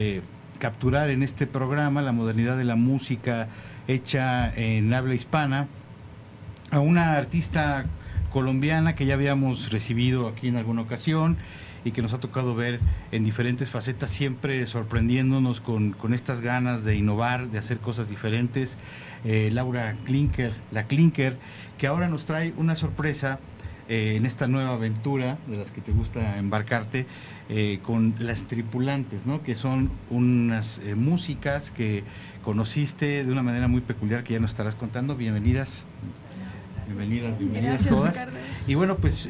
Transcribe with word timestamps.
eh, 0.00 0.22
capturar 0.60 1.10
en 1.10 1.24
este 1.24 1.48
programa 1.48 2.02
la 2.02 2.12
modernidad 2.12 2.56
de 2.56 2.62
la 2.62 2.76
música 2.76 3.48
hecha 3.88 4.48
en 4.54 4.94
habla 4.94 5.16
hispana 5.16 5.66
a 6.70 6.78
una 6.78 7.16
artista 7.16 7.84
colombiana 8.32 8.94
que 8.94 9.06
ya 9.06 9.14
habíamos 9.14 9.72
recibido 9.72 10.28
aquí 10.28 10.46
en 10.46 10.56
alguna 10.56 10.82
ocasión 10.82 11.36
y 11.84 11.90
que 11.90 12.00
nos 12.00 12.14
ha 12.14 12.20
tocado 12.20 12.54
ver 12.54 12.78
en 13.10 13.24
diferentes 13.24 13.70
facetas, 13.70 14.10
siempre 14.10 14.64
sorprendiéndonos 14.68 15.60
con, 15.60 15.96
estas 16.12 16.42
ganas 16.42 16.84
de 16.84 16.94
innovar, 16.94 17.48
de 17.48 17.58
hacer 17.58 17.78
cosas 17.78 18.08
diferentes. 18.08 18.78
Eh, 19.24 19.50
Laura 19.52 19.96
Klinker, 20.04 20.52
la 20.70 20.86
Klinker, 20.86 21.36
que 21.76 21.88
ahora 21.88 22.06
nos 22.06 22.24
trae 22.24 22.54
una 22.56 22.76
sorpresa 22.76 23.40
eh, 23.88 24.14
en 24.16 24.26
esta 24.26 24.46
nueva 24.46 24.74
aventura 24.74 25.38
de 25.46 25.56
las 25.56 25.72
que 25.72 25.80
te 25.80 25.90
gusta 25.90 26.38
embarcarte 26.38 27.06
eh, 27.50 27.78
con 27.82 28.14
las 28.18 28.44
tripulantes, 28.44 29.24
¿no? 29.24 29.42
que 29.42 29.56
son 29.56 29.90
unas 30.10 30.82
eh, 30.84 30.94
músicas 30.94 31.70
que 31.70 32.04
conociste 32.42 33.24
de 33.24 33.32
una 33.32 33.42
manera 33.42 33.68
muy 33.68 33.80
peculiar 33.80 34.22
que 34.22 34.34
ya 34.34 34.38
nos 34.38 34.50
estarás 34.50 34.74
contando. 34.74 35.16
Bienvenidas. 35.16 35.86
Bienvenidas, 36.84 37.38
bienvenidas 37.38 37.86
todas. 37.86 38.26
Y 38.66 38.74
bueno, 38.74 38.96
pues 38.96 39.26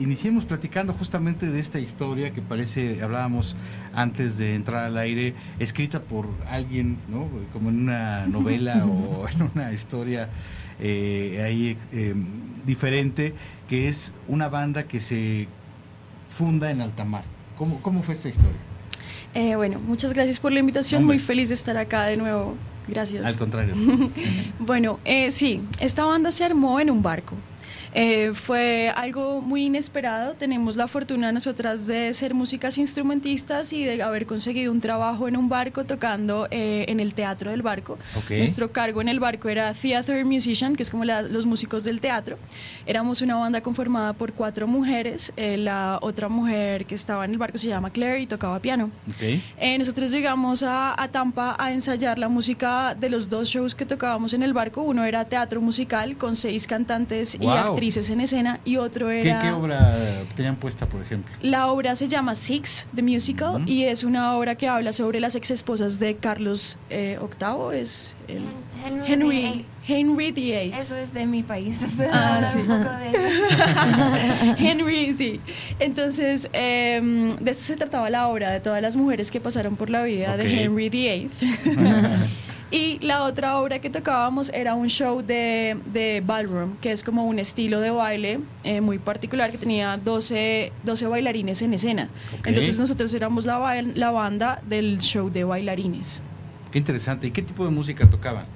iniciemos 0.00 0.44
platicando 0.44 0.92
justamente 0.92 1.46
de 1.46 1.60
esta 1.60 1.78
historia 1.78 2.32
que 2.32 2.42
parece, 2.42 3.00
hablábamos 3.00 3.54
antes 3.92 4.38
de 4.38 4.56
entrar 4.56 4.84
al 4.84 4.98
aire, 4.98 5.34
escrita 5.60 6.00
por 6.00 6.28
alguien, 6.48 6.98
¿no? 7.08 7.28
Como 7.52 7.70
en 7.70 7.82
una 7.82 8.26
novela 8.26 8.86
o 8.86 9.28
en 9.28 9.50
una 9.54 9.72
historia 9.72 10.28
ahí 10.80 11.76
diferente, 12.66 13.34
que 13.68 13.88
es 13.88 14.14
una 14.26 14.48
banda 14.48 14.84
que 14.84 14.98
se 14.98 15.46
funda 16.28 16.70
en 16.70 16.80
Altamar. 16.80 17.31
¿Cómo, 17.58 17.80
cómo 17.82 18.02
fue 18.02 18.14
esta 18.14 18.28
historia? 18.28 18.56
Eh, 19.34 19.56
bueno, 19.56 19.80
muchas 19.80 20.12
gracias 20.12 20.38
por 20.38 20.52
la 20.52 20.60
invitación, 20.60 21.04
muy 21.04 21.18
feliz 21.18 21.48
de 21.48 21.54
estar 21.54 21.76
acá 21.76 22.04
de 22.04 22.16
nuevo. 22.16 22.54
Gracias. 22.88 23.24
Al 23.24 23.36
contrario. 23.36 23.74
bueno, 24.58 24.98
eh, 25.04 25.30
sí, 25.30 25.62
esta 25.80 26.04
banda 26.04 26.32
se 26.32 26.44
armó 26.44 26.80
en 26.80 26.90
un 26.90 27.02
barco. 27.02 27.34
Eh, 27.94 28.32
fue 28.34 28.92
algo 28.94 29.40
muy 29.42 29.66
inesperado. 29.66 30.34
Tenemos 30.34 30.76
la 30.76 30.88
fortuna 30.88 31.30
nosotras 31.30 31.86
de 31.86 32.12
ser 32.14 32.34
músicas 32.34 32.78
instrumentistas 32.78 33.72
y 33.72 33.84
de 33.84 34.02
haber 34.02 34.26
conseguido 34.26 34.72
un 34.72 34.80
trabajo 34.80 35.28
en 35.28 35.36
un 35.36 35.48
barco 35.48 35.84
tocando 35.84 36.48
eh, 36.50 36.86
en 36.88 37.00
el 37.00 37.14
teatro 37.14 37.50
del 37.50 37.62
barco. 37.62 37.98
Nuestro 38.30 38.72
cargo 38.72 39.00
en 39.00 39.08
el 39.08 39.20
barco 39.20 39.48
era 39.48 39.72
Theater 39.74 40.24
Musician, 40.24 40.74
que 40.74 40.82
es 40.82 40.90
como 40.90 41.04
los 41.04 41.44
músicos 41.46 41.84
del 41.84 42.00
teatro. 42.00 42.38
Éramos 42.86 43.20
una 43.20 43.36
banda 43.36 43.60
conformada 43.60 44.12
por 44.14 44.32
cuatro 44.32 44.66
mujeres. 44.66 45.32
Eh, 45.36 45.56
la 45.56 45.98
otra 46.00 46.28
mujer 46.28 46.86
que 46.86 46.94
estaba 46.94 47.24
en 47.24 47.32
el 47.32 47.38
barco 47.38 47.58
se 47.58 47.68
llama 47.68 47.90
Claire 47.90 48.20
y 48.20 48.26
tocaba 48.26 48.58
piano. 48.60 48.90
nosotros 49.78 50.10
llegamos 50.10 50.62
a, 50.66 50.96
Tampa 51.12 51.56
a 51.58 51.72
ensayar 51.72 52.18
la 52.18 52.28
música 52.28 52.94
de 52.94 53.10
los 53.10 53.28
dos 53.28 53.48
shows 53.48 53.74
que 53.74 53.84
tocábamos 53.84 54.32
en 54.32 54.42
el 54.42 54.54
barco. 54.54 54.82
Uno 54.82 55.04
era 55.04 55.26
teatro 55.26 55.60
musical 55.60 56.16
con 56.16 56.36
seis 56.36 56.66
cantantes 56.66 57.36
y 57.38 57.46
actrices 57.82 58.10
en 58.10 58.20
escena 58.20 58.60
y 58.64 58.76
otro 58.76 59.10
era... 59.10 59.42
¿Qué, 59.42 59.50
obra 59.50 60.24
tenían 60.36 60.54
puesta, 60.54 60.86
por 60.86 61.02
ejemplo? 61.02 61.34
La 61.42 61.66
obra 61.66 61.96
se 61.96 62.06
llama 62.06 62.36
Six, 62.36 62.86
The 62.94 63.02
Musical, 63.02 63.68
y 63.68 63.82
es 63.84 64.04
una 64.04 64.36
obra 64.36 64.54
que 64.54 64.68
habla 64.68 64.92
sobre 64.92 65.18
las 65.18 65.34
ex 65.34 65.50
esposas 65.50 65.98
de 65.98 66.14
Carlos 66.14 66.78
eh, 66.90 67.18
VIII, 67.20 67.80
es 67.80 68.14
el... 68.28 68.42
Henry, 68.84 69.64
Henry, 69.86 70.32
VIII. 70.32 70.72
Eso 70.78 70.96
es 70.96 71.12
de 71.12 71.26
mi 71.26 71.42
país. 71.42 71.86
Ah, 72.12 72.42
sí. 72.44 72.58
Un 72.58 72.66
poco 72.66 72.90
de 72.96 73.08
eso. 73.08 74.56
Henry, 74.58 75.14
sí. 75.14 75.40
Entonces, 75.78 76.48
em, 76.52 77.28
de 77.28 77.50
eso 77.50 77.64
se 77.64 77.76
trataba 77.76 78.10
la 78.10 78.28
obra, 78.28 78.50
de 78.50 78.60
todas 78.60 78.82
las 78.82 78.96
mujeres 78.96 79.30
que 79.30 79.40
pasaron 79.40 79.76
por 79.76 79.90
la 79.90 80.02
vida 80.02 80.36
de 80.36 80.64
Henry 80.64 80.88
VIII. 80.88 81.30
Y 82.72 82.98
la 83.00 83.24
otra 83.24 83.58
obra 83.58 83.80
que 83.80 83.90
tocábamos 83.90 84.48
era 84.48 84.74
un 84.74 84.88
show 84.88 85.20
de, 85.20 85.76
de 85.92 86.22
ballroom, 86.24 86.78
que 86.78 86.90
es 86.90 87.04
como 87.04 87.26
un 87.26 87.38
estilo 87.38 87.80
de 87.80 87.90
baile 87.90 88.40
eh, 88.64 88.80
muy 88.80 88.98
particular 88.98 89.50
que 89.50 89.58
tenía 89.58 89.98
12, 89.98 90.72
12 90.82 91.06
bailarines 91.06 91.60
en 91.60 91.74
escena. 91.74 92.08
Entonces 92.46 92.78
nosotros 92.78 93.12
éramos 93.12 93.44
la, 93.44 93.82
la 93.94 94.10
banda 94.10 94.62
del 94.66 95.00
show 95.00 95.28
de 95.28 95.44
bailarines. 95.44 96.22
Qué 96.70 96.78
interesante. 96.78 97.26
¿Y 97.26 97.30
qué 97.30 97.42
tipo 97.42 97.62
de 97.66 97.70
música 97.70 98.08
tocaban? 98.08 98.46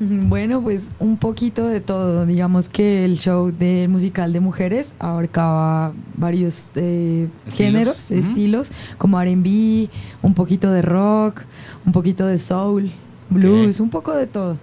Bueno, 0.28 0.60
pues 0.62 0.90
un 0.98 1.16
poquito 1.16 1.66
de 1.66 1.80
todo. 1.80 2.26
Digamos 2.26 2.68
que 2.68 3.04
el 3.04 3.18
show 3.18 3.52
del 3.52 3.88
musical 3.88 4.32
de 4.32 4.40
mujeres 4.40 4.94
abarcaba 4.98 5.92
varios 6.16 6.68
eh, 6.74 7.28
géneros, 7.48 8.10
estilos, 8.10 8.70
como 8.98 9.20
RB, 9.20 9.88
un 10.22 10.34
poquito 10.34 10.70
de 10.70 10.82
rock, 10.82 11.42
un 11.86 11.92
poquito 11.92 12.26
de 12.26 12.38
soul, 12.38 12.90
blues, 13.30 13.80
un 13.80 13.90
poco 13.90 14.12
de 14.12 14.26
todo. 14.26 14.56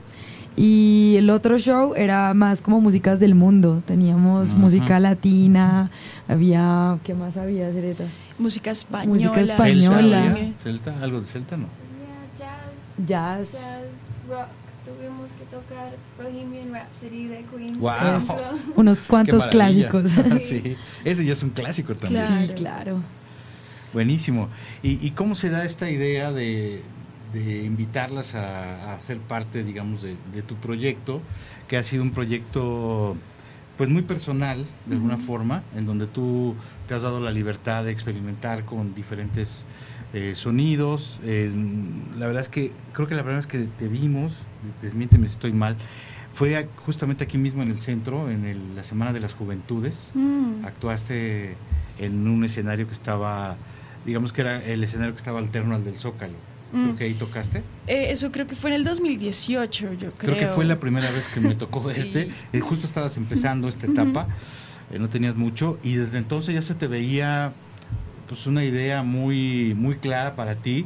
Y 0.56 1.16
el 1.18 1.30
otro 1.30 1.58
show 1.58 1.94
era 1.96 2.34
más 2.34 2.62
como 2.62 2.82
músicas 2.82 3.20
del 3.20 3.36
mundo. 3.36 3.82
Teníamos 3.86 4.54
música 4.54 5.00
latina, 5.00 5.90
había. 6.28 6.98
¿Qué 7.04 7.14
más 7.14 7.38
había, 7.38 7.72
Cereta? 7.72 8.04
Música 8.38 8.72
española. 8.72 9.32
Música 9.32 9.42
española. 9.42 10.38
¿Celta? 10.58 11.02
¿Algo 11.02 11.22
de 11.22 11.28
celta 11.28 11.58
no? 11.58 11.68
jazz. 12.38 13.08
Jazz. 13.08 14.10
rock. 14.30 14.61
Tuvimos 14.98 15.32
que 15.32 15.46
tocar 15.46 15.96
Bohemian 16.18 16.74
Rhapsody 16.74 17.28
de 17.28 17.46
Queen. 17.46 17.80
Wow. 17.80 17.94
Unos 18.76 19.02
cuantos 19.02 19.46
clásicos. 19.48 20.12
sí, 20.40 20.76
ese 21.04 21.26
ya 21.26 21.34
es 21.34 21.44
un 21.44 21.52
clásico 21.52 21.96
también. 21.96 22.48
Sí, 22.48 22.54
claro. 22.56 23.02
Buenísimo. 23.94 24.50
¿Y, 24.82 25.06
¿Y, 25.06 25.12
cómo 25.12 25.36
se 25.36 25.50
da 25.50 25.66
esta 25.66 25.90
idea 25.90 26.32
de, 26.32 26.82
de 27.34 27.64
invitarlas 27.64 28.36
a, 28.36 28.94
a, 28.94 29.02
ser 29.02 29.20
parte, 29.20 29.64
digamos, 29.64 30.02
de, 30.02 30.16
de, 30.34 30.42
tu 30.42 30.56
proyecto, 30.56 31.22
que 31.68 31.78
ha 31.78 31.84
sido 31.84 32.04
un 32.04 32.12
proyecto 32.12 33.18
pues 33.78 33.90
muy 33.90 34.04
personal, 34.04 34.66
de 34.86 34.96
alguna 34.96 35.18
forma, 35.18 35.64
en 35.76 35.86
donde 35.86 36.08
tú 36.08 36.56
te 36.92 36.96
has 36.96 37.04
dado 37.04 37.22
la 37.22 37.32
libertad 37.32 37.86
de 37.86 37.92
experimentar 37.92 38.66
con 38.66 38.94
diferentes 38.94 39.64
eh, 40.14 40.34
sonidos. 40.36 41.22
la 41.24 42.28
verdad 42.28 42.42
es 42.42 42.50
que 42.50 42.74
creo 42.92 43.08
que 43.08 43.16
la 43.16 43.22
primera 43.22 43.38
vez 43.38 43.48
que 43.48 43.60
te 43.60 43.88
vimos, 43.88 44.34
desmiénteme 44.82 45.28
si 45.28 45.36
estoy 45.36 45.54
mal, 45.54 45.78
fue 46.34 46.68
justamente 46.86 47.24
aquí 47.24 47.38
mismo 47.38 47.64
en 47.64 47.72
el 47.72 47.80
centro, 47.80 48.30
en 48.30 48.76
la 48.76 48.84
Semana 48.84 49.14
de 49.14 49.22
las 49.22 49.34
Juventudes. 49.34 50.12
Mm. 50.16 50.66
Actuaste 50.66 51.56
en 51.98 52.28
un 52.28 52.44
escenario 52.44 52.88
que 52.88 52.94
estaba, 52.94 53.56
digamos 54.06 54.34
que 54.34 54.42
era 54.42 54.62
el 54.62 54.84
escenario 54.84 55.14
que 55.14 55.20
estaba 55.20 55.40
alterno 55.40 55.76
al 55.76 55.86
del 55.86 55.98
Zócalo. 55.98 56.36
Creo 56.72 56.84
mm. 56.88 56.96
que 56.98 57.06
ahí 57.06 57.14
tocaste. 57.14 57.60
Eh, 57.88 58.12
eso 58.12 58.34
creo 58.34 58.48
que 58.48 58.56
fue 58.58 58.70
en 58.72 58.78
el 58.78 58.84
2018, 58.84 59.94
yo 59.94 60.12
creo. 60.12 60.36
Creo 60.36 60.38
que 60.38 60.48
fue 60.48 60.66
la 60.66 60.80
primera 60.80 61.10
vez 61.12 61.26
que 61.34 61.40
me 61.40 61.56
tocó 61.56 61.82
verte. 61.86 62.32
Eh, 62.52 62.60
justo 62.60 62.86
estabas 62.86 63.16
empezando 63.16 63.70
esta 63.70 63.88
etapa, 63.88 64.28
eh, 64.92 65.00
no 65.00 65.10
tenías 65.10 65.36
mucho, 65.36 65.80
y 65.84 65.96
desde 65.96 66.18
entonces 66.18 66.56
ya 66.56 66.62
se 66.62 66.76
te 66.76 66.88
veía 66.88 67.54
pues 68.28 68.48
una 68.48 68.64
idea 68.64 69.04
muy, 69.04 69.74
muy 69.76 69.96
clara 69.96 70.36
para 70.36 70.56
ti 70.56 70.86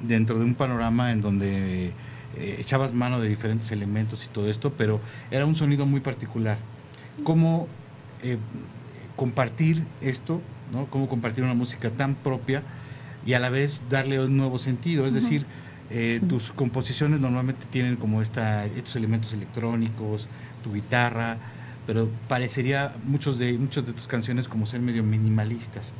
dentro 0.00 0.38
de 0.38 0.44
un 0.44 0.54
panorama 0.54 1.12
en 1.12 1.20
donde 1.20 1.92
echabas 2.34 2.94
mano 2.94 3.20
de 3.20 3.28
diferentes 3.28 3.70
elementos 3.72 4.24
y 4.24 4.28
todo 4.28 4.48
esto, 4.48 4.72
pero 4.72 4.98
era 5.30 5.44
un 5.44 5.54
sonido 5.54 5.84
muy 5.84 6.00
particular. 6.00 6.56
¿Cómo 7.24 7.68
compartir 9.16 9.84
esto, 10.00 10.40
¿no? 10.72 10.86
cómo 10.86 11.10
compartir 11.10 11.44
una 11.44 11.52
música 11.52 11.90
tan 11.90 12.14
propia? 12.14 12.62
y 13.24 13.34
a 13.34 13.38
la 13.38 13.50
vez 13.50 13.82
darle 13.88 14.20
un 14.20 14.36
nuevo 14.36 14.58
sentido. 14.58 15.06
Es 15.06 15.14
decir, 15.14 15.46
eh, 15.90 16.20
tus 16.28 16.52
composiciones 16.52 17.20
normalmente 17.20 17.66
tienen 17.70 17.96
como 17.96 18.22
esta, 18.22 18.66
estos 18.66 18.96
elementos 18.96 19.32
electrónicos, 19.32 20.28
tu 20.62 20.72
guitarra, 20.72 21.38
pero 21.86 22.08
parecería 22.28 22.94
muchos 23.04 23.38
de, 23.38 23.52
muchas 23.54 23.86
de 23.86 23.92
tus 23.92 24.06
canciones 24.06 24.48
como 24.48 24.66
ser 24.66 24.80
medio 24.80 25.02
minimalistas. 25.02 25.92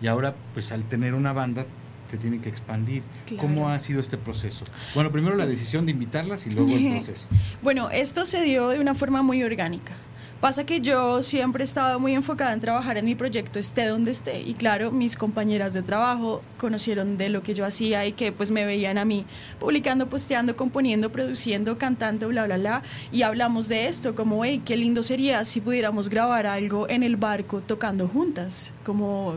Y 0.00 0.06
ahora, 0.06 0.34
pues 0.54 0.72
al 0.72 0.82
tener 0.84 1.14
una 1.14 1.32
banda, 1.32 1.66
se 2.08 2.18
tiene 2.18 2.40
que 2.40 2.48
expandir. 2.48 3.02
¿Cómo 3.38 3.68
ha 3.68 3.78
sido 3.80 4.00
este 4.00 4.16
proceso? 4.16 4.64
Bueno, 4.94 5.10
primero 5.10 5.34
la 5.34 5.46
decisión 5.46 5.86
de 5.86 5.92
invitarlas 5.92 6.46
y 6.46 6.50
luego 6.50 6.70
el 6.76 6.90
proceso. 6.96 7.26
bueno, 7.62 7.90
esto 7.90 8.24
se 8.24 8.42
dio 8.42 8.68
de 8.68 8.80
una 8.80 8.94
forma 8.94 9.22
muy 9.22 9.42
orgánica. 9.42 9.94
Pasa 10.40 10.64
que 10.64 10.82
yo 10.82 11.22
siempre 11.22 11.62
he 11.62 11.64
estado 11.64 11.98
muy 11.98 12.12
enfocada 12.12 12.52
en 12.52 12.60
trabajar 12.60 12.98
en 12.98 13.06
mi 13.06 13.14
proyecto, 13.14 13.58
esté 13.58 13.86
donde 13.86 14.10
esté. 14.10 14.42
Y 14.42 14.52
claro, 14.52 14.92
mis 14.92 15.16
compañeras 15.16 15.72
de 15.72 15.82
trabajo 15.82 16.42
conocieron 16.58 17.16
de 17.16 17.30
lo 17.30 17.42
que 17.42 17.54
yo 17.54 17.64
hacía 17.64 18.04
y 18.04 18.12
que 18.12 18.32
pues 18.32 18.50
me 18.50 18.66
veían 18.66 18.98
a 18.98 19.06
mí 19.06 19.24
publicando, 19.58 20.08
posteando, 20.08 20.54
componiendo, 20.54 21.10
produciendo, 21.10 21.78
cantando, 21.78 22.28
bla, 22.28 22.44
bla, 22.44 22.58
bla. 22.58 22.82
Y 23.12 23.22
hablamos 23.22 23.68
de 23.68 23.88
esto, 23.88 24.14
como, 24.14 24.44
hey, 24.44 24.60
qué 24.62 24.76
lindo 24.76 25.02
sería 25.02 25.42
si 25.46 25.62
pudiéramos 25.62 26.10
grabar 26.10 26.46
algo 26.46 26.86
en 26.90 27.02
el 27.02 27.16
barco 27.16 27.62
tocando 27.62 28.06
juntas. 28.06 28.74
Como 28.84 29.36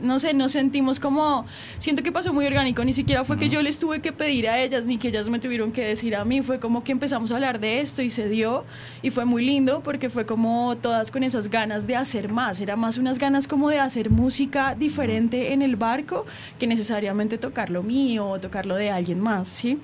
no 0.00 0.18
sé, 0.18 0.34
nos 0.34 0.52
sentimos 0.52 0.98
como, 0.98 1.46
siento 1.78 2.02
que 2.02 2.10
pasó 2.10 2.32
muy 2.32 2.46
orgánico, 2.46 2.84
ni 2.84 2.92
siquiera 2.92 3.24
fue 3.24 3.38
que 3.38 3.48
yo 3.48 3.62
les 3.62 3.78
tuve 3.78 4.00
que 4.00 4.12
pedir 4.12 4.48
a 4.48 4.60
ellas, 4.60 4.86
ni 4.86 4.98
que 4.98 5.08
ellas 5.08 5.28
me 5.28 5.38
tuvieron 5.38 5.72
que 5.72 5.84
decir 5.84 6.16
a 6.16 6.24
mí, 6.24 6.42
fue 6.42 6.58
como 6.58 6.82
que 6.84 6.92
empezamos 6.92 7.30
a 7.32 7.34
hablar 7.34 7.60
de 7.60 7.80
esto 7.80 8.02
y 8.02 8.10
se 8.10 8.28
dio, 8.28 8.64
y 9.02 9.10
fue 9.10 9.24
muy 9.24 9.44
lindo 9.44 9.82
porque 9.82 10.10
fue 10.10 10.26
como 10.26 10.76
todas 10.76 11.10
con 11.10 11.22
esas 11.22 11.48
ganas 11.48 11.86
de 11.86 11.96
hacer 11.96 12.32
más, 12.32 12.60
era 12.60 12.76
más 12.76 12.96
unas 12.96 13.18
ganas 13.18 13.46
como 13.46 13.68
de 13.68 13.78
hacer 13.78 14.10
música 14.10 14.74
diferente 14.74 15.52
en 15.52 15.62
el 15.62 15.76
barco 15.76 16.24
que 16.58 16.66
necesariamente 16.66 17.38
tocar 17.38 17.70
lo 17.70 17.82
mío 17.82 18.28
o 18.28 18.40
tocar 18.40 18.66
lo 18.66 18.74
de 18.74 18.90
alguien 18.90 19.20
más, 19.20 19.48
¿sí? 19.48 19.78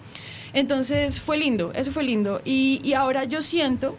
Entonces 0.54 1.20
fue 1.20 1.36
lindo, 1.36 1.72
eso 1.74 1.92
fue 1.92 2.04
lindo, 2.04 2.40
y, 2.44 2.80
y 2.82 2.94
ahora 2.94 3.24
yo 3.24 3.42
siento 3.42 3.96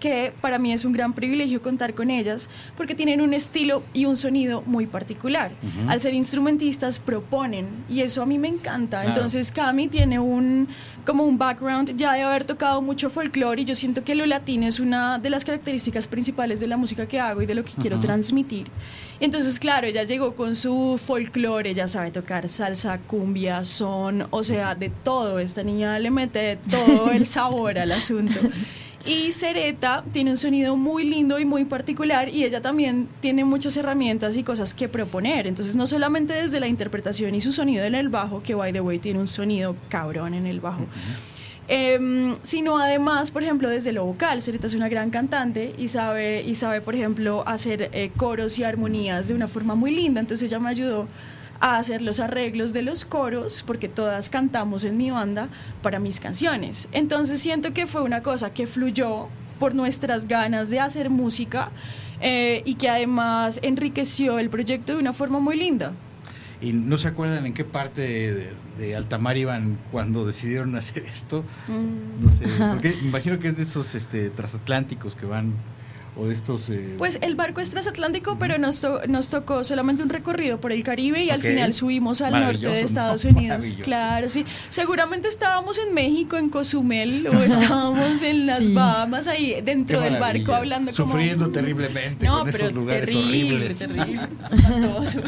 que 0.00 0.32
para 0.40 0.58
mí 0.58 0.72
es 0.72 0.84
un 0.84 0.92
gran 0.92 1.12
privilegio 1.12 1.62
contar 1.62 1.94
con 1.94 2.10
ellas 2.10 2.48
porque 2.76 2.94
tienen 2.94 3.20
un 3.20 3.34
estilo 3.34 3.82
y 3.92 4.06
un 4.06 4.16
sonido 4.16 4.62
muy 4.66 4.86
particular. 4.86 5.52
Al 5.86 6.00
ser 6.00 6.14
instrumentistas 6.14 6.98
proponen 6.98 7.68
y 7.88 8.00
eso 8.00 8.22
a 8.22 8.26
mí 8.26 8.38
me 8.38 8.48
encanta. 8.48 9.04
Entonces 9.04 9.52
Cami 9.52 9.88
tiene 9.88 10.18
un 10.18 10.68
como 11.04 11.24
un 11.24 11.38
background 11.38 11.96
ya 11.96 12.12
de 12.12 12.22
haber 12.22 12.44
tocado 12.44 12.82
mucho 12.82 13.10
folclore 13.10 13.62
y 13.62 13.64
yo 13.64 13.74
siento 13.74 14.04
que 14.04 14.14
lo 14.14 14.26
latino 14.26 14.66
es 14.66 14.80
una 14.80 15.18
de 15.18 15.30
las 15.30 15.44
características 15.44 16.06
principales 16.06 16.60
de 16.60 16.66
la 16.66 16.76
música 16.76 17.06
que 17.06 17.18
hago 17.18 17.42
y 17.42 17.46
de 17.46 17.54
lo 17.54 17.64
que 17.64 17.72
quiero 17.80 17.98
transmitir. 18.00 18.66
Entonces, 19.18 19.58
claro, 19.58 19.86
ella 19.86 20.04
llegó 20.04 20.34
con 20.34 20.54
su 20.54 20.98
folclore, 21.02 21.70
ella 21.70 21.86
sabe 21.86 22.10
tocar 22.10 22.48
salsa, 22.48 22.98
cumbia, 22.98 23.64
son, 23.64 24.26
o 24.30 24.42
sea, 24.42 24.74
de 24.74 24.88
todo. 24.88 25.38
Esta 25.38 25.62
niña 25.62 25.98
le 25.98 26.10
mete 26.10 26.56
todo 26.70 27.10
el 27.10 27.26
sabor 27.26 27.78
al 27.78 27.92
asunto. 27.92 28.40
Y 29.04 29.32
Sereta 29.32 30.04
tiene 30.12 30.30
un 30.32 30.36
sonido 30.36 30.76
muy 30.76 31.04
lindo 31.04 31.38
y 31.38 31.44
muy 31.44 31.64
particular 31.64 32.28
y 32.28 32.44
ella 32.44 32.60
también 32.60 33.08
tiene 33.20 33.44
muchas 33.44 33.76
herramientas 33.76 34.36
y 34.36 34.42
cosas 34.42 34.74
que 34.74 34.88
proponer. 34.88 35.46
Entonces, 35.46 35.74
no 35.74 35.86
solamente 35.86 36.34
desde 36.34 36.60
la 36.60 36.68
interpretación 36.68 37.34
y 37.34 37.40
su 37.40 37.50
sonido 37.50 37.84
en 37.84 37.94
el 37.94 38.10
bajo, 38.10 38.42
que 38.42 38.54
by 38.54 38.72
the 38.72 38.80
way 38.80 38.98
tiene 38.98 39.18
un 39.18 39.26
sonido 39.26 39.74
cabrón 39.88 40.34
en 40.34 40.46
el 40.46 40.60
bajo. 40.60 40.86
Em, 41.72 42.34
sino 42.42 42.78
además, 42.78 43.30
por 43.30 43.42
ejemplo, 43.42 43.68
desde 43.68 43.92
lo 43.92 44.04
vocal. 44.04 44.42
Sereta 44.42 44.66
es 44.66 44.74
una 44.74 44.88
gran 44.88 45.10
cantante 45.10 45.72
y 45.78 45.88
sabe, 45.88 46.42
y 46.42 46.56
sabe 46.56 46.80
por 46.80 46.94
ejemplo, 46.94 47.44
hacer 47.46 47.90
eh, 47.92 48.10
coros 48.16 48.58
y 48.58 48.64
armonías 48.64 49.28
de 49.28 49.34
una 49.34 49.48
forma 49.48 49.74
muy 49.76 49.92
linda. 49.92 50.20
Entonces 50.20 50.50
ella 50.50 50.58
me 50.58 50.68
ayudó 50.68 51.06
a 51.60 51.76
hacer 51.76 52.02
los 52.02 52.20
arreglos 52.20 52.72
de 52.72 52.82
los 52.82 53.04
coros, 53.04 53.62
porque 53.66 53.88
todas 53.88 54.30
cantamos 54.30 54.84
en 54.84 54.96
mi 54.96 55.10
banda 55.10 55.48
para 55.82 56.00
mis 56.00 56.18
canciones. 56.18 56.88
Entonces 56.92 57.40
siento 57.40 57.72
que 57.72 57.86
fue 57.86 58.02
una 58.02 58.22
cosa 58.22 58.52
que 58.52 58.66
fluyó 58.66 59.28
por 59.58 59.74
nuestras 59.74 60.26
ganas 60.26 60.70
de 60.70 60.80
hacer 60.80 61.10
música 61.10 61.70
eh, 62.20 62.62
y 62.64 62.74
que 62.74 62.88
además 62.88 63.60
enriqueció 63.62 64.38
el 64.38 64.50
proyecto 64.50 64.94
de 64.94 64.98
una 64.98 65.12
forma 65.12 65.38
muy 65.38 65.56
linda. 65.56 65.92
¿Y 66.62 66.72
no 66.72 66.98
se 66.98 67.08
acuerdan 67.08 67.46
en 67.46 67.54
qué 67.54 67.64
parte 67.64 68.52
de, 68.78 68.96
Altamar 68.96 69.36
iban 69.36 69.78
cuando 69.92 70.26
decidieron 70.26 70.74
hacer 70.76 71.04
esto? 71.04 71.44
Mm. 71.68 72.24
No 72.24 72.30
sé, 72.30 72.44
porque 72.72 72.98
imagino 73.02 73.38
que 73.38 73.48
es 73.48 73.56
de 73.56 73.62
esos 73.62 73.94
este, 73.94 74.30
transatlánticos 74.30 75.14
que 75.14 75.26
van 75.26 75.54
o 76.16 76.26
de 76.26 76.34
estos... 76.34 76.68
Eh, 76.70 76.94
pues 76.98 77.18
el 77.22 77.34
barco 77.34 77.60
es 77.60 77.70
transatlántico, 77.70 78.36
pero 78.38 78.58
nos, 78.58 78.86
nos 79.08 79.30
tocó 79.30 79.64
solamente 79.64 80.02
un 80.02 80.08
recorrido 80.08 80.60
por 80.60 80.72
el 80.72 80.82
Caribe 80.82 81.24
y 81.24 81.30
al 81.30 81.42
final 81.42 81.72
subimos 81.72 82.20
al 82.20 82.32
norte 82.32 82.68
de 82.68 82.80
Estados 82.80 83.24
Unidos. 83.24 83.74
Claro, 83.82 84.28
sí. 84.28 84.44
Seguramente 84.68 85.28
estábamos 85.28 85.78
en 85.78 85.94
México, 85.94 86.36
en 86.36 86.48
Cozumel, 86.48 87.26
o 87.28 87.32
estábamos 87.42 88.22
en 88.22 88.46
las 88.46 88.72
Bahamas, 88.72 89.28
ahí 89.28 89.60
dentro 89.62 90.00
del 90.00 90.18
barco 90.18 90.54
hablando 90.54 90.92
Sufriendo 90.92 91.50
terriblemente 91.50 92.26
con 92.26 92.48
esos 92.48 92.72
lugares 92.72 93.06
terrible, 93.06 93.54
horribles. 93.54 93.78
Terrible, 93.78 94.28
espantoso. 94.50 95.20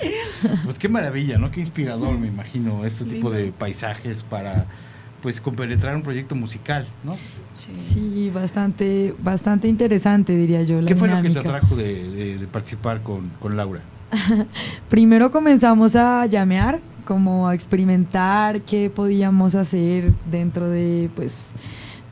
pues 0.64 0.78
qué 0.78 0.88
maravilla, 0.88 1.38
¿no? 1.38 1.50
Qué 1.50 1.60
inspirador, 1.60 2.18
me 2.18 2.26
imagino, 2.26 2.84
este 2.84 3.04
tipo 3.04 3.30
de 3.30 3.52
paisajes 3.52 4.22
para 4.22 4.66
pues 5.22 5.40
compenetrar 5.40 5.94
un 5.96 6.02
proyecto 6.02 6.34
musical, 6.34 6.86
¿no? 7.04 7.16
Sí, 7.52 8.30
bastante, 8.32 9.14
bastante 9.22 9.68
interesante, 9.68 10.36
diría 10.36 10.62
yo. 10.62 10.84
¿Qué 10.84 10.94
fue 10.94 11.08
lo 11.08 11.20
que 11.22 11.30
te 11.30 11.38
atrajo 11.40 11.76
de, 11.76 12.46
participar 12.50 13.02
con, 13.02 13.30
con 13.40 13.56
Laura? 13.56 13.80
Primero 14.88 15.30
comenzamos 15.30 15.96
a 15.96 16.26
llamear, 16.26 16.80
como 17.04 17.48
a 17.48 17.54
experimentar 17.54 18.62
qué 18.62 18.90
podíamos 18.90 19.54
hacer 19.54 20.12
dentro 20.30 20.68
de, 20.68 21.10
pues, 21.14 21.54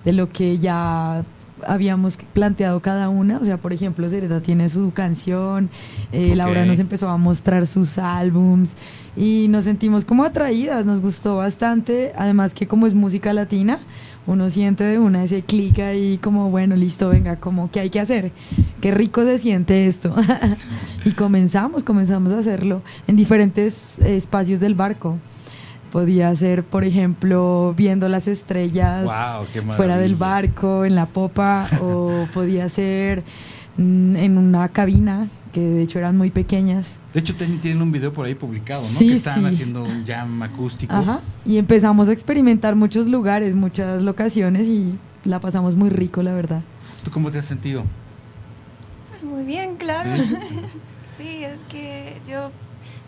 de 0.04 0.12
lo 0.12 0.28
que 0.30 0.58
ya 0.58 1.24
habíamos 1.66 2.18
planteado 2.32 2.80
cada 2.80 3.08
una. 3.08 3.38
O 3.38 3.44
sea, 3.44 3.56
por 3.58 3.72
ejemplo, 3.72 4.08
Sereta 4.08 4.40
tiene 4.40 4.68
su 4.68 4.92
canción, 4.92 5.70
eh, 6.12 6.34
Laura 6.36 6.64
nos 6.64 6.78
empezó 6.78 7.08
a 7.08 7.16
mostrar 7.16 7.66
sus 7.66 7.98
álbums 7.98 8.76
y 9.16 9.46
nos 9.48 9.64
sentimos 9.64 10.04
como 10.04 10.24
atraídas, 10.24 10.84
nos 10.84 11.00
gustó 11.00 11.36
bastante. 11.36 12.12
Además 12.16 12.54
que 12.54 12.66
como 12.66 12.86
es 12.86 12.94
música 12.94 13.32
latina, 13.32 13.80
uno 14.28 14.50
siente 14.50 14.84
de 14.84 14.98
una 14.98 15.24
ese 15.24 15.40
clic 15.40 15.78
ahí 15.78 16.18
como, 16.18 16.50
bueno, 16.50 16.76
listo, 16.76 17.08
venga, 17.08 17.36
como, 17.36 17.70
¿qué 17.70 17.80
hay 17.80 17.88
que 17.88 17.98
hacer? 17.98 18.30
Qué 18.82 18.90
rico 18.90 19.24
se 19.24 19.38
siente 19.38 19.86
esto. 19.86 20.14
y 21.06 21.12
comenzamos, 21.12 21.82
comenzamos 21.82 22.30
a 22.32 22.38
hacerlo 22.38 22.82
en 23.06 23.16
diferentes 23.16 23.98
espacios 24.00 24.60
del 24.60 24.74
barco. 24.74 25.16
Podía 25.90 26.34
ser, 26.36 26.62
por 26.62 26.84
ejemplo, 26.84 27.74
viendo 27.74 28.06
las 28.10 28.28
estrellas 28.28 29.10
fuera 29.76 29.96
del 29.96 30.14
barco, 30.14 30.84
en 30.84 30.94
la 30.94 31.06
popa, 31.06 31.66
o 31.80 32.26
podía 32.34 32.68
ser 32.68 33.22
mm, 33.78 34.16
en 34.16 34.36
una 34.36 34.68
cabina 34.68 35.28
que 35.58 35.64
de 35.64 35.82
hecho 35.82 35.98
eran 35.98 36.16
muy 36.16 36.30
pequeñas. 36.30 37.00
De 37.12 37.20
hecho 37.20 37.34
tienen 37.34 37.82
un 37.82 37.90
video 37.90 38.12
por 38.12 38.26
ahí 38.26 38.34
publicado, 38.34 38.82
¿no? 38.92 38.98
que 38.98 39.12
están 39.12 39.44
haciendo 39.44 39.82
un 39.82 40.06
jam 40.06 40.40
acústico. 40.42 40.94
Ajá. 40.94 41.20
Y 41.44 41.58
empezamos 41.58 42.08
a 42.08 42.12
experimentar 42.12 42.76
muchos 42.76 43.06
lugares, 43.06 43.54
muchas 43.54 44.02
locaciones 44.02 44.68
y 44.68 44.94
la 45.24 45.40
pasamos 45.40 45.74
muy 45.74 45.90
rico, 45.90 46.22
la 46.22 46.32
verdad. 46.32 46.62
¿Tú 47.04 47.10
cómo 47.10 47.30
te 47.30 47.38
has 47.38 47.46
sentido? 47.46 47.82
Pues 49.10 49.24
muy 49.24 49.44
bien, 49.44 49.76
claro. 49.76 50.10
sí, 51.04 51.42
es 51.44 51.64
que 51.64 52.20
yo 52.28 52.52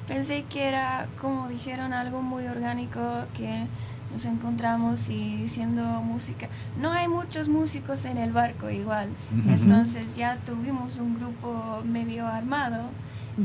pensé 0.09 0.45
que 0.49 0.67
era, 0.67 1.07
como 1.21 1.49
dijeron, 1.49 1.93
algo 1.93 2.21
muy 2.21 2.47
orgánico 2.47 3.01
que 3.37 3.67
nos 4.13 4.25
encontramos 4.25 5.09
y 5.09 5.37
diciendo 5.37 5.83
música. 6.03 6.49
No 6.79 6.93
hay 6.93 7.09
muchos 7.09 7.49
músicos 7.49 8.05
en 8.05 8.19
el 8.19 8.33
barco 8.33 8.71
igual, 8.71 9.09
entonces 9.49 10.17
ya 10.17 10.37
tuvimos 10.45 10.99
un 10.99 11.19
grupo 11.19 11.83
medio 11.85 12.27
armado. 12.27 12.91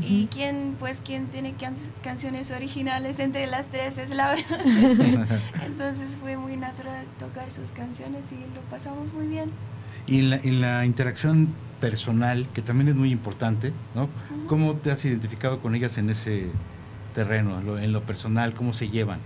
Y 0.02 0.26
quien, 0.26 0.74
pues, 0.78 1.00
quien 1.02 1.28
tiene 1.28 1.54
canciones 2.02 2.50
originales 2.50 3.18
entre 3.18 3.46
las 3.46 3.66
tres 3.66 3.96
es 3.96 4.10
Laura. 4.10 4.42
Entonces 5.64 6.16
fue 6.20 6.36
muy 6.36 6.58
natural 6.58 7.06
tocar 7.18 7.50
sus 7.50 7.70
canciones 7.70 8.30
y 8.30 8.36
lo 8.54 8.60
pasamos 8.68 9.14
muy 9.14 9.26
bien. 9.26 9.50
Y 10.06 10.18
en 10.18 10.30
la, 10.30 10.36
en 10.36 10.60
la 10.60 10.84
interacción 10.84 11.48
personal, 11.80 12.46
que 12.54 12.62
también 12.62 12.88
es 12.88 12.94
muy 12.94 13.10
importante, 13.10 13.72
¿no? 13.94 14.08
¿Cómo 14.48 14.74
te 14.74 14.90
has 14.90 15.04
identificado 15.04 15.60
con 15.60 15.74
ellas 15.74 15.98
en 15.98 16.10
ese 16.10 16.46
terreno, 17.14 17.78
en 17.78 17.92
lo 17.92 18.02
personal, 18.02 18.54
cómo 18.54 18.72
se 18.72 18.88
llevan? 18.88 19.20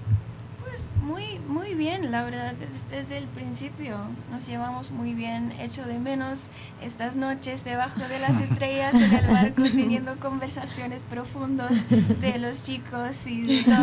Muy 1.03 1.75
bien, 1.75 2.11
la 2.11 2.23
verdad, 2.23 2.55
desde, 2.91 3.19
el 3.19 3.25
principio 3.25 3.99
nos 4.31 4.47
llevamos 4.47 4.91
muy 4.91 5.15
bien, 5.15 5.53
hecho 5.61 5.85
de 5.85 5.99
menos 5.99 6.49
estas 6.83 7.17
noches 7.17 7.65
debajo 7.65 8.01
de 8.01 8.19
las 8.19 8.41
estrellas 8.41 8.95
en 8.95 9.15
el 9.15 9.27
barco 9.27 9.63
teniendo 9.75 10.17
conversaciones 10.17 11.01
profundas 11.09 11.73
de 12.21 12.39
los 12.39 12.63
chicos 12.65 13.27
y 13.27 13.43
de 13.43 13.63
todo. 13.63 13.79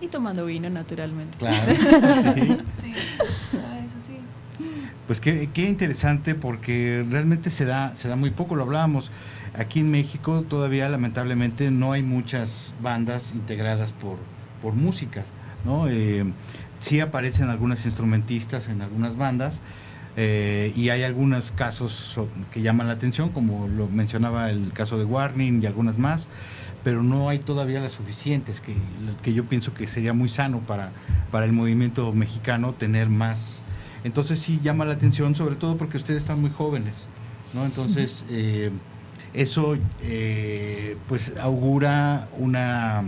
y 0.00 0.08
tomando 0.08 0.44
vino, 0.44 0.70
naturalmente. 0.70 1.38
Claro, 1.38 1.72
sí. 1.72 2.92
eso 2.92 3.96
sí. 4.06 4.18
Pues 5.06 5.20
qué, 5.20 5.50
qué 5.52 5.68
interesante 5.68 6.34
porque 6.34 7.04
realmente 7.10 7.50
se 7.50 7.64
da, 7.64 7.96
se 7.96 8.08
da 8.08 8.16
muy 8.16 8.30
poco, 8.30 8.54
lo 8.54 8.62
hablábamos. 8.62 9.10
Aquí 9.54 9.80
en 9.80 9.90
México 9.90 10.44
todavía 10.48 10.88
lamentablemente 10.88 11.70
no 11.70 11.92
hay 11.92 12.02
muchas 12.02 12.74
bandas 12.80 13.32
integradas 13.34 13.92
por 13.92 14.18
por 14.60 14.74
músicas, 14.74 15.26
¿no? 15.64 15.88
Eh, 15.88 16.24
sí 16.80 17.00
aparecen 17.00 17.48
algunas 17.48 17.84
instrumentistas 17.84 18.68
en 18.68 18.82
algunas 18.82 19.16
bandas 19.16 19.60
eh, 20.16 20.72
y 20.76 20.90
hay 20.90 21.02
algunos 21.02 21.52
casos 21.52 22.18
que 22.52 22.62
llaman 22.62 22.86
la 22.86 22.94
atención, 22.94 23.30
como 23.30 23.68
lo 23.68 23.88
mencionaba 23.88 24.50
el 24.50 24.72
caso 24.72 24.98
de 24.98 25.04
Warning 25.04 25.62
y 25.62 25.66
algunas 25.66 25.98
más, 25.98 26.28
pero 26.84 27.02
no 27.02 27.28
hay 27.28 27.38
todavía 27.40 27.80
las 27.80 27.92
suficientes, 27.92 28.60
que, 28.60 28.74
que 29.22 29.32
yo 29.32 29.44
pienso 29.44 29.74
que 29.74 29.86
sería 29.86 30.12
muy 30.12 30.28
sano 30.28 30.60
para, 30.60 30.92
para 31.30 31.44
el 31.46 31.52
movimiento 31.52 32.12
mexicano 32.12 32.72
tener 32.74 33.08
más. 33.08 33.62
Entonces 34.04 34.38
sí 34.38 34.60
llama 34.62 34.84
la 34.84 34.92
atención, 34.94 35.34
sobre 35.34 35.56
todo 35.56 35.76
porque 35.76 35.96
ustedes 35.96 36.22
están 36.22 36.40
muy 36.40 36.50
jóvenes, 36.50 37.06
¿no? 37.52 37.64
Entonces 37.64 38.24
eh, 38.30 38.70
eso 39.34 39.76
pues 41.08 41.34
augura 41.40 42.28
una 42.38 43.02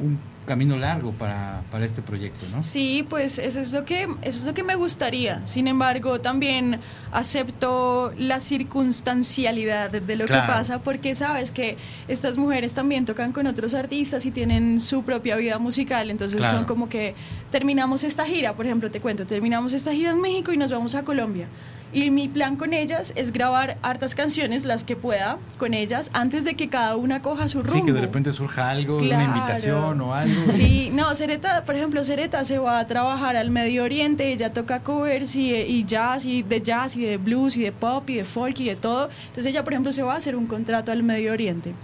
un 0.00 0.18
camino 0.50 0.76
largo 0.76 1.12
para, 1.12 1.62
para, 1.70 1.84
este 1.84 2.02
proyecto, 2.02 2.44
¿no? 2.50 2.60
Sí, 2.60 3.06
pues 3.08 3.38
eso 3.38 3.60
es 3.60 3.72
lo 3.72 3.84
que 3.84 4.08
eso 4.22 4.40
es 4.40 4.44
lo 4.44 4.52
que 4.52 4.64
me 4.64 4.74
gustaría. 4.74 5.46
Sin 5.46 5.68
embargo, 5.68 6.20
también 6.20 6.80
acepto 7.12 8.12
la 8.18 8.40
circunstancialidad 8.40 9.92
de 9.92 10.16
lo 10.16 10.26
que 10.26 10.32
pasa 10.32 10.80
porque 10.80 11.14
sabes 11.14 11.52
que 11.52 11.76
estas 12.08 12.36
mujeres 12.36 12.72
también 12.72 13.04
tocan 13.04 13.30
con 13.30 13.46
otros 13.46 13.74
artistas 13.74 14.26
y 14.26 14.32
tienen 14.32 14.80
su 14.80 15.04
propia 15.04 15.36
vida 15.36 15.60
musical, 15.60 16.10
entonces 16.10 16.42
son 16.42 16.64
como 16.64 16.88
que 16.88 17.14
terminamos 17.52 18.02
esta 18.02 18.24
gira, 18.24 18.54
por 18.54 18.66
ejemplo, 18.66 18.90
te 18.90 19.00
cuento, 19.00 19.28
terminamos 19.28 19.72
esta 19.72 19.92
gira 19.92 20.10
en 20.10 20.20
México 20.20 20.52
y 20.52 20.56
nos 20.56 20.72
vamos 20.72 20.96
a 20.96 21.04
Colombia. 21.04 21.46
Y 21.92 22.10
mi 22.10 22.28
plan 22.28 22.56
con 22.56 22.72
ellas 22.72 23.12
es 23.16 23.32
grabar 23.32 23.76
hartas 23.82 24.14
canciones, 24.14 24.64
las 24.64 24.84
que 24.84 24.94
pueda, 24.94 25.38
con 25.58 25.74
ellas, 25.74 26.10
antes 26.12 26.44
de 26.44 26.54
que 26.54 26.68
cada 26.68 26.96
una 26.96 27.20
coja 27.20 27.48
su 27.48 27.62
rumbo. 27.62 27.80
Sí, 27.80 27.84
que 27.84 27.92
de 27.92 28.00
repente 28.00 28.32
surja 28.32 28.70
algo, 28.70 28.98
una 28.98 29.24
invitación 29.24 30.00
o 30.00 30.14
algo. 30.14 30.42
Sí, 30.46 30.90
no, 30.92 31.14
Cereta, 31.14 31.64
por 31.64 31.74
ejemplo, 31.74 32.04
Cereta 32.04 32.44
se 32.44 32.58
va 32.58 32.78
a 32.78 32.86
trabajar 32.86 33.36
al 33.36 33.50
Medio 33.50 33.82
Oriente, 33.82 34.32
ella 34.32 34.52
toca 34.52 34.80
covers 34.80 35.34
y, 35.34 35.52
y 35.54 35.84
jazz, 35.84 36.24
y 36.24 36.42
de 36.42 36.60
jazz, 36.60 36.96
y 36.96 37.04
de 37.04 37.16
blues, 37.16 37.56
y 37.56 37.62
de 37.62 37.72
pop, 37.72 38.08
y 38.08 38.16
de 38.16 38.24
folk, 38.24 38.60
y 38.60 38.66
de 38.66 38.76
todo. 38.76 39.08
Entonces 39.28 39.46
ella, 39.46 39.64
por 39.64 39.72
ejemplo, 39.72 39.92
se 39.92 40.02
va 40.02 40.14
a 40.14 40.16
hacer 40.16 40.36
un 40.36 40.46
contrato 40.46 40.92
al 40.92 41.02
Medio 41.02 41.32
Oriente. 41.32 41.74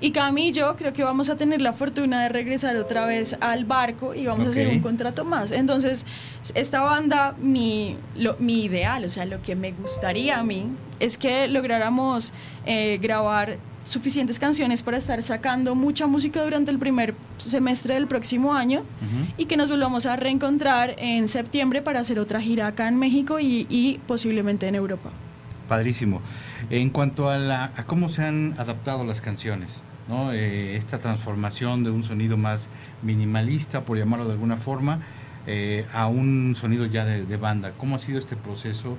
Y 0.00 0.10
Cami 0.10 0.48
y 0.48 0.52
yo 0.52 0.76
creo 0.76 0.92
que 0.92 1.04
vamos 1.04 1.30
a 1.30 1.36
tener 1.36 1.60
la 1.60 1.72
fortuna 1.72 2.22
de 2.22 2.28
regresar 2.28 2.76
otra 2.76 3.06
vez 3.06 3.36
al 3.40 3.64
barco 3.64 4.14
y 4.14 4.26
vamos 4.26 4.46
a 4.46 4.50
hacer 4.50 4.68
un 4.68 4.80
contrato 4.80 5.24
más. 5.24 5.50
Entonces, 5.50 6.06
esta 6.54 6.80
banda, 6.82 7.34
mi, 7.38 7.96
mi 8.38 8.64
ideal, 8.64 9.04
o 9.04 9.08
sea, 9.08 9.24
lo 9.24 9.40
que 9.42 9.56
me 9.56 9.72
gustaría 9.72 10.38
a 10.38 10.42
mí, 10.42 10.66
es 11.00 11.18
que 11.18 11.48
lográramos 11.48 12.32
eh, 12.64 12.98
grabar 13.00 13.58
suficientes 13.84 14.38
canciones 14.38 14.82
para 14.82 14.96
estar 14.96 15.22
sacando 15.22 15.74
mucha 15.74 16.06
música 16.06 16.42
durante 16.42 16.72
el 16.72 16.78
primer 16.78 17.14
semestre 17.36 17.94
del 17.94 18.08
próximo 18.08 18.52
año 18.52 18.82
y 19.38 19.44
que 19.46 19.56
nos 19.56 19.70
volvamos 19.70 20.06
a 20.06 20.16
reencontrar 20.16 20.96
en 20.98 21.28
septiembre 21.28 21.82
para 21.82 22.00
hacer 22.00 22.18
otra 22.18 22.40
gira 22.40 22.66
acá 22.66 22.88
en 22.88 22.96
México 22.96 23.38
y, 23.38 23.66
y 23.70 24.00
posiblemente 24.08 24.66
en 24.66 24.74
Europa. 24.74 25.10
Padrísimo. 25.68 26.20
En 26.70 26.90
cuanto 26.90 27.30
a, 27.30 27.38
la, 27.38 27.72
a 27.76 27.84
cómo 27.84 28.08
se 28.08 28.24
han 28.24 28.54
adaptado 28.58 29.04
las 29.04 29.20
canciones, 29.20 29.82
¿no? 30.08 30.32
Eh, 30.32 30.76
esta 30.76 31.00
transformación 31.00 31.84
de 31.84 31.90
un 31.90 32.04
sonido 32.04 32.36
más 32.36 32.68
minimalista, 33.02 33.84
por 33.84 33.98
llamarlo 33.98 34.26
de 34.26 34.32
alguna 34.32 34.56
forma, 34.56 35.00
eh, 35.46 35.86
a 35.92 36.06
un 36.06 36.54
sonido 36.56 36.86
ya 36.86 37.04
de, 37.04 37.36
banda. 37.36 37.72
¿Cómo 37.78 37.96
ha 37.96 37.98
sido 37.98 38.18
este 38.18 38.36
proceso 38.36 38.96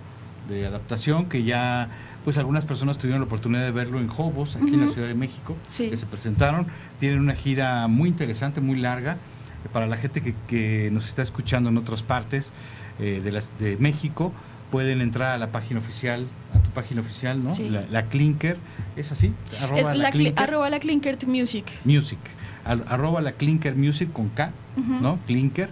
de 0.48 0.66
adaptación 0.66 1.28
que 1.28 1.44
ya, 1.44 1.90
pues 2.24 2.38
algunas 2.38 2.64
personas 2.66 2.98
tuvieron 2.98 3.22
la 3.22 3.26
oportunidad 3.26 3.64
de 3.64 3.72
verlo 3.72 4.00
en 4.00 4.10
Hobos, 4.10 4.56
aquí 4.56 4.74
en 4.74 4.86
la 4.86 4.92
Ciudad 4.92 5.08
de 5.08 5.16
México, 5.16 5.58
que 5.78 5.98
se 5.98 6.06
presentaron. 6.06 6.68
Tienen 7.00 7.20
una 7.20 7.36
gira 7.36 7.88
muy 7.88 8.10
interesante, 8.10 8.62
muy 8.62 8.80
larga, 8.80 9.14
eh, 9.14 9.70
para 9.72 9.88
la 9.88 9.98
gente 9.98 10.22
que, 10.22 10.34
que, 10.48 10.90
nos 10.92 11.10
está 11.10 11.22
escuchando 11.22 11.70
en 11.70 11.78
otras 11.78 12.02
partes 12.04 12.54
de, 13.00 13.32
las, 13.32 13.52
de 13.60 13.78
México 13.78 14.34
pueden 14.72 15.02
entrar 15.02 15.36
a 15.36 15.38
la 15.38 15.52
página 15.52 15.80
oficial, 15.80 16.28
página 16.78 17.02
oficial, 17.02 17.44
¿no? 17.44 17.50
La, 17.90 18.04
Clinker, 18.04 18.56
¿es 18.96 19.12
así? 19.12 19.34
Arroba 19.60 19.96
la, 19.96 20.12
Clinker. 20.12 20.44
Arroba 20.44 20.70
la 20.70 20.78
Clinker 20.78 21.18
Music. 21.26 21.66
Music. 21.86 22.20
arroba 22.64 23.20
la 23.20 23.32
Clinker 23.32 23.76
Music 23.76 24.14
con 24.14 24.30
K, 24.30 24.52
¿no? 25.02 25.18
Clinker. 25.26 25.70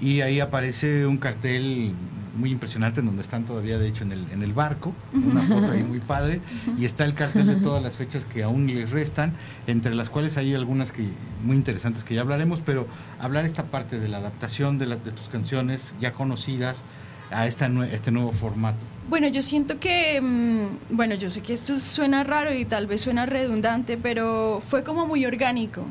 Y 0.00 0.22
ahí 0.22 0.40
aparece 0.40 1.06
un 1.06 1.18
cartel 1.18 1.94
muy 2.34 2.50
impresionante 2.50 2.98
en 2.98 3.06
donde 3.06 3.22
están 3.22 3.44
todavía, 3.44 3.78
de 3.78 3.86
hecho, 3.86 4.02
en 4.02 4.10
el, 4.10 4.26
en 4.32 4.42
el 4.42 4.52
barco, 4.52 4.92
una 5.12 5.42
foto 5.42 5.70
ahí 5.70 5.84
muy 5.84 6.00
padre, 6.00 6.40
y 6.76 6.84
está 6.84 7.04
el 7.04 7.14
cartel 7.14 7.46
de 7.46 7.56
todas 7.56 7.80
las 7.80 7.96
fechas 7.96 8.24
que 8.24 8.42
aún 8.42 8.66
les 8.66 8.90
restan, 8.90 9.34
entre 9.68 9.94
las 9.94 10.10
cuales 10.10 10.36
hay 10.36 10.52
algunas 10.54 10.90
que 10.90 11.04
muy 11.44 11.54
interesantes 11.54 12.02
que 12.02 12.16
ya 12.16 12.22
hablaremos, 12.22 12.60
pero 12.60 12.88
hablar 13.20 13.44
esta 13.44 13.66
parte 13.66 14.00
de 14.00 14.08
la 14.08 14.16
adaptación 14.16 14.78
de, 14.78 14.86
de 14.86 15.12
tus 15.12 15.28
canciones 15.28 15.94
ya 16.00 16.12
conocidas, 16.12 16.84
a 17.30 17.46
esta, 17.46 17.70
este 17.90 18.10
nuevo 18.10 18.32
formato? 18.32 18.78
Bueno, 19.08 19.26
yo 19.28 19.42
siento 19.42 19.80
que, 19.80 20.20
mm, 20.20 20.94
bueno, 20.96 21.14
yo 21.16 21.28
sé 21.30 21.40
que 21.40 21.52
esto 21.52 21.76
suena 21.76 22.22
raro 22.24 22.54
y 22.54 22.64
tal 22.64 22.86
vez 22.86 23.00
suena 23.00 23.26
redundante, 23.26 23.96
pero 23.96 24.62
fue 24.64 24.84
como 24.84 25.06
muy 25.06 25.26
orgánico 25.26 25.84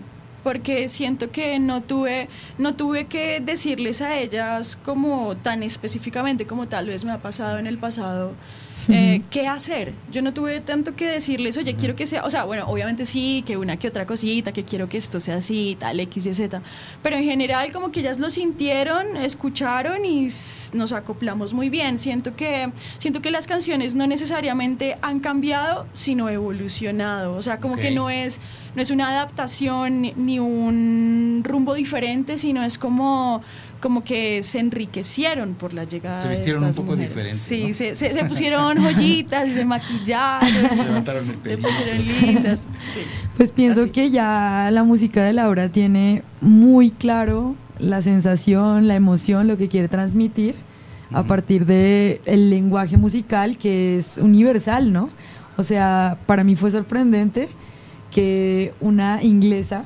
porque 0.43 0.87
siento 0.87 1.31
que 1.31 1.59
no 1.59 1.81
tuve, 1.81 2.29
no 2.57 2.73
tuve 2.73 3.05
que 3.05 3.39
decirles 3.39 4.01
a 4.01 4.17
ellas 4.17 4.77
como 4.77 5.35
tan 5.35 5.63
específicamente 5.63 6.47
como 6.47 6.67
tal 6.67 6.87
vez 6.87 7.03
me 7.03 7.11
ha 7.11 7.17
pasado 7.17 7.59
en 7.59 7.67
el 7.67 7.77
pasado 7.77 8.31
eh, 8.89 9.21
qué 9.29 9.47
hacer. 9.47 9.93
Yo 10.11 10.21
no 10.21 10.33
tuve 10.33 10.59
tanto 10.61 10.95
que 10.95 11.07
decirles, 11.07 11.57
oye, 11.57 11.75
quiero 11.75 11.95
que 11.95 12.05
sea, 12.05 12.23
o 12.23 12.29
sea, 12.29 12.43
bueno, 12.43 12.65
obviamente 12.67 13.05
sí, 13.05 13.43
que 13.45 13.57
una 13.57 13.77
que 13.77 13.87
otra 13.87 14.05
cosita, 14.05 14.51
que 14.51 14.63
quiero 14.63 14.89
que 14.89 14.97
esto 14.97 15.19
sea 15.19 15.35
así, 15.35 15.77
tal, 15.79 15.99
X 15.99 16.25
y 16.25 16.33
Z, 16.33 16.61
pero 17.03 17.15
en 17.15 17.23
general 17.23 17.71
como 17.71 17.91
que 17.91 17.99
ellas 17.99 18.19
lo 18.19 18.29
sintieron, 18.29 19.15
escucharon 19.17 20.05
y 20.05 20.27
nos 20.73 20.91
acoplamos 20.93 21.53
muy 21.53 21.69
bien. 21.69 21.99
Siento 21.99 22.35
que, 22.35 22.71
siento 22.97 23.21
que 23.21 23.31
las 23.31 23.47
canciones 23.47 23.95
no 23.95 24.07
necesariamente 24.07 24.97
han 25.01 25.19
cambiado, 25.19 25.87
sino 25.93 26.29
evolucionado, 26.29 27.35
o 27.35 27.41
sea, 27.41 27.59
como 27.59 27.77
que 27.77 27.91
no 27.91 28.09
es, 28.09 28.41
no 28.75 28.81
es 28.81 28.91
una 28.91 29.09
adaptación 29.09 30.01
ni 30.15 30.39
un 30.39 31.43
rumbo 31.45 31.73
diferente, 31.73 32.37
sino 32.37 32.63
es 32.63 32.77
como 32.77 33.41
como 33.79 34.03
que 34.03 34.43
se 34.43 34.59
enriquecieron 34.59 35.53
por 35.53 35.73
la 35.73 35.83
llegada 35.85 36.21
se 36.21 36.29
vistieron 36.29 36.63
un 36.65 36.73
poco 36.73 36.95
diferente 36.95 37.37
sí 37.37 37.73
se, 37.73 37.95
se, 37.95 38.25
pusieron 38.25 38.77
joyitas 38.83 39.51
se 39.51 39.65
maquillaron 39.65 40.49
se 40.49 40.83
levantaron 40.83 41.29
el 41.29 41.37
se 41.43 41.57
pusieron 41.57 42.05
lindas 42.05 42.61
pues 43.37 43.51
pienso 43.51 43.91
que 43.91 44.09
ya 44.09 44.69
la 44.71 44.83
música 44.83 45.23
de 45.23 45.33
Laura 45.33 45.69
tiene 45.69 46.23
muy 46.41 46.91
claro 46.91 47.55
la 47.79 48.01
sensación 48.01 48.87
la 48.87 48.95
emoción 48.95 49.47
lo 49.47 49.57
que 49.57 49.69
quiere 49.69 49.87
transmitir 49.87 50.55
a 51.11 51.23
partir 51.23 51.65
de 51.65 52.21
el 52.25 52.49
lenguaje 52.49 52.97
musical 52.97 53.57
que 53.57 53.97
es 53.97 54.17
universal 54.17 54.91
no 54.91 55.09
o 55.57 55.63
sea 55.63 56.17
para 56.25 56.43
mí 56.43 56.55
fue 56.55 56.71
sorprendente 56.71 57.49
que 58.11 58.73
una 58.81 59.23
inglesa 59.23 59.83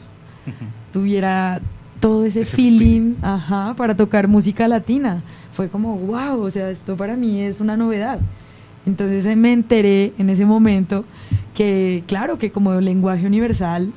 tuviera 0.92 1.62
todo 2.04 2.26
ese, 2.26 2.44
feeling, 2.44 3.16
ajá, 3.22 3.76
para 3.78 3.96
tocar 3.96 4.28
música 4.28 4.68
latina. 4.68 5.24
Fue 5.54 5.70
como, 5.70 5.96
wow, 5.96 6.42
o 6.42 6.52
sea, 6.52 6.70
esto 6.70 6.98
para 6.98 7.16
mí 7.16 7.40
es 7.40 7.62
una 7.62 7.78
novedad. 7.78 8.20
Entonces 8.86 9.26
eh, 9.26 9.38
me 9.38 9.54
enteré 9.54 10.12
en 10.18 10.30
ese 10.30 10.46
momento 10.46 11.06
que, 11.54 12.04
claro, 12.06 12.38
que 12.38 12.52
como 12.52 12.74
lenguaje 12.74 13.26
universal 13.26 13.94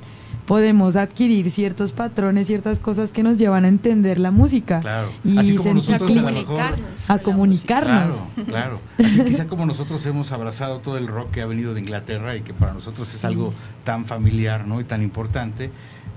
podemos 0.46 0.94
adquirir 0.94 1.50
ciertos 1.50 1.90
patrones, 1.90 2.46
ciertas 2.46 2.78
cosas 2.78 3.10
que 3.10 3.24
nos 3.24 3.38
llevan 3.38 3.64
a 3.64 3.68
entender 3.68 4.20
la 4.20 4.30
música. 4.30 4.78
Claro. 4.82 5.08
Y 5.24 5.36
Así 5.38 5.56
como 5.56 5.74
nosotros 5.74 6.16
a, 6.16 6.22
comunicarnos. 6.22 7.10
A 7.10 7.18
comunicarnos. 7.18 8.14
Claro, 8.14 8.46
claro. 8.46 8.80
Así 9.04 9.24
quizá 9.24 9.48
como 9.48 9.66
nosotros 9.66 10.06
hemos 10.06 10.30
abrazado 10.30 10.78
todo 10.78 10.96
el 10.96 11.08
rock 11.08 11.32
que 11.32 11.40
ha 11.40 11.46
venido 11.46 11.74
de 11.74 11.80
Inglaterra 11.80 12.36
y 12.36 12.42
que 12.42 12.54
para 12.54 12.72
nosotros 12.72 13.12
es 13.12 13.24
algo 13.24 13.52
tan 13.82 14.04
familiar 14.04 14.64
¿no? 14.64 14.80
y 14.80 14.84
tan 14.84 15.02
importante, 15.02 15.72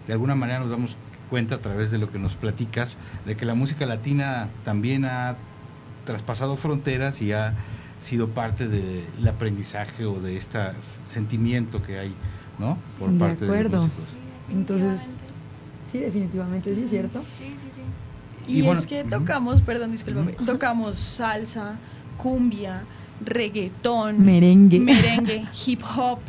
de 0.06 0.14
alguna 0.14 0.36
manera 0.36 0.60
nos 0.60 0.70
damos 0.70 0.96
cuenta 1.30 1.56
a 1.56 1.60
través 1.60 1.92
de 1.92 1.98
lo 1.98 2.12
que 2.12 2.20
nos 2.20 2.34
platicas, 2.34 2.98
de 3.26 3.36
que 3.36 3.46
la 3.46 3.56
música 3.56 3.86
latina 3.86 4.50
también 4.64 5.06
ha 5.06 5.36
traspasado 6.06 6.58
fronteras 6.58 7.22
y 7.22 7.34
ha 7.34 7.54
sido 8.02 8.30
parte 8.30 8.68
del 8.68 9.28
aprendizaje 9.28 10.06
o 10.06 10.20
de 10.20 10.38
este 10.38 10.60
sentimiento 11.08 11.84
que 11.84 12.00
hay, 12.00 12.14
¿no? 12.58 12.78
Por 12.98 13.16
parte 13.18 13.46
de 13.46 13.52
acuerdo. 13.52 13.90
Entonces, 14.52 15.00
sí, 15.92 16.00
definitivamente 16.00 16.74
sí, 16.74 16.88
¿cierto? 16.88 17.24
Sí, 17.38 17.54
sí, 17.58 17.68
sí. 17.72 17.82
Y, 18.48 18.68
es 18.68 18.88
que 18.88 19.04
tocamos, 19.04 19.62
perdón, 19.62 19.92
discúlpame, 19.92 20.32
tocamos 20.32 20.96
salsa, 20.96 21.76
cumbia, 22.18 22.82
reggaetón, 23.24 24.26
merengue, 24.26 24.80
merengue, 24.80 25.46
hip 25.68 25.82
hop, 25.96 26.20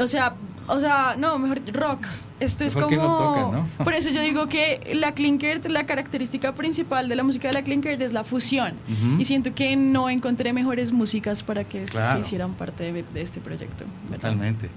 o 0.00 0.06
sea, 0.06 0.34
o 0.68 0.78
sea, 0.78 1.16
no, 1.18 1.38
mejor 1.38 1.60
rock. 1.72 2.06
Esto 2.40 2.64
es 2.64 2.74
como... 2.74 3.66
Por 3.84 3.94
eso 3.94 4.10
yo 4.10 4.22
digo 4.22 4.46
que 4.48 4.92
la 4.94 5.12
Klinkert, 5.12 5.66
la 5.66 5.86
característica 5.86 6.52
principal 6.54 7.08
de 7.08 7.16
la 7.16 7.22
música 7.22 7.48
de 7.48 7.54
la 7.54 7.62
Klinkert 7.62 8.00
es 8.00 8.12
la 8.12 8.24
fusión. 8.24 8.74
Y 9.18 9.24
siento 9.24 9.54
que 9.54 9.76
no 9.76 10.10
encontré 10.10 10.52
mejores 10.52 10.92
músicas 10.92 11.42
para 11.42 11.64
que 11.64 11.86
se 11.86 12.18
hicieran 12.18 12.54
parte 12.54 12.92
de, 12.92 13.04
este 13.20 13.40
proyecto. 13.40 13.84
Totalmente. 14.10 14.68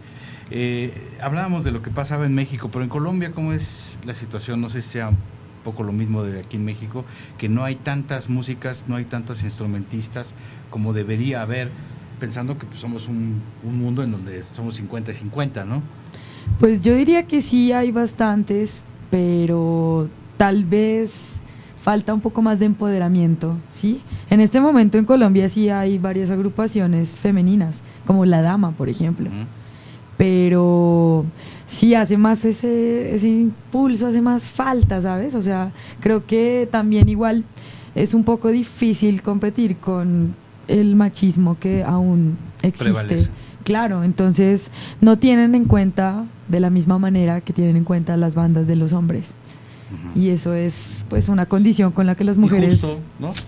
Eh, 0.51 0.93
hablábamos 1.21 1.63
de 1.63 1.71
lo 1.71 1.81
que 1.81 1.89
pasaba 1.89 2.25
en 2.25 2.35
México, 2.35 2.69
pero 2.71 2.83
en 2.83 2.89
Colombia, 2.89 3.31
¿cómo 3.31 3.53
es 3.53 3.97
la 4.05 4.13
situación? 4.13 4.61
No 4.61 4.69
sé 4.69 4.81
si 4.81 4.89
sea 4.89 5.09
un 5.09 5.17
poco 5.63 5.83
lo 5.83 5.93
mismo 5.93 6.23
de 6.23 6.41
aquí 6.41 6.57
en 6.57 6.65
México, 6.65 7.05
que 7.37 7.49
no 7.49 7.63
hay 7.63 7.75
tantas 7.75 8.29
músicas, 8.29 8.83
no 8.87 8.95
hay 8.97 9.05
tantas 9.05 9.43
instrumentistas 9.43 10.33
como 10.69 10.93
debería 10.93 11.41
haber 11.41 11.71
pensando 12.19 12.57
que 12.57 12.65
pues, 12.65 12.79
somos 12.79 13.07
un, 13.07 13.41
mundo 13.63 14.03
en 14.03 14.11
donde 14.11 14.43
somos 14.55 14.75
50 14.75 15.11
y 15.11 15.15
50, 15.15 15.65
¿no? 15.65 15.81
Pues 16.59 16.81
yo 16.81 16.95
diría 16.95 17.23
que 17.23 17.41
sí 17.41 17.71
hay 17.71 17.91
bastantes, 17.91 18.83
pero 19.09 20.07
tal 20.37 20.63
vez 20.63 21.41
falta 21.81 22.13
un 22.13 22.21
poco 22.21 22.41
más 22.41 22.59
de 22.59 22.65
empoderamiento, 22.65 23.57
¿sí? 23.69 24.01
En 24.29 24.39
este 24.39 24.61
momento 24.61 24.97
en 24.97 25.05
Colombia 25.05 25.49
sí 25.49 25.69
hay 25.69 25.97
varias 25.97 26.29
agrupaciones 26.29 27.17
femeninas, 27.17 27.83
como 28.07 28.25
La 28.25 28.41
Dama, 28.41 28.71
por 28.71 28.87
ejemplo. 28.87 29.29
Pero 30.15 31.25
sí 31.67 31.95
hace 31.95 32.17
más 32.17 32.45
ese, 32.45 33.13
ese 33.13 33.27
impulso, 33.27 34.07
hace 34.07 34.21
más 34.21 34.47
falta, 34.47 35.01
¿sabes? 35.01 35.35
O 35.35 35.41
sea, 35.41 35.73
creo 35.99 36.25
que 36.25 36.69
también 36.71 37.09
igual 37.09 37.43
es 37.95 38.13
un 38.13 38.23
poco 38.23 38.49
difícil 38.49 39.21
competir 39.21 39.77
con 39.77 40.35
el 40.67 40.95
machismo 40.95 41.57
que 41.59 41.83
aún 41.83 42.37
existe. 42.61 43.27
Claro, 43.63 44.03
entonces 44.03 44.71
no 45.01 45.17
tienen 45.17 45.55
en 45.55 45.65
cuenta 45.65 46.25
de 46.47 46.59
la 46.59 46.69
misma 46.69 46.99
manera 46.99 47.41
que 47.41 47.53
tienen 47.53 47.77
en 47.77 47.83
cuenta 47.83 48.17
las 48.17 48.35
bandas 48.35 48.67
de 48.67 48.75
los 48.75 48.93
hombres. 48.93 49.35
Y 50.15 50.29
eso 50.29 50.55
es 50.55 51.05
pues 51.07 51.29
una 51.29 51.45
condición 51.45 51.91
con 51.91 52.07
la 52.07 52.15
que 52.15 52.23
las 52.23 52.39
mujeres 52.39 52.83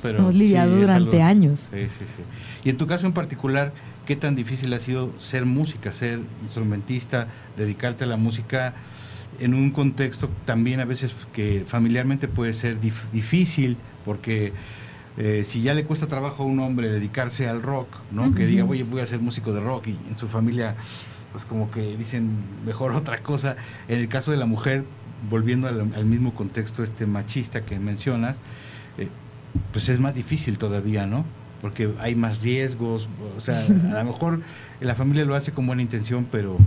hemos 0.03 0.35
lidiado 0.35 0.75
durante 0.75 1.21
años. 1.23 1.67
Sí, 1.71 1.81
sí, 1.83 2.05
sí. 2.05 2.23
Y 2.63 2.69
en 2.69 2.77
tu 2.77 2.85
caso 2.85 3.07
en 3.07 3.13
particular, 3.13 3.73
¿qué 4.05 4.15
tan 4.15 4.35
difícil 4.35 4.71
ha 4.73 4.79
sido 4.79 5.11
ser 5.17 5.45
música, 5.45 5.91
ser 5.91 6.19
instrumentista, 6.43 7.27
dedicarte 7.57 8.03
a 8.03 8.07
la 8.07 8.17
música 8.17 8.75
en 9.39 9.53
un 9.53 9.71
contexto 9.71 10.29
también 10.45 10.79
a 10.79 10.85
veces 10.85 11.15
que 11.33 11.65
familiarmente 11.67 12.27
puede 12.27 12.53
ser 12.53 12.77
difícil 12.79 13.77
porque 14.05 14.53
eh, 15.17 15.43
si 15.45 15.61
ya 15.61 15.73
le 15.73 15.85
cuesta 15.85 16.07
trabajo 16.07 16.43
a 16.43 16.45
un 16.45 16.59
hombre 16.59 16.89
dedicarse 16.89 17.47
al 17.47 17.61
rock, 17.61 17.87
¿no? 18.11 18.35
Que 18.35 18.45
diga, 18.45 18.65
oye, 18.65 18.83
voy 18.83 18.99
a 18.99 19.07
ser 19.07 19.19
músico 19.19 19.53
de 19.53 19.61
rock 19.61 19.87
y 19.87 19.97
en 20.09 20.17
su 20.17 20.27
familia, 20.27 20.75
pues 21.31 21.45
como 21.45 21.71
que 21.71 21.95
dicen 21.95 22.31
mejor 22.65 22.91
otra 22.95 23.19
cosa. 23.19 23.55
En 23.87 23.99
el 23.99 24.09
caso 24.09 24.31
de 24.31 24.37
la 24.37 24.45
mujer, 24.45 24.83
volviendo 25.29 25.67
al, 25.67 26.05
mismo 26.05 26.33
contexto 26.33 26.83
este 26.83 27.05
machista 27.05 27.63
que 27.63 27.79
mencionas, 27.79 28.39
eh, 28.97 29.07
pues 29.71 29.87
es 29.87 29.99
más 29.99 30.15
difícil 30.15 30.57
todavía, 30.57 31.05
¿no? 31.05 31.23
Porque 31.61 31.89
hay 31.99 32.15
más 32.15 32.41
riesgos, 32.41 33.07
o 33.37 33.41
sea, 33.41 33.59
a 33.59 34.03
lo 34.03 34.11
mejor 34.11 34.41
la 34.81 34.95
familia 34.95 35.23
lo 35.23 35.35
hace 35.35 35.51
con 35.51 35.65
buena 35.65 35.81
intención, 35.81 36.27
pero... 36.29 36.57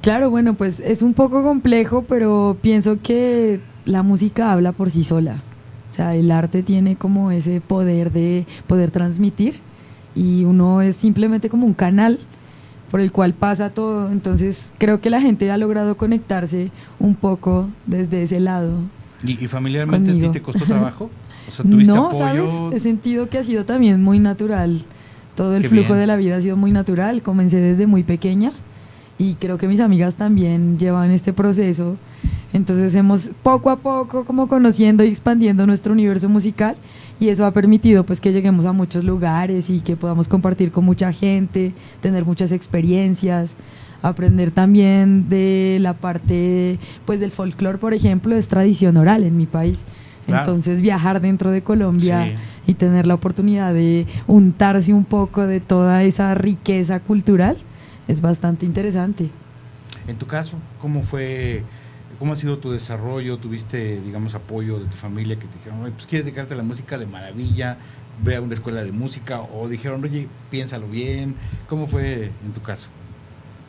Claro, 0.00 0.30
bueno, 0.30 0.54
pues 0.54 0.80
es 0.80 1.02
un 1.02 1.12
poco 1.12 1.42
complejo, 1.42 2.02
pero 2.08 2.56
pienso 2.60 3.00
que 3.02 3.60
la 3.84 4.02
música 4.02 4.52
habla 4.52 4.72
por 4.72 4.90
sí 4.90 5.04
sola. 5.04 5.42
O 5.88 5.92
sea, 5.92 6.14
el 6.14 6.30
arte 6.30 6.62
tiene 6.62 6.96
como 6.96 7.30
ese 7.30 7.60
poder 7.60 8.12
de 8.12 8.46
poder 8.66 8.90
transmitir 8.90 9.60
y 10.14 10.44
uno 10.44 10.82
es 10.82 10.96
simplemente 10.96 11.48
como 11.48 11.66
un 11.66 11.74
canal 11.74 12.18
por 12.90 13.00
el 13.00 13.12
cual 13.12 13.32
pasa 13.34 13.70
todo. 13.70 14.10
Entonces 14.10 14.72
creo 14.78 15.00
que 15.00 15.10
la 15.10 15.20
gente 15.20 15.50
ha 15.50 15.56
logrado 15.56 15.96
conectarse 15.96 16.70
un 16.98 17.14
poco 17.14 17.68
desde 17.86 18.22
ese 18.22 18.40
lado. 18.40 18.72
¿Y, 19.24 19.34
familiarmente 19.48 20.10
a 20.12 20.14
ti 20.14 20.28
te 20.28 20.42
costó 20.42 20.64
trabajo? 20.64 21.10
O 21.48 21.50
sea, 21.50 21.64
¿tuviste 21.70 21.92
no, 21.92 22.14
¿sabes? 22.14 22.52
He 22.72 22.78
sentido 22.80 23.28
que 23.28 23.38
ha 23.38 23.42
sido 23.42 23.64
también 23.64 24.02
muy 24.02 24.18
natural. 24.18 24.84
Todo 25.34 25.56
el 25.56 25.66
flujo 25.68 25.94
de 25.94 26.06
la 26.06 26.16
vida 26.16 26.36
ha 26.36 26.40
sido 26.40 26.56
muy 26.56 26.72
natural. 26.72 27.22
Comencé 27.22 27.58
desde 27.58 27.86
muy 27.86 28.02
pequeña 28.02 28.52
y 29.18 29.34
creo 29.34 29.58
que 29.58 29.68
mis 29.68 29.80
amigas 29.80 30.16
también 30.16 30.78
llevan 30.78 31.10
este 31.10 31.32
proceso 31.32 31.96
entonces 32.52 32.94
hemos 32.94 33.30
poco 33.42 33.70
a 33.70 33.76
poco 33.76 34.24
como 34.24 34.48
conociendo 34.48 35.04
y 35.04 35.08
expandiendo 35.08 35.66
nuestro 35.66 35.92
universo 35.92 36.28
musical 36.28 36.76
y 37.20 37.28
eso 37.28 37.44
ha 37.44 37.52
permitido 37.52 38.04
pues 38.04 38.20
que 38.20 38.32
lleguemos 38.32 38.64
a 38.64 38.72
muchos 38.72 39.04
lugares 39.04 39.70
y 39.70 39.80
que 39.80 39.96
podamos 39.96 40.28
compartir 40.28 40.70
con 40.70 40.84
mucha 40.84 41.12
gente, 41.12 41.72
tener 42.00 42.24
muchas 42.24 42.52
experiencias, 42.52 43.56
aprender 44.02 44.50
también 44.50 45.28
de 45.28 45.78
la 45.80 45.94
parte 45.94 46.78
pues 47.04 47.20
del 47.20 47.32
folclore, 47.32 47.78
por 47.78 47.92
ejemplo, 47.92 48.36
es 48.36 48.48
tradición 48.48 48.96
oral 48.96 49.24
en 49.24 49.36
mi 49.36 49.46
país. 49.46 49.84
Entonces 50.26 50.82
viajar 50.82 51.22
dentro 51.22 51.50
de 51.50 51.62
Colombia 51.62 52.36
y 52.66 52.74
tener 52.74 53.06
la 53.06 53.14
oportunidad 53.14 53.72
de 53.72 54.06
untarse 54.26 54.92
un 54.92 55.06
poco 55.06 55.46
de 55.46 55.60
toda 55.60 56.02
esa 56.02 56.34
riqueza 56.34 57.00
cultural 57.00 57.56
es 58.08 58.20
bastante 58.20 58.66
interesante. 58.66 59.30
En 60.06 60.16
tu 60.16 60.26
caso, 60.26 60.56
¿cómo 60.82 61.02
fue 61.02 61.62
¿Cómo 62.18 62.32
ha 62.32 62.36
sido 62.36 62.58
tu 62.58 62.72
desarrollo? 62.72 63.38
¿Tuviste, 63.38 64.00
digamos, 64.00 64.34
apoyo 64.34 64.78
de 64.78 64.86
tu 64.86 64.96
familia 64.96 65.36
que 65.36 65.46
te 65.46 65.58
dijeron, 65.58 65.92
pues 65.92 66.06
quieres 66.06 66.24
dedicarte 66.24 66.54
a 66.54 66.56
la 66.56 66.62
música 66.62 66.98
de 66.98 67.06
maravilla, 67.06 67.78
ve 68.22 68.36
a 68.36 68.40
una 68.40 68.54
escuela 68.54 68.82
de 68.82 68.90
música? 68.90 69.40
¿O 69.40 69.68
dijeron, 69.68 70.02
oye, 70.02 70.28
piénsalo 70.50 70.88
bien? 70.88 71.36
¿Cómo 71.68 71.86
fue 71.86 72.32
en 72.44 72.52
tu 72.52 72.60
caso? 72.60 72.88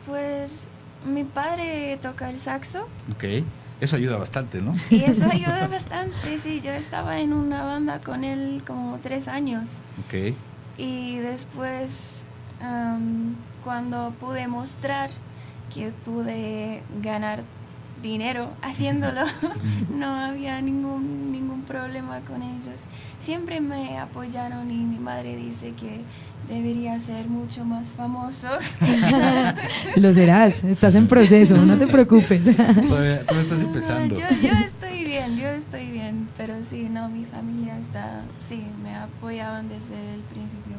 Pues 0.06 0.66
mi 1.06 1.22
padre 1.24 1.96
toca 2.02 2.28
el 2.28 2.36
saxo. 2.36 2.88
Ok, 3.14 3.44
eso 3.80 3.96
ayuda 3.96 4.16
bastante, 4.16 4.60
¿no? 4.60 4.74
Y 4.90 5.04
eso 5.04 5.26
ayuda 5.30 5.68
bastante, 5.68 6.38
sí. 6.38 6.60
Yo 6.60 6.72
estaba 6.72 7.20
en 7.20 7.32
una 7.32 7.62
banda 7.62 8.00
con 8.00 8.24
él 8.24 8.62
como 8.66 8.98
tres 9.00 9.28
años. 9.28 9.82
Ok. 10.06 10.34
Y 10.76 11.18
después, 11.18 12.24
cuando 13.62 14.12
pude 14.18 14.48
mostrar 14.48 15.10
que 15.72 15.92
pude 16.04 16.82
ganar 17.00 17.44
dinero 18.02 18.50
haciéndolo. 18.62 19.22
no 19.90 20.06
había 20.06 20.60
ningún, 20.60 21.32
ningún 21.32 21.62
problema 21.62 22.20
con 22.20 22.42
ellos. 22.42 22.80
Siempre 23.20 23.60
me 23.60 23.98
apoyaron 23.98 24.70
y 24.70 24.76
mi 24.76 24.98
madre 24.98 25.36
dice 25.36 25.72
que 25.72 26.00
debería 26.48 26.98
ser 27.00 27.28
mucho 27.28 27.64
más 27.64 27.88
famoso. 27.88 28.48
Lo 29.96 30.12
serás, 30.12 30.64
estás 30.64 30.94
en 30.94 31.06
proceso, 31.06 31.56
no 31.64 31.78
te 31.78 31.86
preocupes. 31.86 32.56
Todavía, 32.56 33.14
estás 33.20 33.62
empezando. 33.62 34.16
yo, 34.16 34.26
yo, 34.42 34.52
estoy 34.64 35.04
bien, 35.04 35.36
yo 35.36 35.48
estoy 35.48 35.90
bien, 35.90 36.28
pero 36.36 36.54
sí, 36.68 36.88
no, 36.90 37.08
mi 37.08 37.24
familia 37.24 37.78
está, 37.78 38.22
sí, 38.38 38.64
me 38.82 38.96
apoyaban 38.96 39.68
desde 39.68 40.14
el 40.14 40.20
principio. 40.22 40.76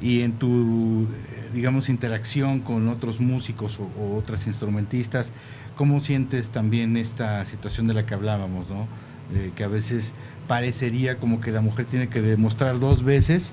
Y 0.00 0.20
en 0.22 0.32
tu, 0.32 1.04
eh, 1.04 1.50
digamos, 1.52 1.88
interacción 1.88 2.60
con 2.60 2.88
otros 2.88 3.18
músicos 3.18 3.80
o, 3.80 3.88
o 4.00 4.16
otras 4.16 4.46
instrumentistas, 4.46 5.32
¿Cómo 5.78 6.00
sientes 6.00 6.50
también 6.50 6.96
esta 6.96 7.44
situación 7.44 7.86
de 7.86 7.94
la 7.94 8.04
que 8.04 8.12
hablábamos, 8.12 8.68
¿no? 8.68 8.88
que 9.54 9.62
a 9.62 9.68
veces 9.68 10.12
parecería 10.48 11.18
como 11.18 11.40
que 11.40 11.52
la 11.52 11.60
mujer 11.60 11.86
tiene 11.86 12.08
que 12.08 12.20
demostrar 12.20 12.80
dos 12.80 13.04
veces 13.04 13.52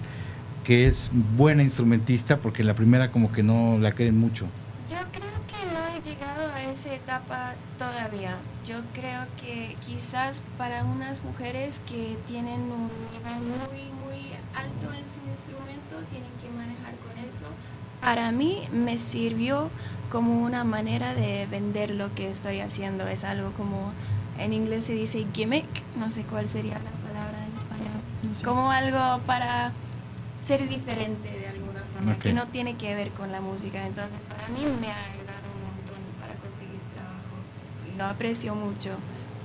que 0.64 0.88
es 0.88 1.12
buena 1.38 1.62
instrumentista 1.62 2.38
porque 2.38 2.64
la 2.64 2.74
primera 2.74 3.12
como 3.12 3.32
que 3.32 3.44
no 3.44 3.78
la 3.78 3.92
creen 3.92 4.18
mucho. 4.18 4.48
Yo 4.90 4.98
creo 5.12 5.38
que 5.46 5.72
no 5.72 5.86
he 5.94 6.02
llegado 6.02 6.52
a 6.52 6.64
esa 6.64 6.96
etapa 6.96 7.54
todavía. 7.78 8.38
Yo 8.66 8.78
creo 8.96 9.28
que 9.40 9.76
quizás 9.86 10.42
para 10.58 10.84
unas 10.84 11.24
mujeres 11.24 11.80
que 11.88 12.18
tienen 12.26 12.62
un 12.62 12.90
nivel 13.14 13.40
muy, 13.44 13.84
muy 14.04 14.32
alto 14.56 14.88
en 14.98 15.06
su 15.06 15.22
instrumento 15.30 15.98
tienen 16.10 16.32
que 16.42 16.50
manejar 16.58 16.96
con 17.06 17.24
eso. 17.24 17.46
Para 18.02 18.32
mí 18.32 18.64
me 18.74 18.98
sirvió 18.98 19.70
como 20.10 20.44
una 20.44 20.64
manera 20.64 21.14
de 21.14 21.48
vender 21.48 21.92
lo 21.92 22.14
que 22.14 22.30
estoy 22.30 22.60
haciendo. 22.60 23.08
Es 23.08 23.24
algo 23.24 23.52
como, 23.52 23.92
en 24.38 24.54
inglés 24.54 24.86
se 24.86 24.94
dice 24.94 25.26
gimmick, 25.34 25.66
no 25.96 26.12
sé 26.12 26.24
cuál 26.24 26.48
sería 26.48 26.80
la 26.80 26.92
palabra 27.08 27.46
en 27.46 27.56
español. 27.58 28.44
Como 28.44 28.72
algo 28.72 29.24
para 29.26 29.72
ser 30.42 30.68
diferente 30.68 31.30
de 31.30 31.48
alguna 31.48 31.82
forma, 31.94 32.20
que 32.20 32.34
no 32.34 32.48
tiene 32.48 32.76
que 32.76 32.94
ver 32.96 33.12
con 33.12 33.32
la 33.32 33.42
música. 33.42 33.86
Entonces, 33.86 34.20
para 34.30 34.48
mí 34.50 34.62
me 34.80 34.92
ha 34.92 35.04
ayudado 35.06 35.48
un 35.54 35.62
montón 35.68 36.02
para 36.20 36.34
conseguir 36.36 36.80
trabajo. 36.94 37.98
Lo 37.98 38.06
aprecio 38.06 38.56
mucho 38.56 38.92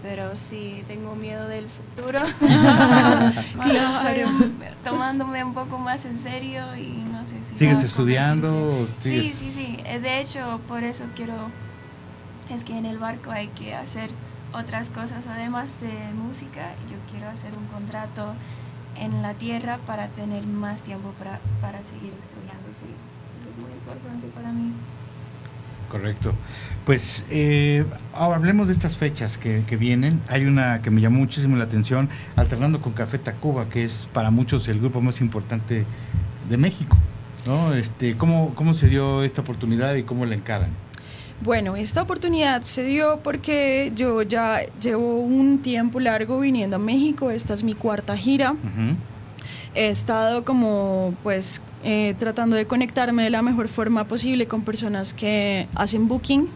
pero 0.02 0.36
sí 0.36 0.84
tengo 0.88 1.14
miedo 1.14 1.46
del 1.46 1.66
futuro. 1.68 2.20
claro. 3.60 4.28
tomándome 4.82 5.44
un 5.44 5.54
poco 5.54 5.78
más 5.78 6.04
en 6.04 6.18
serio 6.18 6.76
y 6.76 7.04
no 7.10 7.24
sé 7.26 7.42
si... 7.42 7.58
¿Sigues 7.58 7.82
estudiando? 7.84 8.86
Sí, 9.00 9.34
sí, 9.36 9.52
sí. 9.52 9.78
Eh, 9.84 10.00
de 10.00 10.20
hecho, 10.20 10.60
por 10.68 10.84
eso 10.84 11.04
quiero... 11.14 11.34
Es 12.48 12.64
que 12.64 12.76
en 12.76 12.86
el 12.86 12.98
barco 12.98 13.30
hay 13.30 13.48
que 13.48 13.74
hacer 13.74 14.10
otras 14.52 14.88
cosas 14.88 15.26
además 15.28 15.80
de 15.80 16.12
música. 16.14 16.72
Yo 16.90 16.96
quiero 17.10 17.28
hacer 17.28 17.52
un 17.56 17.66
contrato 17.66 18.34
en 18.96 19.22
la 19.22 19.34
tierra 19.34 19.78
para 19.86 20.08
tener 20.08 20.44
más 20.46 20.82
tiempo 20.82 21.12
para, 21.18 21.40
para 21.60 21.78
seguir 21.84 22.12
estudiando. 22.18 22.66
Sí, 22.74 22.90
eso 23.40 23.50
es 23.50 23.56
muy 23.56 23.72
importante 23.72 24.26
para 24.28 24.50
mí. 24.52 24.72
Correcto. 25.90 26.32
Pues 26.86 27.26
eh, 27.30 27.84
ahora 28.14 28.36
hablemos 28.36 28.68
de 28.68 28.72
estas 28.72 28.96
fechas 28.96 29.38
que, 29.38 29.76
vienen. 29.76 30.20
Hay 30.28 30.44
una 30.44 30.82
que 30.82 30.90
me 30.90 31.00
llamó 31.00 31.18
muchísimo 31.18 31.56
la 31.56 31.64
atención, 31.64 32.08
alternando 32.36 32.80
con 32.80 32.92
Café 32.92 33.18
Tacuba, 33.18 33.68
que 33.68 33.84
es 33.84 34.08
para 34.12 34.30
muchos 34.30 34.68
el 34.68 34.78
grupo 34.78 35.00
más 35.00 35.20
importante 35.20 35.84
de 36.48 36.56
México. 36.56 36.96
¿no? 37.44 37.74
Este, 37.74 38.16
¿cómo, 38.16 38.52
¿Cómo 38.54 38.72
se 38.72 38.88
dio 38.88 39.24
esta 39.24 39.40
oportunidad 39.40 39.94
y 39.96 40.04
cómo 40.04 40.26
la 40.26 40.36
encaran? 40.36 40.70
Bueno, 41.42 41.74
esta 41.74 42.02
oportunidad 42.02 42.62
se 42.62 42.84
dio 42.84 43.20
porque 43.22 43.92
yo 43.96 44.22
ya 44.22 44.60
llevo 44.80 45.20
un 45.20 45.60
tiempo 45.60 45.98
largo 45.98 46.38
viniendo 46.38 46.76
a 46.76 46.78
México. 46.78 47.30
Esta 47.30 47.54
es 47.54 47.64
mi 47.64 47.74
cuarta 47.74 48.16
gira. 48.16 48.54
He 49.74 49.88
estado 49.88 50.44
como 50.44 51.14
pues 51.22 51.62
eh, 51.84 52.14
tratando 52.18 52.56
de 52.56 52.66
conectarme 52.66 53.24
de 53.24 53.30
la 53.30 53.42
mejor 53.42 53.68
forma 53.68 54.04
posible 54.06 54.46
con 54.46 54.62
personas 54.62 55.14
que 55.14 55.66
hacen 55.74 56.08
booking. 56.08 56.48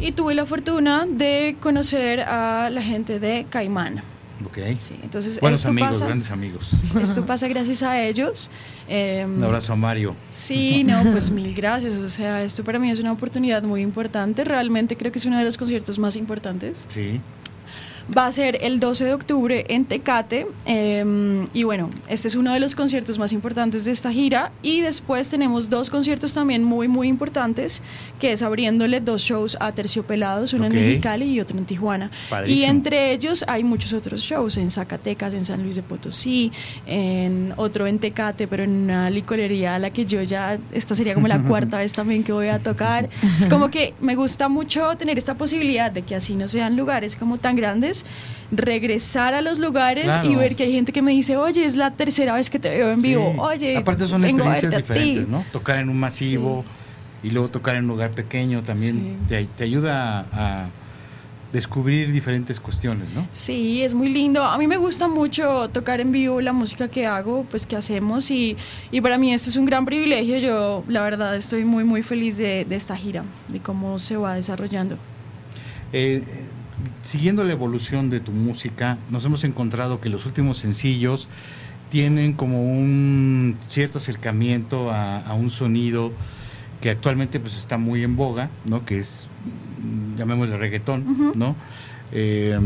Y 0.00 0.12
tuve 0.12 0.34
la 0.34 0.44
fortuna 0.44 1.06
de 1.06 1.56
conocer 1.60 2.20
a 2.20 2.68
la 2.70 2.82
gente 2.82 3.20
de 3.20 3.46
Caimán. 3.48 4.02
Ok. 4.44 4.58
Sí, 4.78 4.94
entonces 5.02 5.40
Buenos 5.40 5.60
esto 5.60 5.70
amigos, 5.70 5.92
pasa, 5.92 6.06
grandes 6.06 6.30
amigos. 6.30 6.70
esto 7.00 7.24
pasa 7.24 7.48
gracias 7.48 7.82
a 7.82 8.02
ellos. 8.02 8.50
Em, 8.88 9.38
Un 9.38 9.44
abrazo 9.44 9.72
a 9.72 9.76
Mario. 9.76 10.14
Sí, 10.32 10.82
no, 10.84 11.02
pues 11.12 11.30
mil 11.30 11.54
gracias. 11.54 11.94
O 12.02 12.08
sea, 12.08 12.42
esto 12.42 12.64
para 12.64 12.78
mí 12.78 12.90
es 12.90 12.98
una 12.98 13.12
oportunidad 13.12 13.62
muy 13.62 13.80
importante. 13.80 14.44
Realmente 14.44 14.96
creo 14.96 15.12
que 15.12 15.18
es 15.18 15.24
uno 15.24 15.38
de 15.38 15.44
los 15.44 15.56
conciertos 15.56 15.98
más 15.98 16.16
importantes. 16.16 16.86
Sí. 16.88 17.20
Va 18.16 18.26
a 18.26 18.32
ser 18.32 18.58
el 18.60 18.80
12 18.80 19.04
de 19.06 19.14
octubre 19.14 19.64
en 19.68 19.84
Tecate. 19.86 20.46
eh, 20.66 21.44
y 21.52 21.62
bueno, 21.62 21.90
este 22.08 22.28
es 22.28 22.34
uno 22.34 22.52
de 22.52 22.60
los 22.60 22.74
conciertos 22.74 23.18
más 23.18 23.32
importantes 23.32 23.84
de 23.84 23.92
esta 23.92 24.12
gira. 24.12 24.52
Y 24.62 24.80
después 24.80 25.28
tenemos 25.30 25.70
dos 25.70 25.88
conciertos 25.90 26.34
también 26.34 26.64
muy, 26.64 26.88
muy 26.88 27.08
importantes, 27.08 27.82
que 28.18 28.32
es 28.32 28.42
abriéndole 28.42 29.00
dos 29.00 29.22
shows 29.22 29.56
a 29.60 29.72
Terciopelados, 29.72 30.52
uno 30.52 30.66
Ok. 30.66 30.74
en 30.74 30.80
Mexicali 30.80 31.24
y 31.26 31.40
otro 31.40 31.56
en 31.58 31.64
Tijuana. 31.64 32.10
Padrísimo. 32.28 32.60
Y 32.60 32.64
entre 32.64 33.12
ellos 33.12 33.44
hay 33.48 33.64
muchos 33.64 33.92
otros 33.92 34.20
shows, 34.22 34.56
en 34.56 34.70
Zacatecas, 34.70 35.32
en 35.34 35.44
San 35.44 35.62
Luis 35.62 35.76
de 35.76 35.82
Potosí, 35.82 36.52
en 36.86 37.52
otro 37.56 37.86
en 37.86 37.98
Tecate, 37.98 38.46
pero 38.48 38.64
en 38.64 38.70
una 38.70 39.10
licorería 39.10 39.74
a 39.76 39.78
la 39.78 39.90
que 39.90 40.06
yo 40.06 40.22
ya, 40.22 40.58
esta 40.72 40.94
sería 40.94 41.14
como 41.14 41.28
la 41.28 41.42
cuarta 41.48 41.78
vez 41.78 41.92
también 41.92 42.24
que 42.24 42.32
voy 42.32 42.48
a 42.48 42.58
tocar. 42.58 43.08
Es 43.36 43.46
como 43.46 43.70
que 43.70 43.94
me 44.00 44.14
gusta 44.14 44.48
mucho 44.48 44.96
tener 44.96 45.18
esta 45.18 45.36
posibilidad 45.36 45.90
de 45.90 46.02
que 46.02 46.14
así 46.14 46.34
no 46.34 46.48
sean 46.48 46.76
lugares 46.76 47.16
como 47.16 47.38
tan 47.38 47.56
grandes, 47.56 47.93
regresar 48.50 49.34
a 49.34 49.40
los 49.40 49.58
lugares 49.58 50.04
Claro. 50.04 50.30
y 50.30 50.34
ver 50.36 50.54
que 50.56 50.64
hay 50.64 50.72
gente 50.72 50.92
que 50.92 51.02
me 51.02 51.12
dice, 51.12 51.36
oye, 51.36 51.64
es 51.64 51.76
la 51.76 51.90
tercera 51.92 52.34
vez 52.34 52.50
que 52.50 52.58
te 52.58 52.70
veo 52.70 52.90
en 52.92 53.00
vivo, 53.02 53.32
Sí. 53.34 53.38
oye, 53.40 53.76
Aparte 53.76 54.06
son 54.06 54.24
experiencias 54.24 54.70
verte 54.72 54.92
a 54.92 54.94
ti". 54.96 55.00
diferentes, 55.02 55.28
¿no? 55.28 55.44
Tocar 55.52 55.78
en 55.78 55.88
un 55.88 55.98
masivo 55.98 56.64
y 57.22 57.30
luego 57.30 57.48
tocar 57.48 57.76
en 57.76 57.84
un 57.84 57.88
lugar 57.88 58.10
pequeño 58.10 58.62
también 58.62 58.96
Sí. 58.96 59.28
te, 59.28 59.44
te 59.56 59.64
ayuda 59.64 60.26
a, 60.32 60.66
descubrir 61.52 62.10
diferentes 62.10 62.58
cuestiones, 62.58 63.06
¿no? 63.14 63.28
Sí, 63.30 63.84
es 63.84 63.94
muy 63.94 64.08
lindo. 64.08 64.42
A 64.42 64.58
mí 64.58 64.66
me 64.66 64.76
gusta 64.76 65.06
mucho 65.06 65.68
tocar 65.70 66.00
en 66.00 66.10
vivo 66.10 66.40
la 66.40 66.52
música 66.52 66.88
que 66.88 67.06
hago, 67.06 67.46
pues 67.48 67.64
que 67.64 67.76
hacemos 67.76 68.28
y, 68.32 68.56
y 68.90 69.00
para 69.00 69.18
mí 69.18 69.32
esto 69.32 69.50
es 69.50 69.56
un 69.56 69.64
gran 69.64 69.84
privilegio. 69.84 70.38
Yo 70.38 70.82
la 70.88 71.00
verdad 71.02 71.36
estoy 71.36 71.64
muy 71.64 71.84
muy 71.84 72.02
feliz 72.02 72.38
de, 72.38 72.64
de 72.64 72.74
esta 72.74 72.96
gira, 72.96 73.22
de 73.46 73.60
cómo 73.60 74.00
se 74.00 74.16
va 74.16 74.34
desarrollando. 74.34 74.96
Eh, 75.92 76.24
siguiendo 77.02 77.44
la 77.44 77.52
evolución 77.52 78.10
de 78.10 78.20
tu 78.20 78.32
música, 78.32 78.98
nos 79.10 79.24
hemos 79.24 79.44
encontrado 79.44 80.00
que 80.00 80.08
los 80.08 80.26
últimos 80.26 80.58
sencillos 80.58 81.28
tienen 81.88 82.32
como 82.32 82.64
un 82.70 83.56
cierto 83.68 83.98
acercamiento 83.98 84.90
a, 84.90 85.20
a 85.20 85.34
un 85.34 85.50
sonido 85.50 86.12
que 86.80 86.90
actualmente 86.90 87.40
pues 87.40 87.56
está 87.56 87.78
muy 87.78 88.04
en 88.04 88.16
boga, 88.16 88.50
¿no? 88.64 88.84
Que 88.84 88.98
es, 88.98 89.28
llamémosle 90.18 90.56
reggaetón, 90.56 91.08
Ujú. 91.08 91.32
¿no? 91.34 91.56
Eh, 92.12 92.58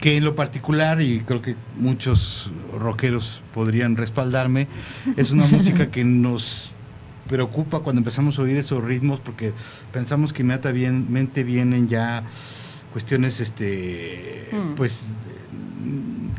que 0.00 0.16
en 0.16 0.24
lo 0.24 0.34
particular, 0.34 1.02
y 1.02 1.20
creo 1.20 1.42
que 1.42 1.56
muchos 1.76 2.52
rockeros 2.72 3.42
podrían 3.52 3.96
respaldarme, 3.96 4.66
es 5.16 5.30
una 5.30 5.46
música 5.50 5.90
que 5.90 6.04
nos 6.04 6.72
preocupa 7.28 7.80
cuando 7.80 8.00
empezamos 8.00 8.38
a 8.38 8.42
oír 8.42 8.56
esos 8.56 8.82
ritmos 8.82 9.20
porque 9.20 9.52
pensamos 9.92 10.32
que 10.32 10.42
inmediatamente 10.42 11.44
vienen 11.44 11.86
ya 11.86 12.24
cuestiones 12.92 13.40
este 13.40 14.48
Mm. 14.52 14.74
pues 14.74 15.02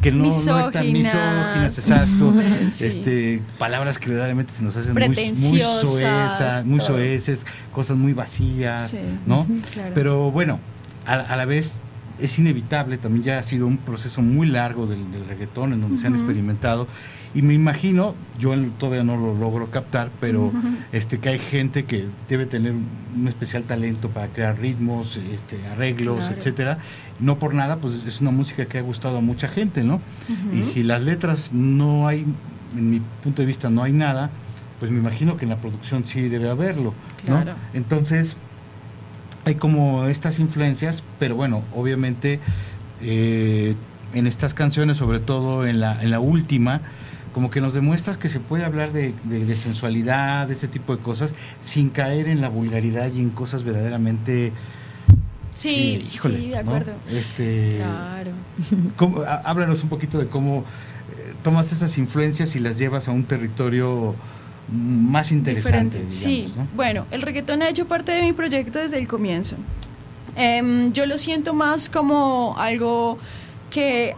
que 0.02 0.12
no, 0.12 0.26
no 0.26 0.60
están 0.60 0.92
Misóginas. 0.92 1.78
exacto, 1.78 2.34
Sí. 2.72 2.86
este 2.88 3.42
palabras 3.60 4.00
que 4.00 4.10
verdaderamente 4.10 4.52
se 4.54 4.64
nos 4.64 4.76
hacen 4.76 4.94
muy, 4.94 5.08
muy 5.10 5.60
soesas, 5.62 6.66
muy 6.66 6.80
soeces, 6.80 7.46
cosas 7.72 7.98
muy 7.98 8.14
vacías, 8.14 8.92
Sí. 8.92 8.98
¿no? 9.28 9.46
Claro. 9.72 9.92
Pero 9.94 10.32
bueno, 10.32 10.60
a, 11.06 11.14
a 11.14 11.36
la 11.36 11.46
vez 11.46 11.80
es 12.20 12.38
inevitable, 12.40 12.98
también 12.98 13.24
ya 13.24 13.40
ha 13.40 13.44
sido 13.44 13.66
un 13.68 13.78
proceso 13.78 14.22
muy 14.22 14.48
largo 14.48 14.88
del, 14.88 15.12
del 15.12 15.26
reggaetón 15.28 15.74
en 15.74 15.82
donde 15.82 16.00
se 16.00 16.08
han 16.08 16.16
experimentado 16.16 16.88
y 17.34 17.42
me 17.44 17.54
imagino, 17.54 18.14
yo 18.40 18.54
todavía 18.78 19.04
no 19.04 19.16
lo 19.16 19.34
logro 19.34 19.70
captar, 19.72 20.10
pero 20.20 20.52
este 20.92 21.20
que 21.20 21.30
hay 21.30 21.40
gente 21.40 21.86
que 21.86 22.08
debe 22.28 22.46
tener 22.46 22.74
un 22.74 23.28
especial 23.28 23.64
talento 23.64 24.10
para 24.10 24.28
crear 24.28 24.60
ritmos, 24.60 25.18
este, 25.18 25.66
arreglos, 25.68 26.18
Claro. 26.20 26.36
etcétera. 26.38 26.78
No 27.20 27.40
por 27.40 27.54
nada, 27.54 27.78
pues 27.78 28.04
es 28.06 28.20
una 28.20 28.32
música 28.32 28.66
que 28.66 28.78
ha 28.80 28.82
gustado 28.82 29.18
a 29.20 29.22
mucha 29.22 29.48
gente, 29.48 29.84
¿no? 29.84 30.02
Y 30.54 30.64
si 30.64 30.84
las 30.84 31.02
letras 31.02 31.54
no 31.54 32.08
hay, 32.08 32.26
en 32.76 32.90
mi 32.90 33.02
punto 33.24 33.42
de 33.42 33.46
vista 33.46 33.70
no 33.70 33.84
hay 33.84 33.94
nada, 33.94 34.30
pues 34.80 34.92
me 34.92 35.00
imagino 35.00 35.38
que 35.38 35.46
en 35.46 35.50
la 35.50 35.58
producción 35.58 36.06
sí 36.08 36.28
debe 36.28 36.50
haberlo, 36.50 36.94
¿no? 37.28 37.36
Claro. 37.44 37.54
Entonces, 37.74 38.36
hay 39.46 39.56
como 39.56 40.06
estas 40.06 40.40
influencias, 40.40 41.02
pero 41.20 41.36
bueno, 41.36 41.64
obviamente 41.74 42.40
eh, 43.02 43.76
en 44.14 44.28
estas 44.28 44.54
canciones, 44.54 44.98
sobre 44.98 45.20
todo 45.20 45.66
en 45.66 45.80
la, 45.80 46.02
en 46.02 46.12
la 46.12 46.20
última, 46.20 46.82
como 47.34 47.50
que 47.50 47.62
nos 47.62 47.74
demuestras 47.74 48.18
que 48.18 48.28
se 48.30 48.40
puede 48.40 48.64
hablar 48.66 48.92
de, 48.92 49.14
de- 49.24 49.46
de 49.46 49.56
sensualidad, 49.56 50.48
de 50.48 50.54
ese 50.54 50.68
tipo 50.68 50.96
de 50.96 51.02
cosas, 51.02 51.34
sin 51.60 51.90
caer 51.90 52.28
en 52.28 52.42
la 52.42 52.50
vulgaridad 52.50 53.12
y 53.14 53.20
en 53.20 53.30
cosas 53.30 53.64
verdaderamente... 53.64 54.52
sí, 55.56 56.00
que, 56.10 56.16
híjole, 56.16 56.38
sí, 56.38 56.50
de 56.50 56.64
¿no? 56.64 56.72
acuerdo. 56.72 56.94
Este, 57.10 57.76
Claro. 57.78 58.32
¿cómo- 58.98 59.22
há- 59.22 59.42
háblanos 59.46 59.84
un 59.84 59.90
poquito 59.90 60.18
de 60.20 60.28
cómo 60.28 60.60
eh, 61.18 61.34
tomas 61.44 61.72
esas 61.72 61.98
influencias 61.98 62.56
y 62.56 62.60
las 62.60 62.78
llevas 62.78 63.08
a 63.08 63.12
un 63.12 63.24
territorio 63.24 64.16
más 64.72 65.32
interesante. 65.32 65.98
Digamos, 65.98 66.16
sí, 66.16 66.54
¿no? 66.56 66.68
bueno, 66.76 67.06
el 67.12 67.22
reggaetón 67.22 67.62
ha 67.62 67.70
hecho 67.70 67.88
parte 67.88 68.12
de 68.14 68.22
mi 68.22 68.32
proyecto 68.34 68.80
desde 68.80 68.98
el 68.98 69.08
comienzo. 69.08 69.56
Em, 70.36 70.94
yo 70.94 71.06
lo 71.08 71.18
siento 71.18 71.54
más 71.54 71.90
como 71.90 72.56
algo 72.58 73.18
que 73.70 74.16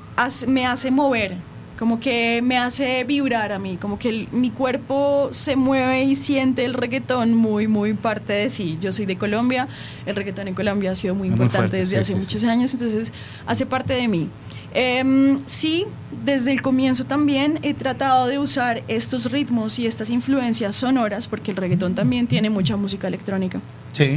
me 0.47 0.65
hace 0.67 0.91
mover, 0.91 1.37
como 1.77 1.99
que 1.99 2.41
me 2.41 2.57
hace 2.57 3.03
vibrar 3.03 3.51
a 3.51 3.59
mí, 3.59 3.77
como 3.77 3.97
que 3.99 4.09
el- 4.09 4.27
mi 4.31 4.49
cuerpo 4.51 5.29
se 5.31 5.55
mueve 5.55 6.03
y 6.03 6.15
siente 6.15 6.63
el 6.65 6.73
reggaetón 6.73 7.33
muy, 7.33 7.67
muy 7.67 7.93
parte 7.93 8.33
de 8.33 8.49
sí. 8.49 8.77
Yo 8.79 8.91
soy 8.91 9.05
de 9.05 9.17
Colombia, 9.17 9.67
el 10.05 10.15
reggaetón 10.15 10.47
en 10.47 10.53
Colombia 10.55 10.91
ha 10.91 10.95
sido 10.95 11.15
muy 11.15 11.29
Muy 11.29 11.33
importante 11.35 11.57
fuerte, 11.69 11.77
desde 11.77 11.89
sí, 11.97 12.01
hace 12.01 12.13
sí, 12.13 12.19
muchos 12.19 12.41
sí. 12.41 12.47
años, 12.47 12.73
entonces 12.73 13.11
hace 13.45 13.65
parte 13.65 13.93
de 13.93 14.07
mí. 14.07 14.29
Em, 14.75 15.37
sí, 15.45 15.85
desde 16.23 16.51
el 16.51 16.61
comienzo 16.61 17.03
también 17.05 17.59
he 17.61 17.73
tratado 17.75 18.27
de 18.27 18.39
usar 18.39 18.81
estos 18.87 19.31
ritmos 19.31 19.77
y 19.77 19.85
estas 19.85 20.09
influencias 20.09 20.75
sonoras, 20.75 21.27
porque 21.27 21.51
el 21.51 21.57
reggaetón 21.57 21.93
también 21.95 22.25
tiene 22.27 22.49
mucha 22.49 22.75
música 22.75 23.07
electrónica. 23.07 23.59
Sí. 23.91 24.15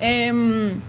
Em, 0.00 0.80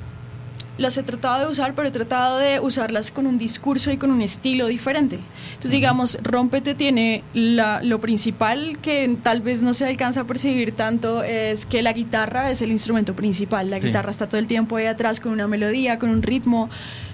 las 0.78 0.98
he 0.98 1.04
tratado 1.04 1.46
de 1.46 1.52
usar, 1.52 1.76
pero 1.76 1.88
he 1.88 1.92
tratado 1.92 2.38
de 2.40 2.60
usarlas 2.60 3.12
con 3.12 3.28
un 3.28 3.38
discurso 3.38 3.92
y 3.92 3.98
con 3.98 4.10
un 4.12 4.22
estilo 4.22 4.68
diferente. 4.68 5.20
Entonces, 5.50 5.72
digamos, 5.72 6.18
Rómpete 6.24 6.74
tiene 6.74 7.24
la- 7.34 7.82
lo 7.84 8.02
principal 8.02 8.80
que 8.82 9.16
tal 9.22 9.42
vez 9.42 9.62
no 9.62 9.74
se 9.74 9.86
alcanza 9.86 10.22
a 10.22 10.24
percibir 10.24 10.72
tanto, 10.76 11.22
es 11.24 11.66
que 11.68 11.82
la 11.84 11.94
guitarra 11.94 12.50
es 12.50 12.62
el 12.64 12.72
instrumento 12.72 13.16
principal. 13.16 13.70
La 13.70 13.80
Sí. 13.80 13.88
guitarra 13.88 14.10
está 14.10 14.28
todo 14.28 14.40
el 14.40 14.48
tiempo 14.48 14.76
ahí 14.78 14.88
atrás 14.88 15.20
con 15.20 15.32
una 15.32 15.48
melodía, 15.48 16.00
con 16.00 16.10
un 16.10 16.24
ritmo. 16.24 16.70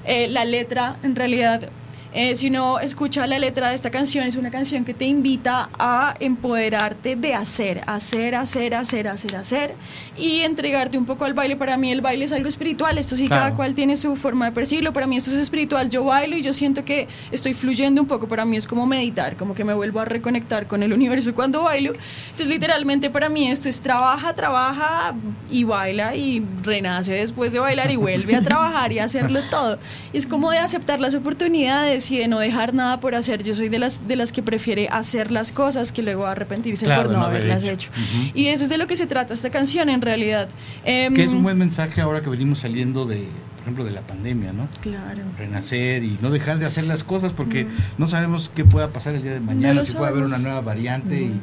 Eh, 0.06 0.28
la 0.30 0.46
letra, 0.46 0.96
en 1.04 1.16
realidad, 1.18 1.70
eh, 2.14 2.36
si 2.36 2.48
uno 2.48 2.80
escucha 2.80 3.28
la 3.28 3.38
letra 3.38 3.70
de 3.70 3.76
esta 3.76 3.92
canción, 3.92 4.26
es 4.26 4.36
una 4.36 4.50
canción 4.50 4.84
que 4.84 4.94
te 4.96 5.06
invita 5.06 5.70
a 5.78 6.16
empoderarte 6.20 7.16
de 7.16 7.36
hacer, 7.36 7.82
hacer, 7.86 8.34
hacer, 8.36 8.74
hacer, 8.74 9.08
hacer, 9.08 9.36
hacer 9.36 9.76
y 10.18 10.40
entregarte 10.40 10.98
un 10.98 11.06
poco 11.06 11.26
al 11.26 11.34
baile. 11.36 11.56
Para 11.56 11.78
mí 11.78 11.92
el 11.92 12.02
baile 12.02 12.26
es 12.26 12.32
algo 12.32 12.50
espiritual, 12.50 12.98
esto 12.98 13.16
sí, 13.16 13.28
Claro. 13.28 13.44
cada 13.44 13.56
cual 13.56 13.76
tiene 13.76 13.96
su 13.96 14.16
forma 14.16 14.46
de 14.46 14.52
percibirlo. 14.54 14.92
Para 14.92 15.06
mí 15.06 15.18
esto 15.18 15.30
es 15.30 15.38
espiritual, 15.38 15.90
yo 15.90 16.04
bailo 16.04 16.36
y 16.36 16.42
yo 16.42 16.52
siento 16.52 16.84
que 16.84 17.08
estoy 17.32 17.54
fluyendo 17.54 18.02
un 18.02 18.08
poco. 18.08 18.28
Para 18.28 18.44
mí 18.44 18.58
es 18.58 18.66
como 18.66 18.88
meditar, 18.88 19.36
como 19.36 19.54
que 19.54 19.64
me 19.64 19.74
vuelvo 19.76 20.00
a 20.00 20.06
reconectar 20.06 20.66
con 20.66 20.82
el 20.82 20.92
universo 20.94 21.36
cuando 21.36 21.64
bailo. 21.64 21.94
Entonces 21.94 22.48
literalmente 22.48 23.10
para 23.12 23.30
mí 23.30 23.52
esto 23.52 23.70
es 23.70 23.82
trabaja, 23.82 24.34
trabaja 24.34 25.14
y 25.52 25.64
baila 25.64 26.16
y 26.16 26.44
renace 26.64 27.12
después 27.14 27.54
de 27.54 27.60
bailar 27.60 27.92
y 27.92 27.98
vuelve 27.98 28.36
a 28.36 28.42
trabajar 28.42 28.92
y 28.92 29.00
a 29.00 29.04
hacerlo 29.04 29.42
todo. 29.52 29.78
Y 30.12 30.18
es 30.18 30.26
como 30.26 30.50
de 30.50 30.58
aceptar 30.58 31.00
las 31.00 31.14
oportunidades 31.14 31.99
y 32.12 32.18
de 32.18 32.28
no 32.28 32.40
dejar 32.40 32.74
nada 32.74 33.00
por 33.00 33.16
hacer. 33.16 33.44
Yo 33.44 33.54
soy 33.54 33.70
de 33.70 33.80
las, 33.80 34.08
de 34.08 34.16
las 34.16 34.32
que 34.32 34.42
prefiere 34.44 34.88
hacer 34.90 35.32
las 35.32 35.52
cosas 35.52 35.92
que 35.92 36.02
luego 36.02 36.26
arrepentirse 36.28 36.86
Claro, 36.86 37.04
por 37.04 37.12
no, 37.12 37.20
no 37.20 37.26
haber 37.26 37.42
haberlas 37.42 37.64
hecho. 37.64 37.90
hecho. 37.90 37.92
Ujú. 37.92 38.32
Y 38.34 38.48
eso 38.48 38.64
es 38.64 38.70
de 38.70 38.78
lo 38.78 38.88
que 38.88 38.96
se 38.96 39.08
trata 39.08 39.34
esta 39.34 39.50
canción 39.50 39.90
en 39.90 40.02
realidad. 40.02 40.48
Em, 40.86 41.14
Que 41.14 41.24
es 41.24 41.30
un 41.30 41.44
buen 41.44 41.58
mensaje 41.58 42.02
ahora 42.02 42.22
que 42.22 42.30
venimos 42.30 42.60
saliendo 42.60 43.06
de, 43.06 43.18
por 43.56 43.62
ejemplo, 43.64 43.84
de 43.84 43.92
la 43.92 44.02
pandemia, 44.02 44.54
¿no? 44.54 44.68
Claro. 44.82 45.22
Renacer 45.38 46.04
y 46.04 46.18
no 46.22 46.30
dejar 46.32 46.60
de 46.60 46.66
hacer 46.66 46.86
las 46.86 47.04
cosas 47.04 47.32
porque 47.34 47.66
Mm. 47.66 47.70
no 47.98 48.08
sabemos 48.08 48.50
qué 48.54 48.64
pueda 48.66 48.90
pasar 48.90 49.16
el 49.16 49.24
día 49.24 49.34
de 49.34 49.40
mañana, 49.42 49.74
lo 49.74 49.86
si 49.86 49.94
puede 49.94 50.10
haber 50.12 50.24
una 50.24 50.38
sabemos. 50.38 50.44
nueva 50.54 50.62
variante 50.62 51.16
Mm. 51.22 51.32
y 51.34 51.42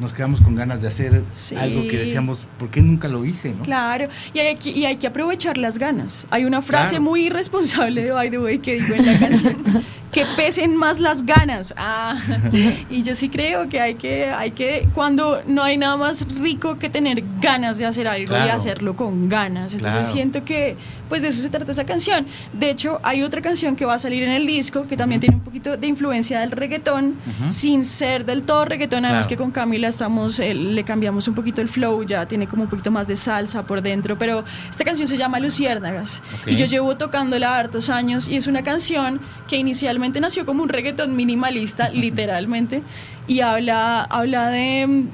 nos 0.00 0.12
quedamos 0.12 0.40
con 0.40 0.54
ganas 0.56 0.80
de 0.82 0.88
hacer 0.88 1.22
Sí. 1.30 1.54
algo 1.56 1.86
que 1.86 1.98
decíamos, 1.98 2.38
¿por 2.58 2.70
qué 2.70 2.80
nunca 2.80 3.06
lo 3.08 3.24
hice? 3.24 3.52
¿no? 3.52 3.62
Claro, 3.64 4.08
y 4.34 4.38
hay, 4.38 4.56
que, 4.56 4.70
y 4.70 4.84
hay 4.86 4.96
que 4.96 5.06
aprovechar 5.06 5.58
las 5.58 5.78
ganas. 5.78 6.26
Hay 6.30 6.44
una 6.44 6.62
frase 6.62 6.90
Claro. 6.92 7.04
muy 7.04 7.26
irresponsable 7.26 8.02
de 8.02 8.10
By 8.12 8.30
the 8.30 8.38
Way 8.38 8.58
que 8.58 8.74
digo 8.80 8.94
en 8.94 9.06
la 9.06 9.18
canción, 9.18 9.56
que 10.12 10.26
pesen 10.36 10.76
más 10.76 10.98
las 10.98 11.24
ganas. 11.24 11.72
Ah, 11.76 12.16
y 12.90 13.02
yo 13.02 13.14
sí 13.14 13.28
creo 13.28 13.68
que 13.68 13.80
hay 13.80 13.94
que, 13.94 14.26
hay 14.26 14.50
que, 14.50 14.88
cuando 14.94 15.42
no 15.46 15.62
hay 15.62 15.76
nada 15.76 15.96
más 15.96 16.26
rico 16.40 16.78
que 16.78 16.90
tener 16.90 17.22
ganas 17.40 17.78
de 17.78 17.86
hacer 17.86 18.08
algo 18.08 18.34
y 18.36 18.48
hacerlo 18.48 18.96
con 18.96 19.28
ganas. 19.28 19.74
Entonces 19.74 20.08
siento 20.08 20.44
que, 20.44 20.76
pues 21.08 21.22
de 21.22 21.28
eso 21.28 21.40
se 21.42 21.50
trata 21.50 21.70
esa 21.70 21.84
canción. 21.84 22.26
De 22.52 22.70
hecho, 22.70 23.00
hay 23.02 23.22
otra 23.22 23.40
canción 23.40 23.76
que 23.76 23.84
va 23.84 23.94
a 23.94 23.98
salir 23.98 24.22
en 24.22 24.30
el 24.30 24.46
disco 24.46 24.86
que 24.86 24.96
también 24.96 25.20
tiene 25.20 25.36
un 25.36 25.42
poquito 25.42 25.76
de 25.76 25.86
influencia 25.86 26.40
del 26.40 26.50
reggaetón, 26.50 27.14
sin 27.50 27.84
ser 27.84 28.24
del 28.24 28.42
todo 28.42 28.64
reggaetón. 28.64 29.04
Además 29.04 29.26
que 29.26 29.36
con 29.36 29.50
Camila 29.50 29.88
estamos, 29.88 30.40
eh, 30.40 30.54
le 30.54 30.84
cambiamos 30.84 31.28
un 31.28 31.34
poquito 31.34 31.60
el 31.60 31.68
flow, 31.68 32.02
ya 32.02 32.26
tiene 32.26 32.46
como 32.46 32.64
un 32.64 32.68
poquito 32.68 32.90
más 32.90 33.06
de 33.06 33.16
salsa 33.16 33.64
por 33.64 33.80
dentro. 33.80 34.18
Pero 34.18 34.44
esta 34.68 34.84
canción 34.84 35.06
se 35.06 35.16
llama 35.16 35.38
Luciérnagas 35.38 36.22
y 36.46 36.56
yo 36.56 36.66
llevo 36.66 36.96
tocándola 36.96 37.56
hartos 37.56 37.90
años 37.90 38.28
y 38.28 38.36
es 38.36 38.46
una 38.46 38.62
canción 38.62 39.20
que 39.46 39.56
inicialmente 39.56 39.99
nació 40.20 40.46
como 40.46 40.62
un 40.62 40.68
reggaetón 40.68 41.14
minimalista, 41.14 41.90
literalmente, 41.90 42.82
y 43.26 43.40
habla, 43.40 44.02
habla 44.02 44.48
de, 44.48 45.04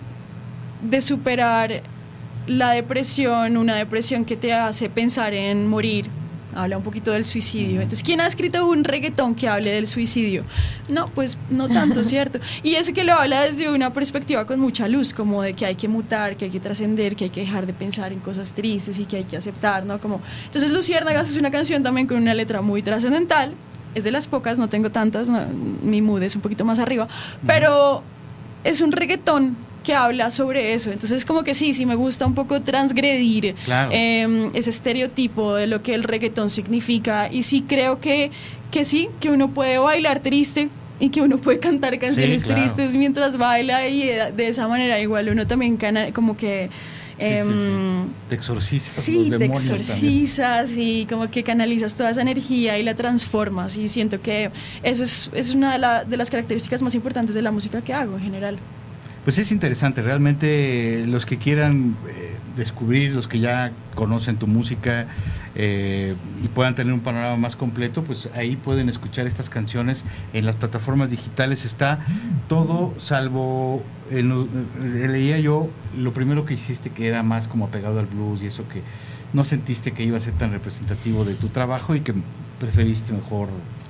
de 0.82 1.00
superar 1.00 1.82
la 2.46 2.70
depresión, 2.70 3.56
una 3.56 3.76
depresión 3.76 4.24
que 4.24 4.36
te 4.36 4.52
hace 4.52 4.88
pensar 4.88 5.34
en 5.34 5.66
morir, 5.66 6.08
habla 6.54 6.76
un 6.76 6.82
poquito 6.82 7.12
del 7.12 7.24
suicidio. 7.24 7.80
Entonces, 7.80 8.02
¿quién 8.02 8.20
ha 8.20 8.26
escrito 8.26 8.66
un 8.66 8.84
reggaetón 8.84 9.34
que 9.34 9.48
hable 9.48 9.70
del 9.70 9.86
suicidio? 9.86 10.44
No, 10.88 11.08
pues 11.08 11.38
no 11.50 11.68
tanto, 11.68 12.02
¿cierto? 12.04 12.38
Y 12.62 12.74
eso 12.74 12.92
que 12.92 13.04
lo 13.04 13.14
habla 13.14 13.42
desde 13.42 13.70
una 13.70 13.92
perspectiva 13.92 14.46
con 14.46 14.60
mucha 14.60 14.88
luz, 14.88 15.12
como 15.12 15.42
de 15.42 15.54
que 15.54 15.66
hay 15.66 15.74
que 15.74 15.88
mutar, 15.88 16.36
que 16.36 16.46
hay 16.46 16.50
que 16.50 16.60
trascender, 16.60 17.16
que 17.16 17.24
hay 17.24 17.30
que 17.30 17.40
dejar 17.40 17.66
de 17.66 17.72
pensar 17.72 18.12
en 18.12 18.20
cosas 18.20 18.52
tristes 18.52 18.98
y 18.98 19.04
que 19.04 19.18
hay 19.18 19.24
que 19.24 19.36
aceptar, 19.36 19.84
¿no? 19.84 20.00
Como, 20.00 20.20
entonces, 20.46 20.70
Luciérnagas 20.70 21.30
es 21.30 21.36
una 21.36 21.50
canción 21.50 21.82
también 21.82 22.06
con 22.06 22.16
una 22.16 22.34
letra 22.34 22.62
muy 22.62 22.82
trascendental. 22.82 23.54
Es 23.96 24.04
de 24.04 24.12
las 24.12 24.26
pocas, 24.26 24.58
no 24.58 24.68
tengo 24.68 24.90
tantas, 24.90 25.30
mi 25.82 26.02
mood 26.02 26.22
es 26.22 26.36
un 26.36 26.42
poquito 26.42 26.64
más 26.64 26.78
arriba, 26.78 27.08
pero 27.46 28.02
es 28.62 28.80
un 28.82 28.92
reggaetón 28.92 29.56
que 29.86 29.94
habla 29.94 30.30
sobre 30.30 30.74
eso. 30.74 30.90
Entonces, 30.90 31.24
como 31.24 31.44
que 31.44 31.54
sí, 31.54 31.72
sí 31.72 31.86
me 31.86 31.94
gusta 31.94 32.26
un 32.26 32.34
poco 32.34 32.60
transgredir 32.60 33.54
em, 33.90 34.50
ese 34.52 34.70
estereotipo 34.70 35.54
de 35.54 35.68
lo 35.68 35.80
que 35.82 35.94
el 35.94 36.02
reggaetón 36.02 36.50
significa. 36.50 37.32
Y 37.32 37.44
sí 37.44 37.64
creo 37.66 38.00
que, 38.00 38.32
que 38.72 38.84
sí, 38.84 39.08
que 39.20 39.30
uno 39.30 39.52
puede 39.54 39.78
bailar 39.78 40.18
triste 40.18 40.68
y 40.98 41.10
que 41.10 41.20
uno 41.20 41.38
puede 41.38 41.60
cantar 41.60 41.98
canciones 41.98 42.44
tristes 42.44 42.94
mientras 42.96 43.36
baila 43.36 43.86
y 43.88 44.06
de, 44.08 44.48
esa 44.48 44.66
manera 44.66 44.98
igual 45.00 45.28
uno 45.28 45.46
también 45.46 45.76
cana, 45.76 46.12
como 46.12 46.36
que... 46.36 46.68
Em, 47.18 48.08
te 48.28 48.34
exorcizas. 48.34 49.04
Sí, 49.04 49.30
te 49.30 49.44
exorcizas 49.46 50.72
y 50.76 51.06
como 51.06 51.30
que 51.30 51.42
canalizas 51.42 51.94
toda 51.94 52.10
esa 52.10 52.22
energía 52.22 52.78
y 52.78 52.82
la 52.82 52.94
transformas. 52.94 53.76
Y 53.76 53.88
siento 53.88 54.20
que 54.20 54.50
eso 54.82 55.02
es, 55.02 55.30
es 55.32 55.54
una 55.54 56.04
de 56.04 56.16
las 56.16 56.30
características 56.30 56.82
más 56.82 56.94
importantes 56.94 57.34
de 57.34 57.42
la 57.42 57.50
música 57.50 57.82
que 57.82 57.94
hago 57.94 58.16
en 58.16 58.22
general. 58.22 58.58
Pues 59.24 59.38
es 59.38 59.50
interesante, 59.50 60.02
realmente 60.02 61.04
los 61.08 61.26
que 61.26 61.36
quieran 61.36 61.96
eh, 62.08 62.36
descubrir, 62.54 63.12
los 63.12 63.26
que 63.26 63.40
ya 63.40 63.72
conocen 63.94 64.36
tu 64.36 64.46
música 64.46 65.06
eh, 65.58 66.14
y 66.44 66.48
puedan 66.48 66.74
tener 66.74 66.92
un 66.92 67.00
panorama 67.00 67.36
más 67.36 67.56
completo, 67.56 68.04
pues 68.04 68.28
ahí 68.34 68.56
pueden 68.56 68.90
escuchar 68.90 69.26
estas 69.26 69.48
canciones 69.48 70.04
en 70.34 70.44
las 70.44 70.54
plataformas 70.54 71.10
digitales. 71.10 71.64
Está 71.64 72.00
todo 72.48 72.94
salvo, 72.98 73.82
eh, 74.10 74.22
leía 74.80 75.38
yo 75.38 75.70
lo 75.96 76.12
primero 76.12 76.44
que 76.44 76.54
hiciste 76.54 76.90
que 76.90 77.08
era 77.08 77.22
más 77.22 77.48
como 77.48 77.64
apegado 77.64 77.98
al 77.98 78.06
blues 78.06 78.42
y 78.42 78.46
eso 78.46 78.68
que 78.68 78.82
no 79.32 79.44
sentiste 79.44 79.92
que 79.92 80.04
iba 80.04 80.18
a 80.18 80.20
ser 80.20 80.34
tan 80.34 80.52
representativo 80.52 81.24
de 81.24 81.34
tu 81.34 81.48
trabajo 81.48 81.94
y 81.94 82.00
que 82.00 82.14
preferiste 82.60 83.12
mejor 83.12 83.48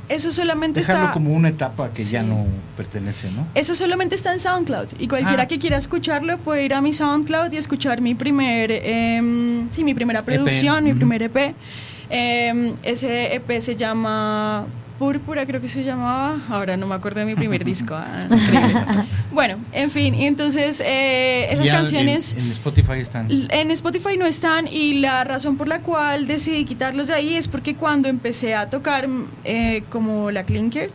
eso 0.08 0.30
solamente 0.30 0.80
Dejarlo 0.80 1.12
como 1.12 1.32
una 1.32 1.48
etapa 1.48 1.90
que 1.90 2.04
ya 2.04 2.22
no 2.22 2.46
pertenece, 2.76 3.30
¿no? 3.30 3.46
Eso 3.54 3.74
solamente 3.74 4.14
está 4.14 4.32
en 4.32 4.40
SoundCloud. 4.40 4.88
Y 4.98 5.08
cualquiera 5.08 5.44
ah. 5.44 5.48
que 5.48 5.58
quiera 5.58 5.76
escucharlo 5.76 6.38
puede 6.38 6.64
ir 6.64 6.74
a 6.74 6.80
mi 6.80 6.92
SoundCloud 6.92 7.52
y 7.52 7.56
escuchar 7.56 8.00
mi 8.00 8.14
primer, 8.14 8.70
eh, 8.72 9.66
sí, 9.70 9.84
mi 9.84 9.94
primera 9.94 10.22
producción, 10.22 10.84
mi 10.84 10.94
primer 10.94 11.22
EP. 11.22 11.54
Em, 12.08 12.74
ese 12.82 13.34
EP 13.34 13.60
se 13.60 13.74
llama 13.74 14.66
Púrpura 14.98 15.44
creo 15.44 15.60
que 15.60 15.68
se 15.68 15.84
llamaba, 15.84 16.40
ahora 16.48 16.76
no 16.78 16.86
me 16.86 16.94
acuerdo 16.94 17.20
de 17.20 17.26
mi 17.26 17.34
primer 17.34 17.64
disco. 17.64 17.94
Ah, 17.94 19.04
bueno, 19.32 19.58
en 19.72 19.90
fin, 19.90 20.14
y 20.14 20.24
entonces 20.24 20.82
eh, 20.84 21.52
esas 21.52 21.68
canciones... 21.68 22.34
En, 22.34 22.50
Spotify 22.52 23.00
están. 23.00 23.28
En 23.30 23.70
Spotify 23.72 24.16
no 24.18 24.24
están 24.24 24.66
y 24.66 24.94
la 24.94 25.24
razón 25.24 25.58
por 25.58 25.68
la 25.68 25.80
cual 25.80 26.26
decidí 26.26 26.64
quitarlos 26.64 27.08
de 27.08 27.14
ahí 27.14 27.34
es 27.34 27.46
porque 27.46 27.74
cuando 27.74 28.08
empecé 28.08 28.54
a 28.54 28.70
tocar 28.70 29.06
eh, 29.44 29.82
como 29.90 30.30
la 30.30 30.44
Clinkert, 30.44 30.94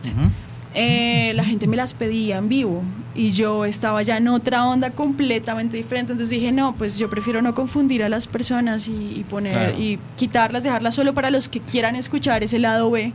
eh, 0.74 1.32
la 1.34 1.44
gente 1.44 1.68
me 1.68 1.76
las 1.76 1.94
pedía 1.94 2.38
en 2.38 2.48
vivo 2.48 2.82
y 3.14 3.30
yo 3.30 3.64
estaba 3.64 4.02
ya 4.02 4.16
en 4.16 4.26
otra 4.26 4.66
onda 4.66 4.90
completamente 4.90 5.76
diferente. 5.76 6.12
Entonces 6.12 6.30
dije, 6.30 6.50
no, 6.50 6.74
pues 6.74 6.98
yo 6.98 7.08
prefiero 7.08 7.40
no 7.40 7.54
confundir 7.54 8.02
a 8.02 8.08
las 8.08 8.26
personas 8.26 8.88
y, 8.88 9.24
poner 9.30 9.78
y 9.78 10.00
quitarlas, 10.16 10.64
dejarlas 10.64 10.96
solo 10.96 11.14
para 11.14 11.30
los 11.30 11.48
que 11.48 11.60
quieran 11.60 11.94
escuchar 11.94 12.42
ese 12.42 12.58
lado 12.58 12.90
B 12.90 13.12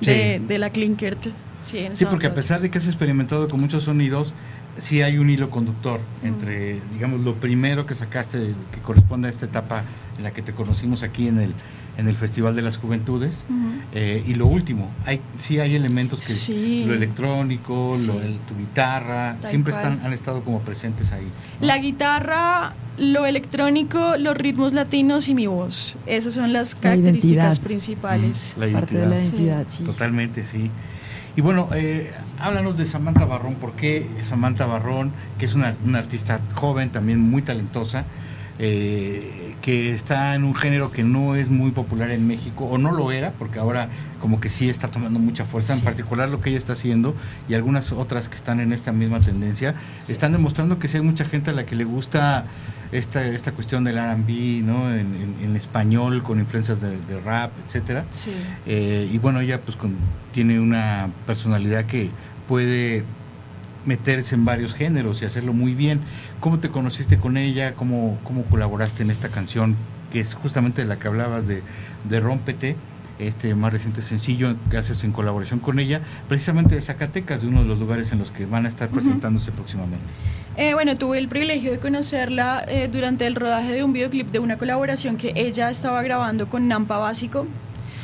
de, 0.00 0.58
la 0.58 0.70
Klinkert. 0.70 1.18
Sí, 1.62 1.88
sí 1.92 2.06
porque 2.06 2.28
a 2.28 2.34
pesar 2.34 2.60
de 2.60 2.70
que 2.70 2.78
has 2.78 2.86
experimentado 2.86 3.48
con 3.48 3.60
muchos 3.60 3.84
sonidos, 3.84 4.32
sí 4.80 5.02
hay 5.02 5.18
un 5.18 5.28
hilo 5.30 5.50
conductor 5.50 6.00
entre, 6.22 6.80
digamos, 6.92 7.20
lo 7.20 7.34
primero 7.34 7.86
que 7.86 7.94
sacaste, 7.94 8.54
que 8.72 8.80
corresponde 8.80 9.28
a 9.28 9.30
esta 9.30 9.46
etapa 9.46 9.82
en 10.16 10.24
la 10.24 10.32
que 10.32 10.42
te 10.42 10.52
conocimos 10.52 11.02
aquí 11.02 11.28
en 11.28 11.38
el, 11.38 11.54
en 11.98 12.08
el 12.08 12.16
Festival 12.16 12.54
de 12.54 12.62
las 12.62 12.78
Juventudes, 12.78 13.34
eh, 13.92 14.24
y 14.24 14.34
lo 14.34 14.46
último, 14.46 14.88
hay, 15.04 15.20
sí 15.36 15.58
hay 15.58 15.74
elementos 15.74 16.20
que 16.20 16.84
lo 16.86 16.94
electrónico, 16.94 17.92
lo, 18.06 18.14
tu 18.46 18.56
guitarra, 18.56 19.36
siempre 19.42 19.72
están, 19.72 20.00
han 20.04 20.12
estado 20.12 20.44
como 20.44 20.60
presentes 20.60 21.10
ahí. 21.10 21.26
La 21.60 21.76
guitarra, 21.78 22.74
lo 22.98 23.26
electrónico, 23.26 24.16
los 24.16 24.36
ritmos 24.36 24.74
latinos 24.74 25.28
y 25.28 25.34
mi 25.34 25.48
voz, 25.48 25.96
esas 26.06 26.34
son 26.34 26.52
las 26.52 26.76
características 26.76 27.58
principales. 27.58 28.54
La 28.56 28.70
Parte 28.70 28.96
de 28.96 29.06
la 29.08 29.16
identidad, 29.16 29.66
sí. 29.68 29.82
Totalmente, 29.82 30.46
sí. 30.50 30.70
Y 31.34 31.40
bueno, 31.40 31.68
eh, 31.74 32.12
háblanos 32.38 32.78
de 32.78 32.86
Samantha 32.86 33.24
Barrón, 33.24 33.56
¿por 33.56 33.72
qué 33.72 34.08
Samantha 34.22 34.66
Barrón, 34.66 35.10
que 35.38 35.46
es 35.46 35.54
una, 35.54 35.74
una 35.84 35.98
artista 35.98 36.40
joven, 36.54 36.90
también 36.90 37.20
muy 37.20 37.42
talentosa, 37.42 38.04
eh, 38.58 39.54
que 39.62 39.90
está 39.90 40.34
en 40.34 40.44
un 40.44 40.54
género 40.54 40.90
que 40.90 41.02
no 41.02 41.34
es 41.34 41.48
muy 41.48 41.70
popular 41.70 42.10
en 42.10 42.26
México, 42.26 42.64
o 42.64 42.78
no 42.78 42.92
lo 42.92 43.12
era, 43.12 43.32
porque 43.32 43.58
ahora 43.58 43.88
como 44.20 44.40
que 44.40 44.48
sí 44.48 44.68
está 44.68 44.90
tomando 44.90 45.18
mucha 45.18 45.44
fuerza, 45.44 45.74
en 45.74 45.80
particular 45.80 46.28
lo 46.28 46.40
que 46.40 46.50
ella 46.50 46.58
está 46.58 46.72
haciendo 46.72 47.14
y 47.48 47.54
algunas 47.54 47.92
otras 47.92 48.28
que 48.28 48.34
están 48.34 48.60
en 48.60 48.72
esta 48.72 48.92
misma 48.92 49.20
tendencia, 49.20 49.74
están 50.08 50.32
demostrando 50.32 50.78
que 50.78 50.88
sí 50.88 50.96
hay 50.96 51.02
mucha 51.02 51.24
gente 51.24 51.50
a 51.50 51.52
la 51.52 51.66
que 51.66 51.76
le 51.76 51.84
gusta 51.84 52.46
esta, 52.92 53.24
esta 53.26 53.52
cuestión 53.52 53.84
del 53.84 53.98
R&B, 53.98 54.62
¿no? 54.64 54.92
En, 54.92 55.56
español, 55.56 56.22
con 56.22 56.38
influencias 56.38 56.80
de, 56.80 57.20
rap, 57.24 57.50
etcétera. 57.66 58.04
Eh, 58.66 59.08
y 59.10 59.18
bueno, 59.18 59.40
ella 59.40 59.60
pues 59.60 59.76
tiene 60.32 60.60
una 60.60 61.10
personalidad 61.26 61.86
que 61.86 62.10
puede 62.46 63.04
meterse 63.84 64.34
en 64.34 64.44
varios 64.44 64.74
géneros 64.74 65.22
y 65.22 65.24
hacerlo 65.24 65.52
muy 65.52 65.74
bien. 65.74 66.00
¿Cómo 66.40 66.60
te 66.60 66.68
conociste 66.68 67.18
con 67.18 67.36
ella? 67.36 67.74
¿Cómo, 67.74 68.18
cómo 68.22 68.44
colaboraste 68.44 69.02
en 69.02 69.10
esta 69.10 69.28
canción? 69.28 69.76
Que 70.12 70.20
es 70.20 70.34
justamente 70.34 70.82
de 70.82 70.88
la 70.88 70.98
que 70.98 71.08
hablabas 71.08 71.48
de, 71.48 71.62
de 72.08 72.20
Rómpete, 72.20 72.76
este 73.18 73.54
más 73.56 73.72
reciente 73.72 74.02
sencillo 74.02 74.54
que 74.70 74.76
haces 74.76 75.02
en 75.02 75.12
colaboración 75.12 75.58
con 75.58 75.80
ella, 75.80 76.00
precisamente 76.28 76.76
de 76.76 76.80
Zacatecas, 76.80 77.42
de 77.42 77.48
uno 77.48 77.62
de 77.62 77.68
los 77.68 77.80
lugares 77.80 78.12
en 78.12 78.20
los 78.20 78.30
que 78.30 78.46
van 78.46 78.66
a 78.66 78.68
estar 78.68 78.88
presentándose 78.88 79.50
próximamente. 79.50 80.06
Eh, 80.56 80.74
bueno, 80.74 80.96
tuve 80.96 81.18
el 81.18 81.28
privilegio 81.28 81.72
de 81.72 81.78
conocerla 81.78 82.64
eh, 82.68 82.88
durante 82.90 83.26
el 83.26 83.34
rodaje 83.34 83.72
de 83.72 83.82
un 83.82 83.92
videoclip 83.92 84.30
de 84.30 84.38
una 84.38 84.58
colaboración 84.58 85.16
que 85.16 85.32
ella 85.34 85.70
estaba 85.70 86.02
grabando 86.02 86.48
con 86.48 86.68
Nampa 86.68 86.98
Básico. 86.98 87.46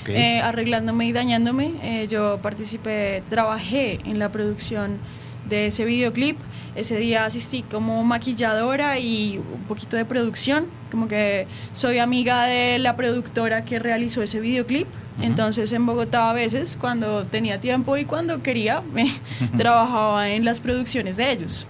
Eh, 0.07 0.41
arreglándome 0.41 1.07
y 1.07 1.13
dañándome. 1.13 2.07
yo 2.11 2.39
participé, 2.43 3.23
trabajé 3.31 4.01
en 4.05 4.19
la 4.19 4.31
producción 4.31 4.99
de 5.49 5.67
ese 5.67 5.85
videoclip. 5.85 6.39
Ese 6.75 6.97
día 6.99 7.25
asistí 7.25 7.63
como 7.63 8.03
maquilladora 8.03 8.99
y 8.99 9.39
un 9.39 9.63
poquito 9.69 9.97
de 9.97 10.05
producción, 10.05 10.67
como 10.91 11.07
que 11.07 11.47
soy 11.73 11.99
amiga 11.99 12.45
de 12.45 12.81
la 12.81 12.97
productora 12.97 13.65
que 13.65 13.79
realizó 13.79 14.23
ese 14.23 14.41
videoclip. 14.41 14.89
Entonces 15.21 15.73
en 15.73 15.87
Bogotá 15.87 16.31
a 16.31 16.33
veces, 16.33 16.77
cuando 16.81 17.25
tenía 17.27 17.61
tiempo 17.61 17.97
y 17.97 18.05
cuando 18.05 18.43
quería, 18.43 18.83
me 18.93 19.07
trabajaba 19.57 20.31
en 20.31 20.45
las 20.45 20.61
producciones 20.61 21.17
de 21.17 21.31
ellos. 21.31 21.67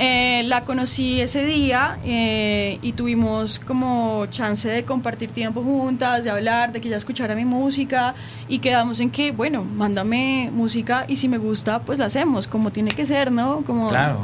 Eh, 0.00 0.44
la 0.44 0.60
conocí 0.60 1.20
ese 1.20 1.44
día 1.44 1.98
eh, 2.04 2.78
y 2.82 2.92
tuvimos 2.92 3.58
como 3.58 4.26
chance 4.26 4.68
de 4.68 4.84
compartir 4.84 5.32
tiempo 5.32 5.60
juntas, 5.64 6.22
de 6.22 6.30
hablar, 6.30 6.70
de 6.70 6.80
que 6.80 6.86
ella 6.86 6.96
escuchara 6.96 7.34
mi 7.34 7.44
música 7.44 8.14
y 8.48 8.60
quedamos 8.60 9.00
en 9.00 9.10
que, 9.10 9.32
bueno, 9.32 9.64
mándame 9.64 10.50
música 10.52 11.04
y 11.08 11.16
si 11.16 11.26
me 11.26 11.38
gusta, 11.38 11.80
pues 11.80 11.98
la 11.98 12.04
hacemos, 12.04 12.46
como 12.46 12.70
tiene 12.70 12.92
que 12.92 13.04
ser, 13.06 13.32
¿no? 13.32 13.62
Como, 13.62 13.88
claro. 13.88 14.22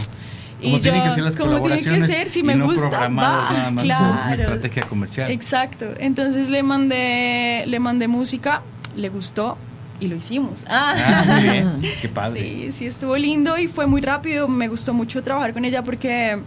Como 0.63 0.79
tienen 0.79 1.03
que 1.03 1.11
ser 1.11 1.23
las 1.25 1.37
como 1.37 1.61
tiene 1.61 1.83
que 1.83 2.03
ser, 2.03 2.29
si 2.29 2.45
me 2.45 2.57
gusta, 2.57 3.09
va, 3.09 3.73
claro. 3.77 4.33
estrategia 4.33 4.87
comercial. 4.87 5.29
Exacto. 5.33 5.87
Entonces 5.99 6.51
le 6.51 6.63
mandé, 6.63 7.65
le 7.67 7.81
mandé 7.81 8.07
música, 8.07 8.63
le 8.95 9.09
gustó 9.09 9.59
y 10.05 10.09
lo 10.09 10.17
hicimos. 10.17 10.65
Ah, 10.77 11.25
muy 11.27 11.43
bien, 11.43 11.81
qué 12.01 12.09
padre. 12.09 12.41
Sí, 12.41 12.73
sí, 12.73 12.87
estuvo 12.87 13.17
lindo 13.17 13.57
y 13.59 13.69
fue 13.69 13.87
muy 13.87 14.01
rápido. 14.01 14.49
Me 14.49 14.69
gustó 14.69 14.93
mucho 14.93 15.23
trabajar 15.23 15.53
con 15.53 15.65
ella 15.65 15.83
porque 15.83 16.43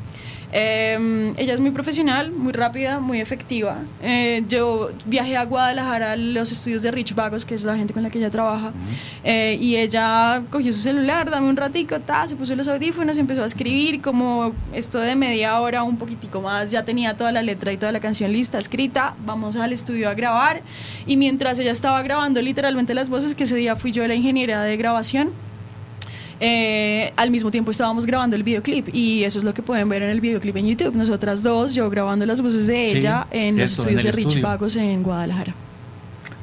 eh, 0.52 1.34
ella 1.38 1.54
es 1.54 1.60
muy 1.60 1.72
profesional, 1.72 2.32
muy 2.32 2.54
rápida, 2.54 3.00
muy 3.00 3.20
efectiva. 3.20 3.80
Eh, 4.02 4.44
yo 4.48 4.92
viajé 5.06 5.36
a 5.36 5.44
Guadalajara 5.44 6.14
a 6.14 6.16
los 6.16 6.52
estudios 6.52 6.82
de 6.82 6.92
Rich 6.92 7.16
Vagos, 7.16 7.46
que 7.46 7.56
es 7.56 7.64
la 7.64 7.76
gente 7.76 7.94
con 7.94 8.04
la 8.04 8.10
que 8.10 8.20
ella 8.20 8.32
trabaja, 8.32 8.72
eh, 9.24 9.58
y 9.60 9.76
ella 9.76 10.44
cogió 10.50 10.72
su 10.72 10.80
celular, 10.80 11.30
dame 11.30 11.50
un 11.50 11.58
ratico, 11.58 12.00
ta, 12.00 12.28
se 12.28 12.36
puso 12.36 12.56
los 12.56 12.68
audífonos 12.68 13.18
y 13.18 13.22
empezó 13.22 13.44
a 13.44 13.46
escribir 13.46 14.02
como 14.02 14.54
esto 14.74 15.00
de 15.00 15.16
media 15.16 15.60
hora, 15.60 15.84
un 15.84 15.98
poquitico 15.98 16.42
más, 16.42 16.72
ya 16.72 16.84
tenía 16.84 17.18
toda 17.18 17.32
la 17.32 17.42
letra 17.42 17.72
y 17.72 17.78
toda 17.78 17.92
la 17.92 18.00
canción 18.00 18.32
lista, 18.32 18.58
escrita, 18.58 19.16
vamos 19.26 19.56
al 19.58 19.74
estudio 19.74 20.10
a 20.10 20.14
grabar, 20.14 20.62
y 21.06 21.18
mientras 21.18 21.60
ella 21.60 21.72
estaba 21.72 22.02
grabando 22.02 22.42
literalmente 22.42 22.94
las 22.94 23.10
voces, 23.10 23.36
que 23.36 23.44
ese 23.44 23.56
día 23.56 23.76
fui 23.76 23.92
yo 23.92 24.08
la 24.08 24.16
ingeniera 24.16 24.64
de 24.64 24.78
grabación, 24.78 25.32
eh, 26.40 27.14
al 27.16 27.32
mismo 27.32 27.52
tiempo 27.52 27.72
estábamos 27.72 28.06
grabando 28.06 28.36
el 28.36 28.44
videoclip 28.44 28.94
y 28.94 29.24
eso 29.24 29.40
es 29.40 29.44
lo 29.44 29.54
que 29.54 29.62
pueden 29.62 29.90
ver 29.90 30.04
en 30.04 30.10
el 30.10 30.22
videoclip 30.22 30.56
en 30.58 30.68
YouTube. 30.68 30.96
Nosotras 30.96 31.44
dos, 31.44 31.74
yo 31.74 31.90
grabando 31.90 32.26
las 32.26 32.42
voces 32.42 32.68
de 32.68 32.92
ella 32.92 33.28
en 33.32 33.58
los 33.58 33.72
estudios 33.72 34.04
de 34.04 34.12
Rich 34.12 34.42
Vagos 34.42 34.76
en 34.76 35.04
Guadalajara. 35.04 35.54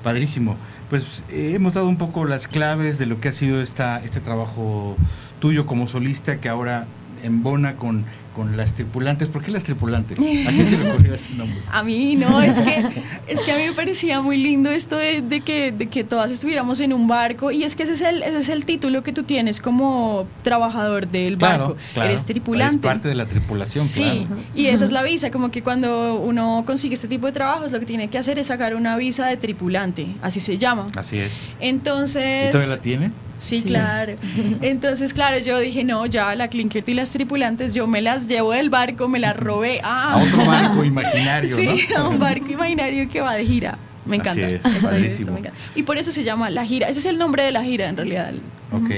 Padrísimo. 0.03 0.57
Pues 0.91 1.23
eh, 1.31 1.53
hemos 1.55 1.75
dado 1.75 1.89
un 1.89 1.97
poco 1.97 2.25
las 2.25 2.47
claves 2.47 2.99
de 2.99 3.07
lo 3.07 3.21
que 3.21 3.29
ha 3.29 3.33
sido 3.33 3.61
esta, 3.61 4.03
este 4.05 4.21
trabajo 4.21 4.97
tuyo 5.41 5.67
como 5.67 5.87
solista 5.87 6.41
que 6.41 6.49
ahora 6.49 6.87
embona 7.23 7.77
con 7.77 8.05
con 8.35 8.57
las 8.57 8.75
tripulantes. 8.75 9.29
¿Por 9.29 9.42
qué 9.42 9.51
las 9.51 9.64
tripulantes? 9.64 10.18
¿A 10.18 10.23
quién 10.51 10.68
se 10.68 10.77
le 10.77 10.90
ocurrió 10.90 11.14
ese 11.14 11.33
nombre? 11.35 11.59
A 11.70 11.83
mí 11.83 12.16
no, 12.16 12.42
es 12.42 12.61
que, 12.61 12.85
es 13.27 13.42
que 13.42 13.53
a 13.53 13.57
mí 13.57 13.62
me 13.64 13.73
parecía 13.73 14.20
muy 14.20 14.37
lindo 14.37 14.70
esto 14.70 14.97
de, 14.97 15.23
de, 15.23 15.40
que, 15.40 15.73
de 15.73 15.87
que 15.87 16.05
todas 16.05 16.31
estuviéramos 16.31 16.81
en 16.81 16.92
un 16.92 17.07
barco 17.09 17.51
y 17.51 17.64
es 17.64 17.75
que 17.77 17.85
ese 17.85 17.92
es 17.92 18.01
el, 18.01 18.23
ese 18.23 18.38
es 18.38 18.49
el 18.49 18.64
título 18.64 19.03
que 19.03 19.12
tú 19.12 19.23
tienes 19.23 19.61
como 19.61 20.27
trabajador 20.42 21.09
del 21.09 21.37
barco. 21.37 21.77
Claro, 21.94 22.09
Eres 22.09 22.25
tripulante. 22.25 22.77
Es 22.77 22.83
parte 22.83 23.09
de 23.09 23.14
la 23.14 23.27
tripulación, 23.27 23.87
Sí, 23.87 24.27
claro. 24.27 24.42
y 24.55 24.66
esa 24.66 24.85
es 24.85 24.90
la 24.92 25.03
visa, 25.03 25.31
como 25.31 25.51
que 25.51 25.62
cuando 25.62 26.16
uno 26.16 26.64
consigue 26.66 26.94
este 26.94 27.09
tipo 27.09 27.27
de 27.27 27.33
trabajos 27.33 27.73
lo 27.73 27.81
que 27.81 27.87
tiene 27.87 28.09
que 28.09 28.18
hacer 28.18 28.38
es 28.38 28.49
sacar 28.49 28.75
una 28.75 28.97
visa 28.97 29.27
de 29.27 29.37
tripulante, 29.37 30.09
así 30.23 30.40
se 30.40 30.59
llama. 30.59 30.88
Así 30.97 31.18
es. 31.18 31.40
Entonces... 31.61 32.49
¿Y 32.49 32.53
todavía 32.53 32.75
la 32.77 32.81
tiene? 32.83 33.11
Sí, 33.37 33.61
sí, 33.61 33.68
claro. 33.68 34.14
Entonces, 34.61 35.12
claro, 35.12 35.38
yo 35.38 35.59
dije, 35.59 35.85
no, 35.85 36.07
ya 36.07 36.35
la 36.35 36.49
Clinkert 36.49 36.88
y 36.88 36.94
las 36.94 37.11
tripulantes, 37.11 37.75
yo 37.75 37.87
me 37.87 38.01
las 38.03 38.29
llevo 38.29 38.53
del 38.53 38.70
barco, 38.70 39.09
me 39.09 39.18
las 39.18 39.37
robé. 39.37 39.81
Ah. 39.97 40.14
A 40.14 40.16
otro 40.18 40.44
barco 40.47 40.85
imaginario, 40.85 41.55
sí, 41.55 41.68
¿no? 41.90 41.97
a 41.97 42.09
un 42.09 42.18
barco 42.18 42.51
imaginario 42.51 43.09
que 43.09 43.20
va 43.20 43.35
de 43.35 43.44
gira. 43.44 43.79
Me 44.07 44.16
encanta. 44.16 44.47
Así 44.47 44.57
es, 44.57 44.64
esto, 44.64 44.90
esto, 44.94 45.33
me 45.33 45.40
encanta. 45.40 45.59
Y 45.75 45.83
por 45.83 45.99
eso 45.99 46.11
se 46.11 46.23
llama 46.25 46.51
La 46.51 46.64
Gira. 46.64 46.88
Ese 46.88 47.01
es 47.01 47.07
el 47.07 47.18
nombre 47.18 47.42
de 47.42 47.53
la 47.53 47.62
gira, 47.62 47.88
en 47.88 47.97
realidad. 47.97 48.33
Ok. 48.73 48.90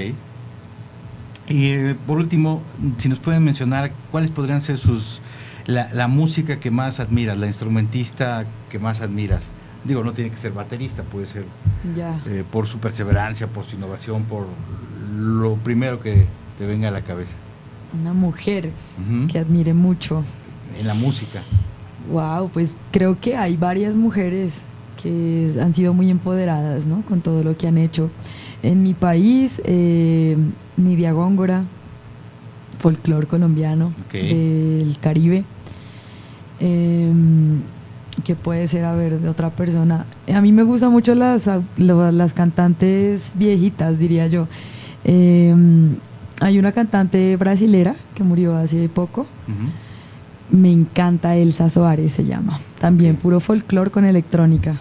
Y 1.48 1.70
eh, 1.70 1.96
por 2.06 2.18
último, 2.18 2.62
si 2.98 3.08
nos 3.08 3.18
pueden 3.18 3.44
mencionar 3.44 3.92
cuáles 4.10 4.30
podrían 4.30 4.62
ser 4.62 4.78
sus 4.78 5.20
la, 5.66 5.88
la 5.92 6.08
música 6.08 6.58
que 6.58 6.70
más 6.70 7.00
admiras, 7.00 7.38
la 7.38 7.46
instrumentista 7.46 8.46
que 8.70 8.78
más 8.78 9.00
admiras. 9.00 9.50
Digo, 9.86 10.02
no 10.02 10.12
tiene 10.12 10.30
que 10.30 10.36
ser 10.36 10.52
baterista, 10.52 11.02
puede 11.02 11.26
ser 11.26 11.44
ya. 11.94 12.20
eh, 12.26 12.44
por 12.50 12.66
su 12.66 12.78
perseverancia, 12.78 13.46
por 13.46 13.64
su 13.64 13.76
innovación, 13.76 14.24
por 14.24 14.46
lo 15.16 15.54
primero 15.56 16.00
que 16.00 16.26
te 16.58 16.66
venga 16.66 16.88
a 16.88 16.90
la 16.90 17.02
cabeza. 17.02 17.34
Una 18.00 18.12
mujer 18.12 18.70
uh 18.98 19.12
-huh. 19.12 19.30
que 19.30 19.38
admire 19.38 19.74
mucho. 19.74 20.24
En 20.78 20.86
la 20.86 20.94
música. 20.94 21.40
Wow, 22.10 22.50
pues 22.50 22.76
creo 22.90 23.18
que 23.20 23.36
hay 23.36 23.56
varias 23.56 23.96
mujeres 23.96 24.64
que 25.02 25.54
han 25.60 25.72
sido 25.74 25.94
muy 25.94 26.10
empoderadas 26.10 26.86
¿no? 26.86 27.02
con 27.02 27.20
todo 27.20 27.42
lo 27.42 27.56
que 27.56 27.66
han 27.66 27.78
hecho. 27.78 28.10
En 28.62 28.82
mi 28.82 28.94
país, 28.94 29.60
eh, 29.64 30.36
Nidia 30.76 31.12
Góngora, 31.12 31.64
folclore 32.78 33.26
colombiano 33.26 33.92
okay. 34.06 34.34
del 34.80 34.98
Caribe. 35.00 35.44
Eh, 36.60 37.12
que 38.24 38.34
puede 38.34 38.66
ser, 38.68 38.84
a 38.84 38.94
ver, 38.94 39.20
de 39.20 39.28
otra 39.28 39.50
persona. 39.50 40.06
A 40.32 40.40
mí 40.40 40.52
me 40.52 40.62
gustan 40.62 40.90
mucho 40.92 41.14
las, 41.14 41.48
las 41.76 42.34
cantantes 42.34 43.32
viejitas, 43.34 43.98
diría 43.98 44.26
yo. 44.26 44.48
Eh, 45.04 45.54
hay 46.40 46.58
una 46.58 46.72
cantante 46.72 47.36
brasilera 47.36 47.96
que 48.14 48.22
murió 48.22 48.56
hace 48.56 48.88
poco. 48.88 49.22
Uh 49.22 49.50
-huh. 49.50 49.70
Me 50.48 50.70
encanta 50.70 51.36
Elsa 51.36 51.70
Soares, 51.70 52.12
se 52.12 52.24
llama. 52.24 52.60
También 52.78 53.12
okay. 53.12 53.22
puro 53.22 53.40
folclore 53.40 53.90
con 53.90 54.04
electrónica. 54.04 54.80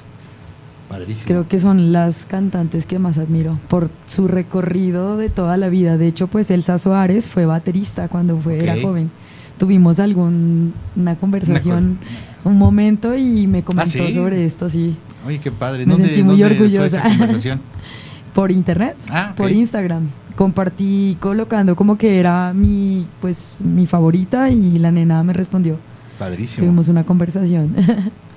Padrísimo. 0.90 1.26
Creo 1.28 1.48
que 1.48 1.58
son 1.58 1.92
las 1.92 2.26
cantantes 2.26 2.86
que 2.86 3.00
más 3.00 3.18
admiro 3.18 3.58
por 3.68 3.90
su 4.06 4.28
recorrido 4.28 5.18
de 5.18 5.30
toda 5.30 5.58
la 5.58 5.70
vida. 5.70 5.98
De 5.98 6.08
hecho, 6.08 6.28
pues 6.28 6.52
Elsa 6.52 6.78
Soares 6.78 7.28
fue 7.28 7.46
baterista 7.46 8.08
cuando 8.08 8.38
fue, 8.38 8.58
okay. 8.58 8.70
era 8.70 8.82
joven. 8.82 9.10
Tuvimos 9.58 10.00
alguna 10.00 10.72
una 10.96 11.16
conversación, 11.16 11.98
una 12.04 12.35
un 12.46 12.58
momento 12.58 13.16
y 13.16 13.48
me 13.48 13.64
comentó 13.64 14.04
¿Ah, 14.04 14.08
sí? 14.08 14.14
sobre 14.14 14.46
esto, 14.46 14.70
sí. 14.70 14.96
Oye, 15.26 15.40
qué 15.40 15.52
padre. 15.52 15.86
Me 15.86 15.92
¿Dónde, 15.92 16.08
sentí 16.08 16.24
muy 16.24 16.40
¿dónde 16.40 16.56
orgullosa. 16.56 17.02
Fue 17.02 17.10
esa 17.10 17.18
conversación? 17.18 17.62
por 18.34 18.52
internet, 18.52 18.96
ah, 19.10 19.32
okay. 19.32 19.36
por 19.36 19.52
Instagram. 19.52 20.08
Compartí 20.36 21.18
colocando 21.20 21.76
como 21.76 21.98
que 21.98 22.20
era 22.20 22.54
mi, 22.54 23.08
pues, 23.22 23.60
mi 23.62 23.88
favorita 23.88 24.50
y 24.50 24.78
la 24.78 24.92
nena 24.92 25.24
me 25.24 25.34
respondió. 25.34 25.78
Padrísimo. 26.20 26.66
Tuvimos 26.66 26.88
una 26.88 27.04
conversación. 27.04 27.74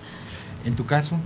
¿En 0.65 0.75
tu 0.75 0.85
caso? 0.87 1.17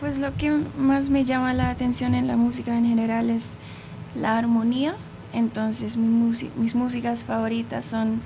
Pues 0.00 0.18
lo 0.18 0.34
que 0.36 0.60
más 0.78 1.08
me 1.08 1.24
llama 1.24 1.54
la 1.54 1.70
atención 1.70 2.14
en 2.14 2.26
la 2.26 2.36
música 2.36 2.76
en 2.76 2.84
general 2.84 3.30
es 3.30 3.56
la 4.14 4.36
armonía. 4.36 4.94
Entonces 5.32 5.96
mi 5.96 6.08
mis 6.56 6.74
músicas 6.74 7.24
favoritas 7.24 7.84
son 7.84 8.20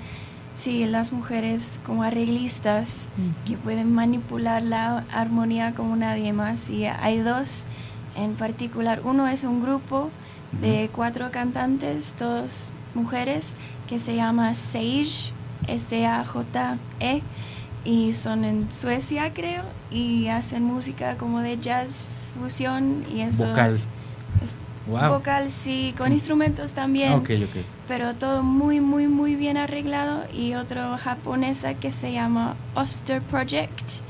sí, 0.55 0.85
las 0.85 1.11
mujeres 1.11 1.79
como 1.85 2.03
arreglistas 2.03 3.07
que 3.45 3.57
pueden 3.57 3.93
manipular 3.93 4.61
la 4.61 5.05
armonía 5.11 5.73
como 5.73 5.95
nadie 5.95 6.33
más. 6.33 6.69
Y 6.69 6.85
hay 6.85 7.19
dos 7.19 7.65
en 8.15 8.33
particular. 8.33 9.01
Uno 9.03 9.27
es 9.27 9.43
un 9.43 9.61
grupo 9.61 10.09
de 10.61 10.89
cuatro 10.93 11.31
cantantes, 11.31 12.13
dos 12.17 12.71
mujeres, 12.93 13.53
que 13.87 13.99
se 13.99 14.15
llama 14.15 14.53
Sage, 14.55 15.33
S-A-J-E 15.67 17.21
y 17.83 18.13
son 18.13 18.45
en 18.45 18.71
Suecia 18.73 19.33
creo 19.33 19.63
y 19.89 20.27
hacen 20.27 20.63
música 20.63 21.17
como 21.17 21.39
de 21.39 21.57
jazz 21.57 22.07
fusión 22.39 23.03
y 23.11 23.21
eso 23.21 23.47
vocal 23.47 23.79
wow. 24.87 25.09
vocal 25.13 25.49
sí 25.51 25.93
con 25.97 26.11
instrumentos 26.11 26.71
también 26.71 27.13
okay, 27.13 27.43
okay. 27.43 27.65
pero 27.87 28.15
todo 28.15 28.43
muy 28.43 28.81
muy 28.81 29.07
muy 29.07 29.35
bien 29.35 29.57
arreglado 29.57 30.25
y 30.33 30.55
otro 30.55 30.97
japonesa 30.97 31.75
que 31.75 31.91
se 31.91 32.11
llama 32.11 32.55
Oster 32.75 33.21
Project 33.21 34.01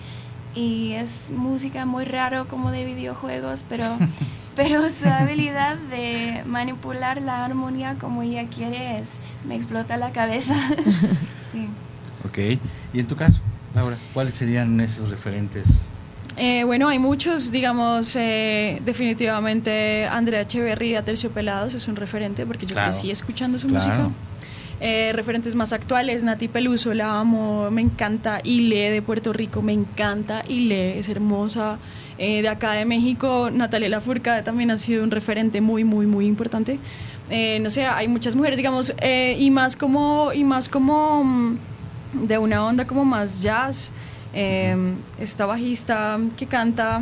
y 0.56 0.94
es 0.94 1.32
música 1.32 1.86
muy 1.86 2.06
raro 2.06 2.48
como 2.48 2.72
de 2.72 2.86
videojuegos 2.86 3.66
pero 3.68 3.98
pero 4.56 4.90
su 4.90 5.08
habilidad 5.08 5.78
de 5.78 6.44
manipular 6.46 7.22
la 7.22 7.46
armonía 7.46 7.96
como 8.00 8.22
ella 8.22 8.48
quiere 8.48 8.98
es 8.98 9.08
me 9.46 9.56
explota 9.56 9.98
la 9.98 10.12
cabeza 10.12 10.56
sí 11.52 11.70
Ok, 12.26 12.38
¿y 12.94 13.00
en 13.00 13.08
tu 13.08 13.16
caso? 13.16 13.40
Laura, 13.74 13.98
¿cuáles 14.14 14.36
serían 14.36 14.80
esos 14.80 15.10
referentes? 15.10 15.88
Eh, 16.44 16.64
bueno, 16.64 16.88
hay 16.88 16.98
muchos, 16.98 17.52
digamos, 17.52 18.16
eh, 18.16 18.82
definitivamente 18.84 20.08
Andrea 20.08 20.42
Echeverría, 20.42 21.06
Terciopelados 21.06 21.76
es 21.76 21.88
un 21.88 21.96
referente 21.96 22.48
porque 22.48 22.66
yo 22.66 22.74
claro, 22.74 22.90
crecí 22.90 23.12
escuchando 23.12 23.60
su 23.60 23.68
claro. 23.68 23.86
música. 23.86 24.10
Eh, 24.80 25.12
referentes 25.14 25.54
más 25.54 25.72
actuales, 25.72 26.24
Nati 26.24 26.48
Peluso, 26.48 26.96
la 26.96 27.20
amo, 27.20 27.70
me 27.70 27.82
encanta. 27.82 28.42
Ile 28.44 28.90
de 28.90 29.04
Puerto 29.04 29.34
Rico, 29.34 29.62
me 29.62 29.74
encanta. 29.74 30.42
Ile 30.48 30.98
es 30.98 31.10
hermosa. 31.10 31.78
De 32.18 32.48
acá 32.50 32.74
de 32.74 32.86
México, 32.86 33.50
Natalia 33.52 33.90
Lafourcade 33.90 34.42
también 34.44 34.70
ha 34.72 34.78
sido 34.78 35.04
un 35.04 35.10
referente 35.12 35.60
muy, 35.60 35.84
muy, 35.84 36.08
muy 36.08 36.26
importante. 36.26 36.80
No 37.60 37.70
sé, 37.72 37.86
hay 37.86 38.08
muchas 38.08 38.36
mujeres, 38.36 38.58
digamos, 38.58 38.94
y 39.38 39.50
más 39.50 39.76
como, 39.76 40.32
y 40.32 40.44
más 40.44 40.70
como 40.70 41.56
de 42.14 42.38
una 42.38 42.64
onda 42.64 42.86
como 42.86 43.06
más 43.06 43.42
jazz. 43.42 43.92
Eh, 44.34 44.94
esta 45.20 45.46
bajista 45.46 46.18
que 46.38 46.48
canta, 46.48 47.02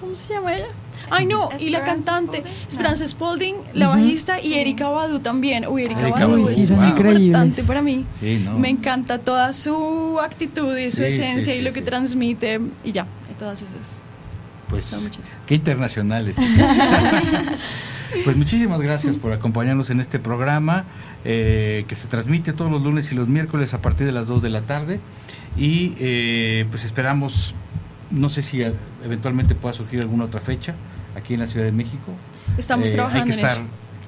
¿cómo 0.00 0.14
se 0.14 0.34
llama 0.34 0.54
ella? 0.56 0.66
Ay, 1.10 1.26
no, 1.26 1.50
y 1.60 1.70
la 1.70 1.82
cantante, 1.82 2.38
Spalding? 2.38 2.68
Esperanza 2.68 3.06
Spalding, 3.06 3.54
la 3.74 3.88
bajista, 3.88 4.40
y 4.40 4.48
Sí. 4.48 4.54
Erika 4.54 4.88
Badu 4.88 5.18
también. 5.20 5.66
Uy, 5.66 5.82
Erika 5.82 6.00
Erika 6.02 6.26
Badu 6.26 6.48
es 6.48 6.68
son 6.68 6.84
importante 6.88 7.62
para 7.64 7.82
mí. 7.82 8.06
Sí, 8.20 8.40
¿no? 8.44 8.58
Me 8.58 8.70
encanta 8.70 9.18
toda 9.18 9.52
su 9.52 10.18
actitud 10.20 10.76
y 10.76 10.90
su 10.90 10.98
Sí, 10.98 11.04
esencia 11.04 11.52
sí, 11.52 11.58
y 11.58 11.62
lo 11.62 11.72
que 11.72 11.80
sí. 11.80 11.86
transmite, 11.86 12.60
y 12.84 12.92
ya, 12.92 13.06
y 13.30 13.34
todas 13.38 13.60
esas. 13.62 13.98
Pues 14.68 15.10
qué 15.46 15.54
internacionales, 15.56 16.36
chicas. 16.36 16.78
pues 18.24 18.36
muchísimas 18.36 18.80
gracias 18.80 19.16
por 19.16 19.32
acompañarnos 19.32 19.90
en 19.90 20.00
este 20.00 20.18
programa 20.18 20.84
eh, 21.24 21.84
que 21.86 21.94
se 21.94 22.08
transmite 22.08 22.52
todos 22.52 22.70
los 22.70 22.82
lunes 22.82 23.12
y 23.12 23.14
los 23.14 23.28
miércoles 23.28 23.74
a 23.74 23.82
partir 23.82 24.06
de 24.06 24.12
las 24.12 24.26
2 24.26 24.42
de 24.42 24.50
la 24.50 24.62
tarde. 24.62 25.00
Y 25.56 25.94
eh, 25.98 26.66
pues 26.70 26.84
esperamos, 26.84 27.54
no 28.10 28.28
sé 28.28 28.42
si 28.42 28.62
eh, 28.62 28.72
eventualmente 29.04 29.54
pueda 29.54 29.72
surgir 29.74 30.00
alguna 30.00 30.24
otra 30.24 30.40
fecha 30.40 30.74
aquí 31.16 31.34
en 31.34 31.40
la 31.40 31.46
Ciudad 31.46 31.66
de 31.66 31.72
México. 31.72 32.12
Estamos 32.58 32.90
trabajando 32.90 33.24
hay 33.24 33.38
que 33.38 33.40
estar 33.40 33.64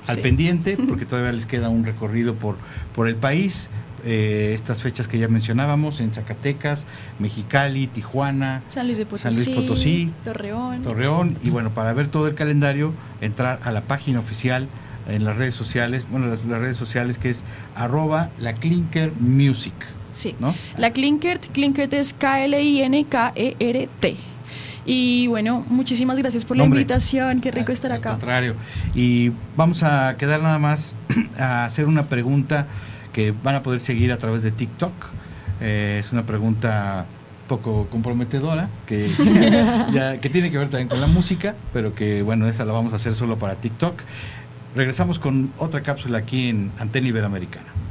al 0.07 0.19
pendiente 0.19 0.77
porque 0.89 1.05
todavía 1.05 1.33
les 1.33 1.47
queda 1.47 1.69
un 1.69 1.85
recorrido 1.85 2.35
por, 2.35 2.57
por 2.95 3.09
el 3.09 3.17
país. 3.17 3.69
estas 4.05 4.83
fechas 4.83 5.09
que 5.09 5.19
ya 5.19 5.27
mencionábamos 5.27 6.01
en 6.01 6.15
Zacatecas, 6.15 6.87
Mexicali, 7.19 7.89
Tijuana, 7.89 8.63
San 8.67 8.87
Luis, 8.87 8.99
de 8.99 9.07
Potosí, 9.07 10.13
Torreón. 10.25 10.83
Torreón. 10.83 11.37
Y 11.43 11.51
bueno, 11.51 11.71
para 11.75 11.93
ver 11.93 12.07
todo 12.07 12.29
el 12.29 12.35
calendario, 12.35 12.93
entrar 13.21 13.59
a 13.65 13.73
la 13.73 13.83
página 13.83 14.21
oficial 14.21 14.69
en 15.09 15.25
las 15.25 15.37
redes 15.37 15.55
sociales, 15.55 16.07
bueno, 16.11 16.27
las, 16.27 16.43
redes 16.43 16.77
sociales 16.77 17.19
que 17.19 17.31
es 17.31 17.45
arroba 17.75 18.31
la 18.39 18.55
Clinker 18.55 19.13
Music. 19.19 19.75
Sí, 20.17 20.35
¿no? 20.41 20.55
la 20.79 20.93
Clinkert, 20.93 21.45
Clinkert 21.53 21.93
es 21.93 22.15
K-L-I-N-K-E-R-T. 22.15 24.17
Y 24.87 25.27
bueno, 25.27 25.63
muchísimas 25.69 26.19
gracias 26.19 26.47
por 26.47 26.57
la 26.57 26.65
invitación, 26.65 27.43
qué 27.43 27.51
rico 27.51 27.73
estar 27.73 27.93
acá. 27.93 28.11
Al 28.11 28.19
contrario, 28.19 28.55
y 28.95 29.33
vamos 29.57 29.83
a 29.83 30.17
quedar 30.17 30.41
nada 30.41 30.59
más 30.59 30.95
a 31.39 31.67
hacer 31.67 31.85
una 31.85 32.09
pregunta 32.09 32.67
que 33.13 33.35
van 33.43 33.57
a 33.57 33.63
poder 33.63 33.81
seguir 33.81 34.11
a 34.11 34.19
través 34.19 34.43
de 34.43 34.53
TikTok. 34.53 34.93
Eh, 35.61 35.99
es 36.01 36.13
una 36.13 36.25
pregunta 36.25 37.05
poco 37.47 37.87
comprometedora, 37.91 38.71
que, 38.87 39.11
que 40.23 40.31
tiene 40.31 40.51
que 40.51 40.57
ver 40.57 40.71
también 40.71 40.89
con 40.89 41.01
la 41.01 41.09
música, 41.09 41.57
pero 41.75 41.95
que 41.95 42.23
bueno, 42.23 42.49
esa 42.49 42.65
la 42.65 42.73
vamos 42.73 42.95
a 42.95 42.97
hacer 42.97 43.13
solo 43.15 43.39
para 43.39 43.57
TikTok. 43.57 44.01
Regresamos 44.75 45.19
con 45.19 45.53
otra 45.59 45.83
cápsula 45.83 46.17
aquí 46.19 46.49
en 46.49 46.73
Antena 46.79 47.09
Iberoamericana. 47.09 47.86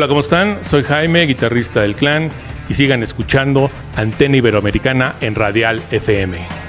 Hola, 0.00 0.08
¿cómo 0.08 0.20
están? 0.20 0.64
Soy 0.64 0.82
Jaime, 0.82 1.26
guitarrista 1.26 1.82
del 1.82 1.94
clan, 1.94 2.30
y 2.70 2.72
sigan 2.72 3.02
escuchando 3.02 3.70
Antena 3.96 4.38
Iberoamericana 4.38 5.16
en 5.20 5.34
Radial 5.34 5.82
FM. 5.90 6.59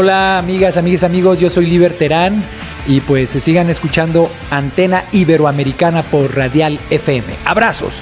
Hola 0.00 0.38
amigas, 0.38 0.76
amigas, 0.76 1.02
amigos, 1.02 1.40
yo 1.40 1.50
soy 1.50 1.66
Liber 1.66 1.92
Terán 1.92 2.44
y 2.86 3.00
pues 3.00 3.30
se 3.30 3.40
sigan 3.40 3.68
escuchando 3.68 4.30
Antena 4.48 5.02
Iberoamericana 5.10 6.04
por 6.04 6.36
Radial 6.36 6.78
FM. 6.90 7.26
Abrazos. 7.44 7.94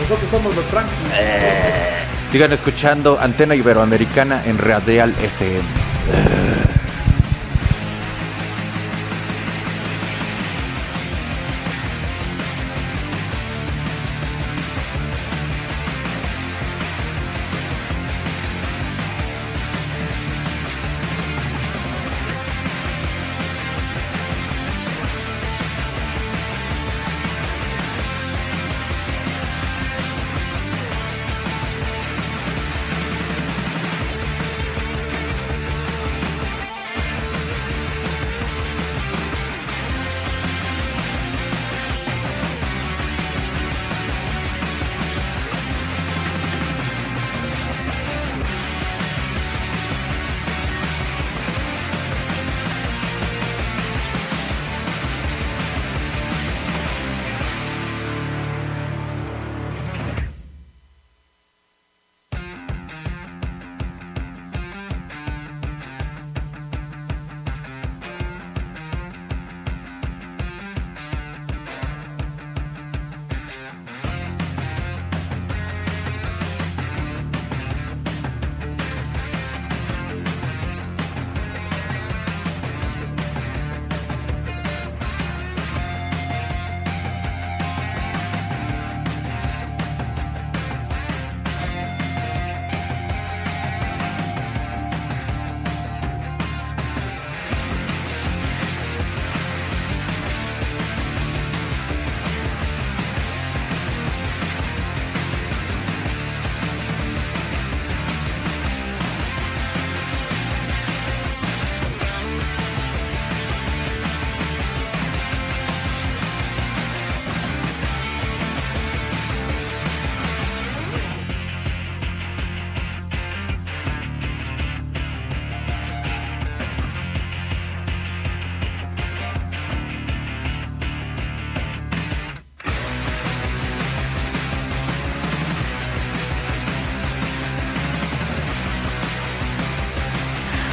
Nosotros 0.00 0.30
somos 0.30 0.54
los 0.54 0.64
Frankies. 0.66 0.94
Sigan 2.30 2.52
escuchando 2.52 3.18
Antena 3.20 3.56
Iberoamericana 3.56 4.44
en 4.46 4.58
Radial 4.58 5.10
FM. 5.10 6.37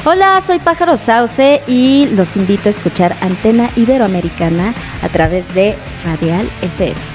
Hola, 0.07 0.39
soy 0.39 0.59
Pájaro 0.59 0.97
Sauce 0.97 1.63
y 1.65 2.05
los 2.11 2.35
invito 2.35 2.69
a 2.69 2.69
escuchar 2.69 3.15
Antena 3.21 3.71
Iberoamericana 3.75 4.75
a 5.01 5.09
través 5.09 5.51
de 5.55 5.75
Radial 6.03 6.47
FM. 6.61 7.14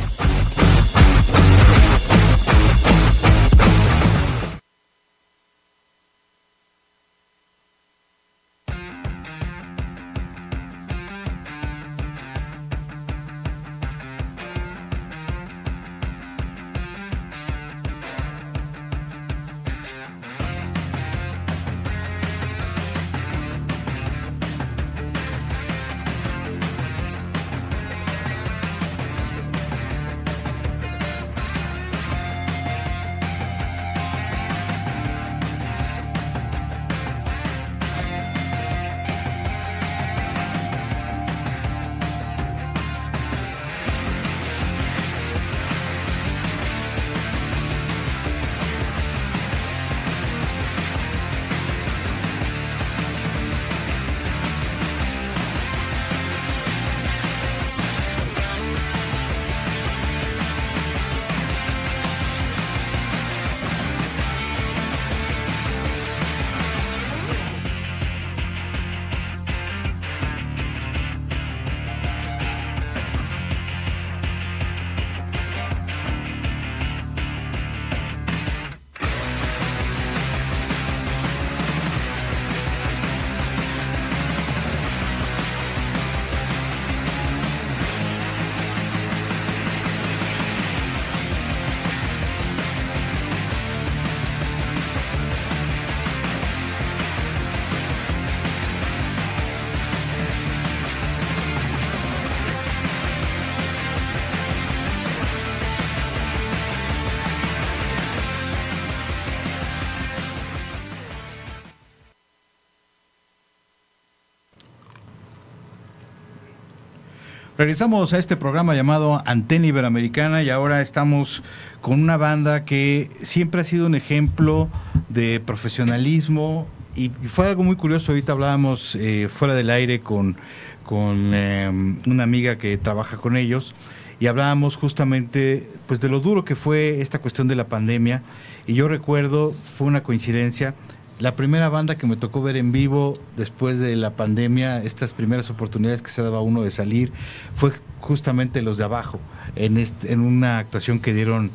Regresamos 117.61 118.11
a 118.13 118.17
este 118.17 118.37
programa 118.37 118.73
llamado 118.73 119.21
Antena 119.23 119.67
Iberoamericana 119.67 120.41
y 120.41 120.49
ahora 120.49 120.81
estamos 120.81 121.43
con 121.79 122.01
una 122.01 122.17
banda 122.17 122.65
que 122.65 123.07
siempre 123.21 123.61
ha 123.61 123.63
sido 123.63 123.85
un 123.85 123.93
ejemplo 123.93 124.67
de 125.09 125.39
profesionalismo 125.39 126.65
y 126.95 127.09
fue 127.09 127.49
algo 127.49 127.61
muy 127.61 127.75
curioso. 127.75 128.13
Ahorita 128.13 128.31
hablábamos 128.31 128.95
eh, 128.95 129.29
fuera 129.31 129.53
del 129.53 129.69
aire 129.69 129.99
con, 129.99 130.37
con 130.83 131.35
em, 131.35 131.99
una 132.07 132.23
amiga 132.23 132.57
que 132.57 132.79
trabaja 132.79 133.17
con 133.17 133.37
ellos 133.37 133.75
y 134.19 134.25
hablábamos 134.25 134.75
justamente 134.75 135.69
pues 135.85 135.99
de 135.99 136.09
lo 136.09 136.19
duro 136.19 136.43
que 136.43 136.55
fue 136.55 136.99
esta 136.99 137.19
cuestión 137.19 137.47
de 137.47 137.55
la 137.55 137.67
pandemia 137.67 138.23
y 138.65 138.73
yo 138.73 138.87
recuerdo, 138.87 139.53
fue 139.77 139.85
una 139.85 140.01
coincidencia, 140.01 140.73
la 141.21 141.35
primera 141.35 141.69
banda 141.69 141.95
que 141.95 142.07
me 142.07 142.17
tocó 142.17 142.41
ver 142.41 142.57
en 142.57 142.71
vivo 142.71 143.19
después 143.37 143.79
de 143.79 143.95
la 143.95 144.15
pandemia, 144.15 144.83
estas 144.83 145.13
primeras 145.13 145.49
oportunidades 145.49 146.01
que 146.01 146.09
se 146.09 146.21
daba 146.21 146.41
uno 146.41 146.63
de 146.63 146.71
salir, 146.71 147.11
fue 147.53 147.71
justamente 147.99 148.61
los 148.61 148.77
de 148.77 148.83
abajo, 148.85 149.19
en, 149.55 149.77
en 150.03 150.19
una 150.19 150.57
actuación 150.57 150.99
que 150.99 151.13
dieron 151.13 151.51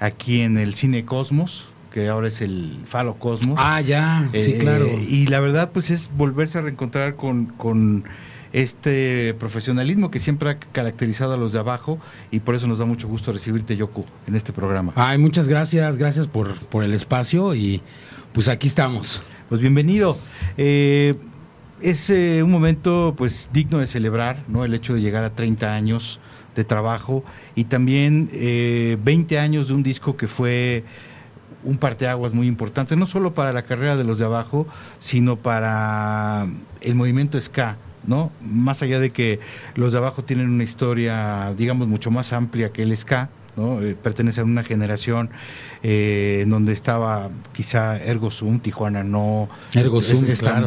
aquí 0.00 0.42
en 0.42 0.58
el 0.58 0.74
Cine 0.74 1.04
Cosmos, 1.06 1.68
que 1.92 2.08
ahora 2.08 2.28
es 2.28 2.42
el 2.42 2.78
Falo 2.86 3.14
Cosmos. 3.14 3.58
Ah, 3.60 3.80
ya, 3.80 4.28
sí, 4.34 4.52
Eh, 4.52 4.58
claro. 4.60 4.86
Y 5.08 5.26
la 5.28 5.40
verdad, 5.40 5.70
pues 5.72 5.90
es 5.90 6.10
volverse 6.14 6.58
a 6.58 6.60
reencontrar 6.60 7.16
con, 7.16 7.46
con 7.46 8.04
este 8.52 9.34
profesionalismo 9.34 10.10
que 10.10 10.18
siempre 10.18 10.50
ha 10.50 10.58
caracterizado 10.58 11.32
a 11.32 11.36
los 11.38 11.52
de 11.52 11.58
abajo 11.58 11.98
y 12.30 12.40
por 12.40 12.54
eso 12.54 12.66
nos 12.66 12.78
da 12.78 12.84
mucho 12.84 13.08
gusto 13.08 13.32
recibirte, 13.32 13.76
Yoko, 13.76 14.04
en 14.26 14.36
este 14.36 14.52
programa. 14.52 14.92
Ay, 14.94 15.16
muchas 15.16 15.48
gracias, 15.48 15.96
gracias 15.96 16.26
por, 16.26 16.54
por 16.54 16.84
el 16.84 16.92
espacio 16.92 17.54
y 17.54 17.80
pues 18.36 18.48
aquí 18.48 18.66
estamos. 18.66 19.22
Pues 19.48 19.62
bienvenido. 19.62 20.18
Eh, 20.58 21.14
es 21.80 22.10
eh, 22.10 22.42
un 22.42 22.50
momento 22.50 23.14
pues 23.16 23.48
digno 23.50 23.78
de 23.78 23.86
celebrar, 23.86 24.42
¿no? 24.46 24.66
El 24.66 24.74
hecho 24.74 24.92
de 24.92 25.00
llegar 25.00 25.24
a 25.24 25.30
30 25.30 25.72
años 25.72 26.20
de 26.54 26.62
trabajo 26.62 27.24
y 27.54 27.64
también 27.64 28.28
eh, 28.34 28.98
20 29.02 29.38
años 29.38 29.68
de 29.68 29.74
un 29.74 29.82
disco 29.82 30.18
que 30.18 30.26
fue 30.26 30.84
un 31.64 31.78
parteaguas 31.78 32.34
muy 32.34 32.46
importante, 32.46 32.94
no 32.94 33.06
solo 33.06 33.32
para 33.32 33.54
la 33.54 33.62
carrera 33.62 33.96
de 33.96 34.04
los 34.04 34.18
de 34.18 34.26
abajo, 34.26 34.66
sino 34.98 35.36
para 35.36 36.46
el 36.82 36.94
movimiento 36.94 37.40
ska, 37.40 37.78
¿no? 38.06 38.32
Más 38.42 38.82
allá 38.82 39.00
de 39.00 39.12
que 39.12 39.40
los 39.76 39.92
de 39.92 39.98
abajo 39.98 40.24
tienen 40.24 40.50
una 40.50 40.62
historia, 40.62 41.54
digamos, 41.56 41.88
mucho 41.88 42.10
más 42.10 42.34
amplia 42.34 42.70
que 42.70 42.82
el 42.82 42.94
ska, 42.94 43.30
¿no? 43.56 43.80
Eh, 43.82 43.94
pertenecen 44.00 44.42
a 44.42 44.46
una 44.46 44.62
generación 44.62 45.30
eh, 45.82 46.40
en 46.42 46.50
donde 46.50 46.72
estaba 46.72 47.30
quizá 47.52 47.96
Ergo 48.02 48.30
Sum, 48.30 48.60
Tijuana 48.60 49.02
No, 49.04 49.48
Ergo 49.74 49.98
es- 49.98 50.06
Sum, 50.06 50.24
es- 50.32 50.40
claro. 50.40 50.66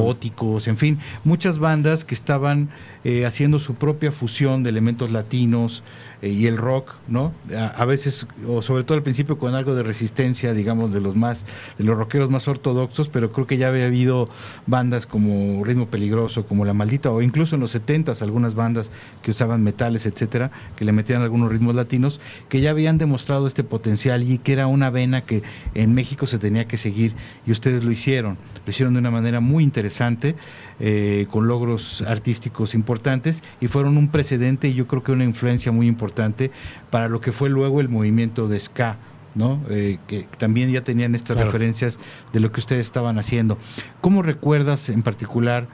En 0.67 0.77
fin, 0.77 0.99
muchas 1.23 1.59
bandas 1.59 2.05
que 2.05 2.15
estaban 2.15 2.69
eh, 3.03 3.25
haciendo 3.25 3.59
su 3.59 3.75
propia 3.75 4.11
fusión 4.11 4.63
de 4.63 4.69
elementos 4.71 5.11
latinos 5.11 5.83
eh, 6.21 6.29
y 6.29 6.47
el 6.47 6.57
rock, 6.57 6.95
¿no? 7.07 7.31
A, 7.55 7.85
veces, 7.85 8.27
o 8.47 8.61
sobre 8.61 8.83
todo 8.83 8.97
al 8.97 9.03
principio 9.03 9.37
con 9.37 9.55
algo 9.55 9.75
de 9.75 9.83
resistencia, 9.83 10.53
digamos, 10.53 10.93
de 10.93 11.01
los 11.01 11.15
más, 11.15 11.45
de 11.77 11.83
los 11.83 11.97
rockeros 11.97 12.29
más 12.29 12.47
ortodoxos, 12.47 13.07
pero 13.09 13.31
creo 13.31 13.47
que 13.47 13.57
ya 13.57 13.67
había 13.67 13.85
habido 13.85 14.29
bandas 14.67 15.05
como 15.05 15.63
Ritmo 15.63 15.87
Peligroso, 15.87 16.45
como 16.45 16.65
La 16.65 16.73
Maldita, 16.73 17.11
o 17.11 17.21
incluso 17.21 17.55
en 17.55 17.61
los 17.61 17.71
70 17.71 18.09
algunas 18.21 18.55
bandas 18.55 18.91
que 19.21 19.31
usaban 19.31 19.63
metales, 19.63 20.05
etcétera, 20.05 20.51
que 20.75 20.85
le 20.85 20.91
metían 20.91 21.21
algunos 21.21 21.51
ritmos 21.51 21.75
latinos, 21.75 22.19
que 22.49 22.61
ya 22.61 22.71
habían 22.71 22.97
demostrado 22.97 23.47
este 23.47 23.63
potencial 23.63 24.23
y 24.23 24.37
que 24.39 24.53
era 24.53 24.67
una 24.67 24.89
vena 24.89 25.21
que 25.21 25.43
en 25.75 25.93
México 25.93 26.27
se 26.27 26.39
tenía 26.39 26.65
que 26.65 26.77
seguir 26.77 27.13
y 27.45 27.51
ustedes 27.51 27.83
lo 27.83 27.91
hicieron, 27.91 28.37
lo 28.65 28.69
hicieron 28.69 28.93
de 28.93 28.99
una 28.99 29.11
manera 29.11 29.39
muy 29.39 29.63
interesante, 29.63 30.35
eh, 30.79 31.27
con 31.29 31.47
logros 31.47 32.01
artísticos 32.03 32.73
importantes 32.73 33.43
y 33.59 33.67
fueron 33.67 33.97
un 33.97 34.07
precedente 34.09 34.69
y 34.69 34.73
yo 34.73 34.87
creo 34.87 35.03
que 35.03 35.11
una 35.11 35.23
influencia 35.25 35.71
muy 35.71 35.87
importante 35.87 36.51
para 36.89 37.09
lo 37.09 37.19
que 37.21 37.31
fue 37.31 37.49
luego 37.49 37.81
el 37.81 37.89
movimiento 37.89 38.47
de 38.47 38.59
ska. 38.59 38.97
¿no? 39.35 39.61
Eh, 39.69 39.99
que 40.07 40.27
también 40.39 40.71
ya 40.71 40.83
tenían 40.83 41.13
estas 41.13 41.35
Claro. 41.35 41.51
referencias 41.51 41.99
de 42.33 42.39
lo 42.39 42.51
que 42.51 42.59
ustedes 42.59 42.85
estaban 42.87 43.19
haciendo. 43.19 43.59
¿Cómo 44.01 44.23
recuerdas 44.23 44.89
en 44.89 45.03
particular 45.03 45.67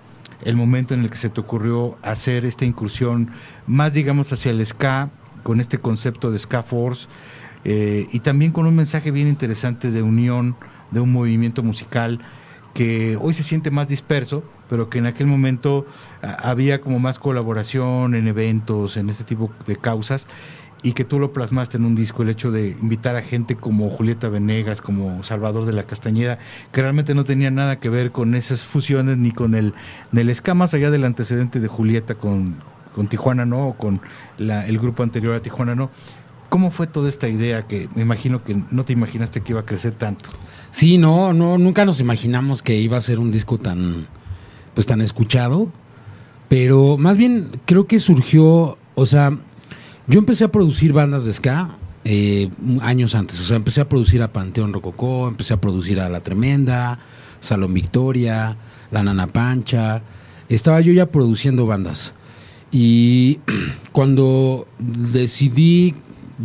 el 0.44 0.58
momento 0.58 0.94
en 0.94 1.02
el 1.02 1.10
que 1.10 1.18
se 1.18 1.30
te 1.30 1.40
ocurrió 1.40 1.98
hacer 2.04 2.44
esta 2.46 2.66
incursión 2.66 3.30
más, 3.66 3.94
digamos, 3.94 4.32
hacia 4.34 4.52
el 4.52 4.64
ska, 4.66 5.10
con 5.42 5.62
este 5.62 5.78
concepto 5.80 6.32
de 6.32 6.38
ska 6.38 6.64
force, 6.64 7.08
eh, 7.64 8.08
y 8.12 8.20
también 8.20 8.52
con 8.52 8.66
un 8.66 8.76
mensaje 8.76 9.10
bien 9.10 9.28
interesante 9.28 9.90
de 9.90 10.02
unión 10.02 10.58
de 10.92 11.00
un 11.00 11.12
movimiento 11.14 11.64
musical 11.64 12.20
que 12.74 13.18
hoy 13.22 13.34
se 13.34 13.42
siente 13.44 13.72
más 13.72 13.88
disperso, 13.88 14.44
pero 14.70 14.90
que 14.90 15.00
en 15.00 15.06
aquel 15.06 15.28
momento 15.28 15.86
a- 16.22 16.50
había 16.50 16.82
como 16.82 17.00
más 17.00 17.20
colaboración 17.20 18.16
en 18.16 18.28
eventos, 18.28 18.98
en 18.98 19.10
este 19.10 19.24
tipo 19.24 19.52
de 19.68 19.76
causas, 19.76 20.28
y 20.84 20.94
que 20.94 21.04
tú 21.04 21.18
lo 21.20 21.34
plasmaste 21.34 21.78
en 21.78 21.86
un 21.86 21.96
disco, 21.96 22.22
el 22.22 22.30
hecho 22.30 22.52
de 22.52 22.70
invitar 22.80 23.16
a 23.16 23.24
gente 23.24 23.56
como 23.56 23.90
Julieta 23.90 24.30
Venegas, 24.30 24.82
como 24.82 25.24
Salvador 25.24 25.66
de 25.66 25.74
la 25.74 25.84
Castañeda, 25.84 26.38
que 26.72 26.82
realmente 26.82 27.16
no 27.16 27.24
tenía 27.24 27.50
nada 27.50 27.80
que 27.80 27.90
ver 27.90 28.12
con 28.12 28.36
esas 28.36 28.66
fusiones 28.66 29.18
ni 29.18 29.32
con 29.32 29.56
el, 29.56 29.74
el 30.16 30.36
ska, 30.36 30.54
más 30.54 30.76
allá 30.76 30.92
del 30.92 31.04
antecedente 31.06 31.60
de 31.60 31.68
Julieta 31.68 32.14
con, 32.16 32.58
con 32.94 33.08
Tijuana 33.08 33.46
No, 33.48 33.70
o 33.70 33.74
con 33.78 34.00
la- 34.38 34.68
el 34.68 34.78
grupo 34.78 35.02
anterior 35.02 35.34
a 35.34 35.42
Tijuana 35.42 35.74
No. 35.74 35.90
¿Cómo 36.50 36.70
fue 36.70 36.86
toda 36.86 37.10
esta 37.10 37.28
idea 37.28 37.64
que 37.66 37.90
me 37.96 38.04
imagino 38.04 38.44
que 38.44 38.56
no 38.70 38.86
te 38.86 38.94
imaginaste 38.94 39.42
que 39.42 39.54
iba 39.54 39.62
a 39.62 39.66
crecer 39.66 39.94
tanto? 39.94 40.30
Sí, 40.70 41.00
no, 41.00 41.34
no, 41.34 41.58
nunca 41.58 41.84
nos 41.84 42.00
imaginamos 42.00 42.62
que 42.62 42.76
iba 42.76 42.96
a 42.96 43.02
ser 43.02 43.18
un 43.18 43.32
disco 43.32 43.58
tan, 43.58 44.06
pues 44.76 44.86
tan 44.86 45.02
escuchado, 45.02 45.70
pero 46.50 46.98
más 46.98 47.18
bien 47.18 47.60
creo 47.66 47.88
que 47.88 48.00
surgió, 48.00 48.78
o 48.94 49.06
sea, 49.06 49.36
yo 50.08 50.20
empecé 50.20 50.44
a 50.44 50.52
producir 50.52 50.94
bandas 50.94 51.26
de 51.26 51.34
ska 51.34 51.78
eh, 52.04 52.50
años 52.82 53.16
antes, 53.16 53.40
o 53.40 53.44
sea, 53.44 53.56
empecé 53.56 53.82
a 53.82 53.90
producir 53.90 54.22
a 54.22 54.32
Panteón 54.32 54.74
Rococó, 54.74 55.28
empecé 55.28 55.56
a 55.56 55.62
producir 55.62 56.00
a 56.00 56.10
La 56.10 56.20
Tremenda, 56.20 57.00
Salón 57.40 57.74
Victoria, 57.74 58.58
La 58.92 59.02
Nana 59.02 59.28
Pancha, 59.28 60.04
estaba 60.50 60.82
yo 60.82 60.94
ya 60.94 61.08
produciendo 61.08 61.66
bandas. 61.66 62.14
Y 62.72 63.40
cuando 63.92 64.68
decidí 64.78 65.96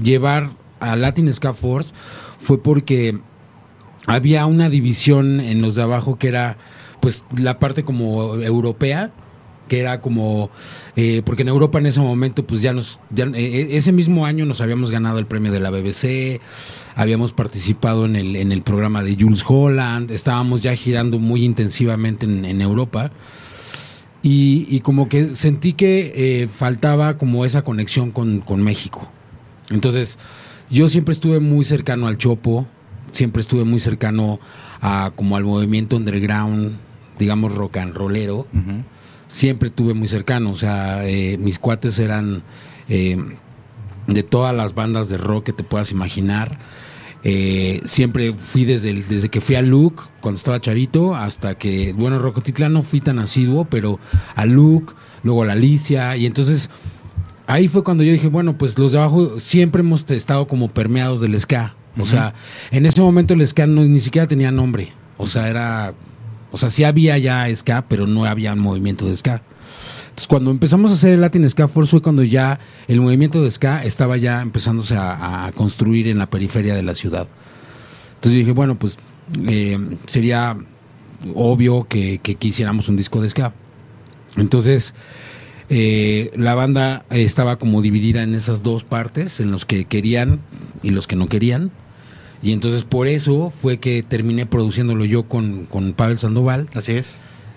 llevar 0.01 0.51
a 0.78 0.97
Latin 0.97 1.33
Ska 1.33 1.53
Force 1.53 1.93
fue 2.39 2.62
porque 2.62 3.18
había 4.07 4.47
una 4.47 4.70
división 4.70 5.41
en 5.41 5.61
los 5.61 5.74
de 5.74 5.83
abajo 5.83 6.16
que 6.16 6.28
era 6.28 6.57
pues 7.01 7.24
la 7.36 7.59
parte 7.59 7.84
como 7.84 8.36
europea 8.36 9.11
que 9.68 9.78
era 9.78 10.01
como 10.01 10.51
eh, 10.96 11.22
porque 11.24 11.42
en 11.42 11.48
Europa 11.48 11.78
en 11.78 11.86
ese 11.86 12.01
momento 12.01 12.44
pues 12.44 12.61
ya 12.61 12.72
nos 12.72 13.01
ya, 13.11 13.24
eh, 13.34 13.68
ese 13.76 13.92
mismo 13.92 14.26
año 14.26 14.44
nos 14.44 14.61
habíamos 14.61 14.90
ganado 14.90 15.18
el 15.18 15.26
premio 15.26 15.53
de 15.53 15.61
la 15.61 15.70
BBC 15.70 16.40
habíamos 16.96 17.32
participado 17.32 18.05
en 18.05 18.16
el 18.16 18.36
en 18.36 18.51
el 18.51 18.62
programa 18.62 19.05
de 19.05 19.16
Jules 19.18 19.44
Holland 19.46 20.11
estábamos 20.11 20.61
ya 20.61 20.74
girando 20.74 21.18
muy 21.18 21.44
intensivamente 21.44 22.26
en, 22.26 22.44
en 22.44 22.61
Europa. 22.61 23.11
Y, 24.22 24.66
y 24.68 24.80
como 24.80 25.09
que 25.09 25.34
sentí 25.34 25.72
que 25.72 26.12
eh, 26.14 26.46
faltaba 26.46 27.16
como 27.16 27.46
esa 27.46 27.62
conexión 27.62 28.11
con, 28.11 28.42
con 28.42 28.61
México. 28.62 29.09
Entonces 29.70 30.18
yo 30.68 30.90
siempre 30.90 31.12
estuve 31.12 31.40
muy 31.40 31.64
cercano 31.64 32.07
al 32.07 32.18
Chopo 32.18 32.66
siempre 33.12 33.42
estuve 33.42 33.64
muy 33.64 33.80
cercano 33.80 34.40
a 34.80 35.12
como 35.14 35.36
al 35.36 35.44
movimiento 35.44 35.96
underground, 35.96 36.76
digamos 37.21 37.55
rock 37.55 37.77
and 37.77 37.95
rollero. 37.95 38.49
Siempre 39.29 39.68
estuve 39.68 39.95
muy 39.95 40.09
cercano, 40.09 40.51
o 40.51 40.57
sea, 40.57 41.07
eh, 41.09 41.39
mis 41.39 41.61
cuates 41.61 42.01
eran 42.01 42.43
eh, 42.89 43.16
de 44.09 44.23
todas 44.25 44.53
las 44.57 44.75
bandas 44.75 45.09
de 45.09 45.18
rock 45.18 45.45
que 45.47 45.53
te 45.53 45.62
puedas 45.62 45.93
imaginar. 45.93 46.59
Eh, 47.23 47.81
siempre 47.85 48.33
fui 48.33 48.64
desde, 48.64 48.91
el- 48.91 49.07
desde 49.07 49.29
que 49.29 49.41
fui 49.41 49.55
a 49.55 49.62
Luke, 49.62 50.03
cuando 50.21 50.37
estaba 50.39 50.61
chavito, 50.61 51.14
hasta 51.14 51.55
que, 51.57 51.93
bueno, 51.93 52.18
Rocotitlán 52.18 52.73
no 52.73 52.83
fui 52.83 53.01
tan 53.01 53.18
asiduo, 53.21 53.66
pero 53.66 54.01
a 54.35 54.47
Luke, 54.47 54.95
luego 55.23 55.43
a 55.43 55.47
la 55.47 55.53
Alicia, 55.53 56.16
y 56.16 56.25
entonces 56.27 56.71
ahí 57.47 57.68
fue 57.68 57.85
cuando 57.85 58.03
yo 58.03 58.11
dije, 58.12 58.29
bueno, 58.29 58.57
pues 58.57 58.77
los 58.79 58.93
de 58.93 58.99
abajo 58.99 59.39
siempre 59.39 59.81
hemos 59.83 60.11
estado 60.11 60.49
como 60.49 60.68
permeados 60.71 61.21
del 61.21 61.39
ska. 61.39 61.75
O 61.99 62.07
sea, 62.07 62.33
en 62.71 62.87
ese 62.87 63.03
momento 63.03 63.35
el 63.35 63.47
ska 63.47 63.66
no, 63.66 63.85
ni 63.85 64.01
siquiera 64.01 64.27
tenía 64.27 64.51
nombre. 64.51 64.93
O 65.18 65.27
sea, 65.27 65.49
era. 65.51 65.93
O 66.51 66.57
sea, 66.57 66.70
sí 66.70 66.84
había 66.84 67.16
ya 67.18 67.46
ska, 67.55 67.86
pero 67.88 68.07
no 68.07 68.24
había 68.24 68.55
movimiento 68.55 69.07
de 69.07 69.16
ska. 69.16 69.42
Entonces, 70.03 70.26
cuando 70.26 70.51
empezamos 70.51 70.90
a 70.90 70.94
hacer 70.94 71.14
el 71.14 71.20
Latin 71.20 71.48
Ska 71.48 71.68
Force 71.68 71.90
fue 71.90 72.03
cuando 72.03 72.22
ya 72.22 72.59
el 72.88 73.01
movimiento 73.01 73.42
de 73.42 73.51
ska 73.51 73.84
estaba 73.84 74.16
ya 74.16 74.42
empezándose 74.42 74.96
a, 74.96 75.51
construir 75.55 76.09
en 76.09 76.18
la 76.18 76.28
periferia 76.28 76.74
de 76.74 76.82
la 76.82 76.94
ciudad. 76.94 77.28
Entonces 78.16 78.40
dije, 78.40 78.53
bueno, 78.53 78.78
pues 78.78 78.98
eh, 79.46 79.78
sería 80.07 80.57
obvio 81.34 81.84
que, 81.84 82.18
que 82.18 82.34
quisiéramos 82.34 82.88
un 82.88 82.96
disco 82.96 83.22
de 83.22 83.28
ska. 83.28 83.53
Entonces, 84.36 84.94
eh, 85.72 86.32
la 86.34 86.55
banda 86.55 87.05
estaba 87.11 87.57
como 87.57 87.80
dividida 87.80 88.24
en 88.24 88.34
esas 88.34 88.64
dos 88.64 88.82
partes, 88.82 89.38
en 89.38 89.53
los 89.53 89.64
que 89.64 89.84
querían 89.84 90.40
y 90.82 90.90
los 90.90 91.07
que 91.07 91.14
no 91.14 91.28
querían. 91.28 91.70
Y 92.43 92.53
entonces 92.53 92.84
por 92.84 93.07
eso 93.07 93.51
fue 93.51 93.78
que 93.78 94.03
terminé 94.03 94.47
produciéndolo 94.47 95.05
yo 95.05 95.24
con, 95.24 95.66
con 95.66 95.93
Pavel 95.93 96.18
Sandoval. 96.18 96.68
Así 96.74 96.93
es. 96.93 97.16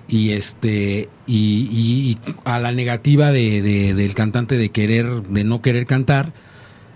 y 0.09 0.31
este 0.31 1.09
y, 1.25 1.69
y- 1.71 2.11
y 2.11 2.17
a 2.43 2.59
la 2.59 2.71
negativa 2.73 3.31
de, 3.31 3.61
de- 3.61 3.93
del 3.93 4.13
cantante 4.13 4.57
de 4.57 4.69
querer 4.69 5.23
de 5.23 5.43
no 5.45 5.61
querer 5.61 5.85
cantar 5.85 6.33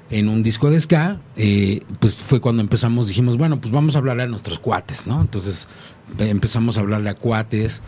en 0.10 0.28
un 0.28 0.44
disco 0.44 0.70
de 0.70 0.80
ska 0.80 1.22
eh, 1.38 1.82
pues 2.00 2.16
fue 2.16 2.42
cuando 2.42 2.62
empezamos 2.62 3.08
dijimos 3.08 3.38
bueno 3.38 3.62
pues 3.62 3.72
vamos 3.74 3.96
a 3.96 4.00
hablarle 4.00 4.24
a 4.24 4.28
nuestros 4.28 4.60
cuates 4.60 5.08
no 5.08 5.20
entonces 5.22 5.68
eh, 6.20 6.28
empezamos 6.30 6.78
a 6.78 6.82
hablarle 6.82 7.10
a 7.10 7.14
cuates 7.16 7.82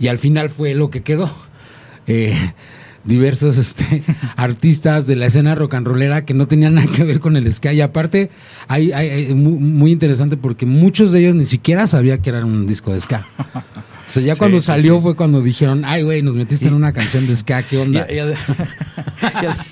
y 0.00 0.08
al 0.08 0.18
final 0.18 0.50
fue 0.50 0.74
lo 0.74 0.90
que 0.90 1.02
quedó 1.02 1.30
Eh, 2.10 2.34
diversos 3.08 3.58
este, 3.58 4.02
artistas 4.36 5.06
de 5.06 5.16
la 5.16 5.26
escena 5.26 5.54
rock 5.56 5.74
and 5.74 5.86
rollera 5.86 6.24
que 6.24 6.34
no 6.34 6.46
tenían 6.46 6.74
nada 6.74 6.86
que 6.94 7.02
ver 7.04 7.18
con 7.20 7.36
el 7.36 7.52
ska. 7.52 7.72
Y 7.72 7.80
aparte 7.80 8.30
hay, 8.68 8.92
hay- 8.92 9.08
hay 9.10 9.34
mu- 9.34 9.58
muy, 9.58 9.90
interesante 9.90 10.36
porque 10.36 10.66
muchos 10.66 11.10
de 11.10 11.20
ellos 11.20 11.34
ni 11.34 11.46
siquiera 11.46 11.86
sabía 11.86 12.18
que 12.18 12.30
era 12.30 12.44
un 12.44 12.66
disco 12.66 12.92
de 12.92 13.00
ska 13.00 13.26
o 14.08 14.10
sea 14.10 14.22
ya 14.22 14.34
cuando 14.36 14.58
Sí, 14.58 14.66
salió 14.66 14.96
sí. 14.96 15.02
fue 15.02 15.14
cuando 15.16 15.40
dijeron 15.42 15.84
ay 15.84 16.02
güey 16.02 16.22
nos 16.22 16.34
metiste 16.34 16.66
en 16.66 16.74
una 16.74 16.92
canción 16.92 17.26
de 17.26 17.36
ska 17.36 17.62
qué 17.62 17.78
onda 17.78 18.06
y 18.10 18.14
ade- 18.14 18.14
y 18.14 18.18
ade- 18.18 18.36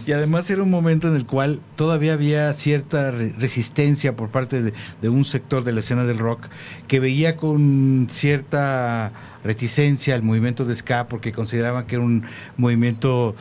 y 0.06 0.12
además 0.12 0.48
era 0.50 0.62
un 0.62 0.70
momento 0.70 1.08
en 1.08 1.16
el 1.16 1.26
cual 1.26 1.60
todavía 1.76 2.12
había 2.14 2.52
cierta 2.52 3.10
re- 3.10 3.34
resistencia 3.38 4.16
por 4.16 4.30
parte 4.30 4.62
de, 4.62 4.72
de 5.02 5.08
un 5.08 5.24
sector 5.24 5.64
de 5.64 5.72
la 5.72 5.80
escena 5.80 6.04
del 6.04 6.18
rock 6.18 6.46
que 6.88 7.00
veía 7.00 7.36
con 7.36 8.08
cierta 8.10 9.12
reticencia 9.44 10.14
al 10.14 10.22
movimiento 10.22 10.64
de 10.64 10.74
ska 10.74 11.08
porque 11.08 11.32
consideraban 11.32 11.86
que 11.86 11.96
era 11.96 12.04
un 12.04 12.24
movimiento 12.56 13.34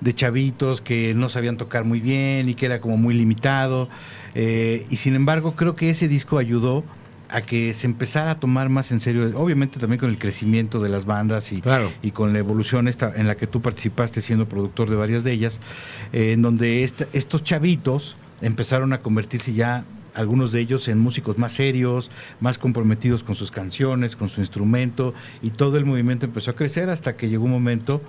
de 0.00 0.14
chavitos 0.14 0.80
que 0.80 1.14
no 1.14 1.28
sabían 1.28 1.56
tocar 1.56 1.84
muy 1.84 2.00
bien 2.00 2.48
y 2.48 2.54
que 2.54 2.66
era 2.66 2.80
como 2.80 2.96
muy 2.96 3.14
limitado. 3.14 3.88
Eh, 4.34 4.86
y 4.90 4.96
sin 4.96 5.14
embargo 5.14 5.52
creo 5.54 5.76
que 5.76 5.90
ese 5.90 6.08
disco 6.08 6.38
ayudó 6.38 6.84
a 7.32 7.40
que 7.40 7.72
se 7.72 7.86
empezara 7.86 8.32
a 8.32 8.40
tomar 8.40 8.68
más 8.68 8.92
en 8.92 9.00
serio, 9.00 9.30
obviamente 9.38 9.80
también 9.80 9.98
con 9.98 10.10
el 10.10 10.18
crecimiento 10.18 10.80
de 10.80 10.90
las 10.90 11.06
bandas 11.06 11.50
y, 11.52 11.60
Claro. 11.62 11.90
y 12.02 12.10
con 12.10 12.32
la 12.34 12.38
evolución 12.38 12.88
esta 12.88 13.12
en 13.16 13.26
la 13.26 13.36
que 13.36 13.46
tú 13.46 13.62
participaste 13.62 14.20
siendo 14.20 14.46
productor 14.48 14.90
de 14.90 14.96
varias 14.96 15.24
de 15.24 15.32
ellas, 15.32 15.60
eh, 16.12 16.32
en 16.32 16.42
donde 16.42 16.84
esta- 16.84 17.06
estos 17.14 17.42
chavitos 17.42 18.16
empezaron 18.42 18.92
a 18.92 18.98
convertirse 19.00 19.54
ya 19.54 19.84
algunos 20.14 20.52
de 20.52 20.60
ellos 20.60 20.88
en 20.88 20.98
músicos 20.98 21.38
más 21.38 21.52
serios, 21.52 22.10
más 22.40 22.58
comprometidos 22.58 23.22
con 23.24 23.34
sus 23.34 23.50
canciones, 23.50 24.14
con 24.14 24.28
su 24.28 24.40
instrumento, 24.40 25.14
y 25.40 25.50
todo 25.50 25.78
el 25.78 25.86
movimiento 25.86 26.26
empezó 26.26 26.50
a 26.50 26.54
crecer 26.54 26.90
hasta 26.90 27.16
que 27.16 27.30
llegó 27.30 27.44
un 27.46 27.50
momento, 27.52 28.02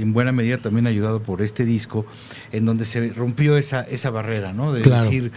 en 0.00 0.14
buena 0.14 0.32
medida 0.32 0.56
también 0.58 0.86
ayudado 0.86 1.22
por 1.22 1.42
este 1.42 1.66
disco, 1.66 2.06
en 2.52 2.64
donde 2.64 2.86
se 2.86 3.10
rompió 3.12 3.58
esa, 3.58 3.82
esa 3.82 4.08
barrera, 4.08 4.54
¿no? 4.54 4.72
De 4.72 4.80
Claro. 4.80 5.04
decir, 5.04 5.30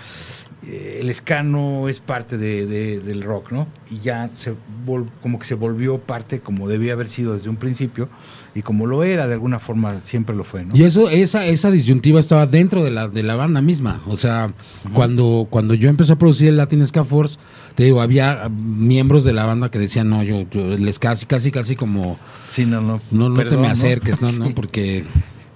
el 0.67 1.13
ska 1.13 1.41
no 1.43 1.87
es 1.87 1.99
parte 2.01 2.37
de, 2.37 2.65
de- 2.65 2.99
del 2.99 3.21
rock, 3.23 3.51
¿no? 3.51 3.67
Y 3.89 3.99
ya 3.99 4.29
se 4.33 4.53
vol- 4.85 5.07
como 5.21 5.39
que 5.39 5.45
se 5.45 5.55
volvió 5.55 5.97
parte 5.99 6.39
como 6.41 6.67
debía 6.67 6.93
haber 6.93 7.07
sido 7.07 7.33
desde 7.33 7.49
un 7.49 7.55
principio 7.55 8.09
y 8.55 8.61
como 8.61 8.85
lo 8.87 9.03
era 9.03 9.27
de 9.27 9.33
alguna 9.35 9.59
forma 9.59 9.99
siempre 10.01 10.35
lo 10.35 10.43
fue, 10.43 10.65
¿no? 10.65 10.75
Y 10.75 10.83
eso, 10.83 11.09
esa, 11.09 11.45
esa 11.45 11.71
disyuntiva 11.71 12.19
estaba 12.19 12.45
dentro 12.45 12.83
de 12.83 12.91
la, 12.91 13.07
de 13.07 13.23
la 13.23 13.35
banda 13.35 13.61
misma. 13.61 14.01
O 14.07 14.17
sea, 14.17 14.51
cuando, 14.93 15.47
cuando 15.49 15.75
yo 15.75 15.89
empecé 15.89 16.13
a 16.13 16.15
producir 16.17 16.49
el 16.49 16.57
Latin 16.57 16.85
Ska 16.85 17.03
Force, 17.05 17.37
te 17.75 17.83
digo, 17.85 18.01
había 18.01 18.49
miembros 18.49 19.23
de 19.23 19.33
la 19.33 19.45
banda 19.45 19.71
que 19.71 19.79
decían, 19.79 20.09
no, 20.09 20.23
yo, 20.23 20.41
yo 20.51 20.73
el 20.73 20.91
ska, 20.91 21.09
casi, 21.11 21.25
casi, 21.25 21.51
casi 21.51 21.75
como, 21.75 22.17
Sí, 22.49 22.65
no, 22.65 22.81
no. 22.81 22.99
no, 23.11 23.29
no 23.29 23.43
te 23.47 23.55
me 23.55 23.67
acerques, 23.67 24.19
no, 24.21 24.27
Sí. 24.31 24.39
no, 24.39 24.49
porque, 24.49 25.05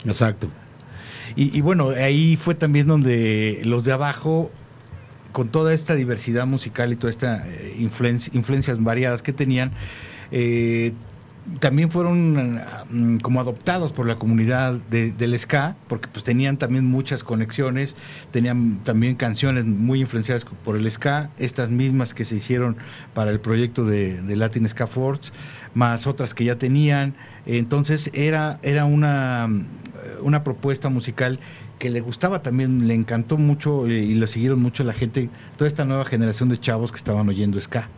exacto. 0.05 0.47
Y, 1.35 1.57
y 1.57 1.61
bueno, 1.61 1.89
ahí 1.89 2.37
fue 2.37 2.53
también 2.55 2.87
donde 2.87 3.61
los 3.65 3.83
de 3.83 3.91
abajo, 3.91 4.51
con 5.33 5.49
toda 5.49 5.73
esta 5.73 5.95
diversidad 5.95 6.45
musical 6.47 6.93
y 6.93 6.95
toda 6.95 7.11
esta 7.11 7.45
eh, 7.45 7.75
influen- 7.79 8.33
influencias 8.33 8.81
variadas 8.81 9.21
que 9.21 9.33
tenían, 9.33 9.71
eh, 10.31 10.93
también 11.59 11.91
fueron 11.91 12.61
mm, 12.89 13.17
como 13.17 13.41
adoptados 13.41 13.91
por 13.91 14.07
la 14.07 14.15
comunidad 14.17 14.75
de- 14.89 15.11
del 15.11 15.37
ska, 15.37 15.75
porque 15.89 16.07
pues 16.07 16.23
tenían 16.23 16.55
también 16.55 16.85
muchas 16.85 17.21
conexiones, 17.25 17.95
tenían 18.31 18.79
también 18.85 19.15
canciones 19.15 19.65
muy 19.65 19.99
influenciadas 19.99 20.45
por 20.63 20.77
el 20.77 20.89
ska, 20.89 21.31
estas 21.37 21.69
mismas 21.69 22.13
que 22.13 22.23
se 22.23 22.37
hicieron 22.37 22.77
para 23.13 23.29
el 23.31 23.41
proyecto 23.41 23.83
de, 23.85 24.21
de 24.21 24.35
Latin 24.37 24.65
Ska 24.69 24.87
Force, 24.87 25.33
más 25.73 26.07
otras 26.07 26.33
que 26.33 26.45
ya 26.45 26.55
tenían. 26.55 27.13
Entonces 27.45 28.09
era, 28.13 28.59
era 28.63 28.85
una, 28.85 29.49
una 30.21 30.45
propuesta 30.45 30.87
musical 30.87 31.39
que 31.79 31.89
le 31.89 32.01
gustaba 32.01 32.41
también, 32.41 32.87
le 32.87 32.93
encantó 32.93 33.37
mucho 33.37 33.87
eh, 33.87 33.99
y 34.03 34.13
lo 34.15 34.27
siguieron 34.27 34.61
mucho 34.61 34.83
la 34.83 34.93
gente, 34.93 35.29
toda 35.57 35.67
esta 35.67 35.85
nueva 35.85 36.05
generación 36.05 36.49
de 36.49 36.59
chavos 36.59 36.91
que 36.91 36.97
estaban 36.97 37.27
oyendo 37.27 37.59
ska. 37.59 37.89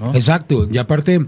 ¿no? 0.00 0.14
Exacto, 0.14 0.68
y 0.70 0.78
aparte, 0.78 1.26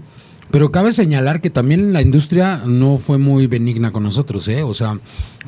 pero 0.51 0.71
cabe 0.71 0.91
señalar 0.93 1.41
que 1.41 1.49
también 1.49 1.93
la 1.93 2.01
industria 2.01 2.63
no 2.65 2.97
fue 2.97 3.17
muy 3.17 3.47
benigna 3.47 3.91
con 3.91 4.03
nosotros, 4.03 4.47
¿eh? 4.47 4.63
O 4.63 4.73
sea, 4.73 4.97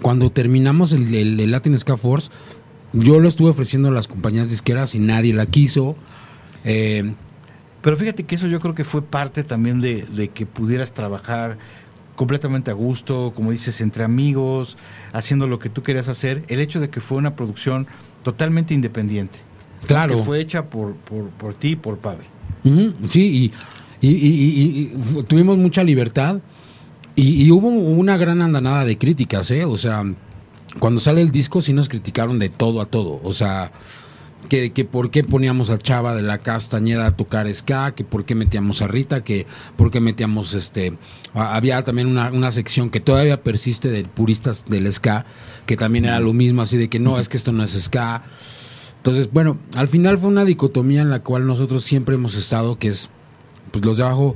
cuando 0.01 0.31
terminamos 0.31 0.91
el, 0.91 1.13
el- 1.15 1.39
el 1.39 1.51
Latin 1.51 1.77
Ska 1.79 1.97
Force, 1.97 2.29
yo 2.93 3.19
lo 3.19 3.27
estuve 3.27 3.49
ofreciendo 3.49 3.87
a 3.87 3.91
las 3.91 4.07
compañías 4.07 4.49
disqueras 4.49 4.93
y 4.95 4.99
nadie 4.99 5.33
la 5.33 5.45
quiso. 5.45 5.95
Eh, 6.63 7.13
Pero 7.81 7.97
fíjate 7.97 8.23
que 8.25 8.35
eso 8.35 8.45
yo 8.47 8.59
creo 8.59 8.75
que 8.75 8.83
fue 8.83 9.01
parte 9.01 9.43
también 9.43 9.81
de, 9.81 10.03
de 10.03 10.27
que 10.27 10.45
pudieras 10.45 10.93
trabajar 10.93 11.57
completamente 12.15 12.71
a 12.71 12.73
gusto, 12.73 13.33
como 13.35 13.51
dices, 13.51 13.81
entre 13.81 14.03
amigos, 14.03 14.77
haciendo 15.13 15.47
lo 15.47 15.59
que 15.59 15.69
tú 15.69 15.83
querías 15.83 16.07
hacer. 16.07 16.43
El 16.47 16.59
hecho 16.59 16.79
de 16.79 16.89
que 16.89 17.01
fue 17.01 17.17
una 17.17 17.35
producción 17.35 17.87
totalmente 18.23 18.73
independiente. 18.73 19.39
Claro. 19.87 20.17
Que 20.17 20.23
fue 20.23 20.39
hecha 20.39 20.65
por, 20.69 20.93
por, 20.95 21.29
por 21.29 21.53
ti 21.55 21.69
y 21.69 21.75
por 21.75 21.97
Pavel. 21.97 22.27
Ujú, 22.63 22.93
sí, 23.07 23.51
y, 24.01 24.07
y- 24.07 24.91
tuvimos 25.27 25.57
mucha 25.57 25.83
libertad 25.83 26.37
y, 27.15 27.43
y 27.43 27.51
hubo 27.51 27.67
una 27.69 28.17
gran 28.17 28.41
andanada 28.41 28.85
de 28.85 28.97
críticas, 28.97 29.49
¿eh? 29.51 29.65
O 29.65 29.77
sea, 29.77 30.03
cuando 30.79 30.99
sale 31.01 31.21
el 31.21 31.31
disco 31.31 31.61
sí 31.61 31.73
nos 31.73 31.89
criticaron 31.89 32.37
de 32.39 32.49
todo 32.49 32.81
a 32.81 32.85
todo, 32.85 33.19
o 33.23 33.33
sea, 33.33 33.71
que, 34.49 34.71
que 34.71 34.85
por 34.85 35.11
qué 35.11 35.23
poníamos 35.23 35.69
a 35.69 35.77
Chava 35.77 36.15
de 36.15 36.21
la 36.21 36.37
Castañeda 36.37 37.07
a 37.07 37.15
tocar 37.15 37.53
ska, 37.53 37.93
que 37.93 38.03
por 38.03 38.25
qué 38.25 38.35
metíamos 38.35 38.81
a 38.81 38.87
Rita, 38.87 39.23
que 39.23 39.45
por 39.75 39.91
qué 39.91 40.01
metíamos 40.01 40.53
este... 40.53 40.97
Había 41.33 41.81
también 41.83 42.07
una, 42.07 42.31
una 42.31 42.51
sección 42.51 42.89
que 42.89 42.99
todavía 42.99 43.43
persiste 43.43 43.89
de 43.89 44.03
puristas 44.03 44.65
del 44.67 44.91
ska, 44.91 45.25
que 45.65 45.77
también 45.77 46.05
era 46.05 46.19
lo 46.19 46.33
mismo, 46.33 46.61
así 46.61 46.77
de 46.77 46.89
que 46.89 46.99
no, 46.99 47.19
es 47.19 47.29
que 47.29 47.37
esto 47.37 47.51
no 47.51 47.63
es 47.63 47.71
ska. 47.71 48.23
Entonces, 48.97 49.31
bueno, 49.31 49.57
al 49.75 49.87
final 49.87 50.17
fue 50.17 50.29
una 50.29 50.45
dicotomía 50.45 51.01
en 51.01 51.09
la 51.09 51.23
cual 51.23 51.47
nosotros 51.47 51.83
siempre 51.83 52.15
hemos 52.15 52.35
estado, 52.35 52.77
que 52.77 52.89
es, 52.89 53.09
pues 53.71 53.83
los 53.85 53.97
de 53.97 54.03
abajo, 54.03 54.35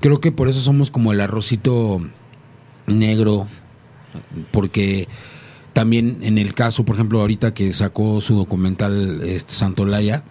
creo 0.00 0.20
que 0.20 0.32
por 0.32 0.48
eso 0.48 0.60
somos 0.60 0.90
como 0.90 1.12
el 1.12 1.20
arrocito 1.20 2.00
negro, 2.86 3.46
porque 4.50 5.08
también 5.78 6.18
en 6.22 6.38
el 6.38 6.54
caso, 6.54 6.84
por 6.84 6.96
ejemplo, 6.96 7.20
ahorita 7.20 7.54
que 7.54 7.72
sacó 7.72 8.20
su 8.20 8.34
documental 8.34 9.20
este, 9.24 9.52
Santolaya, 9.52 10.24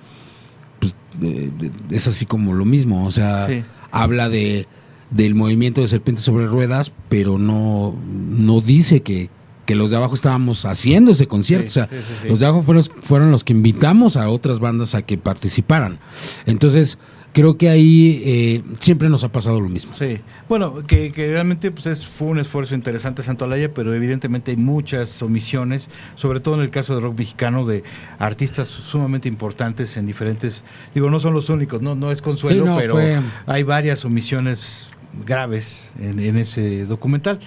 pues 0.78 0.93
eh, 1.22 1.50
es 1.89 2.06
así 2.10 2.26
como 2.26 2.54
lo 2.54 2.66
mismo, 2.66 3.06
o 3.06 3.12
sea, 3.12 3.45
Sí. 3.48 3.64
habla 3.91 4.28
de 4.28 4.68
del 5.10 5.36
movimiento 5.36 5.80
de 5.80 5.88
serpientes 5.88 6.26
sobre 6.26 6.48
ruedas, 6.48 6.91
pero 7.08 7.38
no, 7.38 7.95
no 8.30 8.60
dice 8.60 9.04
que, 9.04 9.30
que 9.66 9.74
los 9.76 9.89
de 9.89 9.95
abajo 9.95 10.16
estábamos 10.16 10.66
haciendo 10.66 11.12
ese 11.12 11.28
concierto. 11.28 11.70
Sí, 11.72 11.80
o 11.80 11.86
sea, 11.86 11.88
sí, 11.88 11.95
sí, 12.06 12.14
sí. 12.24 12.28
los 12.28 12.39
de 12.41 12.45
abajo 12.48 12.62
fueron, 12.62 12.84
fueron 13.04 13.32
los 13.32 13.45
que 13.45 13.54
invitamos 13.54 14.18
a 14.18 14.28
otras 14.28 14.60
bandas 14.60 14.95
a 14.95 15.04
que 15.04 15.18
participaran. 15.18 16.00
Entonces, 16.45 16.98
creo 17.34 17.55
que 17.57 17.69
ahí 17.69 18.21
eh, 18.25 18.61
siempre 18.80 19.09
nos 19.09 19.23
ha 19.23 19.32
pasado 19.32 19.61
lo 19.61 19.69
mismo. 19.69 19.93
Sí, 19.95 20.19
bueno, 20.49 20.82
que, 20.88 21.11
que 21.11 21.28
realmente 21.32 21.69
pues 21.71 21.86
es, 21.86 22.05
fue 22.07 22.28
un 22.30 22.39
esfuerzo 22.39 22.73
interesante 22.73 23.21
Santolaya, 23.21 23.71
pero 23.73 23.93
evidentemente 23.93 24.51
hay 24.51 24.57
muchas 24.57 25.21
omisiones, 25.21 25.89
sobre 26.15 26.39
todo 26.39 26.55
en 26.55 26.61
el 26.61 26.69
caso 26.71 26.95
de 26.95 27.01
rock 27.01 27.19
mexicano, 27.19 27.65
de 27.65 27.84
artistas 28.17 28.67
sumamente 28.67 29.28
importantes 29.28 29.97
en 29.97 30.07
diferentes, 30.07 30.63
digo, 30.95 31.09
no 31.11 31.19
son 31.19 31.34
los 31.36 31.49
únicos, 31.49 31.82
no, 31.82 31.93
no 31.95 32.11
es 32.11 32.21
consuelo, 32.23 32.63
Sí, 32.63 32.69
no, 32.69 32.78
pero 32.78 32.93
fue- 32.93 33.19
hay 33.45 33.63
varias 33.63 34.03
omisiones 34.03 34.88
graves 35.25 35.93
en, 35.99 36.19
en 36.19 36.38
ese 36.38 36.86
documental, 36.86 37.39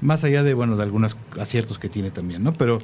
más 0.00 0.24
allá 0.24 0.42
de, 0.42 0.54
bueno, 0.54 0.76
de 0.76 0.82
algunos 0.82 1.16
aciertos 1.40 1.78
que 1.78 1.88
tiene 1.88 2.10
también, 2.10 2.42
¿no? 2.42 2.52
Pero 2.52 2.78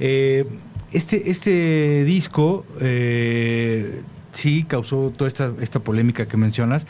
eh, 0.00 0.44
este, 0.92 1.30
este 1.30 2.04
disco 2.04 2.64
eh, 2.80 4.02
sí 4.38 4.64
causó 4.66 5.12
toda 5.16 5.28
esta, 5.28 5.52
esta 5.60 5.80
polémica 5.80 6.26
que 6.28 6.36
mencionas, 6.36 6.86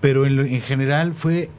pero 0.00 0.24
en, 0.26 0.36
lo- 0.36 0.44
en 0.44 0.60
general 0.60 1.12
fue 1.14 1.50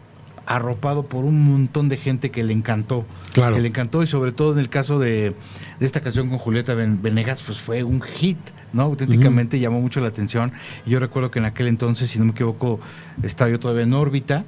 arropado 0.45 1.03
por 1.05 1.23
un 1.23 1.41
montón 1.51 1.87
de 1.89 1.97
gente 1.97 2.29
que 2.31 2.43
le 2.43 2.51
encantó. 2.53 3.05
Claro. 3.33 3.55
Que 3.55 3.61
le 3.61 3.67
encantó 3.69 4.03
y 4.03 4.07
sobre 4.07 4.31
todo 4.33 4.53
en 4.53 4.59
el 4.59 4.69
caso 4.69 4.99
de, 4.99 5.33
de 5.79 5.85
esta 5.85 6.01
canción 6.01 6.29
con 6.29 6.37
Julieta 6.37 6.73
Ven- 6.73 7.01
Venegas, 7.01 7.41
pues 7.45 7.59
fue 7.59 7.83
un 7.83 8.01
hit, 8.01 8.37
¿no? 8.73 8.83
Auténticamente 8.83 9.59
llamó 9.59 9.79
mucho 9.79 10.01
la 10.01 10.07
atención. 10.07 10.51
Yo 10.85 10.99
recuerdo 10.99 11.31
que 11.31 11.39
en 11.39 11.45
aquel 11.45 11.67
entonces, 11.67 12.09
si 12.09 12.19
no 12.19 12.25
me 12.25 12.31
equivoco, 12.31 12.79
estaba 13.21 13.49
yo 13.49 13.59
todavía 13.59 13.83
en 13.83 13.93
órbita. 13.93 14.43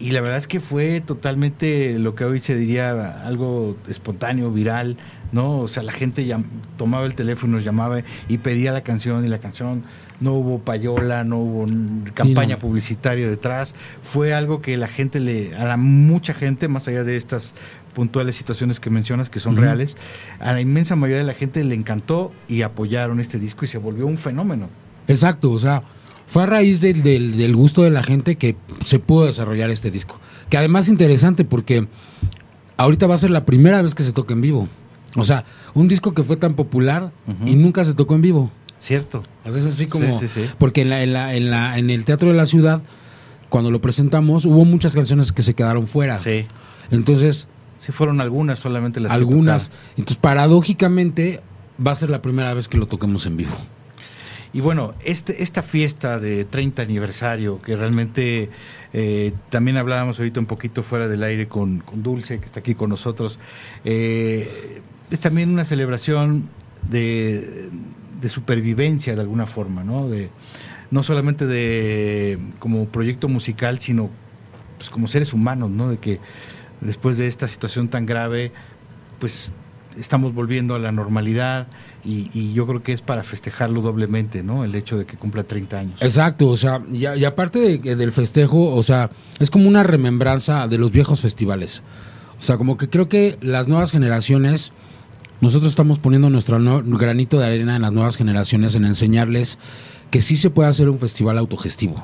Y 0.00 0.10
la 0.10 0.20
verdad 0.20 0.38
es 0.38 0.48
que 0.48 0.58
fue 0.58 1.00
totalmente 1.00 1.96
lo 2.00 2.16
que 2.16 2.24
hoy 2.24 2.40
se 2.40 2.56
diría 2.56 3.24
algo 3.24 3.76
espontáneo, 3.88 4.50
viral, 4.50 4.96
¿no? 5.30 5.58
O 5.60 5.68
sea, 5.68 5.84
la 5.84 5.92
gente 5.92 6.26
tomaba 6.76 7.06
el 7.06 7.14
teléfono, 7.14 7.54
nos 7.56 7.64
llamaba 7.64 8.00
y 8.28 8.38
pedía 8.38 8.72
la 8.72 8.80
canción 8.82 9.24
y 9.24 9.28
la 9.28 9.38
canción 9.38 9.84
no 10.20 10.32
hubo 10.34 10.58
payola, 10.60 11.24
no 11.24 11.38
hubo 11.38 11.66
campaña 12.14 12.54
no. 12.56 12.60
publicitaria 12.60 13.28
detrás. 13.28 13.74
Fue 14.02 14.34
algo 14.34 14.60
que 14.62 14.76
la 14.76 14.88
gente 14.88 15.20
le, 15.20 15.54
a 15.54 15.64
la 15.64 15.76
mucha 15.76 16.32
gente, 16.34 16.68
más 16.68 16.88
allá 16.88 17.04
de 17.04 17.16
estas 17.16 17.54
puntuales 17.94 18.34
situaciones 18.36 18.78
que 18.78 18.90
mencionas 18.90 19.30
que 19.30 19.40
son 19.40 19.56
reales, 19.56 19.96
a 20.38 20.52
la 20.52 20.60
inmensa 20.60 20.96
mayoría 20.96 21.18
de 21.18 21.24
la 21.24 21.32
gente 21.34 21.64
le 21.64 21.74
encantó 21.74 22.30
y 22.46 22.60
apoyaron 22.62 23.20
este 23.20 23.38
disco 23.38 23.64
y 23.64 23.68
se 23.68 23.78
volvió 23.78 24.06
un 24.06 24.18
fenómeno. 24.18 24.68
Exacto, 25.08 25.50
o 25.50 25.58
sea, 25.58 25.82
fue 26.26 26.42
a 26.42 26.46
raíz 26.46 26.80
del, 26.82 27.02
del- 27.02 27.36
del 27.38 27.56
gusto 27.56 27.82
de 27.84 27.90
la 27.90 28.02
gente 28.02 28.36
que 28.36 28.54
se 28.84 28.98
pudo 28.98 29.24
desarrollar 29.26 29.70
este 29.70 29.90
disco. 29.90 30.20
Que 30.50 30.58
además 30.58 30.86
es 30.86 30.90
interesante 30.92 31.44
porque 31.44 31.86
ahorita 32.76 33.06
va 33.06 33.14
a 33.14 33.18
ser 33.18 33.30
la 33.30 33.44
primera 33.46 33.80
vez 33.82 33.94
que 33.94 34.02
se 34.02 34.12
toca 34.12 34.34
en 34.34 34.40
vivo. 34.42 34.68
O 35.16 35.24
sea, 35.24 35.44
un 35.72 35.88
disco 35.88 36.12
que 36.12 36.22
fue 36.22 36.36
tan 36.36 36.52
popular 36.54 37.10
y 37.46 37.54
nunca 37.56 37.84
se 37.84 37.94
tocó 37.94 38.14
en 38.14 38.20
vivo. 38.20 38.50
Cierto. 38.78 39.22
Es 39.44 39.64
así 39.64 39.86
como... 39.86 40.18
Sí, 40.18 40.28
sí, 40.28 40.42
sí. 40.42 40.50
Porque 40.58 40.82
en, 40.82 40.90
la, 40.90 41.02
en, 41.02 41.12
la, 41.12 41.34
en, 41.34 41.50
la, 41.50 41.78
en 41.78 41.90
el 41.90 42.04
Teatro 42.04 42.28
de 42.28 42.34
la 42.34 42.46
Ciudad, 42.46 42.82
cuando 43.48 43.70
lo 43.70 43.80
presentamos, 43.80 44.44
hubo 44.44 44.64
muchas 44.64 44.94
canciones 44.94 45.32
que 45.32 45.42
se 45.42 45.54
quedaron 45.54 45.86
fuera. 45.86 46.20
Sí. 46.20 46.46
Entonces, 46.90 47.48
Sí 47.78 47.92
fueron 47.92 48.20
algunas 48.20 48.58
solamente 48.58 49.00
las 49.00 49.12
algunas... 49.12 49.70
Entonces, 49.90 50.16
paradójicamente, 50.16 51.40
va 51.84 51.92
a 51.92 51.94
ser 51.94 52.10
la 52.10 52.22
primera 52.22 52.54
vez 52.54 52.68
que 52.68 52.78
lo 52.78 52.86
toquemos 52.86 53.26
en 53.26 53.36
vivo. 53.36 53.54
Y 54.52 54.60
bueno, 54.60 54.94
este, 55.04 55.42
esta 55.42 55.62
fiesta 55.62 56.18
de 56.18 56.44
30 56.46 56.80
aniversario, 56.80 57.60
que 57.60 57.76
realmente 57.76 58.48
eh, 58.94 59.32
también 59.50 59.76
hablábamos 59.76 60.18
ahorita 60.18 60.40
un 60.40 60.46
poquito 60.46 60.82
fuera 60.82 61.08
del 61.08 61.22
aire 61.22 61.46
con, 61.46 61.80
con 61.80 62.02
Dulce, 62.02 62.38
que 62.38 62.46
está 62.46 62.60
aquí 62.60 62.74
con 62.74 62.88
nosotros, 62.88 63.38
eh, 63.84 64.80
es 65.10 65.20
también 65.20 65.50
una 65.50 65.64
celebración 65.66 66.48
de, 66.88 67.68
de 68.20 68.28
supervivencia 68.28 69.14
de 69.14 69.20
alguna 69.20 69.46
forma, 69.46 69.84
¿no? 69.84 70.08
De, 70.08 70.30
no 70.90 71.02
solamente 71.02 71.46
de 71.46 72.38
como 72.58 72.86
proyecto 72.86 73.28
musical, 73.28 73.80
sino 73.80 74.10
pues, 74.78 74.90
como 74.90 75.06
seres 75.06 75.32
humanos, 75.32 75.70
¿no? 75.70 75.90
De 75.90 75.98
que 75.98 76.20
después 76.80 77.18
de 77.18 77.26
esta 77.26 77.48
situación 77.48 77.88
tan 77.88 78.06
grave, 78.06 78.52
pues 79.18 79.52
estamos 79.98 80.34
volviendo 80.34 80.74
a 80.74 80.78
la 80.78 80.92
normalidad 80.92 81.66
y, 82.04 82.52
yo 82.52 82.66
creo 82.68 82.84
que 82.84 82.92
es 82.92 83.00
para 83.00 83.24
festejarlo 83.24 83.80
doblemente, 83.80 84.44
¿no? 84.44 84.62
El 84.62 84.76
hecho 84.76 84.96
de 84.96 85.06
que 85.06 85.16
cumpla 85.16 85.42
30 85.42 85.78
años. 85.78 86.02
Exacto, 86.02 86.48
o 86.48 86.56
sea, 86.56 86.80
y 86.92 87.24
aparte 87.24 87.58
de- 87.78 87.96
del 87.96 88.12
festejo, 88.12 88.72
o 88.74 88.82
sea, 88.84 89.10
es 89.40 89.50
como 89.50 89.68
una 89.68 89.82
remembranza 89.82 90.68
de 90.68 90.78
los 90.78 90.92
viejos 90.92 91.20
festivales. 91.20 91.82
O 92.38 92.42
sea, 92.42 92.58
como 92.58 92.76
que 92.76 92.88
creo 92.88 93.08
que 93.08 93.38
las 93.40 93.66
nuevas 93.66 93.90
generaciones, 93.90 94.72
nosotros 95.40 95.70
estamos 95.70 95.98
poniendo 95.98 96.30
nuestro 96.30 96.58
granito 96.98 97.38
de 97.38 97.46
arena 97.46 97.76
en 97.76 97.82
las 97.82 97.92
nuevas 97.92 98.16
generaciones 98.16 98.74
en 98.74 98.84
enseñarles 98.84 99.58
que 100.10 100.20
sí 100.22 100.36
se 100.36 100.50
puede 100.50 100.68
hacer 100.68 100.88
un 100.88 100.98
festival 100.98 101.36
autogestivo. 101.38 101.94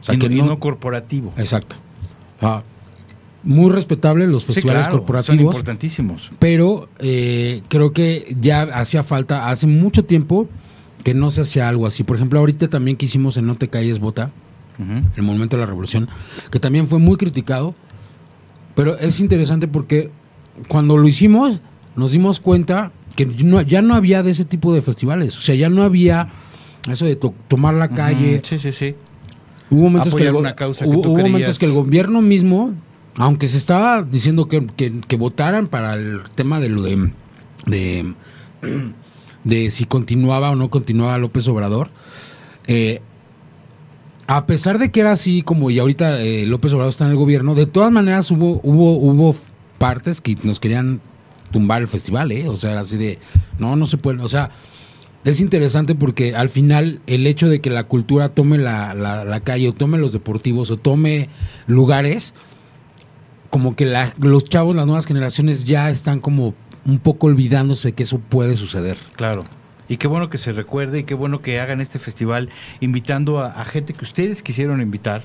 O 0.00 0.04
sea, 0.04 0.14
y, 0.14 0.18
no, 0.18 0.28
que 0.28 0.34
y 0.34 0.42
no- 0.42 0.58
corporativo. 0.58 1.32
Exacto. 1.36 1.76
Ah, 2.40 2.62
muy 3.42 3.70
respetable 3.70 4.26
los 4.26 4.42
Sí, 4.44 4.54
festivales 4.54 4.82
claro, 4.84 4.92
son 4.92 5.00
corporativos. 5.00 5.54
importantísimos. 5.54 6.30
Pero 6.38 6.88
eh, 6.98 7.60
creo 7.68 7.92
que 7.92 8.34
ya 8.40 8.62
hacía 8.62 9.02
falta, 9.02 9.50
hace 9.50 9.66
mucho 9.66 10.04
tiempo 10.04 10.48
que 11.02 11.12
no 11.12 11.30
se 11.30 11.42
hacía 11.42 11.68
algo 11.68 11.86
así. 11.86 12.04
Por 12.04 12.16
ejemplo, 12.16 12.38
ahorita 12.38 12.68
también 12.68 12.96
que 12.96 13.04
hicimos 13.04 13.36
en 13.36 13.46
No 13.46 13.56
te 13.56 13.68
calles, 13.68 13.98
bota, 13.98 14.30
el 15.16 15.22
momento 15.22 15.56
de 15.56 15.60
la 15.60 15.66
revolución, 15.66 16.08
que 16.50 16.58
también 16.58 16.88
fue 16.88 16.98
muy 16.98 17.16
criticado. 17.16 17.74
Pero 18.74 18.98
es 18.98 19.20
interesante 19.20 19.68
porque 19.68 20.10
cuando 20.68 20.96
lo 20.96 21.06
hicimos, 21.06 21.60
nos 21.96 22.10
dimos 22.12 22.40
cuenta 22.40 22.92
que 23.16 23.26
no- 23.26 23.62
ya 23.62 23.82
no 23.82 23.94
había 23.94 24.22
de 24.22 24.30
ese 24.32 24.44
tipo 24.44 24.72
de 24.74 24.82
festivales. 24.82 25.36
O 25.38 25.40
sea, 25.40 25.54
ya 25.54 25.68
no 25.68 25.82
había 25.82 26.28
eso 26.90 27.06
de 27.06 27.16
to- 27.16 27.34
tomar 27.48 27.74
la 27.74 27.88
calle. 27.88 28.40
Sí, 28.44 28.58
sí, 28.58 28.72
sí. 28.72 28.94
Hubo 29.70 29.82
momentos, 29.84 30.14
que 30.14 30.26
el, 30.26 30.34
una 30.34 30.54
causa 30.56 30.84
hubo, 30.86 31.16
momentos 31.16 31.58
que 31.58 31.66
el 31.66 31.72
gobierno 31.72 32.20
mismo, 32.20 32.72
aunque 33.16 33.48
se 33.48 33.56
estaba 33.56 34.02
diciendo 34.02 34.46
que, 34.48 34.66
que- 34.76 35.00
que 35.06 35.16
votaran 35.16 35.68
para 35.68 35.94
el 35.94 36.20
tema 36.34 36.60
de 36.60 36.68
lo 36.68 36.82
de, 36.82 37.10
de, 37.66 38.12
de 39.44 39.70
si 39.70 39.84
continuaba 39.84 40.50
o 40.50 40.56
no 40.56 40.68
continuaba 40.70 41.16
López 41.18 41.46
Obrador, 41.48 41.90
eh, 42.66 43.00
a 44.26 44.46
pesar 44.46 44.78
de 44.78 44.90
que 44.90 45.00
era 45.00 45.12
así 45.12 45.42
como 45.42 45.70
y 45.70 45.78
ahorita 45.78 46.20
eh, 46.20 46.46
López 46.46 46.72
Obrador 46.72 46.90
está 46.90 47.04
en 47.04 47.10
el 47.10 47.16
gobierno, 47.16 47.54
de 47.54 47.66
todas 47.66 47.92
maneras 47.92 48.30
hubo, 48.30 48.60
hubo, 48.62 48.96
hubo 48.96 49.34
partes 49.78 50.20
que 50.20 50.36
nos 50.44 50.60
querían 50.60 51.00
tumbar 51.54 51.82
el 51.82 51.86
festival, 51.88 52.32
¿eh? 52.32 52.48
O 52.48 52.56
sea, 52.56 52.80
así 52.80 52.96
de, 52.96 53.20
no, 53.60 53.76
no 53.76 53.86
se 53.86 53.96
puede, 53.96 54.20
o 54.20 54.28
sea, 54.28 54.50
es 55.24 55.40
interesante 55.40 55.94
porque 55.94 56.34
al 56.34 56.48
final 56.48 57.00
el 57.06 57.28
hecho 57.28 57.48
de 57.48 57.60
que 57.60 57.70
la 57.70 57.84
cultura 57.84 58.28
tome 58.30 58.58
la, 58.58 58.92
la- 58.92 59.24
la 59.24 59.38
calle 59.38 59.68
o 59.68 59.72
tome 59.72 59.98
los 59.98 60.12
deportivos 60.12 60.72
o 60.72 60.76
tome 60.76 61.28
lugares, 61.68 62.34
como 63.50 63.76
que 63.76 63.86
la- 63.86 64.12
los 64.18 64.44
chavos, 64.44 64.74
las 64.74 64.84
nuevas 64.86 65.06
generaciones 65.06 65.64
ya 65.64 65.88
están 65.90 66.18
como 66.18 66.54
un 66.84 66.98
poco 66.98 67.28
olvidándose 67.28 67.92
que 67.92 68.02
eso 68.02 68.18
puede 68.18 68.56
suceder. 68.56 68.98
Claro. 69.14 69.44
Y 69.88 69.98
qué 69.98 70.08
bueno 70.08 70.28
que 70.28 70.38
se 70.38 70.52
recuerde 70.52 70.98
y 71.00 71.04
qué 71.04 71.14
bueno 71.14 71.40
que 71.40 71.60
hagan 71.60 71.80
este 71.80 71.98
festival 72.00 72.48
invitando 72.80 73.38
a, 73.40 73.52
a 73.52 73.64
gente 73.64 73.92
que 73.94 74.04
ustedes 74.04 74.42
quisieron 74.42 74.82
invitar, 74.82 75.22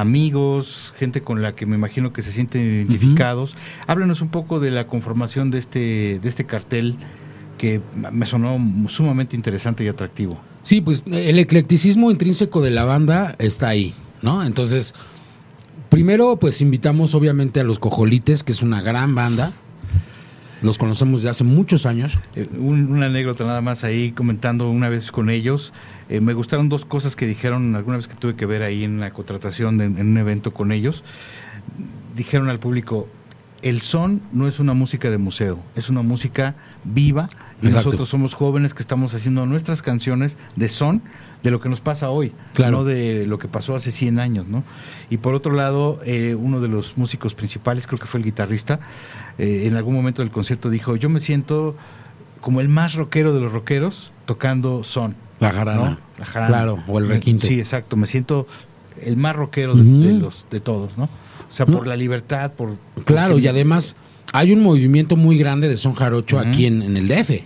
amigos, 0.00 0.92
gente 0.98 1.22
con 1.22 1.40
la 1.42 1.54
que 1.54 1.64
me 1.66 1.74
imagino 1.76 2.12
que 2.12 2.22
se 2.22 2.30
sienten 2.30 2.62
identificados. 2.62 3.56
Háblanos 3.86 4.20
un 4.20 4.28
poco 4.28 4.60
de 4.60 4.70
la 4.70 4.86
conformación 4.86 5.50
de 5.50 5.58
este, 5.58 6.18
de 6.20 6.28
este 6.28 6.44
cartel 6.44 6.96
que 7.58 7.80
me 8.12 8.26
sonó 8.26 8.58
sumamente 8.88 9.34
interesante 9.36 9.82
y 9.84 9.88
atractivo. 9.88 10.38
Sí, 10.62 10.80
pues 10.82 11.02
el 11.06 11.38
eclecticismo 11.38 12.10
intrínseco 12.10 12.60
de 12.60 12.70
la 12.70 12.84
banda 12.84 13.34
está 13.38 13.68
ahí, 13.68 13.94
¿no? 14.20 14.44
Entonces, 14.44 14.94
primero 15.88 16.36
pues 16.36 16.60
invitamos 16.60 17.14
obviamente 17.14 17.60
a 17.60 17.64
los 17.64 17.78
Cojolites, 17.78 18.42
que 18.42 18.52
es 18.52 18.62
una 18.62 18.82
gran 18.82 19.14
banda. 19.14 19.52
Los 20.62 20.78
conocemos 20.78 21.22
de 21.22 21.28
hace 21.30 21.44
muchos 21.44 21.86
años. 21.86 22.18
Eh, 22.34 22.46
un- 22.58 22.90
una 22.90 23.06
anécdota 23.06 23.44
nada 23.44 23.60
más 23.60 23.84
ahí 23.84 24.12
comentando 24.12 24.68
una 24.70 24.88
vez 24.88 25.10
con 25.12 25.30
ellos. 25.30 25.72
Eh, 26.08 26.20
me 26.20 26.32
gustaron 26.34 26.68
dos 26.68 26.84
cosas 26.84 27.16
que 27.16 27.26
dijeron 27.26 27.74
alguna 27.74 27.96
vez 27.96 28.08
que 28.08 28.14
tuve 28.14 28.34
que 28.36 28.46
ver 28.46 28.62
ahí 28.62 28.84
en 28.84 29.00
la 29.00 29.12
contratación 29.12 29.78
de- 29.78 29.84
en 29.86 30.00
un 30.08 30.18
evento 30.18 30.50
con 30.52 30.72
ellos. 30.72 31.04
Dijeron 32.14 32.48
al 32.48 32.58
público, 32.58 33.08
el 33.62 33.80
son 33.80 34.20
no 34.32 34.46
es 34.48 34.60
una 34.60 34.74
música 34.74 35.10
de 35.10 35.18
museo, 35.18 35.58
es 35.74 35.90
una 35.90 36.02
música 36.02 36.54
viva 36.84 37.28
y 37.62 37.66
Exacto. 37.66 37.88
nosotros 37.88 38.08
somos 38.08 38.34
jóvenes 38.34 38.74
que 38.74 38.82
estamos 38.82 39.14
haciendo 39.14 39.44
nuestras 39.46 39.82
canciones 39.82 40.38
de 40.56 40.68
son 40.68 41.02
de 41.42 41.50
lo 41.50 41.60
que 41.60 41.68
nos 41.68 41.80
pasa 41.80 42.10
hoy, 42.10 42.32
Claro. 42.54 42.78
no 42.78 42.84
de 42.84 43.26
lo 43.26 43.38
que 43.38 43.48
pasó 43.48 43.74
hace 43.74 43.92
100 43.92 44.18
años, 44.18 44.46
¿no? 44.46 44.62
Y 45.10 45.18
por 45.18 45.34
otro 45.34 45.52
lado, 45.52 46.00
eh, 46.04 46.34
uno 46.38 46.60
de 46.60 46.68
los 46.68 46.96
músicos 46.96 47.34
principales, 47.34 47.86
creo 47.86 47.98
que 47.98 48.06
fue 48.06 48.18
el 48.20 48.24
guitarrista, 48.24 48.80
eh, 49.38 49.64
en 49.66 49.76
algún 49.76 49.94
momento 49.94 50.22
del 50.22 50.30
concierto 50.30 50.70
dijo, 50.70 50.96
yo 50.96 51.08
me 51.08 51.20
siento 51.20 51.76
como 52.40 52.60
el 52.60 52.68
más 52.68 52.94
rockero 52.94 53.32
de 53.34 53.40
los 53.40 53.52
rockeros 53.52 54.12
tocando 54.24 54.82
son. 54.84 55.14
La 55.40 55.50
jarana. 55.52 55.90
¿no? 55.90 55.98
La 56.18 56.26
jarana. 56.26 56.48
Claro, 56.48 56.78
o 56.88 56.98
el 56.98 57.08
requinto. 57.08 57.46
Sí, 57.46 57.58
exacto, 57.58 57.96
me 57.96 58.06
siento 58.06 58.46
el 59.02 59.16
más 59.16 59.36
rockero 59.36 59.74
de, 59.74 60.12
los 60.12 60.46
de 60.50 60.60
todos, 60.60 60.96
¿no? 60.96 61.04
O 61.04 61.52
sea, 61.52 61.66
por 61.66 61.86
la 61.86 61.96
libertad, 61.96 62.52
por... 62.52 62.76
Claro, 63.04 63.32
porque- 63.34 63.44
y 63.44 63.48
además 63.48 63.94
hay 64.32 64.52
un 64.52 64.62
movimiento 64.62 65.16
muy 65.16 65.38
grande 65.38 65.68
de 65.68 65.76
son 65.76 65.94
jarocho 65.94 66.38
aquí 66.38 66.66
en, 66.66 66.82
en 66.82 66.96
el 66.96 67.06
DF. 67.08 67.42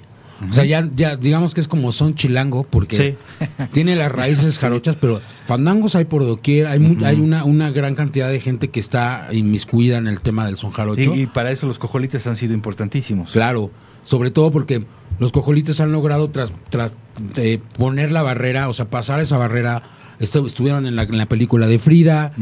O 0.48 0.54
sea, 0.54 0.64
ya, 0.64 0.88
ya 0.96 1.16
digamos 1.16 1.52
que 1.52 1.60
es 1.60 1.68
como 1.68 1.92
son 1.92 2.14
chilango 2.14 2.62
porque 2.64 2.96
Sí. 2.96 3.46
tiene 3.72 3.94
las 3.94 4.10
raíces 4.10 4.54
Sí. 4.54 4.60
jarochas, 4.60 4.96
pero 4.98 5.20
fandangos 5.44 5.96
hay 5.96 6.06
por 6.06 6.22
doquier, 6.24 6.66
hay, 6.66 6.98
hay 7.04 7.20
una, 7.20 7.44
una 7.44 7.70
gran 7.70 7.94
cantidad 7.94 8.30
de 8.30 8.40
gente 8.40 8.68
que 8.68 8.80
está 8.80 9.28
inmiscuida 9.32 9.98
en 9.98 10.06
el 10.06 10.22
tema 10.22 10.46
del 10.46 10.56
son 10.56 10.70
jarocho. 10.70 11.14
Y, 11.14 11.22
y 11.22 11.26
para 11.26 11.50
eso 11.50 11.66
los 11.66 11.78
cojolites 11.78 12.26
han 12.26 12.36
sido 12.36 12.54
importantísimos. 12.54 13.32
Claro, 13.32 13.70
sobre 14.02 14.30
todo 14.30 14.50
porque 14.50 14.82
los 15.20 15.30
cojolites 15.30 15.80
han 15.80 15.92
logrado 15.92 16.30
tras, 16.30 16.52
tras 16.70 16.92
de 17.34 17.60
poner 17.78 18.10
la 18.10 18.22
barrera, 18.22 18.68
o 18.68 18.72
sea, 18.72 18.90
pasar 18.90 19.20
esa 19.20 19.36
barrera. 19.38 19.82
Estu- 20.18 20.44
estuvieron 20.46 20.86
en 20.86 20.96
la, 20.96 21.04
en 21.04 21.16
la 21.16 21.24
película 21.26 21.66
de 21.66 21.78
Frida, 21.78 22.32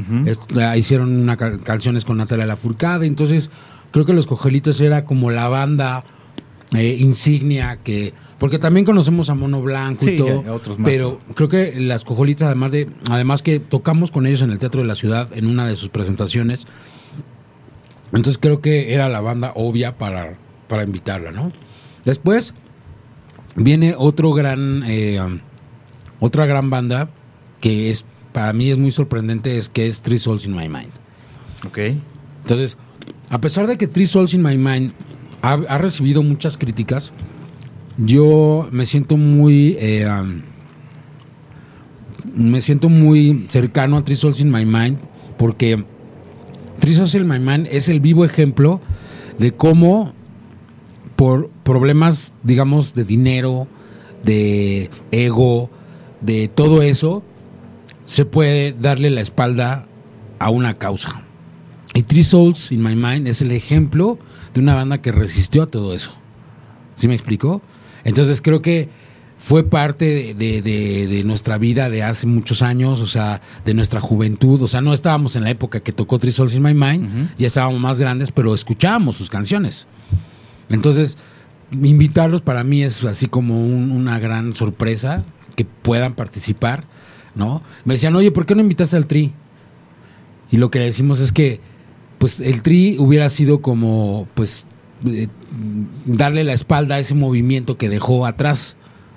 hicieron 0.77 1.13
una 1.21 1.37
ca- 1.37 1.59
canciones 1.59 2.05
con 2.05 2.17
Natalia 2.17 2.45
Lafourcade, 2.47 3.07
entonces 3.07 3.51
creo 3.93 4.05
que 4.05 4.13
los 4.15 4.27
cojolites 4.27 4.81
era 4.81 5.05
como 5.05 5.31
la 5.31 5.49
banda 5.49 6.03
eh, 6.75 6.97
insignia 6.99 7.77
que 7.85 8.13
porque 8.39 8.59
también 8.59 8.85
conocemos 8.85 9.31
a 9.31 9.35
Mono 9.35 9.63
Blanco 9.63 10.09
y 10.09 10.17
todo, 10.17 10.45
a 10.49 10.53
otros 10.55 10.79
más. 10.79 10.89
pero 10.89 11.21
creo 11.35 11.49
que 11.49 11.79
las 11.81 12.05
cojolitas 12.05 12.47
además 12.47 12.71
de 12.73 12.89
además 13.11 13.43
que 13.43 13.59
tocamos 13.61 14.11
con 14.11 14.27
ellos 14.27 14.43
en 14.43 14.51
el 14.51 14.59
Teatro 14.59 14.81
de 14.83 14.87
la 14.89 14.95
Ciudad 14.97 15.29
en 15.35 15.47
una 15.47 15.67
de 15.67 15.77
sus 15.77 15.89
presentaciones. 15.89 16.67
Entonces 18.09 18.39
creo 18.39 18.61
que 18.61 18.95
era 18.95 19.09
la 19.09 19.21
banda 19.21 19.53
obvia 19.55 19.93
para, 19.99 20.35
para 20.69 20.83
invitarla, 20.85 21.31
¿no? 21.31 21.53
Después 22.05 22.55
viene 23.57 23.95
otro 23.97 24.33
gran, 24.33 24.83
eh, 24.87 25.21
otra 26.21 26.47
gran 26.47 26.71
banda 26.71 27.11
que 27.61 27.91
es 27.91 28.05
para 28.33 28.53
mí 28.53 28.71
es 28.71 28.79
muy 28.79 28.91
sorprendente, 28.91 29.57
es 29.57 29.69
que 29.69 29.87
es 29.89 30.01
Three 30.01 30.19
Souls 30.19 30.47
in 30.47 30.55
My 30.55 30.69
Mind. 30.69 30.91
Ok. 31.67 31.79
Entonces, 32.43 32.77
a 33.31 33.41
pesar 33.41 33.67
de 33.67 33.77
que 33.77 33.87
Three 33.87 34.07
Souls 34.07 34.35
in 34.35 34.43
My 34.43 34.57
Mind 34.57 34.93
ha, 35.43 35.55
ha 35.69 35.79
recibido 35.79 36.23
muchas 36.23 36.57
críticas. 36.57 37.13
Yo 37.97 38.69
me 38.71 38.87
siento 38.87 39.17
muy. 39.17 39.77
eh, 39.81 40.07
um, 40.09 40.43
me 42.35 42.61
siento 42.61 42.89
muy 42.89 43.47
cercano 43.49 43.97
a 43.97 44.05
Three 44.05 44.17
Souls 44.17 44.41
in 44.41 44.51
My 44.51 44.65
Mind 44.65 44.99
porque 45.37 45.85
Three 46.79 46.95
Souls 46.95 47.15
in 47.15 47.27
My 47.27 47.39
Mind 47.39 47.69
es 47.71 47.89
el 47.89 48.01
vivo 48.01 48.25
ejemplo 48.25 48.81
de 49.39 49.53
cómo 49.53 50.13
por 51.19 51.51
problemas, 51.65 52.33
digamos, 52.45 52.95
de 52.95 53.03
dinero, 53.03 53.67
de 54.23 54.89
ego, 55.11 55.69
de 56.21 56.47
todo 56.47 56.81
eso, 56.83 57.25
se 58.05 58.25
puede 58.25 58.71
darle 58.73 59.11
la 59.11 59.21
espalda 59.21 59.85
a 60.39 60.51
una 60.51 60.79
causa. 60.79 61.23
Y 61.93 62.05
Three 62.05 62.23
Souls 62.23 62.71
in 62.71 62.85
My 62.85 62.95
Mind 62.95 63.27
es 63.27 63.43
el 63.43 63.51
ejemplo 63.51 64.17
de 64.55 64.61
una 64.61 64.77
banda 64.77 65.03
que 65.03 65.11
resistió 65.11 65.65
a 65.65 65.67
todo 65.67 65.93
eso. 65.93 66.13
¿Sí 66.95 67.09
me 67.09 67.17
explicó? 67.17 67.63
Entonces 68.05 68.41
creo 68.41 68.63
que 68.63 68.89
fue 69.39 69.65
parte 69.65 70.35
de, 70.39 70.63
de- 70.63 71.25
nuestra 71.25 71.59
vida 71.59 71.91
de 71.91 72.05
hace 72.05 72.29
muchos 72.29 72.63
años, 72.63 73.01
o 73.01 73.09
sea, 73.09 73.41
de 73.65 73.75
nuestra 73.75 74.01
juventud. 74.01 74.63
O 74.63 74.69
sea, 74.69 74.83
no 74.83 74.95
estábamos 74.95 75.35
en 75.35 75.43
la 75.43 75.51
época 75.51 75.81
que 75.81 75.91
tocó 75.91 76.21
Three 76.21 76.31
Souls 76.31 76.55
in 76.55 76.63
My 76.63 76.75
Mind, 76.75 77.31
ya 77.37 77.49
estábamos 77.49 77.81
más 77.81 77.99
grandes, 77.99 78.31
pero 78.31 78.55
escuchábamos 78.55 79.17
sus 79.17 79.29
canciones. 79.29 79.89
Entonces, 80.71 81.17
invitarlos 81.83 82.43
para 82.43 82.65
mí 82.65 82.83
es 82.83 83.05
así 83.05 83.27
como 83.27 83.61
un- 83.61 83.91
una 83.91 84.19
gran 84.19 84.55
sorpresa 84.55 85.25
que 85.57 85.65
puedan 85.65 86.15
participar, 86.15 86.85
¿no? 87.35 87.63
Me 87.85 87.95
decían, 87.95 88.15
oye, 88.17 88.31
¿por 88.31 88.47
qué 88.47 88.55
no 88.55 88.61
invitaste 88.63 88.97
al 88.97 89.07
Tri? 89.07 89.33
Y 90.51 90.57
lo 90.57 90.71
que 90.71 90.79
le 90.79 90.87
decimos 90.87 91.21
es 91.21 91.33
que, 91.33 91.61
pues, 92.19 92.41
el 92.41 92.63
Tri 92.63 92.97
hubiera 92.99 93.29
sido 93.31 93.61
como, 93.61 94.27
pues, 94.35 94.67
eh, 95.07 95.29
darle 96.07 96.43
la 96.45 96.53
espalda 96.53 96.97
a 96.97 96.99
ese 96.99 97.15
movimiento 97.15 97.77
que 97.77 97.89
dejó 97.89 98.27
atrás, 98.27 98.77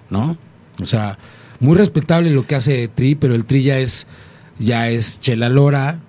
¿no? 0.09 0.37
O 0.81 0.85
sea, 0.85 1.17
muy 1.59 1.75
respetable 1.77 2.31
lo 2.31 2.45
que 2.45 2.55
hace 2.55 2.87
Tri, 2.87 3.15
pero 3.15 3.33
el 3.35 3.45
Tri 3.45 3.63
ya 3.63 3.79
es, 3.79 4.07
ya 4.59 4.89
es 4.89 5.19
Chela 5.21 5.49
Lora, 5.49 5.99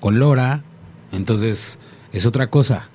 con 0.00 0.18
Lora, 0.18 0.62
entonces 1.12 1.78
es 2.12 2.26
otra 2.26 2.48
cosa. 2.50 2.88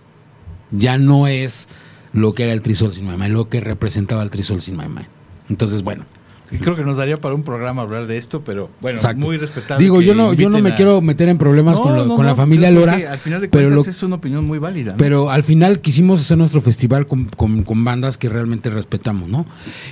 Ya 0.72 0.98
no 0.98 1.28
es 1.28 1.68
lo 2.14 2.34
que 2.34 2.44
era 2.44 2.54
el 2.54 2.62
Trisol 2.62 2.94
sin 2.94 3.06
My 3.08 3.18
Mind, 3.18 3.32
lo 3.34 3.50
que 3.50 3.60
representaba 3.62 4.24
el 4.24 4.30
Trisol 4.30 4.62
sin 4.62 4.76
My 4.78 4.88
Mind. 4.88 5.08
Entonces, 5.50 5.84
bueno. 5.84 6.06
Sí, 6.50 6.58
creo 6.58 6.76
que 6.76 6.84
nos 6.84 6.98
daría 6.98 7.16
para 7.16 7.34
un 7.34 7.44
programa 7.44 7.82
hablar 7.82 8.08
de 8.08 8.18
esto, 8.18 8.42
pero 8.42 8.70
bueno, 8.82 8.98
Exacto. 8.98 9.22
muy 9.26 9.38
respetable. 9.38 9.82
Digo, 9.82 10.02
yo 10.02 10.14
no, 10.14 10.34
yo 10.34 10.50
no 10.50 10.60
me 10.60 10.72
a- 10.72 10.76
quiero 10.76 11.00
meter 11.00 11.30
en 11.30 11.38
problemas 11.38 11.78
No, 11.78 11.84
con, 11.84 11.96
lo- 11.96 12.06
no, 12.08 12.16
con 12.18 12.26
la 12.26 12.36
familia 12.36 12.70
Lora. 12.70 12.92
porque 12.92 13.08
Al 13.08 13.20
final 13.20 13.40
de 13.40 13.48
pero 13.48 13.70
lo- 13.70 13.86
es 13.86 14.04
una 14.04 14.16
opinión 14.18 14.46
muy 14.46 14.60
válida. 14.60 14.96
Pero 14.98 15.32
al 15.32 15.44
final 15.44 15.80
quisimos 15.80 16.20
hacer 16.20 16.38
nuestro 16.38 16.60
festival 16.60 17.08
con, 17.08 17.26
con- 17.38 17.64
con 17.64 17.86
bandas 17.86 18.18
que 18.18 18.28
realmente 18.28 18.70
respetamos, 18.70 19.30
¿no? 19.30 19.46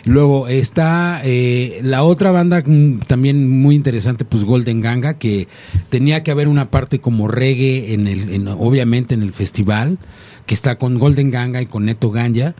Y 0.05 0.09
luego 0.09 0.49
está 0.49 1.21
eh, 1.23 1.79
la 1.81 2.03
otra 2.03 2.31
banda 2.31 2.61
mm, 2.65 2.99
también 3.07 3.49
muy 3.61 3.75
interesante, 3.75 4.25
pues 4.25 4.43
Golden 4.43 4.81
Ganga, 4.81 5.13
que 5.17 5.47
tenía 5.87 6.23
que 6.23 6.31
haber 6.31 6.49
una 6.49 6.69
parte 6.69 6.99
como 6.99 7.29
reggae, 7.29 7.93
en 7.93 8.05
el, 8.05 8.33
en- 8.33 8.47
obviamente 8.49 9.13
en 9.13 9.21
el 9.21 9.31
festival, 9.31 9.97
que 10.49 10.55
está 10.55 10.79
con 10.79 10.97
Golden 10.97 11.29
Ganga 11.29 11.61
y 11.61 11.67
con 11.67 11.85
Neto 11.85 12.09
Ganja. 12.09 12.55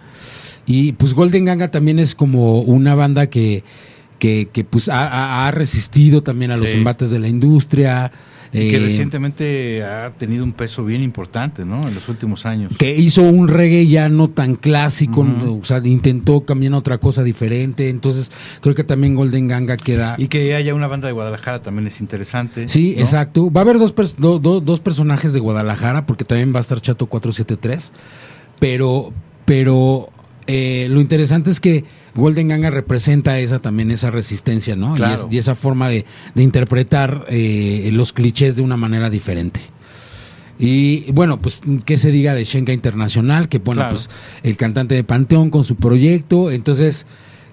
Y 0.68 0.92
pues 0.92 1.16
Golden 1.16 1.46
Ganga 1.46 1.72
también 1.72 1.98
es 1.98 2.14
como 2.14 2.62
una 2.62 2.94
banda 2.94 3.32
que, 3.32 3.64
que, 4.20 4.48
que, 4.54 4.64
pues 4.64 4.90
ha, 4.90 5.48
ha- 5.48 5.50
resistido 5.50 6.22
también 6.22 6.52
a 6.52 6.56
los 6.56 6.70
Sí. 6.70 6.78
embates 6.78 7.10
de 7.10 7.18
la 7.18 7.28
industria. 7.30 8.12
Y 8.52 8.70
que 8.72 8.78
eh, 8.78 8.80
recientemente 8.80 9.84
ha 9.84 10.12
tenido 10.12 10.44
un 10.44 10.54
peso 10.54 10.84
bien 10.84 11.04
importante, 11.04 11.66
¿no? 11.66 11.82
En 11.88 11.94
los 11.94 12.10
últimos 12.10 12.46
años. 12.48 12.74
que 12.78 12.96
hizo 12.96 13.22
un 13.24 13.48
reggae 13.48 13.86
ya 13.86 14.10
no 14.10 14.30
tan 14.30 14.56
clásico, 14.56 15.22
o 15.62 15.64
sea, 15.64 15.80
intentó 15.86 16.42
cambiar 16.46 16.74
otra 16.74 16.98
cosa 16.98 17.22
diferente, 17.24 17.90
entonces 17.90 18.32
creo 18.62 18.74
que 18.74 18.84
también 18.84 19.14
Golden 19.16 19.48
Ganga 19.48 19.78
queda... 19.78 20.16
Y 20.18 20.28
que 20.30 20.56
haya 20.56 20.74
una 20.74 20.88
banda 20.88 21.08
de 21.08 21.14
Guadalajara 21.14 21.62
también 21.62 21.88
es 21.88 22.02
interesante. 22.02 22.68
Sí, 22.68 22.94
¿no? 22.96 23.02
exacto. 23.04 23.52
Va 23.52 23.62
a 23.62 23.64
haber 23.64 23.78
dos, 23.78 23.96
pers- 23.96 24.16
do- 24.18 24.40
do- 24.40 24.62
dos 24.62 24.80
personajes 24.80 25.34
de 25.34 25.40
Guadalajara, 25.40 26.06
porque 26.08 26.24
también 26.26 26.52
va 26.54 26.58
a 26.58 26.62
estar 26.62 26.82
Chato 26.82 27.06
473, 27.06 27.92
pero, 28.60 29.14
pero 29.46 30.10
eh, 30.52 30.88
lo 30.90 31.00
interesante 31.00 31.52
es 31.52 31.60
que 31.60 31.84
Golden 32.16 32.48
Ganga 32.48 32.72
representa 32.72 33.38
esa 33.40 33.60
también 33.60 33.92
esa 33.92 34.10
resistencia, 34.10 34.76
¿no? 34.76 34.98
Y 34.98 35.02
es- 35.14 35.28
Y, 35.30 35.38
esa 35.38 35.54
forma 35.54 35.90
de, 35.90 36.06
de 36.34 36.42
interpretar 36.44 37.26
eh, 37.30 37.90
los 37.94 38.14
clichés 38.14 38.56
de 38.56 38.64
una 38.64 38.76
manera 38.76 39.12
diferente. 39.12 39.60
Y 40.58 41.10
bueno, 41.14 41.38
pues, 41.40 41.62
¿qué 41.86 41.98
se 41.98 42.12
diga 42.12 42.34
de 42.36 42.44
Shenka 42.44 42.74
Internacional? 42.74 43.48
Que 43.48 43.60
bueno, 43.60 43.82
Claro. 43.82 43.96
pues 43.96 44.10
el 44.44 44.58
cantante 44.58 44.96
de 44.96 45.04
Panteón 45.04 45.50
con 45.52 45.64
su 45.64 45.76
proyecto. 45.76 46.52
Entonces, 46.52 47.06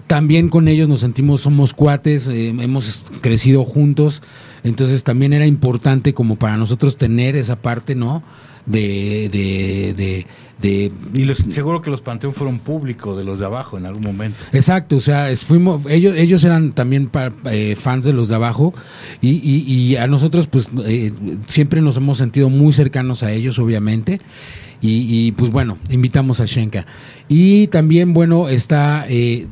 también 0.07 0.49
con 0.49 0.67
ellos 0.67 0.89
nos 0.89 1.01
sentimos, 1.01 1.41
somos 1.41 1.73
cuates, 1.73 2.27
eh, 2.27 2.49
hemos 2.49 3.05
crecido 3.21 3.63
juntos. 3.63 4.21
Entonces, 4.63 5.03
también 5.03 5.31
era 5.33 5.45
importante 5.45 6.13
como 6.13 6.35
para 6.35 6.57
nosotros 6.57 6.97
tener 6.97 7.35
esa 7.37 7.57
parte, 7.61 7.95
¿no? 7.95 8.23
De, 8.67 9.29
de, 9.31 9.93
de, 9.95 10.25
de 10.61 10.91
Y 11.13 11.23
los- 11.25 11.37
seguro 11.37 11.81
que 11.81 11.89
los 11.89 12.01
Panteón 12.01 12.33
fueron 12.33 12.59
público 12.59 13.15
de 13.15 13.23
los 13.23 13.39
de 13.39 13.45
abajo 13.45 13.77
en 13.77 13.85
algún 13.85 14.03
momento. 14.03 14.37
Exacto, 14.51 14.97
o 14.97 15.01
sea, 15.01 15.31
es- 15.31 15.45
fuimos, 15.45 15.85
ellos, 15.89 16.15
ellos 16.17 16.43
eran 16.43 16.73
también 16.73 17.07
pa- 17.07 17.31
eh, 17.49 17.75
fans 17.79 18.05
de 18.05 18.11
los 18.13 18.27
de 18.27 18.35
abajo 18.35 18.73
y, 19.21 19.29
y- 19.41 19.63
y 19.71 19.95
a 19.95 20.07
nosotros 20.07 20.47
pues 20.47 20.69
eh, 20.85 21.13
siempre 21.45 21.79
nos 21.81 21.95
hemos 21.97 22.17
sentido 22.17 22.49
muy 22.49 22.73
cercanos 22.73 23.23
a 23.23 23.31
ellos, 23.31 23.57
obviamente. 23.57 24.19
Y, 24.79 25.07
y, 25.27 25.31
pues 25.31 25.49
bueno, 25.49 25.79
invitamos 25.89 26.39
a 26.39 26.45
Shenka. 26.45 26.85
Y 27.27 27.65
también, 27.67 28.13
bueno, 28.13 28.47
está, 28.47 29.05
eh, 29.09 29.47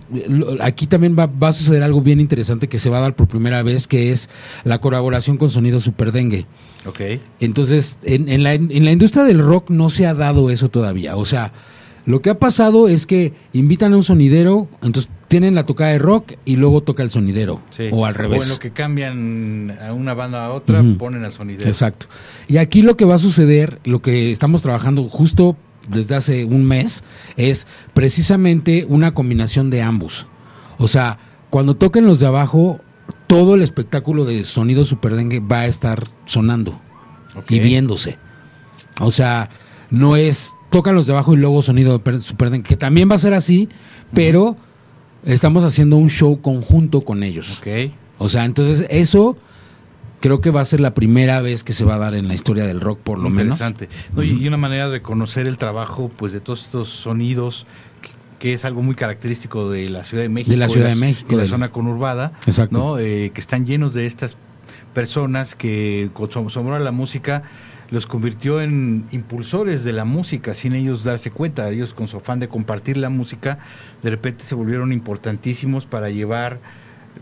aquí 0.62 0.86
también 0.86 1.16
va, 1.18 1.26
va 1.26 1.48
a 1.48 1.52
suceder 1.52 1.82
algo 1.82 2.02
bien 2.02 2.20
interesante 2.20 2.68
que 2.68 2.78
se 2.78 2.92
va 2.92 3.00
a 3.00 3.02
dar 3.02 3.16
por 3.16 3.28
primera 3.28 3.64
vez, 3.64 3.88
que 3.88 4.12
es 4.12 4.30
la 4.66 4.78
colaboración 4.78 5.38
con 5.38 5.50
Sonido 5.50 5.80
Super 5.82 6.12
Dengue. 6.12 6.46
Ok. 6.86 7.02
Entonces, 7.40 7.98
en, 8.04 8.30
en 8.30 8.44
la, 8.44 8.54
en 8.54 8.86
la 8.86 8.92
industria 8.92 9.24
del 9.24 9.40
rock 9.40 9.70
no 9.70 9.90
se 9.90 10.06
ha 10.06 10.14
dado 10.14 10.50
eso 10.50 10.70
todavía. 10.70 11.16
O 11.18 11.26
sea, 11.26 11.52
lo 12.06 12.22
que 12.22 12.30
ha 12.30 12.40
pasado 12.40 12.88
es 12.88 13.06
que 13.06 13.34
invitan 13.54 13.94
a 13.94 13.98
un 13.98 14.04
sonidero, 14.04 14.68
entonces 14.84 15.12
tienen 15.28 15.56
la 15.56 15.66
tocada 15.66 15.90
de 15.92 15.98
rock 16.00 16.34
y 16.46 16.56
luego 16.56 16.82
toca 16.82 17.02
el 17.02 17.10
sonidero. 17.10 17.62
Sí. 17.72 17.90
O 17.92 18.06
al 18.06 18.14
O 18.14 18.16
en 18.16 18.22
revés. 18.22 18.50
lo 18.50 18.60
que 18.60 18.70
cambian 18.72 19.76
a 19.82 19.92
una 19.94 20.14
banda 20.14 20.46
a 20.46 20.52
otra, 20.52 20.84
ponen 21.00 21.26
al 21.26 21.34
sonidero. 21.34 21.68
Exacto. 21.68 22.06
Y 22.48 22.58
aquí 22.58 22.84
lo 22.84 22.96
que 22.96 23.06
va 23.06 23.16
a 23.16 23.20
suceder, 23.20 23.80
lo 23.86 24.02
que 24.04 24.32
estamos 24.32 24.62
trabajando 24.62 25.04
justo 25.10 25.58
desde 25.90 26.16
hace 26.16 26.46
un 26.46 26.64
mes, 26.66 27.04
es 27.38 27.66
precisamente 27.94 28.86
una 28.88 29.14
combinación 29.16 29.70
de 29.72 29.82
ambos. 29.82 30.28
O 30.78 30.88
sea, 30.88 31.18
cuando 31.50 31.76
toquen 31.76 32.06
los 32.06 32.20
de 32.20 32.28
abajo, 32.28 32.80
todo 33.28 33.56
el 33.56 33.62
espectáculo 33.62 34.26
de 34.26 34.44
sonido 34.44 34.86
superdengue 34.86 35.40
va 35.40 35.62
a 35.62 35.66
estar 35.68 36.08
sonando 36.26 36.80
y 37.50 37.60
viéndose. 37.60 38.18
O 39.00 39.12
sea, 39.12 39.50
no 39.90 40.16
es 40.16 40.54
tocan 40.70 40.96
los 40.96 41.06
de 41.08 41.14
abajo 41.14 41.34
y 41.34 41.38
luego 41.38 41.62
sonido 41.62 42.00
per- 42.04 42.22
superdengue, 42.22 42.68
que 42.68 42.76
también 42.78 43.10
va 43.10 43.16
a 43.16 43.20
ser 43.20 43.34
así, 43.34 43.70
pero 44.14 44.58
estamos 45.24 45.64
haciendo 45.64 45.96
un 45.98 46.10
show 46.10 46.42
conjunto 46.42 47.02
con 47.02 47.24
ellos. 47.24 47.58
O 48.18 48.28
sea, 48.30 48.46
entonces 48.46 48.86
eso 48.90 49.38
creo 50.22 50.42
que 50.42 50.50
va 50.52 50.62
a 50.62 50.66
ser 50.66 50.80
la 50.80 50.94
primera 50.94 51.42
vez 51.42 51.64
que 51.64 51.74
se 51.74 51.86
va 51.86 51.96
a 51.96 52.00
dar 52.00 52.16
en 52.16 52.28
la 52.28 52.34
historia 52.34 52.66
del 52.66 52.82
rock, 52.82 53.00
por 53.00 53.18
lo 53.20 53.30
menos. 53.30 53.60
Interesante. 53.60 53.90
No, 54.16 54.24
y- 54.24 54.44
y 54.44 54.48
una 54.48 54.58
manera 54.58 54.90
de 54.90 55.02
conocer 55.02 55.48
el 55.48 55.56
trabajo 55.58 56.10
pues 56.16 56.34
de 56.34 56.40
todos 56.42 56.66
estos 56.66 56.90
sonidos 56.90 57.66
que, 58.40 58.54
es 58.54 58.66
algo 58.66 58.82
muy 58.82 58.96
característico 58.96 59.70
de 59.70 59.90
la 59.90 60.04
Ciudad 60.04 60.24
de 60.24 60.30
México. 60.30 60.52
De 60.52 60.58
la 60.58 60.70
Ciudad 60.70 60.90
de 60.90 60.96
México, 60.96 61.34
y 61.34 61.38
la 61.38 61.46
zona 61.46 61.72
conurbada. 61.72 62.34
Exacto. 62.46 62.78
¿no? 62.78 63.00
Eh, 63.00 63.32
que 63.34 63.42
están 63.42 63.66
llenos 63.66 63.94
de 63.94 64.06
estas 64.06 64.38
personas 64.94 65.56
que 65.56 66.10
con 66.14 66.32
su 66.32 66.60
amor 66.60 66.74
a 66.74 66.80
la 66.80 66.92
música 66.92 67.44
los 67.92 68.08
convirtió 68.08 68.62
en 68.62 69.06
impulsores 69.12 69.84
de 69.84 69.94
la 69.94 70.06
música 70.06 70.56
sin 70.56 70.74
ellos 70.74 71.04
darse 71.04 71.32
cuenta. 71.32 71.70
Ellos 71.70 71.94
con 71.94 72.08
su 72.08 72.18
afán 72.18 72.40
de 72.40 72.48
compartir 72.48 72.98
la 72.98 73.10
música, 73.10 73.60
de 74.02 74.10
repente 74.10 74.44
se 74.44 74.56
volvieron 74.56 74.92
importantísimos 74.92 75.86
para 75.86 76.10
llevar 76.10 76.60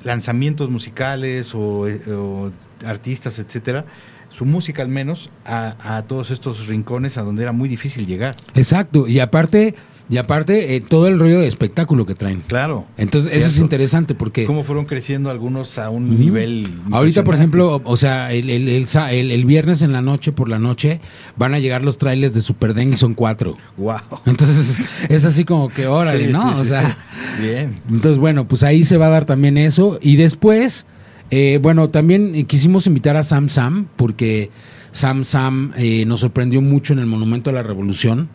lanzamientos 0.03 0.69
musicales 0.69 1.53
o, 1.53 1.87
eh, 1.87 2.01
o 2.11 2.51
artistas, 2.85 3.39
etcétera, 3.39 3.85
su 4.29 4.45
música 4.45 4.81
al 4.81 4.89
menos, 4.89 5.29
a, 5.45 5.97
a 5.97 6.03
todos 6.03 6.31
estos 6.31 6.67
rincones 6.67 7.17
a 7.17 7.21
donde 7.21 7.43
era 7.43 7.51
muy 7.51 7.69
difícil 7.69 8.07
llegar. 8.07 8.35
Exacto. 8.55 9.07
Y 9.07 9.19
aparte, 9.19 9.75
y 10.13 10.17
aparte 10.17 10.75
eh, 10.75 10.81
todo 10.81 11.07
el 11.07 11.17
rollo 11.17 11.39
de 11.39 11.47
espectáculo 11.47 12.05
que 12.05 12.13
traen. 12.13 12.43
Claro. 12.45 12.85
Entonces, 12.97 13.33
eso 13.33 13.47
es 13.47 13.57
interesante 13.57 14.13
porque... 14.13 14.45
Cómo 14.45 14.63
fueron 14.63 14.85
creciendo 14.85 15.31
algunos 15.31 15.79
a 15.79 15.89
un 15.89 16.19
nivel. 16.19 16.69
Ahorita, 16.91 17.23
por 17.23 17.33
ejemplo, 17.33 17.81
o 17.83 17.97
sea, 17.97 18.31
el, 18.31 18.51
el, 18.51 18.67
el 18.69 19.45
viernes 19.45 19.81
en 19.81 19.91
la 19.91 20.03
noche, 20.03 20.31
por 20.31 20.49
la 20.49 20.59
noche, 20.59 20.99
van 21.35 21.55
a 21.55 21.59
llegar 21.59 21.83
los 21.83 21.97
trailers 21.97 22.35
de 22.35 22.43
Super 22.43 22.75
Dengue 22.75 22.93
y 22.93 22.97
son 22.97 23.15
cuatro. 23.15 23.57
Wow. 23.77 23.97
Entonces, 24.27 24.83
es 25.09 25.25
así 25.25 25.45
como 25.45 25.69
que, 25.69 25.87
órale, 25.87 26.27
Sí, 26.27 26.31
¿no? 26.31 26.53
sí, 26.53 26.61
o 26.61 26.65
sea, 26.65 26.95
Bien. 27.41 27.73
Entonces, 27.89 28.19
bueno, 28.19 28.47
pues 28.47 28.61
ahí 28.61 28.83
se 28.83 28.97
va 28.97 29.07
a 29.07 29.09
dar 29.09 29.25
también 29.25 29.57
eso. 29.57 29.97
Y 29.99 30.15
después, 30.17 30.85
eh, 31.31 31.57
bueno, 31.59 31.89
también 31.89 32.45
quisimos 32.45 32.85
invitar 32.85 33.17
a 33.17 33.23
Sam 33.23 33.49
Sam, 33.49 33.87
porque 33.95 34.51
Sam 34.91 35.23
Sam 35.23 35.73
eh, 35.75 36.05
nos 36.05 36.19
sorprendió 36.19 36.61
mucho 36.61 36.93
en 36.93 36.99
el 36.99 37.07
Monumento 37.07 37.49
a 37.49 37.53
la 37.53 37.63
Revolución. 37.63 38.29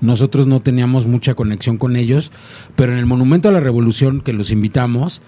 Nosotros 0.00 0.46
no 0.46 0.60
teníamos 0.60 1.06
mucha 1.06 1.34
conexión 1.34 1.78
con 1.78 1.96
ellos, 1.96 2.32
pero 2.76 2.92
en 2.92 2.98
el 2.98 3.06
Monumento 3.06 3.48
a 3.48 3.52
la 3.52 3.60
Revolución 3.60 4.20
que 4.20 4.32
los 4.32 4.50
invitamos, 4.50 5.22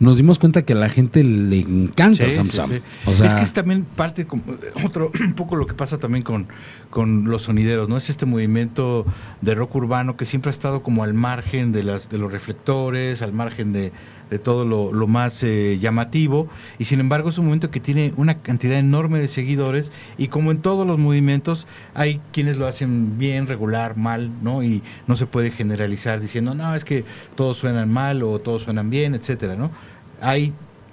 nos 0.00 0.16
dimos 0.16 0.38
cuenta 0.38 0.62
que 0.64 0.74
a 0.74 0.76
la 0.76 0.88
gente 0.88 1.24
le 1.24 1.58
encanta 1.58 2.24
Sí, 2.26 2.30
Sam 2.30 2.46
sí, 2.46 2.52
Sam. 2.52 2.70
sí. 2.70 2.80
O 3.06 3.14
sea, 3.14 3.26
es 3.26 3.34
que 3.34 3.42
es 3.42 3.52
también 3.52 3.84
parte, 3.84 4.26
como- 4.26 4.44
otro, 4.84 5.10
un 5.20 5.32
poco 5.32 5.56
lo 5.56 5.66
que 5.66 5.74
pasa 5.74 5.98
también 5.98 6.22
con, 6.22 6.46
con 6.90 7.24
los 7.24 7.42
sonideros, 7.42 7.88
¿no? 7.88 7.96
Es 7.96 8.08
este 8.08 8.24
movimiento 8.24 9.04
de 9.40 9.54
rock 9.56 9.74
urbano 9.74 10.16
que 10.16 10.24
siempre 10.24 10.50
ha 10.50 10.52
estado 10.52 10.84
como 10.84 11.02
al 11.02 11.14
margen 11.14 11.72
de, 11.72 11.82
las, 11.82 12.08
de 12.10 12.18
los 12.18 12.30
reflectores, 12.30 13.22
al 13.22 13.32
margen 13.32 13.72
de, 13.72 13.90
de 14.30 14.38
todo 14.38 14.64
lo, 14.64 14.92
lo 14.92 15.06
más 15.06 15.42
eh, 15.42 15.78
llamativo, 15.80 16.48
y 16.78 16.84
sin 16.84 17.00
embargo 17.00 17.28
es 17.28 17.38
un 17.38 17.46
movimiento 17.46 17.70
que 17.70 17.80
tiene 17.80 18.12
una 18.16 18.38
cantidad 18.38 18.78
enorme 18.78 19.18
de 19.18 19.28
seguidores, 19.28 19.92
y 20.16 20.28
como 20.28 20.50
en 20.50 20.58
todos 20.58 20.86
los 20.86 20.98
movimientos, 20.98 21.66
hay 21.94 22.20
quienes 22.32 22.56
lo 22.56 22.66
hacen 22.66 23.18
bien, 23.18 23.46
regular, 23.46 23.96
mal, 23.96 24.30
¿no? 24.42 24.62
Y 24.62 24.82
no 25.06 25.16
se 25.16 25.26
puede 25.26 25.50
generalizar 25.50 26.20
diciendo, 26.20 26.54
no, 26.54 26.74
es 26.74 26.84
que 26.84 27.04
todos 27.36 27.56
suenan 27.56 27.90
mal 27.90 28.22
o 28.22 28.38
todos 28.38 28.62
suenan 28.62 28.90
bien, 28.90 29.14
etcétera, 29.14 29.56
¿no? 29.56 29.70
Hay 30.20 30.52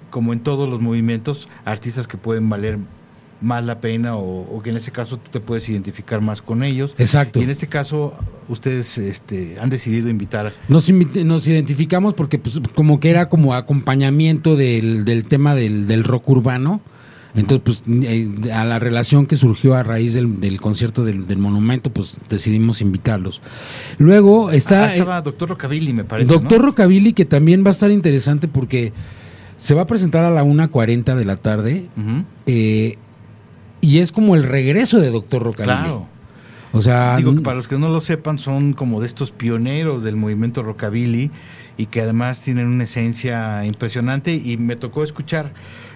como 0.10 0.32
en 0.32 0.40
todos 0.40 0.70
los 0.70 0.80
movimientos, 0.80 1.50
artistas 1.66 2.08
que 2.08 2.16
pueden 2.18 2.50
valer 2.50 2.78
más 3.42 3.64
la 3.64 3.80
pena 3.80 4.16
o, 4.16 4.42
o 4.42 4.62
que 4.62 4.70
en 4.70 4.78
ese 4.78 4.92
caso 4.92 5.18
tú 5.18 5.30
te 5.32 5.40
puedes 5.40 5.68
identificar 5.70 6.22
más 6.22 6.42
con 6.42 6.64
ellos. 6.64 6.96
Exacto. 6.98 7.40
Y 7.40 7.44
en 7.44 7.50
este 7.50 7.68
caso 7.68 8.14
ustedes 8.48 8.98
este, 8.98 9.58
han 9.60 9.70
decidido 9.70 10.10
invitar. 10.10 10.54
Nos, 10.68 10.90
nos 10.92 11.48
identificamos 11.48 12.14
porque 12.14 12.40
pues, 12.40 12.60
como 12.74 13.00
que 13.00 13.10
era 13.10 13.30
como 13.30 13.54
acompañamiento 13.54 14.56
del, 14.56 15.06
del 15.06 15.26
tema 15.26 15.56
del, 15.56 15.88
del 15.88 16.04
rock 16.04 16.30
urbano. 16.30 16.82
Entonces, 17.36 17.62
pues 17.66 17.84
eh, 18.04 18.30
a 18.54 18.64
la 18.64 18.80
relación 18.80 19.26
que 19.26 19.36
surgió 19.36 19.76
a 19.76 19.84
raíz 19.84 20.14
del, 20.14 20.40
del 20.40 20.62
concierto 20.62 21.04
del, 21.04 21.28
del 21.28 21.38
monumento, 21.38 21.90
pues 21.90 22.16
decidimos 22.30 22.82
invitarlos. 22.82 23.42
Luego 23.98 24.52
está... 24.52 24.86
Ah, 24.86 24.94
estaba 24.96 25.22
Doctor 25.22 25.50
Rockabilly, 25.50 25.92
me 25.92 26.06
parece. 26.06 26.32
Doctor 26.32 26.62
¿no? 26.62 26.68
Rockabilly, 26.68 27.12
que 27.12 27.26
también 27.26 27.66
va 27.66 27.68
a 27.68 27.72
estar 27.72 27.92
interesante 27.92 28.48
porque 28.48 28.94
se 29.58 29.74
va 29.76 29.82
a 29.82 29.86
presentar 29.86 30.24
a 30.24 30.32
la 30.32 30.46
1.40 30.46 31.16
de 31.16 31.26
la 31.26 31.36
tarde. 31.36 31.88
Ujú. 31.98 32.24
eh, 32.46 32.98
y 33.86 34.00
es 34.00 34.12
como 34.12 34.36
el 34.36 34.44
regreso 34.44 35.00
de 35.00 35.10
Doctor 35.12 35.44
Rockabilly. 35.44 35.74
Claro. 35.76 36.08
O 36.72 36.82
sea, 36.82 37.16
Digo 37.18 37.34
que 37.34 37.42
para 37.42 37.56
los 37.56 37.68
que 37.70 37.78
no 37.78 37.88
lo 37.90 38.02
sepan, 38.02 38.38
son 38.38 38.74
como 38.74 39.00
de 39.00 39.06
estos 39.08 39.32
pioneros 39.32 40.04
del 40.04 40.18
movimiento 40.18 40.62
rockabilly 40.62 41.32
y 41.78 41.86
que 41.86 42.02
además 42.02 42.42
tienen 42.42 42.68
una 42.68 42.84
esencia 42.84 43.64
impresionante. 43.66 44.34
Y 44.36 44.58
me 44.58 44.76
tocó 44.76 45.02
escuchar 45.04 45.54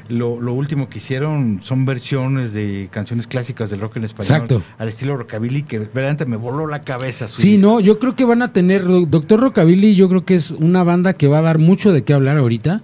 lo, 0.07 0.39
lo 0.39 0.53
último 0.53 0.87
que 0.87 0.99
hicieron, 0.99 1.59
son 1.61 1.85
versiones 1.85 2.53
de 2.53 2.87
canciones 2.91 3.27
clásicas 3.27 3.69
del 3.69 3.81
rock 3.81 3.97
en 3.97 4.05
español 4.05 4.31
Exacto. 4.31 4.63
al 4.77 4.87
estilo 4.87 5.17
rockabilly, 5.17 5.63
que 5.63 5.79
verdaderamente 5.79 6.25
me 6.25 6.37
voló 6.37 6.65
la 6.65 6.81
cabeza. 6.83 7.27
Su 7.27 7.41
Sí, 7.41 7.51
disco. 7.57 7.67
no, 7.67 7.79
yo 7.81 7.99
creo 7.99 8.15
que 8.15 8.23
van 8.23 8.41
a 8.41 8.47
tener. 8.47 8.85
Doctor 9.09 9.41
Rockabilly, 9.41 9.95
yo 9.95 10.07
creo 10.07 10.23
que 10.23 10.35
es 10.35 10.51
una 10.51 10.83
banda 10.85 11.11
que 11.13 11.27
va 11.27 11.39
a 11.39 11.41
dar 11.41 11.57
mucho 11.59 11.91
de 11.91 12.03
qué 12.03 12.13
hablar 12.13 12.37
ahorita. 12.37 12.81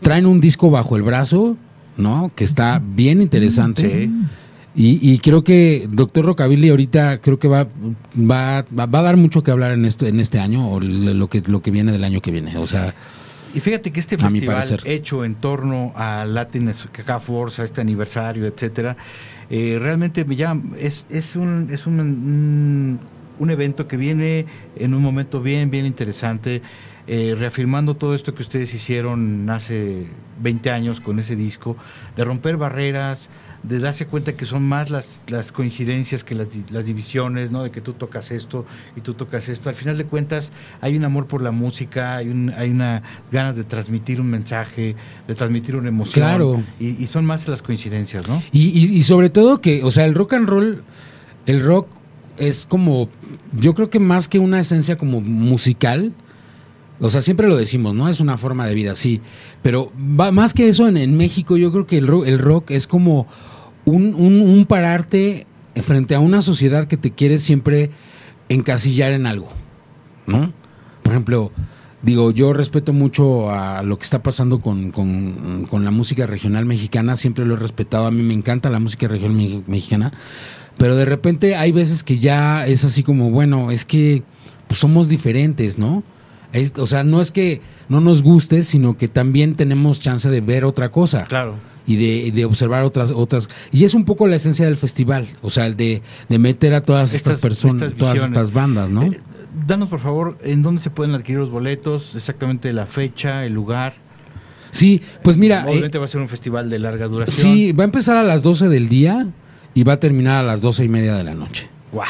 Traen 0.00 0.26
un 0.26 0.40
disco 0.40 0.70
bajo 0.70 0.94
el 0.96 1.02
brazo, 1.02 1.56
¿no? 1.96 2.30
Que 2.34 2.44
está 2.44 2.80
bien 2.84 3.22
interesante. 3.22 4.06
Sí. 4.06 4.12
Y, 4.78 5.10
y 5.10 5.18
creo 5.20 5.42
que 5.42 5.88
Doctor 5.90 6.26
Rockabilly 6.26 6.68
ahorita 6.68 7.22
creo 7.22 7.38
que 7.38 7.48
va, 7.48 7.66
va, 8.18 8.66
va, 8.78 8.86
va 8.86 8.98
a 8.98 9.02
dar 9.02 9.16
mucho 9.16 9.42
que 9.42 9.50
hablar 9.50 9.72
en 9.72 9.86
este, 9.86 10.08
en 10.08 10.20
este 10.20 10.38
año 10.38 10.70
o 10.70 10.80
lo 10.80 11.28
que, 11.28 11.42
lo 11.46 11.62
que 11.62 11.70
viene 11.70 11.92
del 11.92 12.04
año 12.04 12.20
que 12.20 12.30
viene. 12.30 12.58
O 12.58 12.66
sea, 12.66 12.94
Y 13.54 13.60
fíjate 13.60 13.90
que 13.90 14.00
este 14.00 14.18
festival 14.18 14.80
hecho 14.84 15.24
en 15.24 15.34
torno 15.36 15.94
a 15.96 16.26
Latin 16.26 16.74
Ska 16.74 17.20
Force, 17.20 17.62
a 17.62 17.64
este 17.64 17.80
aniversario, 17.80 18.46
etcétera, 18.46 18.98
eh, 19.48 19.78
realmente 19.80 20.26
me 20.26 20.36
llama, 20.36 20.76
es, 20.78 21.06
es 21.08 21.36
un 21.36 21.68
es 21.72 21.86
un, 21.86 22.98
un 23.38 23.50
evento 23.50 23.88
que 23.88 23.96
viene 23.96 24.44
en 24.76 24.92
un 24.92 25.00
momento 25.00 25.40
bien, 25.40 25.70
bien 25.70 25.86
interesante, 25.86 26.60
eh, 27.06 27.34
reafirmando 27.38 27.94
todo 27.94 28.14
esto 28.14 28.34
que 28.34 28.42
ustedes 28.42 28.72
hicieron 28.74 29.48
hace 29.50 30.06
20 30.42 30.70
años 30.70 31.00
con 31.00 31.18
ese 31.18 31.36
disco, 31.36 31.76
de 32.16 32.24
romper 32.24 32.56
barreras, 32.56 33.30
de 33.62 33.78
darse 33.80 34.06
cuenta 34.06 34.34
que 34.34 34.44
son 34.44 34.62
más 34.62 34.90
las, 34.90 35.22
las 35.28 35.50
coincidencias 35.50 36.22
que 36.24 36.34
las, 36.34 36.48
las 36.70 36.86
divisiones, 36.86 37.50
¿no? 37.50 37.62
De 37.62 37.70
que 37.70 37.80
tú 37.80 37.94
tocas 37.94 38.30
esto 38.30 38.66
y 38.96 39.00
tú 39.00 39.14
tocas 39.14 39.48
esto. 39.48 39.68
Al 39.68 39.74
final 39.74 39.96
de 39.98 40.04
cuentas 40.04 40.52
hay 40.80 40.96
un 40.96 41.04
amor 41.04 41.26
por 41.26 41.42
la 41.42 41.50
música, 41.52 42.16
hay, 42.16 42.28
un, 42.28 42.52
hay 42.56 42.70
una 42.70 43.02
ganas 43.32 43.56
de 43.56 43.64
transmitir 43.64 44.20
un 44.20 44.28
mensaje, 44.28 44.94
de 45.26 45.34
transmitir 45.34 45.74
una 45.76 45.88
emoción. 45.88 46.14
Claro. 46.24 46.62
Y, 46.78 47.02
y 47.02 47.06
son 47.06 47.24
más 47.24 47.48
las 47.48 47.62
coincidencias, 47.62 48.28
¿no? 48.28 48.42
Y, 48.52 48.66
y- 48.68 48.96
y 48.96 49.02
sobre 49.02 49.30
todo 49.30 49.60
que, 49.60 49.82
o 49.84 49.90
sea, 49.90 50.04
el 50.04 50.14
rock 50.14 50.34
and 50.34 50.48
roll, 50.48 50.82
el 51.46 51.62
rock 51.64 51.88
es 52.36 52.66
como, 52.66 53.08
yo 53.58 53.74
creo 53.74 53.88
que 53.90 53.98
más 54.00 54.28
que 54.28 54.38
una 54.38 54.60
esencia 54.60 54.96
como 54.98 55.20
musical, 55.22 56.12
o 57.00 57.10
sea, 57.10 57.20
siempre 57.20 57.48
lo 57.48 57.56
decimos, 57.56 57.94
¿no? 57.94 58.08
Es 58.08 58.20
una 58.20 58.36
forma 58.36 58.66
de 58.66 58.74
vida, 58.74 58.94
sí. 58.94 59.20
Pero 59.62 59.92
va, 59.98 60.32
más 60.32 60.54
que 60.54 60.68
eso, 60.68 60.88
en, 60.88 61.16
México 61.16 61.56
yo 61.56 61.70
creo 61.72 61.86
que 61.86 61.98
el 61.98 62.06
rock, 62.06 62.26
el 62.26 62.38
rock 62.38 62.70
es 62.70 62.86
como 62.86 63.26
un, 63.84 64.14
un, 64.14 64.40
un 64.40 64.66
pararte 64.66 65.46
frente 65.82 66.14
a 66.14 66.20
una 66.20 66.40
sociedad 66.42 66.86
que 66.88 66.96
te 66.96 67.10
quiere 67.10 67.38
siempre 67.38 67.90
encasillar 68.48 69.12
en 69.12 69.26
algo, 69.26 69.48
¿no? 70.26 70.52
Por 71.02 71.12
ejemplo, 71.12 71.52
digo, 72.02 72.30
yo 72.30 72.52
respeto 72.52 72.92
mucho 72.92 73.50
a 73.50 73.82
lo 73.82 73.98
que 73.98 74.04
está 74.04 74.22
pasando 74.22 74.60
con, 74.60 74.90
con- 74.90 75.66
con 75.68 75.84
la 75.84 75.90
música 75.90 76.26
regional 76.26 76.64
mexicana, 76.64 77.16
siempre 77.16 77.44
lo 77.44 77.54
he 77.54 77.58
respetado, 77.58 78.06
a 78.06 78.10
mí 78.10 78.22
me 78.22 78.34
encanta 78.34 78.70
la 78.70 78.78
música 78.78 79.06
regional 79.08 79.36
me- 79.36 79.62
mexicana, 79.66 80.12
pero 80.78 80.94
de 80.96 81.04
repente 81.04 81.56
hay 81.56 81.72
veces 81.72 82.02
que 82.04 82.18
ya 82.18 82.66
es 82.66 82.84
así 82.84 83.02
como, 83.02 83.30
bueno, 83.30 83.70
es 83.70 83.84
que 83.84 84.22
pues, 84.68 84.80
somos 84.80 85.08
diferentes, 85.08 85.78
¿no? 85.78 86.02
Es- 86.56 86.74
o 86.78 86.86
sea, 86.86 87.04
no 87.04 87.20
es 87.20 87.30
que 87.30 87.60
no 87.88 88.00
nos 88.00 88.22
guste, 88.22 88.62
sino 88.62 88.96
que 88.96 89.08
también 89.08 89.54
tenemos 89.54 90.00
chance 90.00 90.28
de 90.28 90.40
ver 90.40 90.64
otra 90.64 90.90
cosa 90.90 91.24
Claro. 91.24 91.54
y 91.86 91.96
de, 91.96 92.32
de 92.32 92.44
observar 92.44 92.82
otras 92.82 93.10
otras 93.12 93.48
y 93.72 93.84
es 93.84 93.94
un 93.94 94.04
poco 94.04 94.26
la 94.26 94.36
esencia 94.36 94.64
del 94.64 94.76
festival 94.76 95.28
o 95.42 95.50
sea 95.50 95.66
el 95.66 95.76
de, 95.76 96.02
de 96.28 96.38
meter 96.38 96.74
a 96.74 96.80
todas 96.80 97.12
estas, 97.14 97.34
Estas- 97.34 97.40
personas 97.42 97.82
estas 97.82 97.98
todas 97.98 98.16
estas 98.24 98.52
bandas 98.52 98.90
no 98.90 99.04
Eh, 99.04 99.20
danos, 99.66 99.88
por 99.88 100.00
favor, 100.00 100.36
en 100.42 100.62
dónde 100.62 100.82
se 100.82 100.90
pueden 100.90 101.14
adquirir 101.14 101.38
los 101.38 101.50
boletos, 101.50 102.14
exactamente 102.16 102.72
la 102.72 102.86
fecha, 102.86 103.44
el 103.44 103.52
lugar. 103.54 103.94
sí 104.72 105.00
pues 105.22 105.36
mira 105.36 105.60
eh, 105.66 105.70
Obviamente 105.70 105.98
va 105.98 106.06
a 106.06 106.08
ser 106.08 106.20
un 106.20 106.28
festival 106.28 106.68
de 106.70 106.78
larga 106.80 107.06
duración. 107.06 107.54
sí 107.54 107.72
va 107.72 107.84
a 107.84 107.86
empezar 107.86 108.16
a 108.16 108.22
las 108.24 108.42
12 108.42 108.68
del 108.68 108.88
día 108.88 109.28
y 109.74 109.84
va 109.84 109.94
a 109.94 110.00
terminar 110.00 110.38
a 110.38 110.42
las 110.42 110.60
12 110.62 110.84
y 110.84 110.88
media 110.88 111.14
de 111.14 111.24
la 111.24 111.34
noche 111.34 111.68
Wow. 111.92 112.04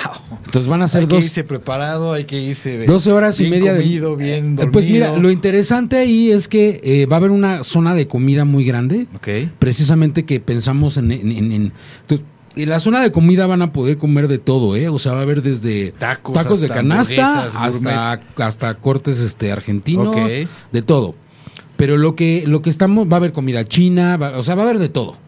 entonces 0.47 0.69
van 0.69 0.83
a 0.83 0.89
ser 0.89 1.03
Hay 1.03 1.07
que 1.07 1.15
dos 1.17 1.25
irse 1.25 1.45
preparado, 1.45 2.13
hay 2.15 2.25
que 2.25 2.41
irse 2.41 2.87
12 2.87 3.13
horas 3.13 3.39
y 3.41 3.51
media 3.51 3.77
comido, 3.77 4.17
de 4.17 4.25
bien 4.25 4.45
Eh, 4.45 4.49
dormido. 4.57 4.71
pues 4.73 4.87
mira 4.89 5.17
lo 5.17 5.31
interesante 5.31 5.97
ahí 5.99 6.31
es 6.31 6.49
que 6.49 6.81
eh, 6.83 7.07
va 7.07 7.17
a 7.17 7.19
haber 7.19 7.31
una 7.31 7.63
zona 7.63 7.95
de 7.95 8.09
comida 8.09 8.45
muy 8.45 8.65
grande 8.65 9.07
Ok. 9.17 9.29
precisamente 9.59 10.25
que 10.25 10.41
pensamos 10.41 10.97
en, 10.97 11.13
en, 11.13 11.31
en- 11.31 11.53
en- 11.53 11.73
entonces, 12.01 12.27
en 12.57 12.69
la 12.71 12.81
zona 12.81 13.03
de 13.03 13.13
comida 13.13 13.47
van 13.47 13.61
a 13.61 13.73
poder 13.75 13.99
comer 13.99 14.29
de 14.29 14.39
todo, 14.39 14.77
¿eh? 14.77 14.89
O 14.89 14.99
sea, 14.99 15.13
va 15.13 15.19
a 15.19 15.23
haber 15.23 15.43
desde 15.43 15.93
Tacos 15.93 16.61
de 16.63 16.69
canasta 16.71 17.45
hasta, 17.61 18.21
hasta 18.39 18.75
cortes 18.77 19.21
este 19.21 19.53
argentinos, 19.53 20.09
Ok. 20.17 20.31
de 20.73 20.83
todo. 20.83 21.15
Pero 21.77 21.99
lo 21.99 22.17
que 22.17 22.45
lo 22.47 22.63
que 22.63 22.71
estamos 22.71 23.07
va 23.09 23.13
a 23.13 23.17
haber 23.17 23.33
comida 23.33 23.67
china, 23.67 24.17
va- 24.17 24.39
o 24.39 24.43
sea, 24.43 24.55
va 24.55 24.63
a 24.63 24.65
haber 24.65 24.79
de 24.79 24.89
todo. 24.89 25.19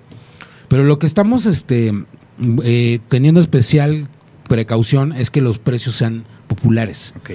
Pero 0.68 0.84
lo 0.84 0.98
que 0.98 1.04
estamos 1.04 1.44
este 1.44 1.92
eh, 2.64 3.00
teniendo 3.10 3.40
especial 3.40 4.08
precaución 4.48 5.12
es 5.12 5.30
que 5.30 5.40
los 5.40 5.58
precios 5.58 5.94
sean 5.96 6.24
populares. 6.48 7.14
Ok. 7.18 7.30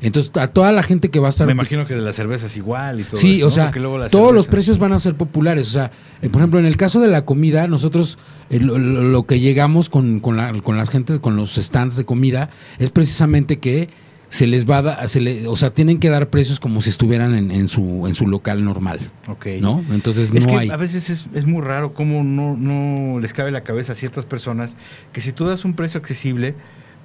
Entonces, 0.00 0.32
a 0.36 0.48
toda 0.48 0.70
la 0.72 0.82
gente 0.82 1.08
que 1.08 1.18
va 1.18 1.28
a 1.28 1.30
estar 1.30 1.46
Me 1.46 1.52
imagino 1.54 1.86
que 1.86 1.94
de 1.94 2.02
las 2.02 2.14
cervezas 2.16 2.56
igual 2.58 3.00
y 3.00 3.04
todo 3.04 3.16
Sí, 3.16 3.36
eso, 3.38 3.46
o 3.46 3.50
sea, 3.50 3.72
todos 4.10 4.34
los 4.34 4.46
precios 4.48 4.78
van 4.78 4.92
a 4.92 4.98
ser 4.98 5.14
populares. 5.14 5.68
O 5.68 5.70
sea, 5.70 5.92
eh, 6.20 6.28
por 6.28 6.42
ejemplo, 6.42 6.58
en 6.60 6.66
el 6.66 6.76
caso 6.76 7.00
de 7.00 7.08
la 7.08 7.24
comida, 7.24 7.68
nosotros 7.68 8.18
eh, 8.50 8.58
lo 8.60 9.22
que 9.24 9.40
llegamos 9.40 9.88
con, 9.88 10.20
con, 10.20 10.36
la- 10.36 10.52
con 10.62 10.76
las 10.76 10.90
gentes, 10.90 11.20
con 11.20 11.36
los 11.36 11.54
stands 11.54 11.96
de 11.96 12.04
comida, 12.04 12.50
es 12.78 12.90
precisamente 12.90 13.58
que 13.60 13.88
se 14.34 14.48
les 14.48 14.68
va 14.68 14.78
a 14.78 14.82
dar, 14.82 15.08
se 15.08 15.20
le- 15.20 15.46
o 15.46 15.54
sea, 15.54 15.70
tienen 15.70 16.00
que 16.00 16.08
dar 16.08 16.28
precios 16.28 16.58
como 16.58 16.82
si 16.82 16.90
estuvieran 16.90 17.36
en, 17.36 17.52
en 17.52 17.68
su, 17.68 18.08
en 18.08 18.16
su 18.16 18.26
local 18.26 18.64
normal, 18.64 18.98
Ok. 19.28 19.46
¿no? 19.60 19.84
Entonces 19.92 20.32
Es 20.34 20.44
no 20.44 20.50
que 20.52 20.58
hay. 20.58 20.70
a 20.70 20.76
veces 20.76 21.08
es, 21.08 21.26
es 21.34 21.46
muy 21.46 21.62
raro 21.62 21.94
cómo 21.94 22.24
no, 22.24 22.56
no 22.56 23.20
les 23.20 23.32
cabe 23.32 23.52
la 23.52 23.60
cabeza 23.62 23.92
a 23.92 23.94
ciertas 23.94 24.24
personas 24.24 24.74
que 25.12 25.20
si 25.20 25.30
tú 25.30 25.44
das 25.46 25.64
un 25.64 25.74
precio 25.74 26.00
accesible, 26.00 26.56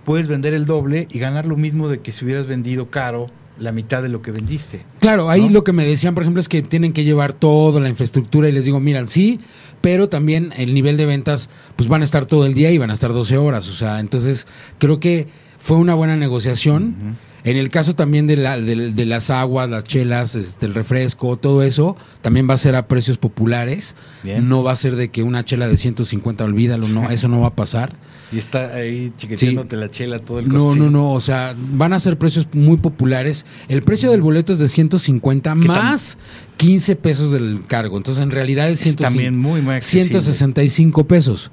puedes 0.06 0.28
vender 0.28 0.56
el 0.56 0.66
doble 0.66 1.08
y 1.12 1.20
ganar 1.20 1.46
lo 1.46 1.56
mismo 1.56 1.88
de 1.88 2.00
que 2.00 2.12
si 2.12 2.26
hubieras 2.26 2.48
vendido 2.48 2.90
caro 2.90 3.28
la 3.60 3.72
mitad 3.74 4.02
de 4.02 4.10
lo 4.10 4.24
que 4.24 4.32
vendiste. 4.32 4.82
Claro, 5.00 5.30
ahí 5.30 5.44
¿no? 5.48 5.50
lo 5.52 5.64
que 5.64 5.72
me 5.74 5.86
decían, 5.86 6.16
por 6.16 6.24
ejemplo, 6.24 6.40
es 6.40 6.50
que 6.50 6.64
tienen 6.64 6.94
que 6.94 7.04
llevar 7.04 7.34
toda 7.34 7.80
la 7.80 7.90
infraestructura 7.90 8.50
y 8.50 8.54
les 8.54 8.66
digo, 8.66 8.80
mira, 8.80 9.06
sí, 9.06 9.40
pero 9.82 10.10
también 10.10 10.52
el 10.58 10.74
nivel 10.74 10.98
de 10.98 11.06
ventas, 11.06 11.48
pues 11.76 11.88
van 11.90 12.02
a 12.02 12.06
estar 12.06 12.26
todo 12.26 12.48
el 12.48 12.56
día 12.56 12.72
y 12.72 12.80
van 12.80 12.90
a 12.90 12.94
estar 12.94 13.14
12 13.14 13.38
horas. 13.38 13.68
O 13.68 13.74
sea, 13.74 14.00
entonces 14.00 14.48
creo 14.80 15.00
que 15.00 15.28
fue 15.60 15.77
una 15.77 15.94
buena 15.94 16.15
negociación. 16.15 17.18
En 17.44 17.56
el 17.56 17.69
caso 17.69 17.95
también 17.95 18.27
de, 18.27 18.36
la, 18.36 18.60
de, 18.60 18.91
de 18.91 19.06
las 19.06 19.30
aguas, 19.30 19.69
las 19.69 19.86
chelas, 19.86 20.36
este, 20.36 20.65
el 20.65 20.73
refresco, 20.73 21.38
todo 21.38 21.64
eso, 21.64 21.95
también 22.22 22.49
va 22.49 22.56
a 22.56 22.57
ser 22.57 22.76
a 22.76 22.88
precios 22.88 23.18
populares. 23.18 23.95
Bien. 24.23 24.49
No 24.49 24.61
va 24.61 24.73
a 24.73 24.76
ser 24.76 24.95
de 24.95 25.10
que 25.10 25.23
una 25.23 25.45
chela 25.45 25.68
de 25.68 25.77
150, 25.77 26.44
olvídalo, 26.44 26.88
no, 26.90 27.10
eso 27.10 27.27
no 27.27 27.40
va 27.40 27.48
a 27.48 27.56
pasar. 27.56 27.94
Y 28.32 28.38
está 28.38 28.76
ahí 28.76 29.12
chiqueteándote 29.18 29.76
la 29.76 29.90
chela 29.90 30.20
todo 30.20 30.38
el 30.40 30.48
No, 30.50 30.66
costillo. 30.66 30.86
no, 30.86 30.92
no, 30.92 31.14
o 31.14 31.20
sea, 31.20 31.56
van 31.58 31.94
a 31.94 32.00
ser 32.00 32.18
precios 32.20 32.48
muy 32.54 32.78
populares. 32.78 33.44
El 33.70 33.82
precio 33.82 34.12
del 34.12 34.22
boleto 34.22 34.54
es 34.54 34.60
de 34.60 34.68
150 34.68 35.54
¿Qué 35.54 35.68
más 35.68 36.18
15 36.58 36.96
pesos 36.96 37.32
del 37.32 37.62
cargo. 37.66 37.98
Entonces, 37.98 38.22
en 38.22 38.30
realidad 38.32 38.70
es, 38.70 38.86
Es 38.86 38.96
también 38.98 39.38
muy, 39.40 39.62
muy 39.62 39.76
accesible. 39.76 40.10
165 40.22 41.08
pesos. 41.08 41.50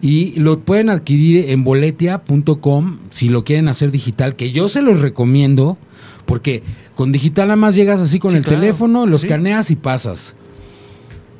Y 0.00 0.38
lo 0.40 0.60
pueden 0.60 0.88
adquirir 0.88 1.50
en 1.50 1.62
boletia.com 1.64 2.98
si 3.10 3.28
lo 3.28 3.44
quieren 3.44 3.68
hacer 3.68 3.90
digital, 3.90 4.34
que 4.36 4.50
yo 4.50 4.68
se 4.70 4.80
los 4.80 5.00
recomiendo, 5.00 5.76
porque 6.24 6.62
con 6.94 7.12
digital 7.12 7.48
nada 7.48 7.56
más 7.56 7.74
llegas 7.74 8.00
así 8.00 8.18
con 8.18 8.30
Sí, 8.30 8.38
el 8.38 8.44
claro. 8.44 8.60
teléfono, 8.60 9.06
los 9.06 9.22
Sí. 9.22 9.28
caneas 9.28 9.70
y 9.70 9.76
pasas. 9.76 10.34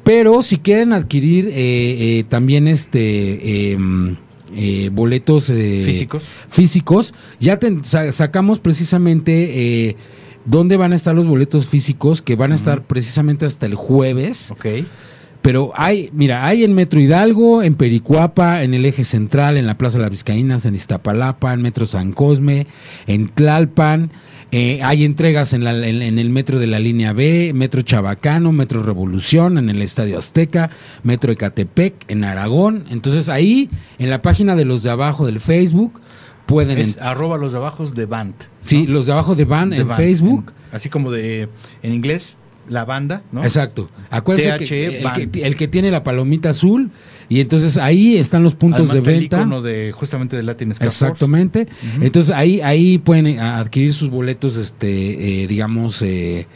Pero 0.05 0.43
si 0.43 0.59
quieren 0.59 0.93
adquirir 0.93 1.49
eh, 1.49 1.53
eh, 2.19 2.24
también 2.28 2.66
este 2.66 3.73
em, 3.73 4.16
eh, 4.56 4.90
boletos 4.92 5.50
eh, 5.50 5.82
Físicos. 5.86 6.24
físicos, 6.48 7.14
ya 7.38 7.58
te- 7.58 7.78
sa- 7.82 8.10
sacamos 8.12 8.60
precisamente 8.60 9.88
eh, 9.88 9.96
dónde 10.44 10.76
van 10.76 10.92
a 10.92 10.96
estar 10.96 11.14
los 11.14 11.26
boletos 11.26 11.66
físicos, 11.66 12.22
que 12.22 12.36
van 12.36 12.52
a 12.52 12.54
estar 12.54 12.82
precisamente 12.84 13.46
hasta 13.46 13.66
el 13.66 13.74
jueves. 13.74 14.50
Ok. 14.50 14.66
Pero 15.40 15.72
hay, 15.76 16.10
mira, 16.12 16.44
hay 16.46 16.64
en 16.64 16.74
Metro 16.74 17.00
Hidalgo, 17.00 17.62
en 17.62 17.74
Pericuapa, 17.76 18.62
en 18.64 18.74
el 18.74 18.84
eje 18.84 19.04
central, 19.04 19.56
en 19.56 19.66
la 19.66 19.78
Plaza 19.78 19.96
de 19.98 20.02
las 20.02 20.10
Vizcaínas, 20.10 20.64
en 20.66 20.74
Iztapalapa, 20.74 21.54
en 21.54 21.62
Metro 21.62 21.86
San 21.86 22.12
Cosme, 22.12 22.66
en 23.06 23.28
Tlalpan. 23.28 24.10
Eh, 24.50 24.80
hay 24.82 25.04
entregas 25.04 25.52
en, 25.52 25.64
la- 25.64 25.86
en- 25.86 26.00
en 26.02 26.18
el 26.18 26.30
metro 26.30 26.58
de 26.58 26.66
la 26.66 26.78
línea 26.78 27.12
B, 27.12 27.52
Metro 27.54 27.82
Chabacano, 27.82 28.50
Metro 28.52 28.82
Revolución, 28.82 29.58
en 29.58 29.68
el 29.68 29.82
Estadio 29.82 30.18
Azteca, 30.18 30.70
Metro 31.02 31.30
Ecatepec, 31.32 31.94
en 32.08 32.24
Aragón. 32.24 32.84
Entonces 32.90 33.28
ahí, 33.28 33.68
en 33.98 34.08
la 34.10 34.22
página 34.22 34.56
de 34.56 34.64
los 34.64 34.82
de 34.82 34.90
abajo 34.90 35.26
del 35.26 35.40
Facebook, 35.40 36.00
pueden... 36.46 36.78
Es 36.78 36.96
arroba 36.98 37.36
los 37.36 37.52
de 37.52 37.58
abajo 37.58 37.84
de 37.86 38.06
band. 38.06 38.34
sí, 38.62 38.86
los 38.86 39.04
de 39.06 39.12
abajo 39.12 39.34
de 39.34 39.44
Van 39.44 39.70
De 39.70 39.76
en 39.78 39.88
band, 39.88 39.96
Facebook. 40.00 40.52
en- 40.70 40.76
así 40.76 40.88
como 40.88 41.10
de 41.10 41.48
en 41.82 41.92
inglés, 41.92 42.38
la 42.70 42.84
banda, 42.84 43.22
¿no? 43.32 43.42
Exacto. 43.44 43.88
Acuérdense 44.10 44.64
que 44.64 44.98
el, 44.98 45.04
Band. 45.04 45.30
que 45.30 45.46
el 45.46 45.56
que 45.56 45.68
tiene 45.68 45.90
la 45.90 46.02
palomita 46.04 46.50
azul 46.50 46.90
y 47.28 47.40
entonces 47.40 47.76
ahí 47.76 48.16
están 48.16 48.42
los 48.42 48.55
puntos 48.55 48.88
Además 48.88 48.94
de 48.94 48.98
está 49.00 49.10
el 49.12 49.20
venta. 49.20 49.36
icono 49.38 49.62
de 49.62 49.92
justamente 49.92 50.36
de 50.36 50.42
Latin 50.42 50.74
Ska. 50.74 50.84
Exactamente. 50.86 51.68
Entonces 52.00 52.34
ahí 52.34 52.60
ahí 52.60 52.98
pueden 52.98 53.26
eh, 53.26 53.38
adquirir 53.40 53.92
sus 53.92 54.09
boletos, 54.10 54.56
este, 54.56 55.42
eh, 55.42 55.46
digamos, 55.46 56.00
eh, 56.02 56.46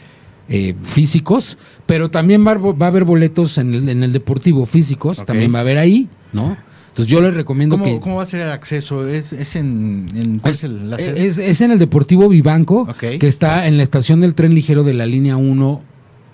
eh, 0.49 0.73
físicos, 0.83 1.57
pero 1.85 2.09
también 2.11 2.45
va, 2.45 2.51
a- 2.51 2.57
va 2.57 2.85
a 2.87 2.89
haber 2.89 3.03
boletos 3.05 3.57
en 3.57 3.73
el, 3.73 3.87
en 3.89 4.03
el 4.03 4.11
deportivo 4.13 4.65
físicos, 4.65 5.23
también 5.25 5.53
va 5.53 5.59
a 5.59 5.61
haber 5.61 5.77
ahí, 5.77 6.09
¿no? 6.33 6.57
Entonces 6.89 7.11
yo 7.11 7.21
les 7.23 7.33
recomiendo 7.33 7.75
¿Cómo, 7.79 7.85
que 7.85 7.99
cómo 7.99 8.15
va 8.17 8.23
a 8.23 8.25
ser 8.27 8.41
el 8.41 8.51
acceso? 8.51 9.07
¿Es, 9.07 9.33
es 9.33 9.55
en, 9.55 10.07
en 10.15 10.37
cuál 10.39 10.53
es 10.53 10.63
el- 10.63 10.93
sede? 10.99 11.25
es, 11.25 11.37
es 11.39 11.61
en 11.61 11.71
el 11.71 11.79
Deportivo 11.79 12.29
Vivanco, 12.29 12.81
Ok. 12.81 13.17
que 13.19 13.25
está 13.27 13.67
en 13.67 13.77
la 13.77 13.83
estación 13.83 14.21
del 14.21 14.35
tren 14.35 14.53
ligero 14.53 14.83
de 14.83 14.93
la 14.93 15.07
línea 15.07 15.35
1 15.37 15.81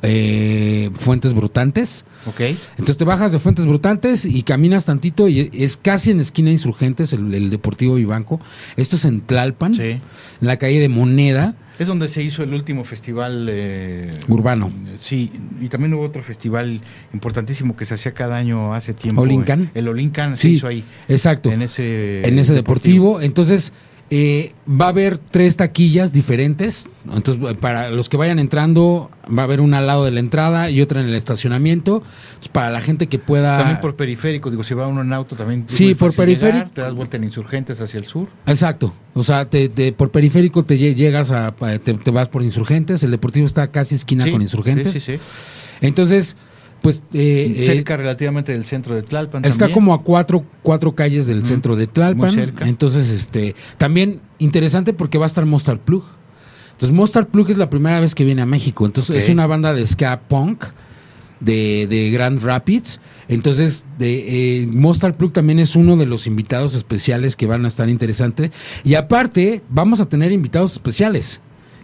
eh, 0.01 0.89
Fuentes 0.95 1.33
Brutantes. 1.33 2.05
Ok. 2.25 2.41
Entonces 2.71 2.97
te 2.97 3.05
bajas 3.05 3.31
de 3.31 3.39
Fuentes 3.39 3.65
Brutantes 3.65 4.25
y 4.25 4.43
caminas 4.43 4.85
tantito 4.85 5.27
y 5.27 5.49
es 5.53 5.77
casi 5.77 6.11
en 6.11 6.19
esquina 6.19 6.51
Insurgentes, 6.51 7.13
el, 7.13 7.33
el 7.33 7.49
Deportivo 7.49 7.95
Vivanco. 7.95 8.39
Esto 8.77 8.95
es 8.97 9.05
en 9.05 9.21
Tlalpan, 9.21 9.73
Sí. 9.75 9.83
en 9.83 10.01
la 10.41 10.57
calle 10.57 10.79
de 10.79 10.89
Moneda, 10.89 11.55
Es 11.79 11.87
donde 11.87 12.09
se 12.09 12.21
hizo 12.21 12.43
el 12.43 12.53
último 12.53 12.83
festival 12.83 13.47
eh, 13.49 14.11
urbano. 14.27 14.69
Sí, 14.99 15.31
y 15.61 15.69
también 15.69 15.93
hubo 15.93 16.03
otro 16.03 16.21
festival 16.21 16.81
importantísimo 17.13 17.77
que 17.77 17.85
se 17.85 17.93
hacía 17.93 18.13
cada 18.13 18.35
año 18.35 18.73
hace 18.73 18.93
tiempo. 18.93 19.21
Olincan. 19.21 19.63
eh, 19.63 19.69
El 19.75 19.87
Olincan 19.87 20.35
se 20.35 20.49
hizo 20.49 20.67
ahí. 20.67 20.83
exacto. 21.07 21.49
En 21.51 21.61
ese, 21.61 22.27
en 22.27 22.37
ese 22.37 22.53
deportivo. 22.53 23.21
Entonces, 23.21 23.71
eh, 24.11 24.53
va 24.69 24.85
a 24.85 24.89
haber 24.89 25.17
tres 25.17 25.55
taquillas 25.57 26.11
diferentes. 26.11 26.87
Entonces, 27.13 27.55
para 27.57 27.89
los 27.89 28.09
que 28.09 28.17
vayan 28.17 28.39
entrando, 28.39 29.09
va 29.27 29.43
a 29.43 29.45
haber 29.45 29.61
una 29.61 29.77
al 29.79 29.87
lado 29.87 30.05
de 30.05 30.11
la 30.11 30.19
entrada 30.19 30.69
y 30.69 30.81
otra 30.81 31.01
en 31.01 31.07
el 31.09 31.15
estacionamiento. 31.15 32.03
Entonces, 32.29 32.49
para 32.49 32.71
la 32.71 32.81
gente 32.81 33.07
que 33.07 33.19
pueda. 33.19 33.57
También 33.57 33.79
por 33.81 33.95
periférico, 33.95 34.49
digo, 34.49 34.63
si 34.63 34.73
va 34.73 34.87
uno 34.87 35.01
en 35.01 35.13
auto 35.13 35.35
también. 35.35 35.65
Sí, 35.67 35.95
por 35.95 36.11
llegar, 36.11 36.25
periférico. 36.25 36.69
te 36.71 36.81
das 36.81 36.93
vuelta 36.93 37.17
en 37.17 37.23
Insurgentes 37.25 37.79
hacia 37.81 37.99
el 37.99 38.07
sur. 38.07 38.27
Exacto. 38.45 38.93
O 39.13 39.23
sea, 39.23 39.45
te, 39.49 39.69
te- 39.69 39.91
por 39.91 40.11
periférico 40.11 40.63
te 40.63 40.77
lle- 40.79 40.95
llegas 40.95 41.31
a. 41.31 41.51
Te, 41.51 41.93
te 41.93 42.11
vas 42.11 42.29
por 42.29 42.41
insurgentes. 42.43 43.03
El 43.03 43.11
deportivo 43.11 43.45
está 43.45 43.69
casi 43.71 43.95
esquina 43.95 44.23
Sí, 44.23 44.31
con 44.31 44.41
insurgentes. 44.41 44.93
Sí, 44.93 44.99
sí, 44.99 45.17
sí. 45.17 45.19
Entonces, 45.81 46.35
pues. 46.81 47.03
eh, 47.13 47.55
eh, 47.57 47.63
Cerca 47.63 47.97
relativamente 47.97 48.51
del 48.51 48.65
centro 48.65 48.95
de 48.95 49.01
Tlalpan. 49.01 49.45
Está 49.45 49.59
también. 49.59 49.73
como 49.73 49.93
a 49.93 50.03
cuatro, 50.03 50.45
cuatro 50.61 50.93
calles 50.93 51.27
del 51.27 51.45
centro 51.45 51.75
de 51.75 51.87
Tlalpan. 51.87 52.17
Muy 52.17 52.31
cerca. 52.31 52.67
Entonces, 52.67 53.09
este, 53.11 53.55
también 53.77 54.21
interesante 54.39 54.93
porque 54.93 55.17
va 55.17 55.25
a 55.25 55.27
estar 55.27 55.45
Mostar 55.45 55.79
Plug. 55.79 56.03
Entonces, 56.71 56.95
Mostar 56.95 57.27
Plug 57.27 57.49
es 57.49 57.57
la 57.57 57.69
primera 57.69 57.99
vez 57.99 58.15
que 58.15 58.23
viene 58.23 58.41
a 58.41 58.45
México. 58.45 58.85
Entonces, 58.85 59.23
es 59.23 59.29
una 59.29 59.45
banda 59.47 59.73
de 59.73 59.85
ska 59.85 60.21
punk 60.27 60.63
de, 61.39 61.87
de 61.87 62.09
Grand 62.11 62.41
Rapids. 62.41 63.01
Entonces, 63.27 63.85
de, 63.97 64.61
eh, 64.61 64.67
Mostar 64.67 65.15
Plug 65.15 65.33
también 65.33 65.59
es 65.59 65.75
uno 65.75 65.97
de 65.97 66.05
los 66.05 66.25
invitados 66.25 66.75
especiales 66.75 67.35
que 67.35 67.47
van 67.47 67.65
a 67.65 67.67
estar 67.67 67.89
interesantes. 67.89 68.51
Y 68.83 68.95
aparte, 68.95 69.61
vamos 69.69 69.99
a 70.01 70.07
tener 70.07 70.31
invitados 70.31 70.73
especiales 70.73 71.41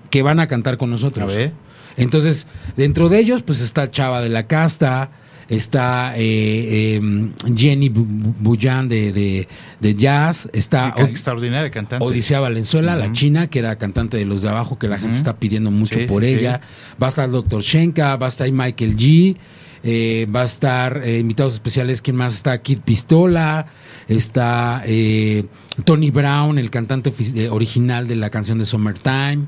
que 0.10 0.22
van 0.22 0.40
a 0.40 0.48
cantar 0.48 0.78
con 0.78 0.90
nosotros. 0.90 1.32
A 1.32 1.36
ver. 1.36 1.54
Entonces, 1.98 2.48
dentro 2.76 3.10
de 3.10 3.20
ellos, 3.20 3.42
pues 3.44 3.62
está 3.62 3.90
Chava 3.92 4.22
de 4.22 4.30
la 4.30 4.48
Casta, 4.48 5.12
está 5.48 6.14
eh, 6.18 6.98
eh, 7.00 7.32
Jenny 7.56 7.90
Bu- 7.90 8.06
Bu- 8.08 8.36
Buyan 8.40 8.88
de, 8.90 9.12
de- 9.14 9.48
de 9.80 9.96
jazz, 9.96 10.50
está 10.54 10.94
Od- 10.98 11.08
extraordinaria 11.10 11.70
cantante. 11.70 12.04
Odisea 12.04 12.40
Valenzuela, 12.40 12.96
la 12.96 13.12
china, 13.12 13.48
que 13.48 13.60
era 13.60 13.78
cantante 13.78 14.18
de 14.18 14.26
los 14.26 14.42
de 14.42 14.50
abajo, 14.50 14.80
que 14.80 14.88
la 14.88 14.98
gente 14.98 15.18
está 15.18 15.38
pidiendo 15.38 15.70
mucho 15.72 16.00
Sí, 16.00 16.06
por 16.08 16.24
sí, 16.24 16.30
ella. 16.32 16.62
Va 17.02 17.08
a 17.08 17.10
estar 17.10 17.30
Dr. 17.30 17.62
Shenka, 17.62 18.16
va 18.16 18.26
a 18.26 18.30
estar 18.30 18.52
Michael 18.52 18.96
G. 18.98 19.36
eh, 19.88 20.26
va 20.36 20.42
a 20.42 20.46
estar 20.46 21.02
eh, 21.06 21.20
invitados 21.20 21.54
especiales, 21.54 22.02
¿quién 22.02 22.16
más 22.16 22.34
está? 22.34 22.60
Kid 22.60 22.80
Pistola, 22.80 23.68
está 24.08 24.82
eh, 24.88 25.46
Tony 25.84 26.10
Brown, 26.10 26.58
el 26.58 26.72
cantante 26.72 27.14
original 27.52 28.08
de 28.08 28.16
la 28.16 28.32
canción 28.32 28.58
de 28.58 28.66
Summertime. 28.66 29.44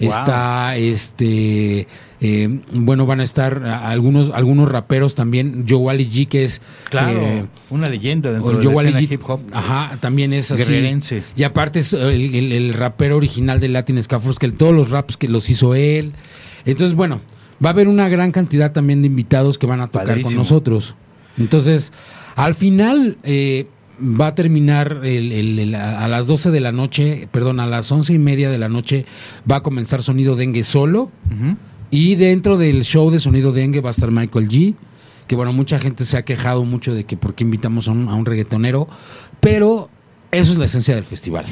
Wow. 0.00 0.08
Está 0.10 0.76
este 0.76 1.86
eh, 2.22 2.60
bueno, 2.72 3.06
van 3.06 3.20
a 3.20 3.22
estar 3.22 3.62
algunos 3.64 4.30
algunos 4.30 4.70
raperos 4.70 5.14
también. 5.14 5.64
Joe 5.68 5.78
Wally 5.78 6.06
G, 6.06 6.28
que 6.28 6.44
es 6.44 6.60
Claro, 6.90 7.20
eh, 7.20 7.44
una 7.70 7.88
leyenda 7.88 8.32
dentro 8.32 8.58
de 8.58 8.64
la 8.64 8.72
escena 8.72 9.00
G, 9.00 9.12
hip 9.12 9.22
hop. 9.28 9.40
Ajá, 9.52 9.96
también 10.00 10.32
es 10.32 10.50
así. 10.52 10.64
Guerrerense. 10.64 11.22
Y 11.36 11.42
aparte 11.42 11.78
es 11.80 11.92
el, 11.92 12.34
el- 12.34 12.52
el 12.52 12.74
rapero 12.74 13.16
original 13.16 13.60
de 13.60 13.68
Latin 13.68 14.02
Force, 14.02 14.38
que 14.38 14.50
todos 14.52 14.72
los 14.72 14.90
raps 14.90 15.16
que 15.16 15.28
los 15.28 15.48
hizo 15.50 15.74
él. 15.74 16.12
Entonces, 16.64 16.94
bueno, 16.94 17.20
va 17.64 17.70
a 17.70 17.72
haber 17.72 17.88
una 17.88 18.08
gran 18.08 18.32
cantidad 18.32 18.72
también 18.72 19.02
de 19.02 19.06
invitados 19.06 19.56
que 19.58 19.66
van 19.66 19.80
a 19.80 19.86
tocar 19.86 20.06
Padrísimo. 20.08 20.30
con 20.30 20.36
nosotros. 20.38 20.94
Entonces, 21.38 21.92
al 22.36 22.54
final 22.54 23.16
eh, 23.22 23.66
va 24.02 24.28
a 24.28 24.34
terminar 24.34 25.00
el- 25.04 25.32
el- 25.32 25.58
el- 25.58 25.74
a 25.74 26.08
las 26.08 26.26
12 26.26 26.50
de 26.50 26.60
la 26.60 26.72
noche, 26.72 27.28
perdón, 27.30 27.60
a 27.60 27.66
las 27.66 27.90
once 27.92 28.12
y 28.12 28.18
media 28.18 28.50
de 28.50 28.58
la 28.58 28.68
noche 28.68 29.04
va 29.50 29.56
a 29.56 29.62
comenzar 29.62 30.02
Sonido 30.02 30.36
Dengue 30.36 30.64
solo. 30.64 31.10
Y 31.90 32.14
dentro 32.14 32.56
del 32.56 32.84
show 32.84 33.10
de 33.10 33.18
Sonido 33.20 33.52
Dengue 33.52 33.80
va 33.80 33.90
a 33.90 33.92
estar 33.92 34.10
Michael 34.10 34.48
G. 34.48 34.74
Que 35.26 35.36
bueno, 35.36 35.52
mucha 35.52 35.78
gente 35.78 36.04
se 36.04 36.16
ha 36.16 36.24
quejado 36.24 36.64
mucho 36.64 36.94
de 36.94 37.04
que 37.04 37.16
por 37.16 37.34
qué 37.34 37.44
invitamos 37.44 37.86
a 37.88 37.92
un, 37.92 38.08
a 38.08 38.14
un 38.14 38.26
reggaetonero. 38.26 38.88
Pero 39.40 39.88
eso 40.32 40.52
es 40.52 40.58
la 40.58 40.64
esencia 40.66 40.94
del 40.94 41.04
festival. 41.04 41.46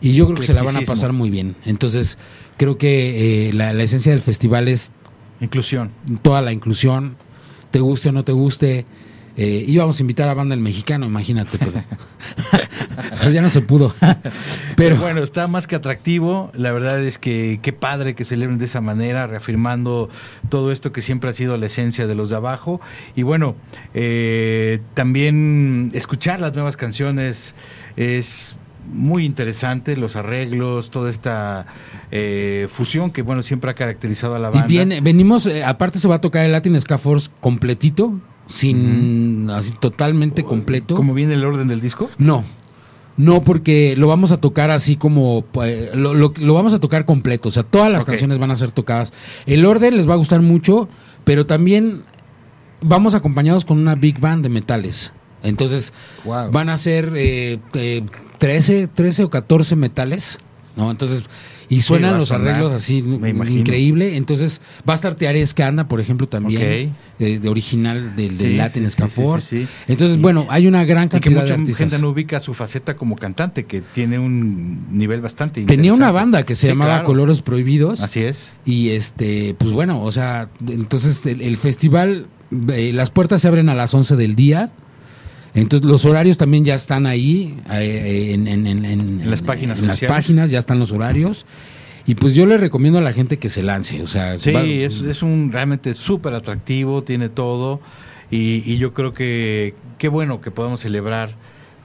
Y 0.00 0.12
yo 0.14 0.26
creo 0.26 0.36
que 0.38 0.46
se 0.46 0.52
la 0.54 0.62
van 0.62 0.76
a 0.76 0.80
pasar 0.82 1.12
muy 1.12 1.30
bien. 1.30 1.54
Entonces, 1.64 2.18
creo 2.56 2.76
que 2.78 3.48
eh, 3.48 3.52
la, 3.52 3.72
la 3.72 3.82
esencia 3.84 4.12
del 4.12 4.20
festival 4.20 4.68
es 4.68 4.90
Inclusión. 5.40 5.90
toda 6.22 6.40
la 6.42 6.52
inclusión. 6.52 7.16
Te 7.70 7.80
guste 7.80 8.08
o 8.10 8.12
no 8.12 8.24
te 8.24 8.32
guste. 8.32 8.84
Eh, 9.36 9.64
íbamos 9.66 9.98
a 9.98 10.02
invitar 10.02 10.28
a 10.28 10.34
banda 10.34 10.54
el 10.54 10.60
mexicano, 10.60 11.06
imagínate, 11.06 11.58
pero, 11.58 11.72
pero 13.18 13.30
ya 13.30 13.42
no 13.42 13.50
se 13.50 13.60
pudo. 13.60 13.94
Pero 14.76 14.96
bueno, 14.96 15.22
está 15.22 15.46
más 15.46 15.68
que 15.68 15.76
atractivo. 15.76 16.50
La 16.52 16.72
verdad 16.72 17.00
es 17.00 17.18
que 17.18 17.60
qué 17.62 17.72
padre 17.72 18.16
que 18.16 18.24
celebren 18.24 18.58
de 18.58 18.64
esa 18.64 18.80
manera, 18.80 19.28
reafirmando 19.28 20.08
todo 20.48 20.72
esto 20.72 20.90
que 20.92 21.00
siempre 21.00 21.30
ha 21.30 21.32
sido 21.32 21.56
la 21.56 21.66
esencia 21.66 22.08
de 22.08 22.16
los 22.16 22.30
de 22.30 22.36
abajo. 22.36 22.80
Y 23.14 23.22
bueno, 23.22 23.54
eh, 23.94 24.80
también 24.94 25.92
escuchar 25.94 26.40
las 26.40 26.54
nuevas 26.54 26.76
canciones 26.76 27.54
es 27.96 28.56
muy 28.92 29.24
interesante, 29.24 29.96
los 29.96 30.16
arreglos, 30.16 30.90
toda 30.90 31.08
esta 31.08 31.66
eh, 32.10 32.66
fusión 32.70 33.10
que 33.12 33.22
bueno 33.22 33.42
siempre 33.42 33.70
ha 33.70 33.74
caracterizado 33.74 34.34
a 34.34 34.38
la 34.38 34.48
Y 34.48 34.52
banda. 34.52 34.66
viene, 34.66 35.00
venimos, 35.00 35.46
eh, 35.46 35.64
aparte 35.64 35.98
se 35.98 36.08
va 36.08 36.16
a 36.16 36.20
tocar 36.20 36.44
el 36.44 36.52
Latin 36.52 36.78
Ska 36.80 36.98
Force 36.98 37.30
completito, 37.40 38.18
sin 38.46 39.48
así 39.50 39.72
totalmente 39.72 40.44
completo. 40.44 40.94
¿Cómo 40.94 41.14
viene 41.14 41.34
el 41.34 41.44
orden 41.44 41.68
del 41.68 41.80
disco? 41.80 42.10
No, 42.18 42.44
no, 43.16 43.42
porque 43.44 43.94
lo 43.96 44.08
vamos 44.08 44.32
a 44.32 44.38
tocar 44.40 44.70
así 44.70 44.96
como, 44.96 45.44
eh, 45.62 45.90
lo, 45.94 46.14
lo- 46.14 46.32
lo 46.38 46.54
vamos 46.54 46.74
a 46.74 46.80
tocar 46.80 47.04
completo, 47.04 47.48
o 47.48 47.52
sea, 47.52 47.62
todas 47.62 47.90
las 47.90 48.04
canciones 48.04 48.38
van 48.38 48.50
a 48.50 48.56
ser 48.56 48.70
tocadas. 48.72 49.12
El 49.46 49.64
orden 49.66 49.96
les 49.96 50.08
va 50.08 50.14
a 50.14 50.16
gustar 50.16 50.40
mucho, 50.42 50.88
pero 51.24 51.46
también 51.46 52.02
vamos 52.80 53.14
acompañados 53.14 53.64
con 53.64 53.78
una 53.78 53.94
big 53.94 54.18
band 54.20 54.42
de 54.42 54.48
metales. 54.48 55.12
Entonces, 55.42 55.92
Wow. 56.24 56.50
van 56.52 56.68
a 56.70 56.76
ser 56.78 57.12
eh, 57.16 57.58
eh, 57.74 58.02
13, 58.38 58.88
13 58.88 59.24
o 59.24 59.30
14 59.30 59.76
metales, 59.76 60.38
¿no? 60.76 60.90
Entonces, 60.90 61.22
y 61.68 61.80
suenan 61.80 62.18
los 62.18 62.28
sonar, 62.28 62.48
arreglos 62.54 62.72
así 62.72 62.98
increíble. 62.98 64.16
Entonces, 64.16 64.60
va 64.88 64.94
a 64.94 64.96
estar 64.96 65.14
Teares 65.14 65.54
Anda, 65.60 65.88
por 65.88 66.00
ejemplo, 66.00 66.28
también, 66.28 66.90
Ok. 66.90 66.94
eh, 67.20 67.38
de 67.38 67.48
original 67.48 68.16
del, 68.16 68.36
del 68.38 68.50
Sí, 68.50 68.56
Latin 68.56 68.90
sí. 69.40 69.66
Entonces, 69.88 70.16
Y- 70.18 70.20
bueno, 70.20 70.46
hay 70.50 70.66
una 70.66 70.84
gran 70.84 71.04
Y 71.06 71.08
que 71.08 71.12
cantidad 71.20 71.30
de 71.36 71.40
mucha 71.42 71.54
artistas. 71.54 71.76
gente 71.78 71.98
no 72.00 72.10
ubica 72.10 72.40
su 72.40 72.54
faceta 72.54 72.94
como 72.94 73.16
cantante, 73.16 73.64
que 73.64 73.80
tiene 73.80 74.18
un 74.18 74.86
nivel 74.96 75.20
bastante 75.20 75.64
Tenía 75.64 75.92
una 75.94 76.10
banda 76.10 76.42
que 76.42 76.54
se 76.54 76.68
llamaba 76.68 76.92
claro. 76.96 77.04
Colores 77.06 77.42
Prohibidos. 77.42 78.00
Así 78.00 78.20
es. 78.20 78.54
Y 78.64 78.90
este, 78.90 79.54
pues 79.58 79.72
bueno, 79.72 80.02
o 80.02 80.12
sea, 80.12 80.48
entonces 80.66 81.24
el, 81.26 81.40
el 81.40 81.56
festival, 81.56 82.26
eh, 82.72 82.92
las 82.92 83.10
puertas 83.10 83.40
se 83.42 83.48
abren 83.48 83.68
a 83.68 83.74
las 83.74 83.94
11 83.94 84.16
del 84.16 84.34
día. 84.36 84.70
Entonces 85.54 85.88
los 85.88 86.04
horarios 86.04 86.36
también 86.36 86.64
ya 86.64 86.74
están 86.74 87.06
ahí 87.06 87.56
eh, 87.70 88.32
en, 88.34 88.48
en- 88.48 88.66
en- 88.66 88.84
en- 88.84 89.30
las 89.30 89.40
páginas 89.42 89.78
en 89.78 89.86
las 89.86 90.00
páginas 90.00 90.50
ya 90.50 90.58
están 90.58 90.78
los 90.78 90.90
horarios. 90.92 91.46
Y 92.06 92.16
pues 92.16 92.34
yo 92.34 92.44
le 92.44 92.58
recomiendo 92.58 92.98
a 92.98 93.02
la 93.02 93.12
gente 93.12 93.38
que 93.38 93.48
se 93.48 93.62
lance. 93.62 94.02
O 94.02 94.06
sea, 94.06 94.38
Sí, 94.38 94.52
va- 94.52 94.62
es, 94.62 95.00
es 95.02 95.22
un 95.22 95.50
realmente 95.52 95.94
súper 95.94 96.34
atractivo, 96.34 97.02
tiene 97.02 97.28
todo. 97.28 97.80
Y, 98.30 98.62
y 98.70 98.78
yo 98.78 98.92
creo 98.92 99.12
que 99.12 99.74
qué 99.98 100.08
bueno 100.08 100.40
que 100.40 100.50
podamos 100.50 100.80
celebrar 100.80 101.34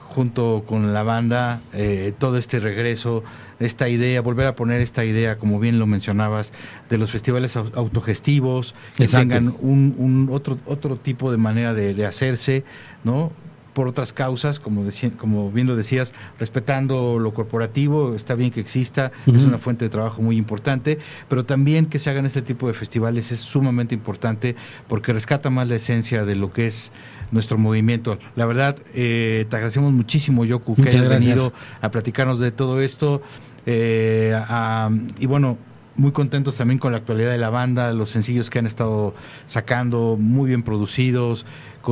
junto 0.08 0.64
con 0.66 0.92
la 0.92 1.04
banda 1.04 1.60
eh, 1.72 2.12
todo 2.18 2.36
este 2.36 2.58
regreso, 2.58 3.22
esta 3.60 3.88
idea, 3.88 4.20
volver 4.20 4.46
a 4.48 4.56
poner 4.56 4.80
esta 4.80 5.04
idea, 5.04 5.38
como 5.38 5.60
bien 5.60 5.78
lo 5.78 5.86
mencionabas, 5.86 6.52
de 6.90 6.98
los 6.98 7.12
festivales 7.12 7.56
au- 7.56 7.70
autogestivos, 7.76 8.74
que 8.96 9.04
Exacto. 9.04 9.28
tengan 9.28 9.54
un, 9.60 9.94
un 9.96 10.28
otro, 10.32 10.58
otro 10.66 10.96
tipo 10.96 11.30
de 11.30 11.36
manera 11.38 11.72
de, 11.74 11.94
de 11.94 12.06
hacerse, 12.06 12.64
¿no? 13.04 13.30
Por 13.72 13.86
otras 13.88 14.12
causas, 14.12 14.58
como, 14.58 14.84
deci- 14.84 15.14
como 15.16 15.50
bien 15.52 15.66
lo 15.66 15.76
decías, 15.76 16.12
respetando 16.38 17.18
lo 17.18 17.32
corporativo, 17.32 18.14
está 18.14 18.34
bien 18.34 18.50
que 18.50 18.60
exista, 18.60 19.12
es 19.26 19.42
una 19.44 19.58
fuente 19.58 19.84
de 19.84 19.88
trabajo 19.88 20.22
muy 20.22 20.36
importante, 20.36 20.98
pero 21.28 21.44
también 21.44 21.86
que 21.86 21.98
se 21.98 22.10
hagan 22.10 22.26
este 22.26 22.42
tipo 22.42 22.66
de 22.66 22.74
festivales 22.74 23.30
es 23.32 23.40
sumamente 23.40 23.94
importante 23.94 24.56
porque 24.88 25.12
rescata 25.12 25.50
más 25.50 25.68
la 25.68 25.76
esencia 25.76 26.24
de 26.24 26.34
lo 26.34 26.52
que 26.52 26.66
es 26.66 26.92
nuestro 27.30 27.58
movimiento. 27.58 28.18
La 28.34 28.44
verdad, 28.46 28.76
eh, 28.92 29.46
te 29.48 29.56
agradecemos 29.56 29.92
muchísimo, 29.92 30.44
Yoku, 30.44 30.74
que 30.74 30.88
hayas 30.88 31.04
gracias. 31.04 31.26
venido 31.36 31.52
a 31.80 31.90
platicarnos 31.90 32.40
de 32.40 32.50
todo 32.52 32.80
esto. 32.80 33.22
eh, 33.66 34.34
a- 34.48 34.90
y 35.18 35.26
bueno, 35.26 35.58
muy 35.94 36.12
contentos 36.12 36.56
también 36.56 36.78
con 36.78 36.92
la 36.92 36.98
actualidad 36.98 37.30
de 37.30 37.36
la 37.36 37.50
banda, 37.50 37.92
los 37.92 38.08
sencillos 38.08 38.48
que 38.48 38.58
han 38.58 38.64
estado 38.66 39.14
sacando, 39.44 40.16
muy 40.18 40.48
bien 40.48 40.62
producidos, 40.62 41.44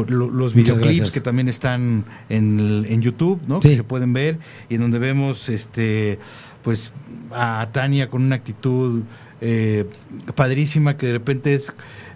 los 0.08 0.54
videoclips 0.54 1.12
que 1.12 1.20
también 1.20 1.48
están 1.48 2.04
en, 2.28 2.84
en 2.88 3.02
YouTube, 3.02 3.40
¿no? 3.46 3.62
Sí. 3.62 3.70
Que 3.70 3.76
se 3.76 3.84
pueden 3.84 4.12
ver 4.12 4.38
y 4.68 4.74
en 4.76 4.82
donde 4.82 4.98
vemos, 4.98 5.48
este, 5.48 6.18
pues, 6.62 6.92
a 7.32 7.68
Tania 7.72 8.08
con 8.10 8.22
una 8.22 8.36
actitud 8.36 9.02
eh, 9.40 9.86
padrísima 10.34 10.96
que 10.96 11.06
de 11.06 11.12
repente 11.12 11.54
es 11.54 11.72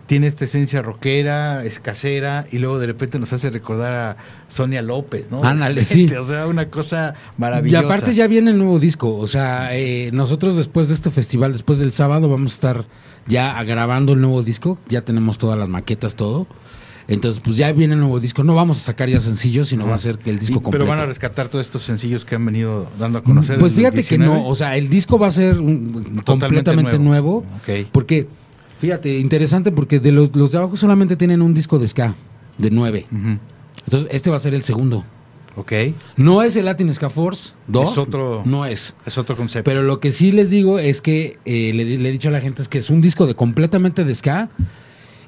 tiene 0.06 0.26
esta 0.26 0.44
esencia 0.44 0.82
rockera, 0.82 1.64
es 1.64 1.80
casera 1.80 2.44
y 2.50 2.58
luego 2.58 2.78
de 2.78 2.86
repente 2.86 3.18
nos 3.18 3.32
hace 3.32 3.50
recordar 3.50 3.94
a 3.94 4.16
Sonia 4.48 4.82
López, 4.82 5.30
¿no? 5.30 5.42
Ándale, 5.42 5.84
sí. 5.84 6.06
O 6.12 6.24
sea, 6.24 6.48
una 6.48 6.68
cosa 6.68 7.14
Y 7.38 7.40
maravillosa. 7.40 7.86
aparte 7.86 8.12
ya 8.12 8.26
viene 8.26 8.50
el 8.50 8.58
nuevo 8.58 8.78
disco. 8.78 9.16
O 9.16 9.26
sea, 9.26 9.74
eh, 9.74 10.10
nosotros 10.12 10.56
después 10.56 10.88
de 10.88 10.94
este 10.94 11.10
festival, 11.10 11.52
después 11.52 11.78
del 11.78 11.92
sábado, 11.92 12.28
vamos 12.28 12.52
a 12.52 12.54
estar 12.54 12.84
ya 13.26 13.62
grabando 13.62 14.12
el 14.12 14.20
nuevo 14.20 14.42
disco. 14.42 14.78
Ya 14.88 15.02
tenemos 15.02 15.38
todas 15.38 15.58
las 15.58 15.68
maquetas, 15.68 16.16
todo. 16.16 16.46
Entonces, 17.08 17.40
pues 17.44 17.56
ya 17.56 17.72
viene 17.72 17.94
el 17.94 18.00
nuevo 18.00 18.20
disco. 18.20 18.44
No 18.44 18.54
vamos 18.54 18.80
a 18.80 18.84
sacar 18.84 19.08
ya 19.08 19.20
sencillos, 19.20 19.68
sino 19.68 19.86
va 19.86 19.94
a 19.94 19.98
ser 19.98 20.18
que 20.18 20.30
el 20.30 20.38
disco 20.38 20.58
Y- 20.58 20.62
completo. 20.62 20.84
Pero 20.84 20.90
van 20.90 21.00
a 21.00 21.06
rescatar 21.06 21.48
todos 21.48 21.66
estos 21.66 21.82
sencillos 21.82 22.24
que 22.24 22.36
han 22.36 22.44
venido 22.46 22.88
dando 22.98 23.18
a 23.18 23.22
conocer. 23.22 23.58
Pues 23.58 23.72
fíjate 23.72 24.02
que 24.04 24.16
19. 24.18 24.34
no, 24.42 24.46
o 24.46 24.54
sea, 24.54 24.76
el 24.76 24.88
disco 24.88 25.18
va 25.18 25.26
a 25.26 25.30
ser 25.32 25.58
un- 25.60 26.22
completamente 26.24 26.98
nuevo. 26.98 27.38
Ok. 27.62 27.86
Porque, 27.90 28.28
fíjate, 28.80 29.18
interesante 29.18 29.72
porque 29.72 30.00
de 30.00 30.12
los, 30.12 30.34
los 30.36 30.52
de 30.52 30.58
abajo 30.58 30.76
solamente 30.76 31.16
tienen 31.16 31.42
un 31.42 31.54
disco 31.54 31.78
de 31.78 31.88
ska, 31.88 32.14
de 32.58 32.70
nueve. 32.70 33.06
Entonces, 33.84 34.08
este 34.12 34.30
va 34.30 34.36
a 34.36 34.40
ser 34.40 34.54
el 34.54 34.62
segundo. 34.62 35.04
Ok. 35.54 35.70
No 36.16 36.42
es 36.42 36.56
el 36.56 36.64
Latin 36.64 36.92
Ska 36.94 37.10
Force 37.10 37.52
2. 37.66 37.90
Es 37.92 37.98
otro- 37.98 38.42
No 38.46 38.64
es. 38.64 38.94
Es 39.04 39.18
otro 39.18 39.36
concepto. 39.36 39.68
Pero 39.68 39.82
lo 39.82 40.00
que 40.00 40.10
sí 40.10 40.32
les 40.32 40.48
digo 40.50 40.78
es 40.78 41.02
que 41.02 41.38
eh, 41.44 41.72
le, 41.74 41.84
le 41.98 42.08
he 42.08 42.12
dicho 42.12 42.28
a 42.30 42.32
la 42.32 42.40
gente 42.40 42.62
es 42.62 42.68
que 42.68 42.78
es 42.78 42.88
un 42.88 43.02
disco 43.02 43.26
de 43.26 43.34
completamente 43.34 44.02
de 44.04 44.14
ska 44.14 44.48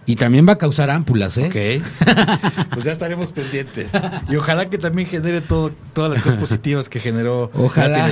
y 0.07 0.17
también 0.17 0.47
va 0.47 0.53
a 0.53 0.59
causar 0.59 0.91
ámpulas, 0.91 1.39
¿eh? 1.39 1.47
Ok. 1.47 2.07
pues 2.71 2.85
ya 2.85 2.93
estaremos 2.93 3.33
pendientes. 3.33 3.91
Y 4.29 4.37
ojalá 4.37 4.69
que 4.69 4.79
también 4.79 5.09
genere 5.09 5.41
todo, 5.41 5.71
todas 5.93 6.13
las 6.13 6.23
cosas 6.23 6.39
positivas 6.39 6.89
que 6.89 7.01
generó 7.01 7.51
Ojalá. 7.55 8.11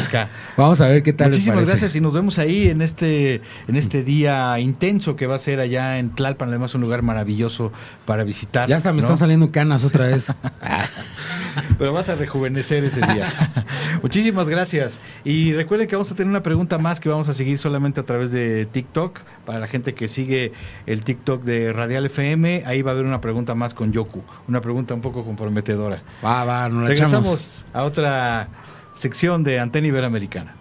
Vamos 0.56 0.81
a 0.81 0.89
ver 0.89 1.02
qué 1.02 1.12
tal 1.12 1.28
Muchísimas 1.28 1.69
gracias 1.69 1.94
y 1.97 2.01
nos 2.01 2.14
vemos 2.14 2.39
ahí 2.39 2.69
en 2.69 2.82
este 2.82 3.40
en 3.69 3.77
este 3.77 4.02
día 4.02 4.59
intenso 4.59 5.16
que 5.16 5.27
va 5.27 5.36
a 5.36 5.39
ser 5.39 5.60
allá 5.60 5.98
en 5.98 6.10
Tlalpan, 6.10 6.48
además 6.48 6.74
un 6.74 6.81
lugar 6.81 7.02
maravilloso 7.02 7.73
para 8.06 8.24
visitar. 8.24 8.69
Ya 8.69 8.77
hasta 8.77 8.93
me 8.93 8.98
¿no? 8.98 9.02
están 9.02 9.16
saliendo 9.16 9.51
canas 9.51 9.85
otra 9.85 10.06
vez. 10.06 10.32
Pero 11.78 11.93
vas 11.93 12.09
a 12.09 12.14
rejuvenecer 12.14 12.85
ese 12.85 13.01
día. 13.01 13.28
Muchísimas 14.02 14.48
gracias. 14.48 15.01
Y 15.24 15.52
recuerden 15.52 15.89
que 15.89 15.97
vamos 15.97 16.10
a 16.10 16.14
tener 16.14 16.31
una 16.31 16.43
pregunta 16.43 16.78
más 16.78 17.01
que 17.01 17.09
vamos 17.09 17.28
a 17.28 17.35
seguir 17.35 17.59
solamente 17.59 18.01
a 18.01 18.05
través 18.05 18.32
de 18.32 18.66
TikTok. 18.66 19.20
Para 19.44 19.59
la 19.59 19.66
gente 19.66 19.94
que 19.94 20.09
sigue 20.09 20.52
el 20.86 21.02
TikTok 21.02 21.43
de 21.43 21.73
Radial 21.82 22.06
FM, 22.06 22.62
ahí 22.64 22.80
va 22.80 22.92
a 22.92 22.94
haber 22.94 23.06
una 23.06 23.20
pregunta 23.20 23.56
más 23.56 23.74
con 23.74 23.90
Yoku. 23.90 24.22
Una 24.46 24.60
pregunta 24.60 24.94
un 24.94 25.00
poco 25.00 25.24
comprometedora. 25.24 26.00
Va, 26.24 26.44
va, 26.44 26.68
nos 26.68 26.84
la 26.84 26.92
echamos. 26.92 27.12
Regresamos 27.12 27.66
a 27.72 27.82
otra 27.82 28.48
sección 28.94 29.42
de 29.42 29.59
Antena 29.59 29.88
Iberoamericana. 29.88 30.54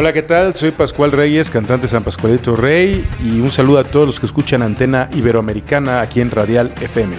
Hola, 0.00 0.14
¿qué 0.14 0.22
tal? 0.22 0.56
Soy 0.56 0.70
Pascual 0.70 1.12
Reyes, 1.12 1.50
cantante 1.50 1.86
San 1.86 2.02
Pascualito 2.02 2.56
Rey, 2.56 3.06
y 3.22 3.38
un 3.38 3.52
saludo 3.52 3.80
a 3.80 3.84
todos 3.84 4.06
los 4.06 4.18
que 4.18 4.24
escuchan 4.24 4.62
Antena 4.62 5.10
Iberoamericana 5.12 6.00
aquí 6.00 6.22
en 6.22 6.30
Radial 6.30 6.72
FM. 6.80 7.16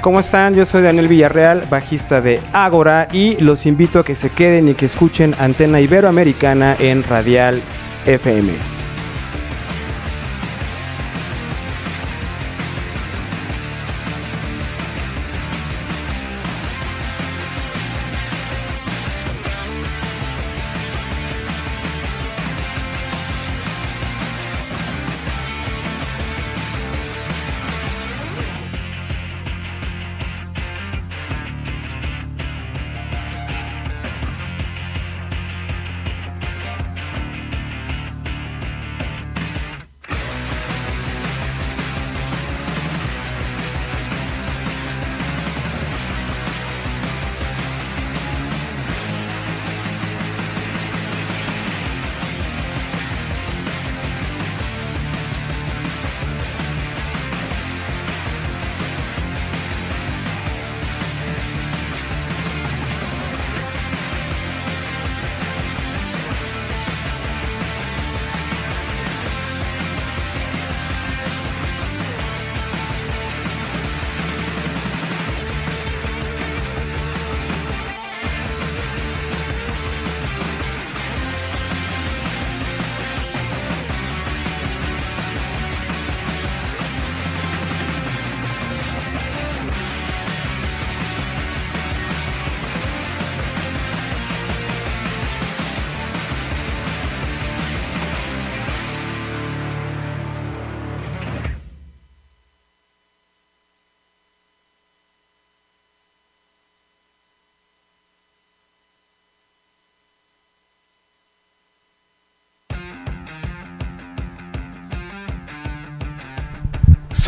¿Cómo 0.00 0.20
están? 0.20 0.54
Yo 0.54 0.64
soy 0.64 0.82
Daniel 0.82 1.08
Villarreal, 1.08 1.64
bajista 1.68 2.20
de 2.20 2.40
Ágora, 2.52 3.08
y 3.10 3.42
los 3.42 3.66
invito 3.66 3.98
a 3.98 4.04
que 4.04 4.14
se 4.14 4.30
queden 4.30 4.68
y 4.68 4.74
que 4.74 4.86
escuchen 4.86 5.34
Antena 5.40 5.80
Iberoamericana 5.80 6.76
en 6.78 7.02
Radial 7.02 7.60
FM. 8.06 8.77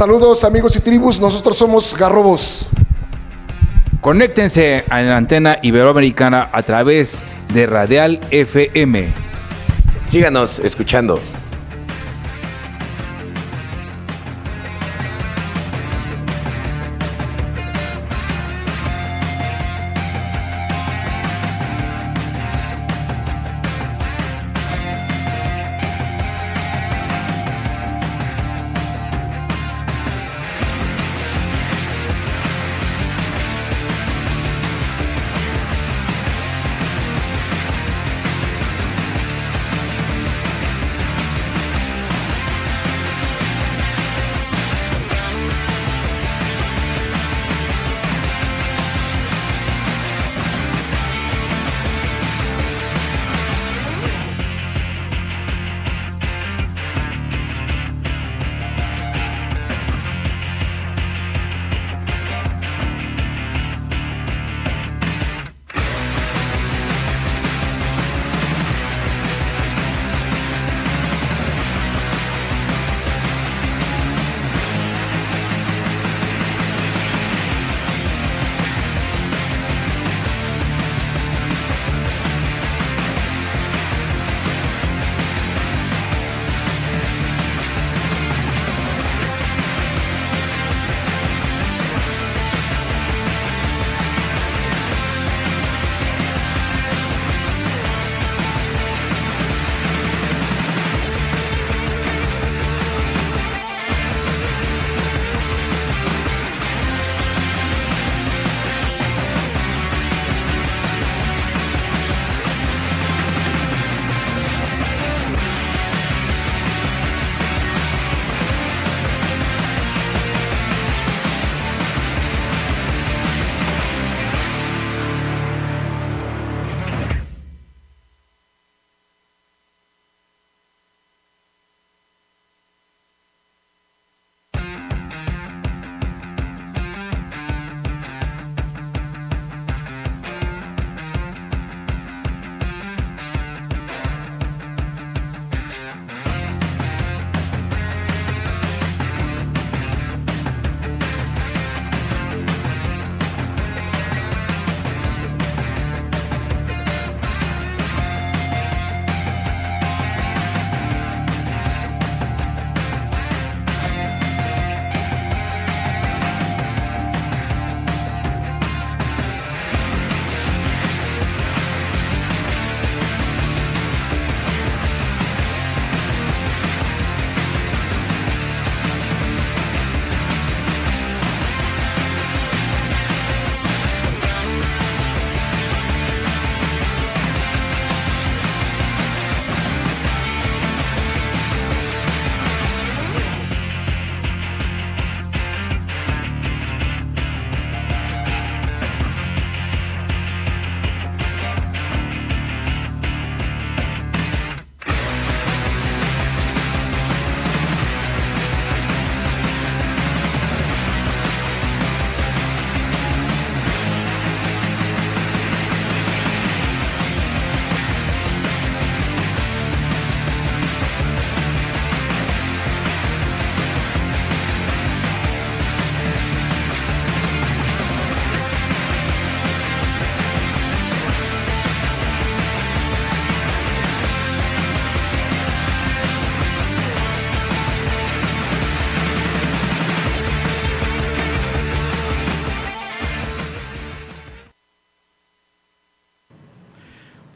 Saludos 0.01 0.44
amigos 0.44 0.74
y 0.77 0.81
tribus, 0.81 1.20
nosotros 1.20 1.59
somos 1.59 1.94
Garrobos. 1.94 2.70
Conéctense 4.01 4.82
a 4.89 5.02
la 5.02 5.18
antena 5.18 5.59
iberoamericana 5.60 6.48
a 6.55 6.62
través 6.62 7.22
de 7.52 7.66
Radial 7.66 8.18
FM. 8.31 9.09
Síganos 10.09 10.59
escuchando. 10.60 11.20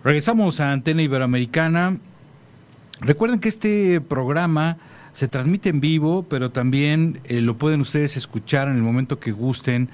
Regresamos 0.05 0.61
a 0.61 0.71
Antena 0.73 1.01
Iberoamericana. 1.01 1.97
Recuerden 3.01 3.41
que 3.41 3.49
este 3.49 4.03
programa 4.03 4.77
se 5.15 5.29
transmite 5.29 5.71
en 5.71 5.81
vivo, 5.81 6.27
pero 6.29 6.51
también 6.51 7.23
eh, 7.25 7.41
lo 7.41 7.57
pueden 7.57 7.81
ustedes 7.81 8.19
escuchar 8.19 8.69
en 8.69 8.77
el 8.77 8.83
momento 8.83 9.19
que 9.19 9.33
gusten, 9.33 9.89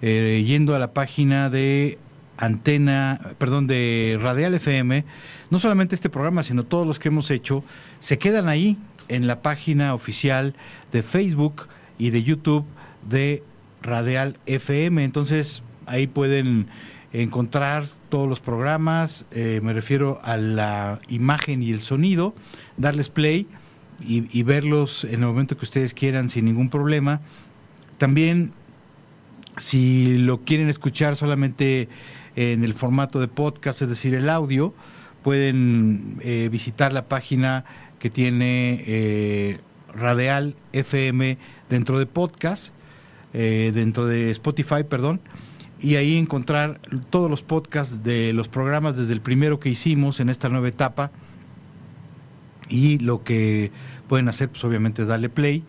eh, 0.00 0.42
yendo 0.44 0.74
a 0.74 0.80
la 0.80 0.92
página 0.92 1.48
de 1.48 2.00
Antena, 2.38 3.20
perdón, 3.38 3.68
de 3.68 4.18
Radial 4.20 4.52
FM. 4.54 5.04
No 5.50 5.60
solamente 5.60 5.94
este 5.94 6.10
programa, 6.10 6.42
sino 6.42 6.64
todos 6.64 6.84
los 6.84 6.98
que 6.98 7.06
hemos 7.06 7.30
hecho, 7.30 7.62
se 8.00 8.18
quedan 8.18 8.48
ahí 8.48 8.76
en 9.06 9.28
la 9.28 9.42
página 9.42 9.94
oficial 9.94 10.56
de 10.90 11.04
Facebook 11.04 11.68
y 11.98 12.10
de 12.10 12.24
YouTube 12.24 12.64
de 13.08 13.44
Radial 13.80 14.38
FM. 14.46 15.04
Entonces 15.04 15.62
ahí 15.86 16.08
pueden 16.08 16.66
encontrar 17.12 17.84
todos 18.12 18.28
los 18.28 18.40
programas, 18.40 19.24
eh, 19.30 19.60
me 19.62 19.72
refiero 19.72 20.20
a 20.22 20.36
la 20.36 20.98
imagen 21.08 21.62
y 21.62 21.70
el 21.70 21.80
sonido, 21.80 22.34
darles 22.76 23.08
play 23.08 23.46
y, 24.06 24.42
verlos 24.42 25.04
en 25.04 25.14
el 25.22 25.28
momento 25.28 25.56
que 25.56 25.64
ustedes 25.64 25.94
quieran 25.94 26.28
sin 26.28 26.44
ningún 26.44 26.68
problema. 26.68 27.22
También, 27.96 28.52
si 29.56 30.18
lo 30.18 30.42
quieren 30.42 30.68
escuchar 30.68 31.16
solamente 31.16 31.88
en 32.36 32.64
el 32.64 32.74
formato 32.74 33.18
de 33.18 33.28
podcast, 33.28 33.80
es 33.80 33.88
decir, 33.88 34.14
el 34.14 34.28
audio, 34.28 34.74
pueden 35.22 36.18
eh, 36.20 36.50
visitar 36.52 36.92
la 36.92 37.06
página 37.06 37.64
que 37.98 38.10
tiene 38.10 38.84
eh, 38.86 39.58
Radial 39.94 40.54
FM 40.74 41.38
dentro 41.70 41.98
de 41.98 42.04
podcast, 42.04 42.74
eh, 43.32 43.72
dentro 43.72 44.04
de 44.04 44.30
Spotify, 44.32 44.84
perdón, 44.86 45.22
y 45.82 45.96
ahí 45.96 46.16
encontrar 46.16 46.80
todos 47.10 47.28
los 47.28 47.42
podcasts 47.42 48.04
de 48.04 48.32
los 48.32 48.48
programas 48.48 48.96
desde 48.96 49.12
el 49.12 49.20
primero 49.20 49.58
que 49.58 49.68
hicimos 49.68 50.20
en 50.20 50.28
esta 50.28 50.48
nueva 50.48 50.68
etapa. 50.68 51.10
Y 52.68 52.98
lo 52.98 53.24
que 53.24 53.72
pueden 54.08 54.28
hacer, 54.28 54.48
pues 54.48 54.64
obviamente 54.64 55.02
es 55.02 55.08
darle 55.08 55.28
play 55.28 55.64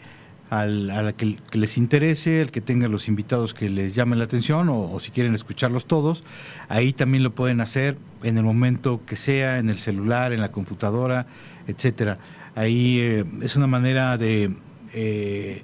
al, 0.51 0.91
a 0.91 1.01
la 1.01 1.13
que, 1.13 1.37
les 1.53 1.77
interese, 1.79 2.41
el 2.41 2.51
que 2.51 2.61
tenga 2.61 2.87
los 2.87 3.07
invitados 3.07 3.55
que 3.55 3.69
les 3.69 3.95
llamen 3.95 4.19
la 4.19 4.25
atención 4.25 4.69
o, 4.69 4.99
si 4.99 5.09
quieren 5.09 5.33
escucharlos 5.33 5.87
todos. 5.87 6.23
Ahí 6.69 6.93
también 6.93 7.23
lo 7.23 7.33
pueden 7.33 7.59
hacer 7.59 7.97
en 8.21 8.37
el 8.37 8.43
momento 8.43 9.01
que 9.05 9.15
sea, 9.15 9.57
en 9.57 9.69
el 9.69 9.79
celular, 9.79 10.31
en 10.31 10.41
la 10.41 10.51
computadora, 10.51 11.25
etcétera. 11.67 12.19
Ahí 12.53 12.99
eh, 12.99 13.25
es 13.41 13.55
una 13.55 13.65
manera 13.65 14.15
de 14.19 14.55
eh, 14.93 15.63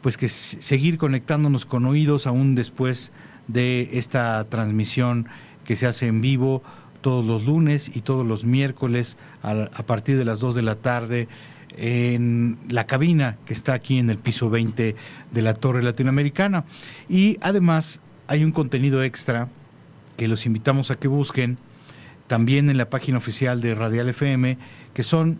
pues 0.00 0.16
que 0.16 0.28
seguir 0.28 0.98
conectándonos 0.98 1.64
con 1.64 1.86
oídos 1.86 2.26
aún 2.26 2.56
después 2.56 3.12
de 3.52 3.90
esta 3.92 4.44
transmisión 4.44 5.28
que 5.64 5.76
se 5.76 5.86
hace 5.86 6.06
en 6.06 6.20
vivo 6.20 6.62
todos 7.00 7.24
los 7.24 7.44
lunes 7.44 7.94
y 7.94 8.00
todos 8.00 8.26
los 8.26 8.44
miércoles 8.44 9.16
a, 9.42 9.82
partir 9.84 10.16
de 10.16 10.24
las 10.24 10.40
2 10.40 10.54
de 10.54 10.62
la 10.62 10.76
tarde 10.76 11.28
en 11.76 12.58
la 12.68 12.86
cabina 12.86 13.38
que 13.44 13.52
está 13.52 13.74
aquí 13.74 13.98
en 13.98 14.10
el 14.10 14.18
piso 14.18 14.50
20 14.50 14.94
de 15.30 15.42
la 15.42 15.54
Torre 15.54 15.82
Latinoamericana. 15.82 16.64
Y 17.08 17.38
además 17.40 18.00
hay 18.28 18.44
un 18.44 18.52
contenido 18.52 19.02
extra 19.02 19.48
que 20.16 20.28
los 20.28 20.46
invitamos 20.46 20.90
a 20.90 20.96
que 20.96 21.08
busquen 21.08 21.58
también 22.26 22.70
en 22.70 22.78
la 22.78 22.88
página 22.88 23.18
oficial 23.18 23.60
de 23.60 23.74
Radial 23.74 24.08
FM, 24.08 24.56
que 24.94 25.02
son 25.02 25.38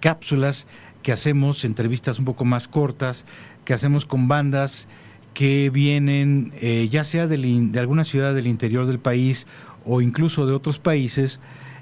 cápsulas 0.00 0.66
que 1.02 1.12
hacemos, 1.12 1.64
entrevistas 1.64 2.18
un 2.18 2.24
poco 2.24 2.44
más 2.44 2.68
cortas, 2.68 3.24
que 3.64 3.74
hacemos 3.74 4.06
con 4.06 4.28
bandas 4.28 4.88
que 5.34 5.70
vienen 5.70 6.52
eh, 6.60 6.88
ya 6.90 7.04
sea 7.04 7.26
de, 7.26 7.38
de, 7.38 7.80
alguna 7.80 8.04
ciudad 8.04 8.34
del 8.34 8.46
interior 8.46 8.86
del 8.86 8.98
país 8.98 9.46
o 9.84 10.00
incluso 10.00 10.46
de 10.46 10.52
otros 10.52 10.78
países 10.78 11.40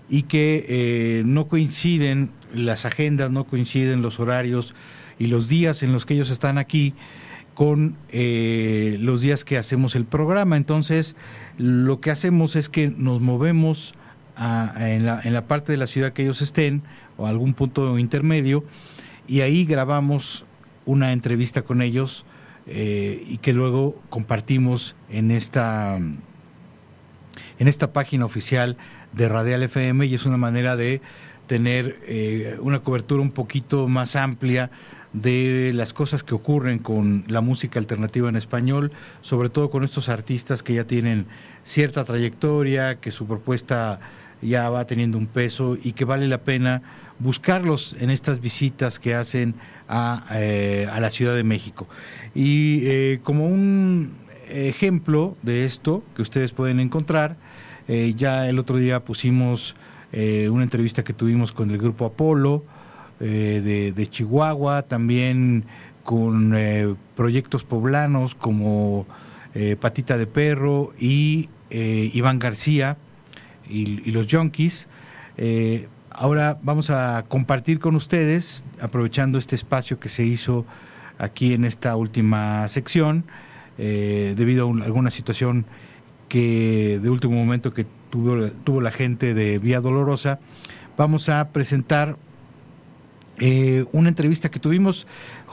y 0.08 0.22
que 0.22 0.66
eh, 0.68 1.22
no 1.24 1.46
coinciden 1.46 2.30
las 2.54 2.84
agendas, 2.84 3.30
no 3.30 3.44
coinciden 3.44 4.02
los 4.02 4.20
horarios 4.20 4.74
y 5.18 5.26
los 5.26 5.48
días 5.48 5.82
en 5.82 5.92
los 5.92 6.06
que 6.06 6.14
ellos 6.14 6.30
están 6.30 6.58
aquí 6.58 6.94
con 7.54 7.96
eh, 8.10 8.98
los 9.00 9.22
días 9.22 9.44
que 9.44 9.56
hacemos 9.56 9.96
el 9.96 10.04
programa. 10.04 10.56
Entonces, 10.56 11.16
lo 11.56 12.00
que 12.00 12.10
hacemos 12.10 12.54
es 12.54 12.68
que 12.68 12.88
nos 12.88 13.20
movemos 13.20 13.94
en, 14.78 15.06
la, 15.06 15.20
en 15.24 15.32
la 15.32 15.46
parte 15.46 15.72
de 15.72 15.78
la 15.78 15.86
ciudad 15.86 16.12
que 16.12 16.22
ellos 16.22 16.42
estén 16.42 16.82
o 17.16 17.26
algún 17.26 17.54
punto 17.54 17.98
intermedio 17.98 18.64
y 19.26 19.40
ahí 19.40 19.64
grabamos 19.64 20.44
una 20.84 21.12
entrevista 21.12 21.62
con 21.62 21.80
ellos 21.82 22.26
eh, 22.66 23.22
y 23.26 23.38
que 23.38 23.52
luego 23.52 24.00
compartimos 24.08 24.96
en 25.08 25.30
esta, 25.30 25.96
en 25.96 27.68
esta 27.68 27.92
página 27.92 28.24
oficial 28.24 28.76
de 29.12 29.28
Radial 29.28 29.62
FM 29.62 30.06
y 30.06 30.14
es 30.14 30.26
una 30.26 30.36
manera 30.36 30.76
de 30.76 31.00
tener 31.46 32.00
eh, 32.06 32.58
una 32.60 32.80
cobertura 32.80 33.22
un 33.22 33.30
poquito 33.30 33.88
más 33.88 34.16
amplia 34.16 34.70
de 35.12 35.72
las 35.74 35.92
cosas 35.92 36.22
que 36.22 36.34
ocurren 36.34 36.78
con 36.78 37.24
la 37.28 37.40
música 37.40 37.78
alternativa 37.78 38.28
en 38.28 38.36
español, 38.36 38.92
sobre 39.22 39.48
todo 39.48 39.70
con 39.70 39.84
estos 39.84 40.08
artistas 40.08 40.62
que 40.62 40.74
ya 40.74 40.84
tienen 40.84 41.26
cierta 41.62 42.04
trayectoria, 42.04 42.96
que 42.96 43.10
su 43.10 43.26
propuesta 43.26 44.00
ya 44.42 44.68
va 44.68 44.86
teniendo 44.86 45.16
un 45.18 45.26
peso 45.26 45.78
y 45.82 45.92
que 45.92 46.04
vale 46.04 46.28
la 46.28 46.38
pena 46.38 46.82
buscarlos 47.18 47.96
en 48.00 48.10
estas 48.10 48.40
visitas 48.40 48.98
que 48.98 49.14
hacen 49.14 49.54
a, 49.88 50.24
eh, 50.34 50.86
a 50.90 51.00
la 51.00 51.10
Ciudad 51.10 51.34
de 51.34 51.44
México. 51.44 51.86
Y 52.34 52.80
eh, 52.84 53.20
como 53.22 53.46
un 53.46 54.12
ejemplo 54.48 55.36
de 55.42 55.64
esto 55.64 56.02
que 56.14 56.22
ustedes 56.22 56.52
pueden 56.52 56.80
encontrar, 56.80 57.36
eh, 57.88 58.14
ya 58.16 58.48
el 58.48 58.58
otro 58.58 58.76
día 58.76 59.04
pusimos 59.04 59.76
una 60.48 60.62
entrevista 60.62 61.04
que 61.04 61.12
tuvimos 61.12 61.52
con 61.52 61.70
el 61.70 61.76
grupo 61.76 62.06
Apolo 62.06 62.64
de, 63.18 64.08
Chihuahua, 64.10 64.80
también 64.80 65.66
con 66.04 66.56
proyectos 67.14 67.64
poblanos 67.64 68.34
como 68.34 69.06
Patita 69.78 70.16
de 70.16 70.26
Perro 70.26 70.94
y 70.98 71.50
Iván 71.68 72.38
García 72.38 72.96
y, 73.68 74.10
los 74.10 74.26
Junkies. 74.30 74.88
Ahora 76.18 76.58
vamos 76.62 76.88
a 76.88 77.26
compartir 77.28 77.78
con 77.78 77.94
ustedes, 77.94 78.64
aprovechando 78.80 79.36
este 79.36 79.54
espacio 79.54 80.00
que 80.00 80.08
se 80.08 80.24
hizo 80.24 80.64
aquí 81.18 81.52
en 81.52 81.66
esta 81.66 81.94
última 81.94 82.66
sección, 82.68 83.26
eh, 83.76 84.32
debido 84.34 84.66
a 84.66 84.84
alguna 84.86 85.10
situación 85.10 85.66
que 86.30 86.98
de 87.02 87.10
último 87.10 87.34
momento 87.34 87.74
que 87.74 87.84
tuvo, 88.08 88.50
tuvo 88.64 88.80
la 88.80 88.92
gente 88.92 89.34
de 89.34 89.58
Vía 89.58 89.82
Dolorosa, 89.82 90.40
vamos 90.96 91.28
a 91.28 91.50
presentar 91.50 92.16
eh, 93.38 93.84
una 93.92 94.08
entrevista 94.08 94.50
que 94.50 94.58
tuvimos 94.58 95.06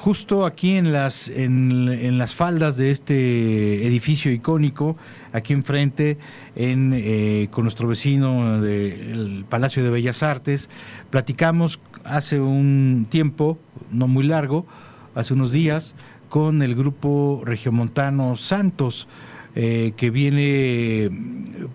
justo 0.04 0.46
aquí 0.46 0.74
en 0.76 0.92
las, 0.92 1.30
en, 1.30 2.18
las 2.18 2.36
faldas 2.36 2.76
de 2.76 2.92
este 2.92 3.88
edificio 3.88 4.34
icónico, 4.34 4.98
aquí 5.32 5.54
enfrente, 5.54 6.18
en, 6.58 6.92
eh, 6.94 7.48
con 7.52 7.64
nuestro 7.64 7.88
vecino 7.88 8.62
del 8.62 9.46
Palacio 9.48 9.82
de 9.82 9.90
Bellas 9.90 10.22
Artes. 10.22 10.70
Platicamos 11.10 11.80
hace 12.04 12.42
un 12.42 13.08
tiempo, 13.10 13.58
no 13.92 14.10
muy 14.10 14.26
largo, 14.26 14.66
hace 15.16 15.36
unos 15.36 15.54
días, 15.54 15.96
con 16.28 16.64
el 16.64 16.76
grupo 16.76 17.42
regiomontano 17.46 18.36
Santos, 18.36 19.08
eh, 19.56 19.94
que 19.96 20.10
viene 20.10 21.12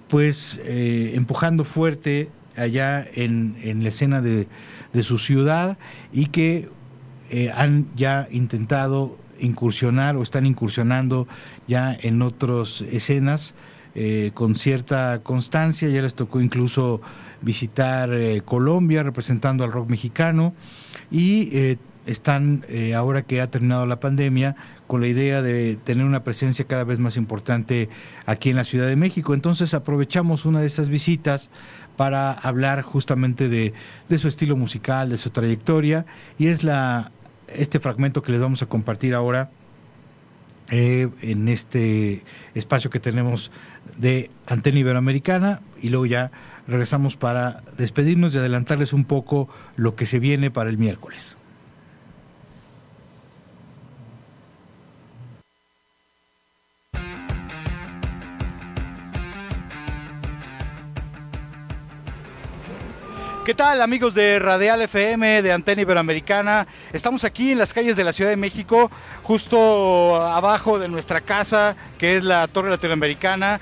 pues 0.08 0.60
empujando 0.66 1.64
fuerte 1.64 2.28
allá 2.56 3.06
en, 3.14 3.56
en 3.62 3.82
la 3.82 3.88
escena 3.88 4.20
de 4.20 4.48
de 4.92 5.02
su 5.02 5.18
ciudad 5.18 5.78
y 6.12 6.26
que 6.26 6.68
eh, 7.30 7.50
han 7.54 7.86
ya 7.96 8.28
intentado 8.30 9.16
incursionar 9.38 10.16
o 10.16 10.22
están 10.22 10.46
incursionando 10.46 11.28
ya 11.66 11.96
en 12.00 12.22
otras 12.22 12.80
escenas 12.80 13.54
eh, 13.94 14.30
con 14.34 14.54
cierta 14.54 15.20
constancia. 15.22 15.88
Ya 15.88 16.02
les 16.02 16.14
tocó 16.14 16.40
incluso 16.40 17.00
visitar 17.40 18.12
eh, 18.12 18.42
Colombia 18.44 19.02
representando 19.02 19.64
al 19.64 19.72
rock 19.72 19.90
mexicano 19.90 20.54
y 21.10 21.76
están, 22.04 22.64
ahora 22.96 23.22
que 23.22 23.40
ha 23.40 23.50
terminado 23.50 23.86
la 23.86 24.00
pandemia, 24.00 24.56
con 24.86 25.02
la 25.02 25.06
idea 25.06 25.42
de 25.42 25.76
tener 25.76 26.04
una 26.04 26.24
presencia 26.24 26.66
cada 26.66 26.84
vez 26.84 26.98
más 26.98 27.16
importante 27.16 27.90
aquí 28.24 28.50
en 28.50 28.56
la 28.56 28.64
Ciudad 28.64 28.86
de 28.86 28.96
México. 28.96 29.34
Entonces 29.34 29.74
aprovechamos 29.74 30.46
una 30.46 30.60
de 30.60 30.66
esas 30.66 30.88
visitas 30.88 31.50
para 31.98 32.30
hablar 32.30 32.82
justamente 32.82 33.48
de, 33.48 33.74
su 34.16 34.28
estilo 34.28 34.56
musical, 34.56 35.10
de 35.10 35.18
su 35.18 35.30
trayectoria, 35.30 36.06
y 36.38 36.46
es 36.46 36.62
la 36.62 37.10
este 37.54 37.80
fragmento 37.80 38.22
que 38.22 38.32
les 38.32 38.40
vamos 38.40 38.62
a 38.62 38.66
compartir 38.66 39.14
ahora 39.14 39.50
eh, 40.70 41.08
en 41.22 41.48
este 41.48 42.22
espacio 42.54 42.90
que 42.90 43.00
tenemos 43.00 43.50
de 43.96 44.30
Antena 44.46 44.78
Iberoamericana, 44.78 45.62
y 45.80 45.88
luego 45.88 46.04
ya 46.04 46.30
regresamos 46.66 47.16
para 47.16 47.62
despedirnos 47.78 48.34
y 48.34 48.38
adelantarles 48.38 48.92
un 48.92 49.04
poco 49.04 49.48
lo 49.76 49.96
que 49.96 50.04
se 50.04 50.18
viene 50.18 50.50
para 50.50 50.68
el 50.68 50.76
miércoles. 50.76 51.37
¿Qué 63.48 63.54
tal 63.54 63.80
amigos 63.80 64.12
de 64.12 64.38
Radial 64.38 64.82
FM, 64.82 65.40
de 65.40 65.52
Antena 65.52 65.80
Iberoamericana? 65.80 66.66
Estamos 66.92 67.24
aquí 67.24 67.50
en 67.52 67.56
las 67.56 67.72
calles 67.72 67.96
de 67.96 68.04
la 68.04 68.12
Ciudad 68.12 68.28
de 68.28 68.36
México, 68.36 68.90
justo 69.22 70.16
abajo 70.16 70.78
de 70.78 70.86
nuestra 70.86 71.22
casa, 71.22 71.74
que 71.96 72.18
es 72.18 72.24
la 72.24 72.46
Torre 72.48 72.68
Latinoamericana, 72.68 73.58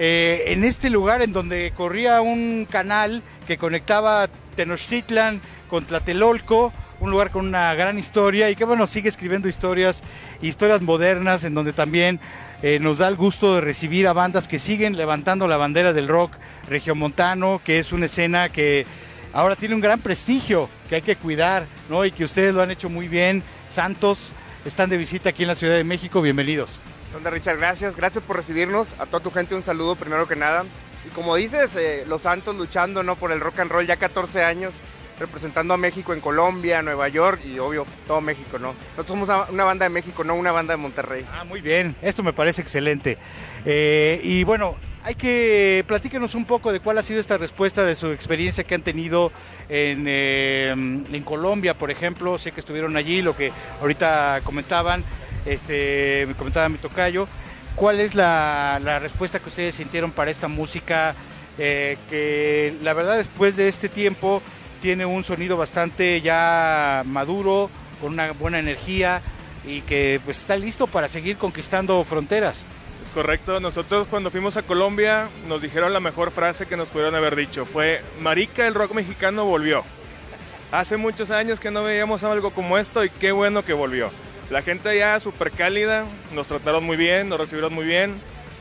eh, 0.00 0.42
en 0.46 0.64
este 0.64 0.90
lugar 0.90 1.22
en 1.22 1.32
donde 1.32 1.72
corría 1.76 2.20
un 2.20 2.66
canal 2.68 3.22
que 3.46 3.58
conectaba 3.58 4.28
Tenochtitlan 4.56 5.40
con 5.68 5.84
Tlatelolco, 5.84 6.72
un 6.98 7.12
lugar 7.12 7.30
con 7.30 7.46
una 7.46 7.72
gran 7.74 7.96
historia 7.96 8.50
y 8.50 8.56
que 8.56 8.64
bueno, 8.64 8.88
sigue 8.88 9.08
escribiendo 9.08 9.46
historias, 9.46 10.02
historias 10.42 10.82
modernas 10.82 11.44
en 11.44 11.54
donde 11.54 11.72
también 11.72 12.18
eh, 12.60 12.80
nos 12.80 12.98
da 12.98 13.06
el 13.06 13.14
gusto 13.14 13.54
de 13.54 13.60
recibir 13.60 14.08
a 14.08 14.12
bandas 14.12 14.48
que 14.48 14.58
siguen 14.58 14.96
levantando 14.96 15.46
la 15.46 15.56
bandera 15.56 15.92
del 15.92 16.08
rock 16.08 16.32
regiomontano, 16.68 17.60
que 17.64 17.78
es 17.78 17.92
una 17.92 18.06
escena 18.06 18.48
que 18.48 18.84
ahora 19.32 19.56
tiene 19.56 19.74
un 19.74 19.80
gran 19.80 20.00
prestigio, 20.00 20.68
que 20.88 20.96
hay 20.96 21.02
que 21.02 21.16
cuidar, 21.16 21.66
¿no? 21.88 22.04
Y 22.04 22.12
que 22.12 22.24
ustedes 22.24 22.54
lo 22.54 22.62
han 22.62 22.70
hecho 22.70 22.88
muy 22.88 23.08
bien. 23.08 23.42
Santos, 23.70 24.32
están 24.64 24.90
de 24.90 24.96
visita 24.96 25.30
aquí 25.30 25.42
en 25.42 25.48
la 25.48 25.54
Ciudad 25.54 25.74
de 25.76 25.84
México, 25.84 26.20
bienvenidos. 26.20 26.70
Onda 27.16 27.30
Richard, 27.30 27.58
gracias, 27.58 27.96
gracias 27.96 28.22
por 28.24 28.36
recibirnos. 28.36 28.88
A 28.98 29.06
toda 29.06 29.22
tu 29.22 29.30
gente 29.30 29.54
un 29.54 29.62
saludo 29.62 29.96
primero 29.96 30.26
que 30.28 30.36
nada. 30.36 30.64
Y 31.06 31.14
como 31.14 31.36
dices, 31.36 31.74
eh, 31.76 32.04
los 32.06 32.22
Santos 32.22 32.56
luchando 32.56 33.02
¿no? 33.02 33.16
por 33.16 33.32
el 33.32 33.40
rock 33.40 33.60
and 33.60 33.70
roll 33.70 33.86
ya 33.86 33.96
14 33.96 34.44
años 34.44 34.72
representando 35.18 35.74
a 35.74 35.76
México 35.76 36.12
en 36.12 36.20
Colombia, 36.20 36.82
Nueva 36.82 37.08
York 37.08 37.40
y 37.44 37.58
obvio 37.58 37.86
todo 38.06 38.20
México, 38.20 38.58
¿no? 38.58 38.74
Nosotros 38.96 39.18
somos 39.18 39.48
una, 39.50 39.64
banda 39.64 39.84
de 39.84 39.90
México, 39.90 40.24
no 40.24 40.34
una 40.34 40.52
banda 40.52 40.74
de 40.74 40.76
Monterrey. 40.76 41.26
Ah, 41.32 41.44
muy 41.44 41.60
bien, 41.60 41.96
esto 42.02 42.22
me 42.22 42.32
parece 42.32 42.62
excelente. 42.62 43.18
Eh, 43.64 44.20
y 44.22 44.44
bueno, 44.44 44.76
hay 45.08 45.14
que 45.14 45.84
platíquenos 45.86 46.34
un 46.34 46.44
poco 46.44 46.70
de 46.70 46.80
cuál 46.80 46.98
ha 46.98 47.02
sido 47.02 47.18
esta 47.18 47.38
respuesta 47.38 47.82
de 47.82 47.94
su 47.94 48.08
experiencia 48.08 48.64
que 48.64 48.74
han 48.74 48.82
tenido 48.82 49.32
en, 49.70 50.04
eh, 50.06 50.68
en 50.68 51.22
Colombia, 51.24 51.72
por 51.72 51.90
ejemplo, 51.90 52.36
sé 52.36 52.52
que 52.52 52.60
estuvieron 52.60 52.94
allí, 52.94 53.22
lo 53.22 53.34
que 53.34 53.50
ahorita 53.80 54.42
comentaban, 54.44 55.02
este, 55.46 56.26
me 56.28 56.34
comentaba 56.34 56.68
mi 56.68 56.76
tocayo. 56.76 57.26
¿Cuál 57.74 58.00
es 58.00 58.14
la, 58.14 58.78
la 58.84 58.98
respuesta 58.98 59.38
que 59.38 59.48
ustedes 59.48 59.76
sintieron 59.76 60.10
para 60.12 60.30
esta 60.30 60.46
música? 60.46 61.14
Eh, 61.56 61.96
que 62.10 62.74
la 62.82 62.92
verdad 62.92 63.16
después 63.16 63.56
de 63.56 63.68
este 63.68 63.88
tiempo 63.88 64.42
tiene 64.82 65.06
un 65.06 65.24
sonido 65.24 65.56
bastante 65.56 66.20
ya 66.20 67.02
maduro, 67.06 67.70
con 68.02 68.12
una 68.12 68.32
buena 68.32 68.58
energía 68.58 69.22
y 69.66 69.80
que 69.80 70.20
pues 70.22 70.38
está 70.38 70.54
listo 70.56 70.86
para 70.86 71.08
seguir 71.08 71.38
conquistando 71.38 72.04
fronteras. 72.04 72.66
Correcto, 73.18 73.58
nosotros 73.58 74.06
cuando 74.06 74.30
fuimos 74.30 74.56
a 74.56 74.62
Colombia 74.62 75.28
nos 75.48 75.60
dijeron 75.60 75.92
la 75.92 75.98
mejor 75.98 76.30
frase 76.30 76.66
que 76.66 76.76
nos 76.76 76.88
pudieron 76.88 77.16
haber 77.16 77.34
dicho, 77.34 77.66
fue, 77.66 78.00
Marica, 78.20 78.64
el 78.64 78.74
rock 78.74 78.94
mexicano 78.94 79.44
volvió. 79.44 79.82
Hace 80.70 80.96
muchos 80.96 81.32
años 81.32 81.58
que 81.58 81.72
no 81.72 81.82
veíamos 81.82 82.22
algo 82.22 82.52
como 82.52 82.78
esto 82.78 83.02
y 83.04 83.10
qué 83.10 83.32
bueno 83.32 83.64
que 83.64 83.72
volvió. 83.72 84.12
La 84.50 84.62
gente 84.62 84.90
allá 84.90 85.18
súper 85.18 85.50
cálida, 85.50 86.04
nos 86.32 86.46
trataron 86.46 86.84
muy 86.84 86.96
bien, 86.96 87.28
nos 87.28 87.40
recibieron 87.40 87.74
muy 87.74 87.86
bien 87.86 88.14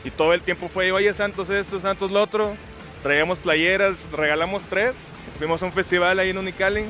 y 0.04 0.10
todo 0.10 0.34
el 0.34 0.42
tiempo 0.42 0.70
fue, 0.70 0.92
oye 0.92 1.14
Santos 1.14 1.52
esto, 1.52 1.80
Santos 1.80 2.10
lo 2.10 2.20
otro, 2.20 2.56
traíamos 3.04 3.38
playeras, 3.38 4.08
regalamos 4.12 4.64
tres 4.64 4.96
Fuimos 5.38 5.62
a 5.62 5.68
un 5.68 5.72
festival 5.72 6.18
ahí 6.18 6.32
en 6.32 6.40
Unicali 6.40 6.86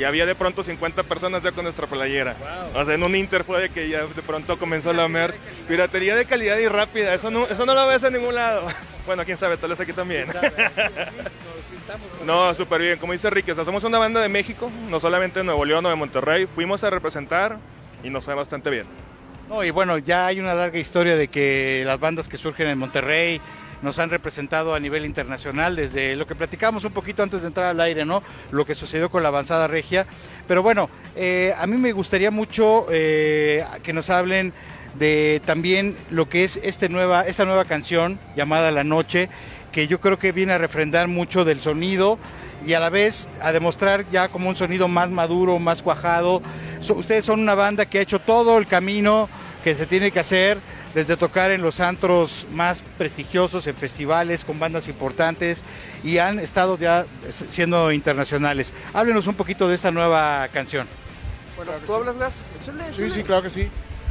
y 0.00 0.04
había 0.04 0.24
de 0.24 0.34
pronto 0.34 0.62
50 0.62 1.02
personas 1.02 1.42
ya 1.42 1.52
con 1.52 1.62
nuestra 1.64 1.86
playera. 1.86 2.34
O 2.74 2.82
sea, 2.82 2.94
en 2.94 3.02
un 3.02 3.14
Inter 3.14 3.44
fue 3.44 3.60
de 3.60 3.68
que 3.68 3.86
ya 3.90 4.06
de 4.06 4.22
pronto 4.22 4.58
comenzó 4.58 4.94
la 4.94 5.06
merch. 5.08 5.36
Piratería 5.68 6.16
de 6.16 6.24
calidad 6.24 6.56
y 6.56 6.68
rápida, 6.68 7.12
eso 7.12 7.30
no, 7.30 7.46
eso 7.46 7.66
no 7.66 7.74
lo 7.74 7.86
ves 7.86 8.02
en 8.04 8.14
ningún 8.14 8.34
lado. 8.34 8.66
Bueno, 9.06 9.24
quién 9.24 9.36
sabe, 9.36 9.56
tal 9.56 9.70
vez 9.70 9.80
aquí 9.80 9.92
también. 9.92 10.28
no, 12.26 12.54
súper 12.54 12.80
bien. 12.80 12.98
Como 12.98 13.12
dice 13.12 13.28
Ricky, 13.28 13.52
somos 13.54 13.82
una 13.82 13.98
banda 13.98 14.20
de 14.20 14.28
México, 14.28 14.70
no 14.88 15.00
solamente 15.00 15.40
de 15.40 15.44
Nuevo 15.44 15.64
León 15.64 15.84
o 15.86 15.88
de 15.88 15.96
Monterrey. 15.96 16.46
Fuimos 16.46 16.84
a 16.84 16.90
representar 16.90 17.58
y 18.04 18.10
nos 18.10 18.24
fue 18.24 18.34
bastante 18.34 18.70
bien. 18.70 18.86
No, 19.48 19.64
y 19.64 19.70
bueno, 19.70 19.98
ya 19.98 20.26
hay 20.26 20.38
una 20.38 20.54
larga 20.54 20.78
historia 20.78 21.16
de 21.16 21.26
que 21.26 21.82
las 21.84 21.98
bandas 21.98 22.28
que 22.28 22.36
surgen 22.36 22.68
en 22.68 22.78
Monterrey, 22.78 23.40
nos 23.82 23.98
han 23.98 24.10
representado 24.10 24.74
a 24.74 24.80
nivel 24.80 25.04
internacional, 25.04 25.76
desde 25.76 26.16
lo 26.16 26.26
que 26.26 26.34
platicábamos 26.34 26.84
un 26.84 26.92
poquito 26.92 27.22
antes 27.22 27.42
de 27.42 27.48
entrar 27.48 27.66
al 27.66 27.80
aire, 27.80 28.04
¿no? 28.04 28.22
Lo 28.50 28.64
que 28.64 28.74
sucedió 28.74 29.10
con 29.10 29.22
la 29.22 29.28
avanzada 29.28 29.66
regia. 29.66 30.06
Pero 30.46 30.62
bueno, 30.62 30.90
eh, 31.16 31.54
a 31.58 31.66
mí 31.66 31.76
me 31.76 31.92
gustaría 31.92 32.30
mucho 32.30 32.86
eh, 32.90 33.64
que 33.82 33.92
nos 33.92 34.10
hablen 34.10 34.52
de 34.98 35.40
también 35.44 35.96
lo 36.10 36.28
que 36.28 36.44
es 36.44 36.58
este 36.62 36.88
nueva, 36.88 37.22
esta 37.22 37.44
nueva 37.44 37.64
canción 37.64 38.18
llamada 38.36 38.70
La 38.70 38.84
Noche, 38.84 39.28
que 39.72 39.86
yo 39.86 40.00
creo 40.00 40.18
que 40.18 40.32
viene 40.32 40.52
a 40.52 40.58
refrendar 40.58 41.08
mucho 41.08 41.44
del 41.44 41.60
sonido 41.60 42.18
y 42.66 42.74
a 42.74 42.80
la 42.80 42.90
vez 42.90 43.28
a 43.40 43.52
demostrar 43.52 44.04
ya 44.10 44.28
como 44.28 44.48
un 44.48 44.56
sonido 44.56 44.88
más 44.88 45.10
maduro, 45.10 45.58
más 45.58 45.82
cuajado. 45.82 46.42
ustedes 46.94 47.24
son 47.24 47.40
una 47.40 47.54
banda 47.54 47.86
que 47.86 47.98
ha 47.98 48.02
hecho 48.02 48.18
todo 48.18 48.58
el 48.58 48.66
camino 48.66 49.28
que 49.64 49.74
se 49.74 49.86
tiene 49.86 50.10
que 50.10 50.20
hacer 50.20 50.58
desde 50.94 51.16
tocar 51.16 51.50
en 51.50 51.62
los 51.62 51.80
antros 51.80 52.46
más 52.52 52.82
prestigiosos, 52.98 53.66
en 53.66 53.74
festivales 53.74 54.44
con 54.44 54.58
bandas 54.58 54.88
importantes 54.88 55.62
y 56.02 56.18
han 56.18 56.38
estado 56.38 56.76
ya 56.78 57.06
siendo 57.28 57.92
internacionales. 57.92 58.72
Háblenos 58.92 59.26
un 59.26 59.34
poquito 59.34 59.68
de 59.68 59.74
esta 59.74 59.90
nueva 59.90 60.48
canción. 60.52 60.86
Bueno, 61.56 61.72
¿tú 61.86 61.94
hablas, 61.94 62.16
Gas? 62.16 62.32
Sí, 62.92 63.10
sí, 63.10 63.22
claro 63.22 63.42
que 63.42 63.50
sí. 63.50 63.68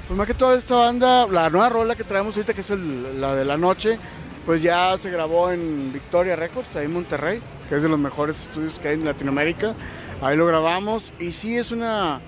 Pues 0.08 0.18
más 0.18 0.28
que 0.28 0.34
toda 0.34 0.58
esta 0.58 0.76
banda, 0.76 1.28
la 1.28 1.50
nueva 1.50 1.70
rola 1.70 1.96
que 1.96 2.04
traemos 2.04 2.36
ahorita, 2.36 2.54
que 2.54 2.62
es 2.62 2.70
la 2.70 3.36
de 3.36 3.46
la 3.46 3.58
noche, 3.58 4.00
pues 4.46 4.62
ya 4.62 4.98
se 4.98 5.12
grabó 5.12 5.52
en 5.52 5.94
Victoria 5.94 6.36
Records, 6.36 6.76
ahí 6.76 6.86
en 6.86 6.94
Monterrey, 6.94 7.40
que 7.68 7.76
es 7.76 7.84
de 7.84 7.90
los 7.90 8.00
mejores 8.00 8.42
estudios 8.42 8.80
que 8.80 8.88
hay 8.88 8.94
en 8.96 9.06
Latinoamérica. 9.06 9.76
Ahí 10.22 10.36
lo 10.36 10.48
grabamos 10.48 11.14
y 11.20 11.32
sí 11.32 11.58
es 11.58 11.72
una, 11.72 12.22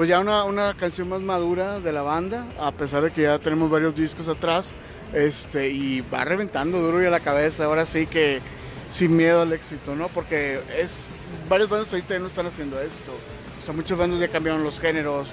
pues 0.00 0.08
ya 0.08 0.18
una, 0.18 0.44
una, 0.44 0.72
canción 0.78 1.10
más 1.10 1.20
madura 1.20 1.78
de 1.78 1.92
la 1.92 2.00
banda, 2.00 2.46
a 2.58 2.72
pesar 2.72 3.02
de 3.02 3.10
que 3.10 3.20
ya 3.20 3.38
tenemos 3.38 3.68
varios 3.68 3.94
discos 3.94 4.28
atrás, 4.28 4.74
este, 5.12 5.68
y 5.68 6.00
va 6.00 6.24
reventando 6.24 6.80
duro 6.80 7.02
y 7.02 7.04
a 7.04 7.10
la 7.10 7.20
cabeza, 7.20 7.66
ahora 7.66 7.84
sí 7.84 8.06
que 8.06 8.40
sin 8.90 9.14
miedo 9.14 9.42
al 9.42 9.52
éxito, 9.52 9.94
¿no? 9.94 10.08
Porque 10.08 10.58
es, 10.74 11.08
varios 11.50 11.68
bandas 11.68 11.92
ahorita 11.92 12.18
no 12.18 12.28
están 12.28 12.46
haciendo 12.46 12.80
esto, 12.80 13.12
o 13.60 13.62
sea, 13.62 13.74
muchos 13.74 13.98
bandas 13.98 14.18
ya 14.18 14.28
cambiaron 14.28 14.64
los 14.64 14.80
géneros, 14.80 15.28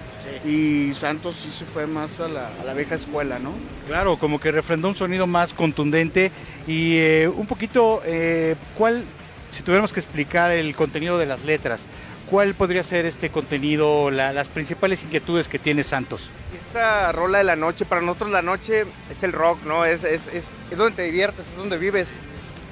y 0.45 0.93
Santos 0.95 1.37
sí 1.37 1.49
se 1.49 1.63
fue 1.63 1.87
más 1.87 2.19
a 2.19 2.27
la, 2.27 2.49
a 2.61 2.65
la, 2.65 2.73
vieja 2.73 2.95
escuela, 2.95 3.39
¿no? 3.39 3.53
Claro, 3.87 4.17
como 4.17 4.37
que 4.37 4.51
refrendó 4.51 4.89
un 4.89 4.95
sonido 4.95 5.27
más 5.27 5.53
contundente, 5.53 6.29
y 6.67 6.97
eh, 6.97 7.31
un 7.33 7.47
poquito, 7.47 8.01
eh, 8.03 8.57
¿cuál, 8.77 9.05
si 9.49 9.63
tuviéramos 9.63 9.93
que 9.93 10.01
explicar 10.01 10.51
el 10.51 10.75
contenido 10.75 11.17
de 11.17 11.25
las 11.25 11.41
letras, 11.45 11.87
¿Cuál 12.29 12.55
podría 12.55 12.83
ser 12.83 13.05
este 13.05 13.29
contenido, 13.29 14.11
las 14.11 14.49
principales 14.49 15.01
inquietudes 15.01 15.47
que 15.47 15.59
tiene 15.59 15.83
Santos? 15.83 16.29
Esta 16.67 17.13
rola 17.13 17.37
de 17.37 17.45
la 17.45 17.55
noche, 17.55 17.85
para 17.85 18.01
nosotros 18.01 18.31
la 18.31 18.41
noche 18.41 18.81
es 19.09 19.23
el 19.23 19.31
rock, 19.31 19.63
¿no? 19.63 19.85
Es, 19.85 20.03
es, 20.03 20.27
es, 20.33 20.43
es 20.69 20.77
donde 20.77 20.97
te 20.97 21.03
diviertes, 21.03 21.45
es 21.47 21.55
donde 21.55 21.77
vives. 21.77 22.09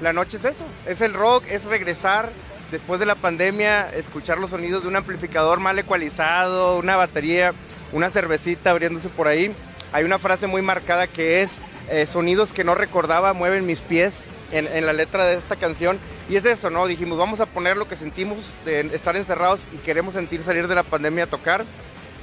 La 0.02 0.12
noche 0.12 0.36
es 0.36 0.44
eso, 0.44 0.64
es 0.86 1.00
el 1.00 1.14
rock, 1.14 1.44
es 1.48 1.64
regresar 1.64 2.30
después 2.70 3.00
de 3.00 3.06
la 3.06 3.14
pandemia, 3.14 3.88
escuchar 3.94 4.36
los 4.36 4.50
sonidos 4.50 4.82
de 4.82 4.88
un 4.88 4.96
amplificador 4.96 5.58
mal 5.58 5.78
ecualizado, 5.78 6.76
una 6.76 6.96
batería, 6.96 7.54
una 7.92 8.10
cervecita 8.10 8.72
abriéndose 8.72 9.08
por 9.08 9.26
ahí. 9.26 9.54
Hay 9.92 10.04
una 10.04 10.18
frase 10.18 10.46
muy 10.46 10.60
marcada 10.60 11.06
que 11.06 11.40
es, 11.40 11.52
eh, 11.88 12.06
sonidos 12.06 12.52
que 12.52 12.64
no 12.64 12.74
recordaba 12.74 13.32
mueven 13.32 13.64
mis 13.64 13.80
pies 13.80 14.24
en, 14.52 14.66
en 14.66 14.84
la 14.84 14.92
letra 14.92 15.24
de 15.24 15.36
esta 15.36 15.56
canción 15.56 15.98
y 16.28 16.36
es 16.36 16.44
eso, 16.44 16.70
¿no? 16.70 16.86
Dijimos, 16.86 17.18
vamos 17.18 17.40
a 17.40 17.46
poner 17.46 17.76
lo 17.76 17.88
que 17.88 17.96
sentimos 17.96 18.48
de 18.64 18.80
estar 18.92 19.16
encerrados 19.16 19.60
y 19.72 19.78
queremos 19.78 20.14
sentir 20.14 20.42
salir 20.42 20.66
de 20.66 20.74
la 20.74 20.82
pandemia 20.82 21.24
a 21.24 21.26
tocar. 21.28 21.64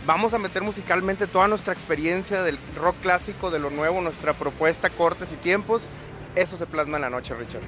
Vamos 0.05 0.33
a 0.33 0.37
meter 0.37 0.61
musicalmente 0.61 1.27
toda 1.27 1.47
nuestra 1.47 1.71
experiencia 1.71 2.43
del 2.43 2.57
rock 2.75 2.95
clásico, 3.01 3.49
de 3.49 3.59
lo 3.59 3.69
nuevo, 3.69 4.01
nuestra 4.01 4.33
propuesta, 4.33 4.89
cortes 4.89 5.29
y 5.31 5.37
tiempos. 5.37 5.83
Eso 6.35 6.57
se 6.57 6.65
plasma 6.65 6.97
en 6.97 7.03
la 7.03 7.09
noche, 7.09 7.33
Richard. 7.33 7.61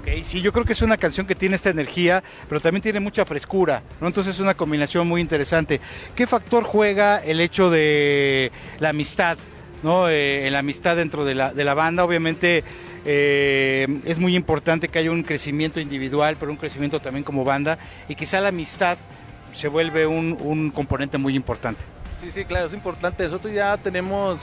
Ok, 0.00 0.24
sí, 0.24 0.40
yo 0.40 0.52
creo 0.52 0.64
que 0.64 0.72
es 0.72 0.80
una 0.80 0.96
canción 0.96 1.26
que 1.26 1.34
tiene 1.34 1.54
esta 1.54 1.68
energía, 1.68 2.24
pero 2.48 2.60
también 2.60 2.82
tiene 2.82 2.98
mucha 2.98 3.26
frescura, 3.26 3.82
¿no? 4.00 4.06
Entonces 4.06 4.34
es 4.34 4.40
una 4.40 4.54
combinación 4.54 5.06
muy 5.06 5.20
interesante. 5.20 5.80
¿Qué 6.16 6.26
factor 6.26 6.64
juega 6.64 7.18
el 7.18 7.40
hecho 7.40 7.68
de 7.68 8.50
la 8.80 8.88
amistad, 8.88 9.36
¿no? 9.82 10.08
Eh, 10.08 10.48
la 10.50 10.60
amistad 10.60 10.96
dentro 10.96 11.26
de 11.26 11.34
la, 11.34 11.52
de 11.52 11.64
la 11.64 11.74
banda, 11.74 12.04
obviamente 12.04 12.64
eh, 13.04 14.00
es 14.04 14.18
muy 14.18 14.36
importante 14.36 14.88
que 14.88 14.98
haya 14.98 15.10
un 15.10 15.22
crecimiento 15.22 15.80
individual, 15.80 16.36
pero 16.38 16.52
un 16.52 16.56
crecimiento 16.56 17.00
también 17.00 17.24
como 17.24 17.44
banda, 17.44 17.78
y 18.08 18.14
quizá 18.14 18.40
la 18.40 18.48
amistad 18.48 18.98
se 19.52 19.68
vuelve 19.68 20.06
un, 20.06 20.70
componente 20.74 21.18
muy 21.18 21.36
importante. 21.36 21.80
Sí, 22.22 22.30
sí, 22.30 22.44
claro, 22.44 22.66
es 22.66 22.72
importante. 22.72 23.24
Nosotros 23.24 23.52
ya 23.52 23.76
tenemos 23.76 24.40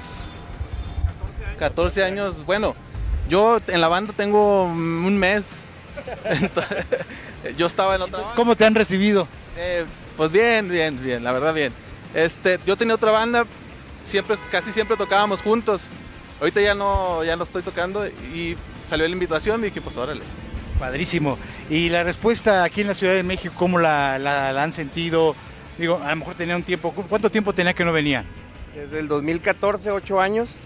14 1.58 2.04
años. 2.04 2.46
Bueno, 2.46 2.76
yo 3.30 3.60
en 3.68 3.82
la 3.82 3.88
banda 3.88 4.14
tengo 4.16 4.66
un 4.66 5.18
mes. 5.18 5.46
yo 7.58 7.66
estaba 7.66 7.96
en 7.96 8.02
otra 8.02 8.20
banda. 8.20 8.36
¿Cómo 8.36 8.56
te 8.56 8.66
han 8.66 8.76
recibido? 8.76 9.28
Eh, 9.58 9.86
pues 10.18 10.32
bien, 10.32 10.70
bien, 10.70 11.02
bien, 11.02 11.24
la 11.24 11.32
verdad 11.32 11.54
bien. 11.54 11.74
Este, 12.14 12.60
yo 12.66 12.76
tenía 12.76 12.96
otra 12.96 13.12
banda, 13.12 13.46
siempre, 14.06 14.38
casi 14.52 14.72
siempre 14.74 14.98
tocábamos 14.98 15.42
juntos. 15.42 15.84
Ahorita 16.40 16.62
ya 16.62 16.74
no, 16.74 17.24
ya 17.24 17.36
no 17.36 17.44
estoy 17.44 17.62
tocando 17.64 18.08
y 18.08 18.56
salió 18.88 19.08
la 19.08 19.14
invitación 19.14 19.62
y 19.62 19.66
dije, 19.66 19.82
pues 19.82 19.98
órale. 19.98 20.22
Padrísimo. 20.80 21.38
Y 21.70 21.90
la 21.90 22.04
respuesta 22.04 22.64
aquí 22.64 22.82
en 22.82 22.88
la 22.88 22.94
Ciudad 22.94 23.14
de 23.14 23.24
México, 23.24 23.54
¿cómo 23.58 23.80
la, 23.80 24.18
la- 24.18 24.54
la 24.54 24.64
han 24.64 24.72
sentido? 24.74 25.36
Digo, 25.78 26.00
a 26.04 26.10
lo 26.12 26.16
mejor 26.18 26.36
tenía 26.36 26.56
un 26.56 26.64
tiempo. 26.64 26.92
¿Cuánto 26.94 27.30
tiempo 27.30 27.54
tenía 27.54 27.74
que 27.74 27.84
no 27.84 27.92
venía? 27.92 28.24
Desde 28.74 29.00
el 29.00 29.08
2014, 29.10 29.92
ocho 29.92 30.22
años, 30.22 30.62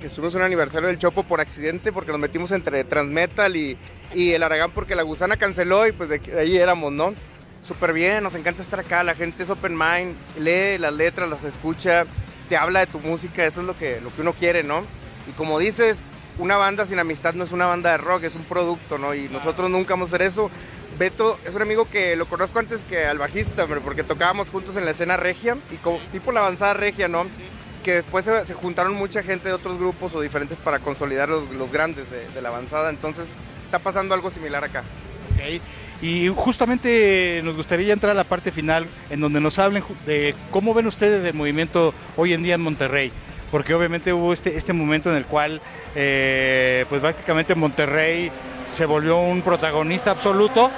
que 0.00 0.06
estuvimos 0.06 0.34
en 0.34 0.40
un 0.40 0.46
aniversario 0.46 0.88
del 0.88 0.96
Chopo 0.96 1.24
por 1.24 1.40
accidente, 1.40 1.92
porque 1.92 2.12
nos 2.12 2.20
metimos 2.20 2.50
entre 2.52 2.82
Transmetal 2.84 3.56
y, 3.56 3.76
y 4.14 4.32
el 4.32 4.42
Aragán, 4.42 4.70
porque 4.70 4.94
la 4.94 5.02
gusana 5.02 5.36
canceló 5.36 5.86
y 5.86 5.92
pues 5.92 6.08
de, 6.08 6.18
de 6.20 6.40
ahí 6.40 6.56
éramos, 6.56 6.92
¿no? 6.92 7.14
Súper 7.62 7.92
bien, 7.92 8.22
nos 8.22 8.34
encanta 8.36 8.62
estar 8.62 8.78
acá, 8.80 9.02
la 9.02 9.14
gente 9.16 9.42
es 9.42 9.50
open 9.50 9.76
mind, 9.76 10.14
lee 10.38 10.78
las 10.78 10.94
letras, 10.94 11.28
las 11.28 11.42
escucha, 11.44 12.06
te 12.48 12.56
habla 12.56 12.80
de 12.80 12.86
tu 12.86 13.00
música, 13.00 13.44
eso 13.44 13.60
es 13.60 13.66
lo 13.66 13.76
que, 13.76 14.00
lo 14.00 14.14
que 14.14 14.20
uno 14.22 14.32
quiere, 14.32 14.62
¿no? 14.62 14.82
Y 15.28 15.32
como 15.32 15.58
dices, 15.58 15.98
una 16.38 16.56
banda 16.56 16.86
sin 16.86 16.98
amistad 16.98 17.34
no 17.34 17.44
es 17.44 17.52
una 17.52 17.66
banda 17.66 17.90
de 17.90 17.98
rock, 17.98 18.24
es 18.24 18.34
un 18.34 18.44
producto, 18.44 18.98
¿no? 18.98 19.14
Y 19.14 19.28
nosotros 19.28 19.70
nunca 19.70 19.94
vamos 19.94 20.12
a 20.12 20.16
hacer 20.16 20.26
eso. 20.26 20.50
Beto 20.98 21.38
es 21.44 21.54
un 21.54 21.62
amigo 21.62 21.88
que 21.88 22.16
lo 22.16 22.26
conozco 22.26 22.58
antes 22.58 22.82
que 22.84 23.06
al 23.06 23.18
bajista, 23.18 23.66
porque 23.66 24.02
tocábamos 24.02 24.50
juntos 24.50 24.76
en 24.76 24.84
la 24.84 24.92
escena 24.92 25.16
regia, 25.16 25.56
y 25.72 25.76
como, 25.76 25.98
tipo 26.12 26.32
la 26.32 26.40
avanzada 26.40 26.74
regia, 26.74 27.08
¿no? 27.08 27.26
Que 27.84 27.94
después 27.94 28.24
se, 28.24 28.54
juntaron 28.54 28.94
mucha 28.94 29.22
gente 29.22 29.48
de 29.48 29.54
otros 29.54 29.78
grupos 29.78 30.14
o 30.14 30.20
diferentes 30.20 30.58
para 30.58 30.78
consolidar 30.80 31.28
los, 31.28 31.44
grandes 31.72 32.06
de, 32.10 32.42
la 32.42 32.48
avanzada, 32.48 32.90
entonces 32.90 33.26
está 33.64 33.78
pasando 33.78 34.14
algo 34.14 34.30
similar 34.30 34.64
acá. 34.64 34.82
Ok. 35.34 35.62
Y 36.00 36.28
justamente 36.28 37.40
nos 37.42 37.56
gustaría 37.56 37.92
entrar 37.92 38.12
a 38.12 38.14
la 38.14 38.24
parte 38.24 38.52
final 38.52 38.86
en 39.10 39.20
donde 39.20 39.40
nos 39.40 39.58
hablen 39.58 39.82
de 40.06 40.34
cómo 40.52 40.72
ven 40.72 40.86
ustedes 40.86 41.24
el 41.24 41.34
movimiento 41.34 41.92
hoy 42.16 42.34
en 42.34 42.42
día 42.44 42.54
en 42.54 42.60
Monterrey. 42.60 43.12
Porque 43.50 43.74
obviamente 43.74 44.12
hubo 44.12 44.32
este, 44.32 44.56
este 44.56 44.72
momento 44.72 45.10
en 45.10 45.16
el 45.16 45.24
cual 45.24 45.60
eh, 45.94 46.84
pues 46.88 47.00
prácticamente 47.00 47.54
Monterrey 47.54 48.30
se 48.70 48.84
volvió 48.84 49.18
un 49.18 49.42
protagonista 49.42 50.10
absoluto. 50.10 50.70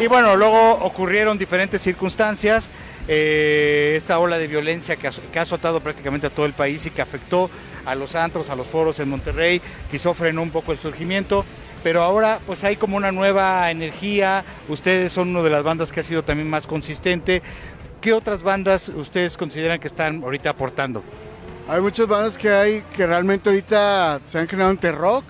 Y 0.00 0.06
bueno, 0.06 0.36
luego 0.36 0.72
ocurrieron 0.74 1.38
diferentes 1.38 1.82
circunstancias. 1.82 2.68
eh, 3.08 3.94
esta 3.96 4.20
ola 4.20 4.38
de 4.38 4.46
violencia 4.46 4.94
que, 4.94 5.10
que 5.32 5.38
ha 5.38 5.42
azotado 5.42 5.80
prácticamente 5.80 6.28
a 6.28 6.30
todo 6.30 6.46
el 6.46 6.52
país 6.52 6.86
y 6.86 6.90
que 6.90 7.02
afectó 7.02 7.50
a 7.84 7.96
los 7.96 8.14
antros, 8.14 8.48
a 8.48 8.54
los 8.54 8.68
foros 8.68 9.00
en 9.00 9.08
Monterrey, 9.08 9.60
quizá 9.90 10.14
frenó 10.14 10.40
un 10.40 10.50
poco 10.50 10.70
el 10.70 10.78
surgimiento 10.78 11.44
pero 11.82 12.02
ahora 12.02 12.38
pues 12.46 12.64
hay 12.64 12.76
como 12.76 12.96
una 12.96 13.12
nueva 13.12 13.70
energía, 13.70 14.44
ustedes 14.68 15.12
son 15.12 15.30
una 15.30 15.42
de 15.42 15.50
las 15.50 15.62
bandas 15.62 15.90
que 15.90 16.00
ha 16.00 16.04
sido 16.04 16.22
también 16.22 16.48
más 16.48 16.66
consistente. 16.66 17.42
¿Qué 18.00 18.12
otras 18.12 18.42
bandas 18.42 18.88
ustedes 18.88 19.36
consideran 19.36 19.80
que 19.80 19.88
están 19.88 20.22
ahorita 20.22 20.50
aportando? 20.50 21.02
Hay 21.68 21.80
muchas 21.80 22.06
bandas 22.06 22.36
que 22.36 22.50
hay 22.50 22.82
que 22.94 23.06
realmente 23.06 23.48
ahorita 23.48 24.20
se 24.24 24.38
han 24.38 24.46
creado 24.46 24.70
entre 24.70 24.92
rock, 24.92 25.24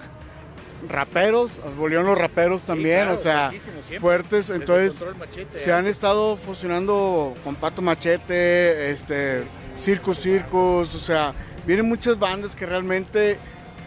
raperos, 0.89 1.61
volvieron 1.77 2.07
los 2.07 2.19
raperos 2.19 2.65
también, 2.65 3.03
claro, 3.03 3.15
o 3.15 3.17
sea, 3.17 3.53
fuertes, 4.01 4.51
entonces 4.51 5.05
Machete, 5.19 5.59
se 5.59 5.73
han 5.73 5.81
antes. 5.81 5.97
estado 5.97 6.37
fusionando 6.37 7.35
con 7.45 7.55
Pato 7.55 7.83
Machete, 7.83 8.91
este, 8.91 9.45
Circus 9.77 10.19
Circus, 10.19 10.95
o 10.95 10.99
sea, 10.99 11.35
vienen 11.67 11.89
muchas 11.89 12.19
bandas 12.19 12.57
que 12.57 12.67
realmente 12.67 13.39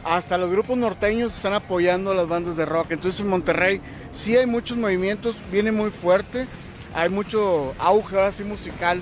hasta 0.04 0.38
los 0.38 0.52
grupos 0.52 0.78
norteños 0.78 1.36
están 1.36 1.54
apoyando 1.54 2.12
a 2.12 2.16
las 2.16 2.28
bandas 2.28 2.56
de 2.56 2.66
rock, 2.66 2.92
entonces 2.92 3.20
en 3.22 3.28
Monterrey 3.28 3.82
sí 4.12 4.38
hay 4.38 4.46
muchos 4.46 4.78
movimientos, 4.78 5.36
viene 5.52 5.72
muy 5.72 5.90
fuerte, 5.90 6.46
hay 6.94 7.10
mucho 7.10 7.74
auge 7.80 8.16
ahora 8.16 8.32
sí 8.32 8.44
musical, 8.44 9.02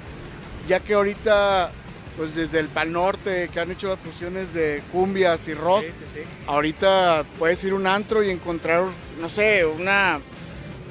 ya 0.68 0.80
que 0.80 0.94
ahorita 0.94 1.72
pues 2.18 2.35
desde 2.35 2.60
el 2.60 2.68
Pal 2.68 2.91
Norte 2.91 3.49
que 3.52 3.60
han 3.60 3.72
hecho 3.72 3.88
las 3.90 3.99
fusiones 3.99 4.53
de 4.53 4.81
cumbias 4.91 5.48
y 5.48 5.53
rock, 5.53 5.84
ahorita 6.48 7.23
puedes 7.40 7.64
ir 7.64 7.72
a 7.72 7.76
un 7.76 7.88
antro 7.88 8.23
y 8.23 8.30
encontrar, 8.30 8.84
no 9.19 9.30
sé, 9.30 9.65
una, 9.65 10.19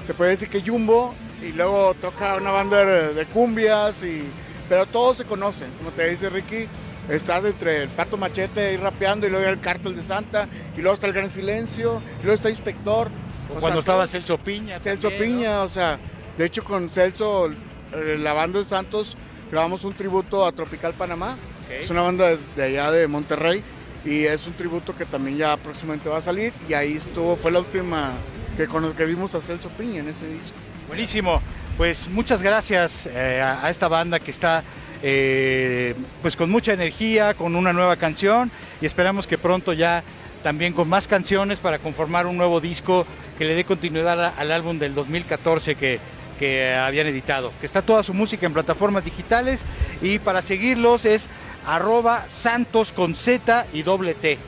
te 0.06 0.14
puede 0.14 0.30
decir 0.30 0.48
que 0.48 0.60
Jumbo 0.60 1.14
y 1.42 1.52
luego 1.52 1.94
toca 1.94 2.36
una 2.36 2.50
banda 2.50 2.84
de, 2.84 3.14
de 3.14 3.26
cumbias, 3.26 4.02
y, 4.02 4.24
pero 4.68 4.86
todos 4.86 5.18
se 5.18 5.24
conocen, 5.24 5.70
como 5.78 5.90
te 5.90 6.08
dice 6.08 6.28
Ricky, 6.28 6.66
estás 7.08 7.44
entre 7.44 7.82
el 7.82 7.88
Pato 7.88 8.16
Machete 8.16 8.72
y 8.72 8.76
rapeando 8.76 9.26
y 9.26 9.30
luego 9.30 9.46
el 9.48 9.60
Cártel 9.60 9.96
de 9.96 10.02
Santa 10.02 10.48
y 10.76 10.80
luego 10.80 10.94
está 10.94 11.06
el 11.06 11.12
Gran 11.12 11.28
Silencio 11.30 12.00
y 12.20 12.22
luego 12.22 12.34
está 12.34 12.50
Inspector. 12.50 13.08
O 13.50 13.56
O 13.56 13.60
cuando 13.60 13.82
sea, 13.82 13.92
estaba 13.92 14.06
Celso 14.06 14.38
Piña. 14.38 14.78
Celso 14.78 15.08
también, 15.10 15.32
¿no? 15.32 15.38
Piña, 15.38 15.62
o 15.62 15.68
sea, 15.68 15.98
de 16.38 16.44
hecho 16.44 16.62
con 16.64 16.90
Celso, 16.90 17.50
eh, 17.92 18.16
la 18.18 18.32
banda 18.32 18.60
de 18.60 18.64
Santos, 18.64 19.16
grabamos 19.52 19.84
un 19.84 19.92
tributo 19.92 20.46
a 20.46 20.50
Tropical 20.52 20.94
Panamá. 20.94 21.36
Es 21.70 21.90
una 21.90 22.00
banda 22.02 22.28
de, 22.30 22.38
de 22.56 22.62
allá 22.64 22.90
de 22.90 23.06
Monterrey 23.06 23.62
y 24.04 24.24
es 24.24 24.46
un 24.46 24.54
tributo 24.54 24.96
que 24.96 25.04
también 25.04 25.36
ya 25.36 25.56
próximamente 25.58 26.08
va 26.08 26.16
a 26.16 26.22
salir 26.22 26.52
y 26.68 26.72
ahí 26.74 26.94
estuvo, 26.96 27.36
fue 27.36 27.50
la 27.52 27.58
última 27.60 28.12
que, 28.56 28.66
cono- 28.66 28.96
que 28.96 29.04
vimos 29.04 29.34
a 29.34 29.40
Celso 29.42 29.68
Piña 29.68 30.00
en 30.00 30.08
ese 30.08 30.26
disco. 30.26 30.56
Buenísimo. 30.88 31.40
Pues 31.76 32.08
muchas 32.08 32.42
gracias 32.42 33.06
eh, 33.06 33.40
a, 33.42 33.64
a 33.66 33.70
esta 33.70 33.88
banda 33.88 34.18
que 34.20 34.30
está 34.30 34.64
eh, 35.02 35.94
pues 36.22 36.34
con 36.36 36.50
mucha 36.50 36.72
energía, 36.72 37.34
con 37.34 37.54
una 37.54 37.72
nueva 37.74 37.96
canción 37.96 38.50
y 38.80 38.86
esperamos 38.86 39.26
que 39.26 39.36
pronto 39.36 39.74
ya 39.74 40.02
también 40.42 40.72
con 40.72 40.88
más 40.88 41.06
canciones 41.08 41.58
para 41.58 41.78
conformar 41.78 42.26
un 42.26 42.38
nuevo 42.38 42.58
disco 42.60 43.06
que 43.38 43.44
le 43.44 43.54
dé 43.54 43.64
continuidad 43.64 44.18
a- 44.24 44.28
al 44.30 44.50
álbum 44.50 44.78
del 44.78 44.94
2014 44.94 45.74
que, 45.76 45.98
que 46.42 46.74
habían 46.74 47.06
editado. 47.06 47.52
Que 47.60 47.66
está 47.66 47.82
toda 47.82 48.02
su 48.02 48.12
música 48.12 48.46
en 48.46 48.52
plataformas 48.52 49.04
digitales 49.04 49.62
y 50.02 50.18
para 50.18 50.42
seguirlos 50.42 51.04
es 51.04 51.28
arroba 51.64 52.24
santos 52.28 52.90
con 52.90 53.14
Z 53.14 53.68
y 53.72 53.82
doble 53.82 54.14
T. 54.14 54.38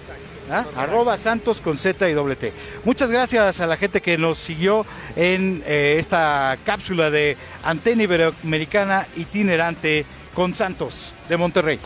¿ah? 0.50 0.64
Arroba 0.76 1.16
Santos 1.16 1.60
con 1.60 1.78
Z 1.78 2.10
y 2.10 2.12
doble 2.12 2.34
T. 2.34 2.52
Muchas 2.82 3.12
gracias 3.12 3.60
a 3.60 3.68
la 3.68 3.76
gente 3.76 4.02
que 4.02 4.18
nos 4.18 4.40
siguió 4.40 4.84
en 5.14 5.62
eh, 5.66 5.94
esta 6.00 6.58
cápsula 6.64 7.10
de 7.10 7.36
Antena 7.62 8.02
Iberoamericana 8.02 9.06
itinerante 9.14 10.04
con 10.34 10.52
Santos 10.52 11.12
de 11.28 11.36
Monterrey. 11.36 11.78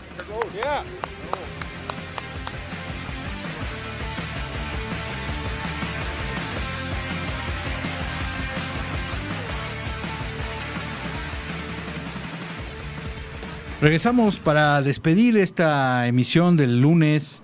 Regresamos 13.81 14.39
para 14.39 14.81
despedir 14.81 15.37
esta 15.37 16.05
emisión 16.05 16.57
del 16.57 16.81
lunes 16.81 17.41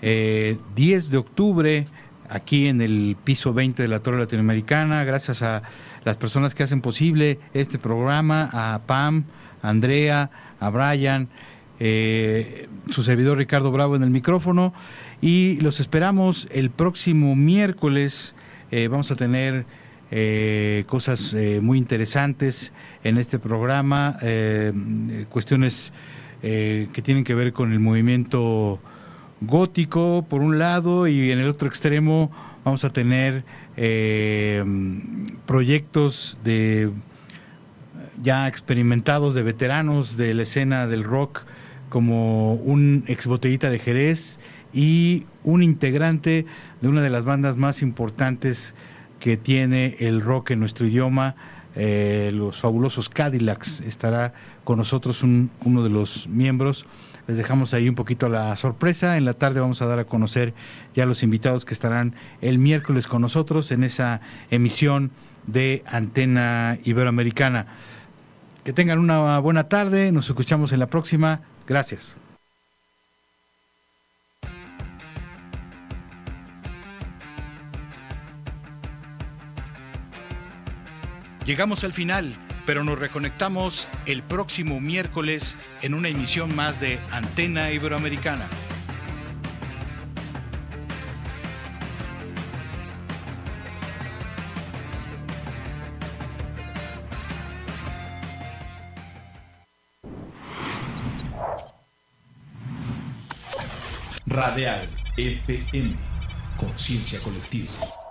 eh, 0.00 0.56
10 0.76 1.10
de 1.10 1.16
octubre 1.18 1.86
aquí 2.28 2.68
en 2.68 2.80
el 2.80 3.16
piso 3.24 3.52
20 3.52 3.82
de 3.82 3.88
la 3.88 3.98
Torre 3.98 4.20
Latinoamericana. 4.20 5.02
Gracias 5.02 5.42
a 5.42 5.64
las 6.04 6.16
personas 6.16 6.54
que 6.54 6.62
hacen 6.62 6.82
posible 6.82 7.40
este 7.52 7.80
programa, 7.80 8.48
a 8.52 8.82
Pam, 8.86 9.24
a 9.60 9.70
Andrea, 9.70 10.30
a 10.60 10.70
Brian, 10.70 11.28
eh, 11.80 12.68
su 12.90 13.02
servidor 13.02 13.38
Ricardo 13.38 13.72
Bravo 13.72 13.96
en 13.96 14.04
el 14.04 14.10
micrófono. 14.10 14.72
Y 15.20 15.56
los 15.62 15.80
esperamos 15.80 16.46
el 16.52 16.70
próximo 16.70 17.34
miércoles. 17.34 18.36
Eh, 18.70 18.86
vamos 18.86 19.10
a 19.10 19.16
tener 19.16 19.66
eh, 20.14 20.84
cosas 20.88 21.32
eh, 21.32 21.60
muy 21.62 21.78
interesantes 21.78 22.74
en 23.04 23.18
este 23.18 23.38
programa, 23.38 24.16
eh, 24.22 24.72
cuestiones 25.28 25.92
eh, 26.42 26.88
que 26.92 27.02
tienen 27.02 27.24
que 27.24 27.34
ver 27.34 27.52
con 27.52 27.72
el 27.72 27.80
movimiento 27.80 28.80
gótico 29.40 30.24
por 30.28 30.40
un 30.40 30.58
lado 30.58 31.06
y 31.08 31.30
en 31.30 31.40
el 31.40 31.48
otro 31.48 31.68
extremo 31.68 32.30
vamos 32.64 32.84
a 32.84 32.90
tener 32.90 33.44
eh, 33.76 34.64
proyectos 35.46 36.38
de 36.44 36.90
ya 38.22 38.46
experimentados 38.46 39.34
de 39.34 39.42
veteranos 39.42 40.16
de 40.16 40.34
la 40.34 40.42
escena 40.42 40.86
del 40.86 41.02
rock 41.02 41.44
como 41.88 42.54
un 42.54 43.04
ex 43.08 43.26
botellita 43.26 43.68
de 43.68 43.78
Jerez 43.78 44.38
y 44.72 45.26
un 45.42 45.62
integrante 45.62 46.46
de 46.80 46.88
una 46.88 47.02
de 47.02 47.10
las 47.10 47.24
bandas 47.24 47.56
más 47.56 47.82
importantes 47.82 48.74
que 49.20 49.36
tiene 49.36 49.96
el 50.00 50.20
rock 50.20 50.50
en 50.50 50.60
nuestro 50.60 50.86
idioma, 50.86 51.36
eh, 51.74 52.30
los 52.34 52.58
fabulosos 52.60 53.08
Cadillacs. 53.08 53.80
Estará 53.80 54.32
con 54.64 54.78
nosotros 54.78 55.22
un- 55.22 55.50
uno 55.64 55.82
de 55.82 55.90
los 55.90 56.28
miembros. 56.28 56.86
Les 57.26 57.36
dejamos 57.36 57.72
ahí 57.74 57.88
un 57.88 57.94
poquito 57.94 58.28
la 58.28 58.54
sorpresa. 58.56 59.16
En 59.16 59.24
la 59.24 59.34
tarde 59.34 59.60
vamos 59.60 59.80
a 59.82 59.86
dar 59.86 59.98
a 60.00 60.04
conocer 60.04 60.54
ya 60.94 61.06
los 61.06 61.22
invitados 61.22 61.64
que 61.64 61.72
estarán 61.74 62.14
el 62.40 62.58
miércoles 62.58 63.06
con 63.06 63.22
nosotros 63.22 63.70
en 63.72 63.84
esa 63.84 64.20
emisión 64.50 65.10
de 65.46 65.82
Antena 65.86 66.78
Iberoamericana. 66.84 67.66
Que 68.64 68.72
tengan 68.72 68.98
una 68.98 69.38
buena 69.38 69.68
tarde. 69.68 70.12
Nos 70.12 70.28
escuchamos 70.28 70.72
en 70.72 70.80
la 70.80 70.86
próxima. 70.88 71.40
Gracias. 71.66 72.16
Llegamos 81.44 81.82
al 81.82 81.92
final, 81.92 82.36
pero 82.66 82.84
nos 82.84 82.98
reconectamos 82.98 83.88
el 84.06 84.22
próximo 84.22 84.80
miércoles 84.80 85.58
en 85.82 85.94
una 85.94 86.08
emisión 86.08 86.54
más 86.54 86.80
de 86.80 87.00
Antena 87.10 87.72
Iberoamericana. 87.72 88.48
Radial 104.26 104.88
FM, 105.16 105.94
Conciencia 106.56 107.18
Colectiva. 107.20 108.01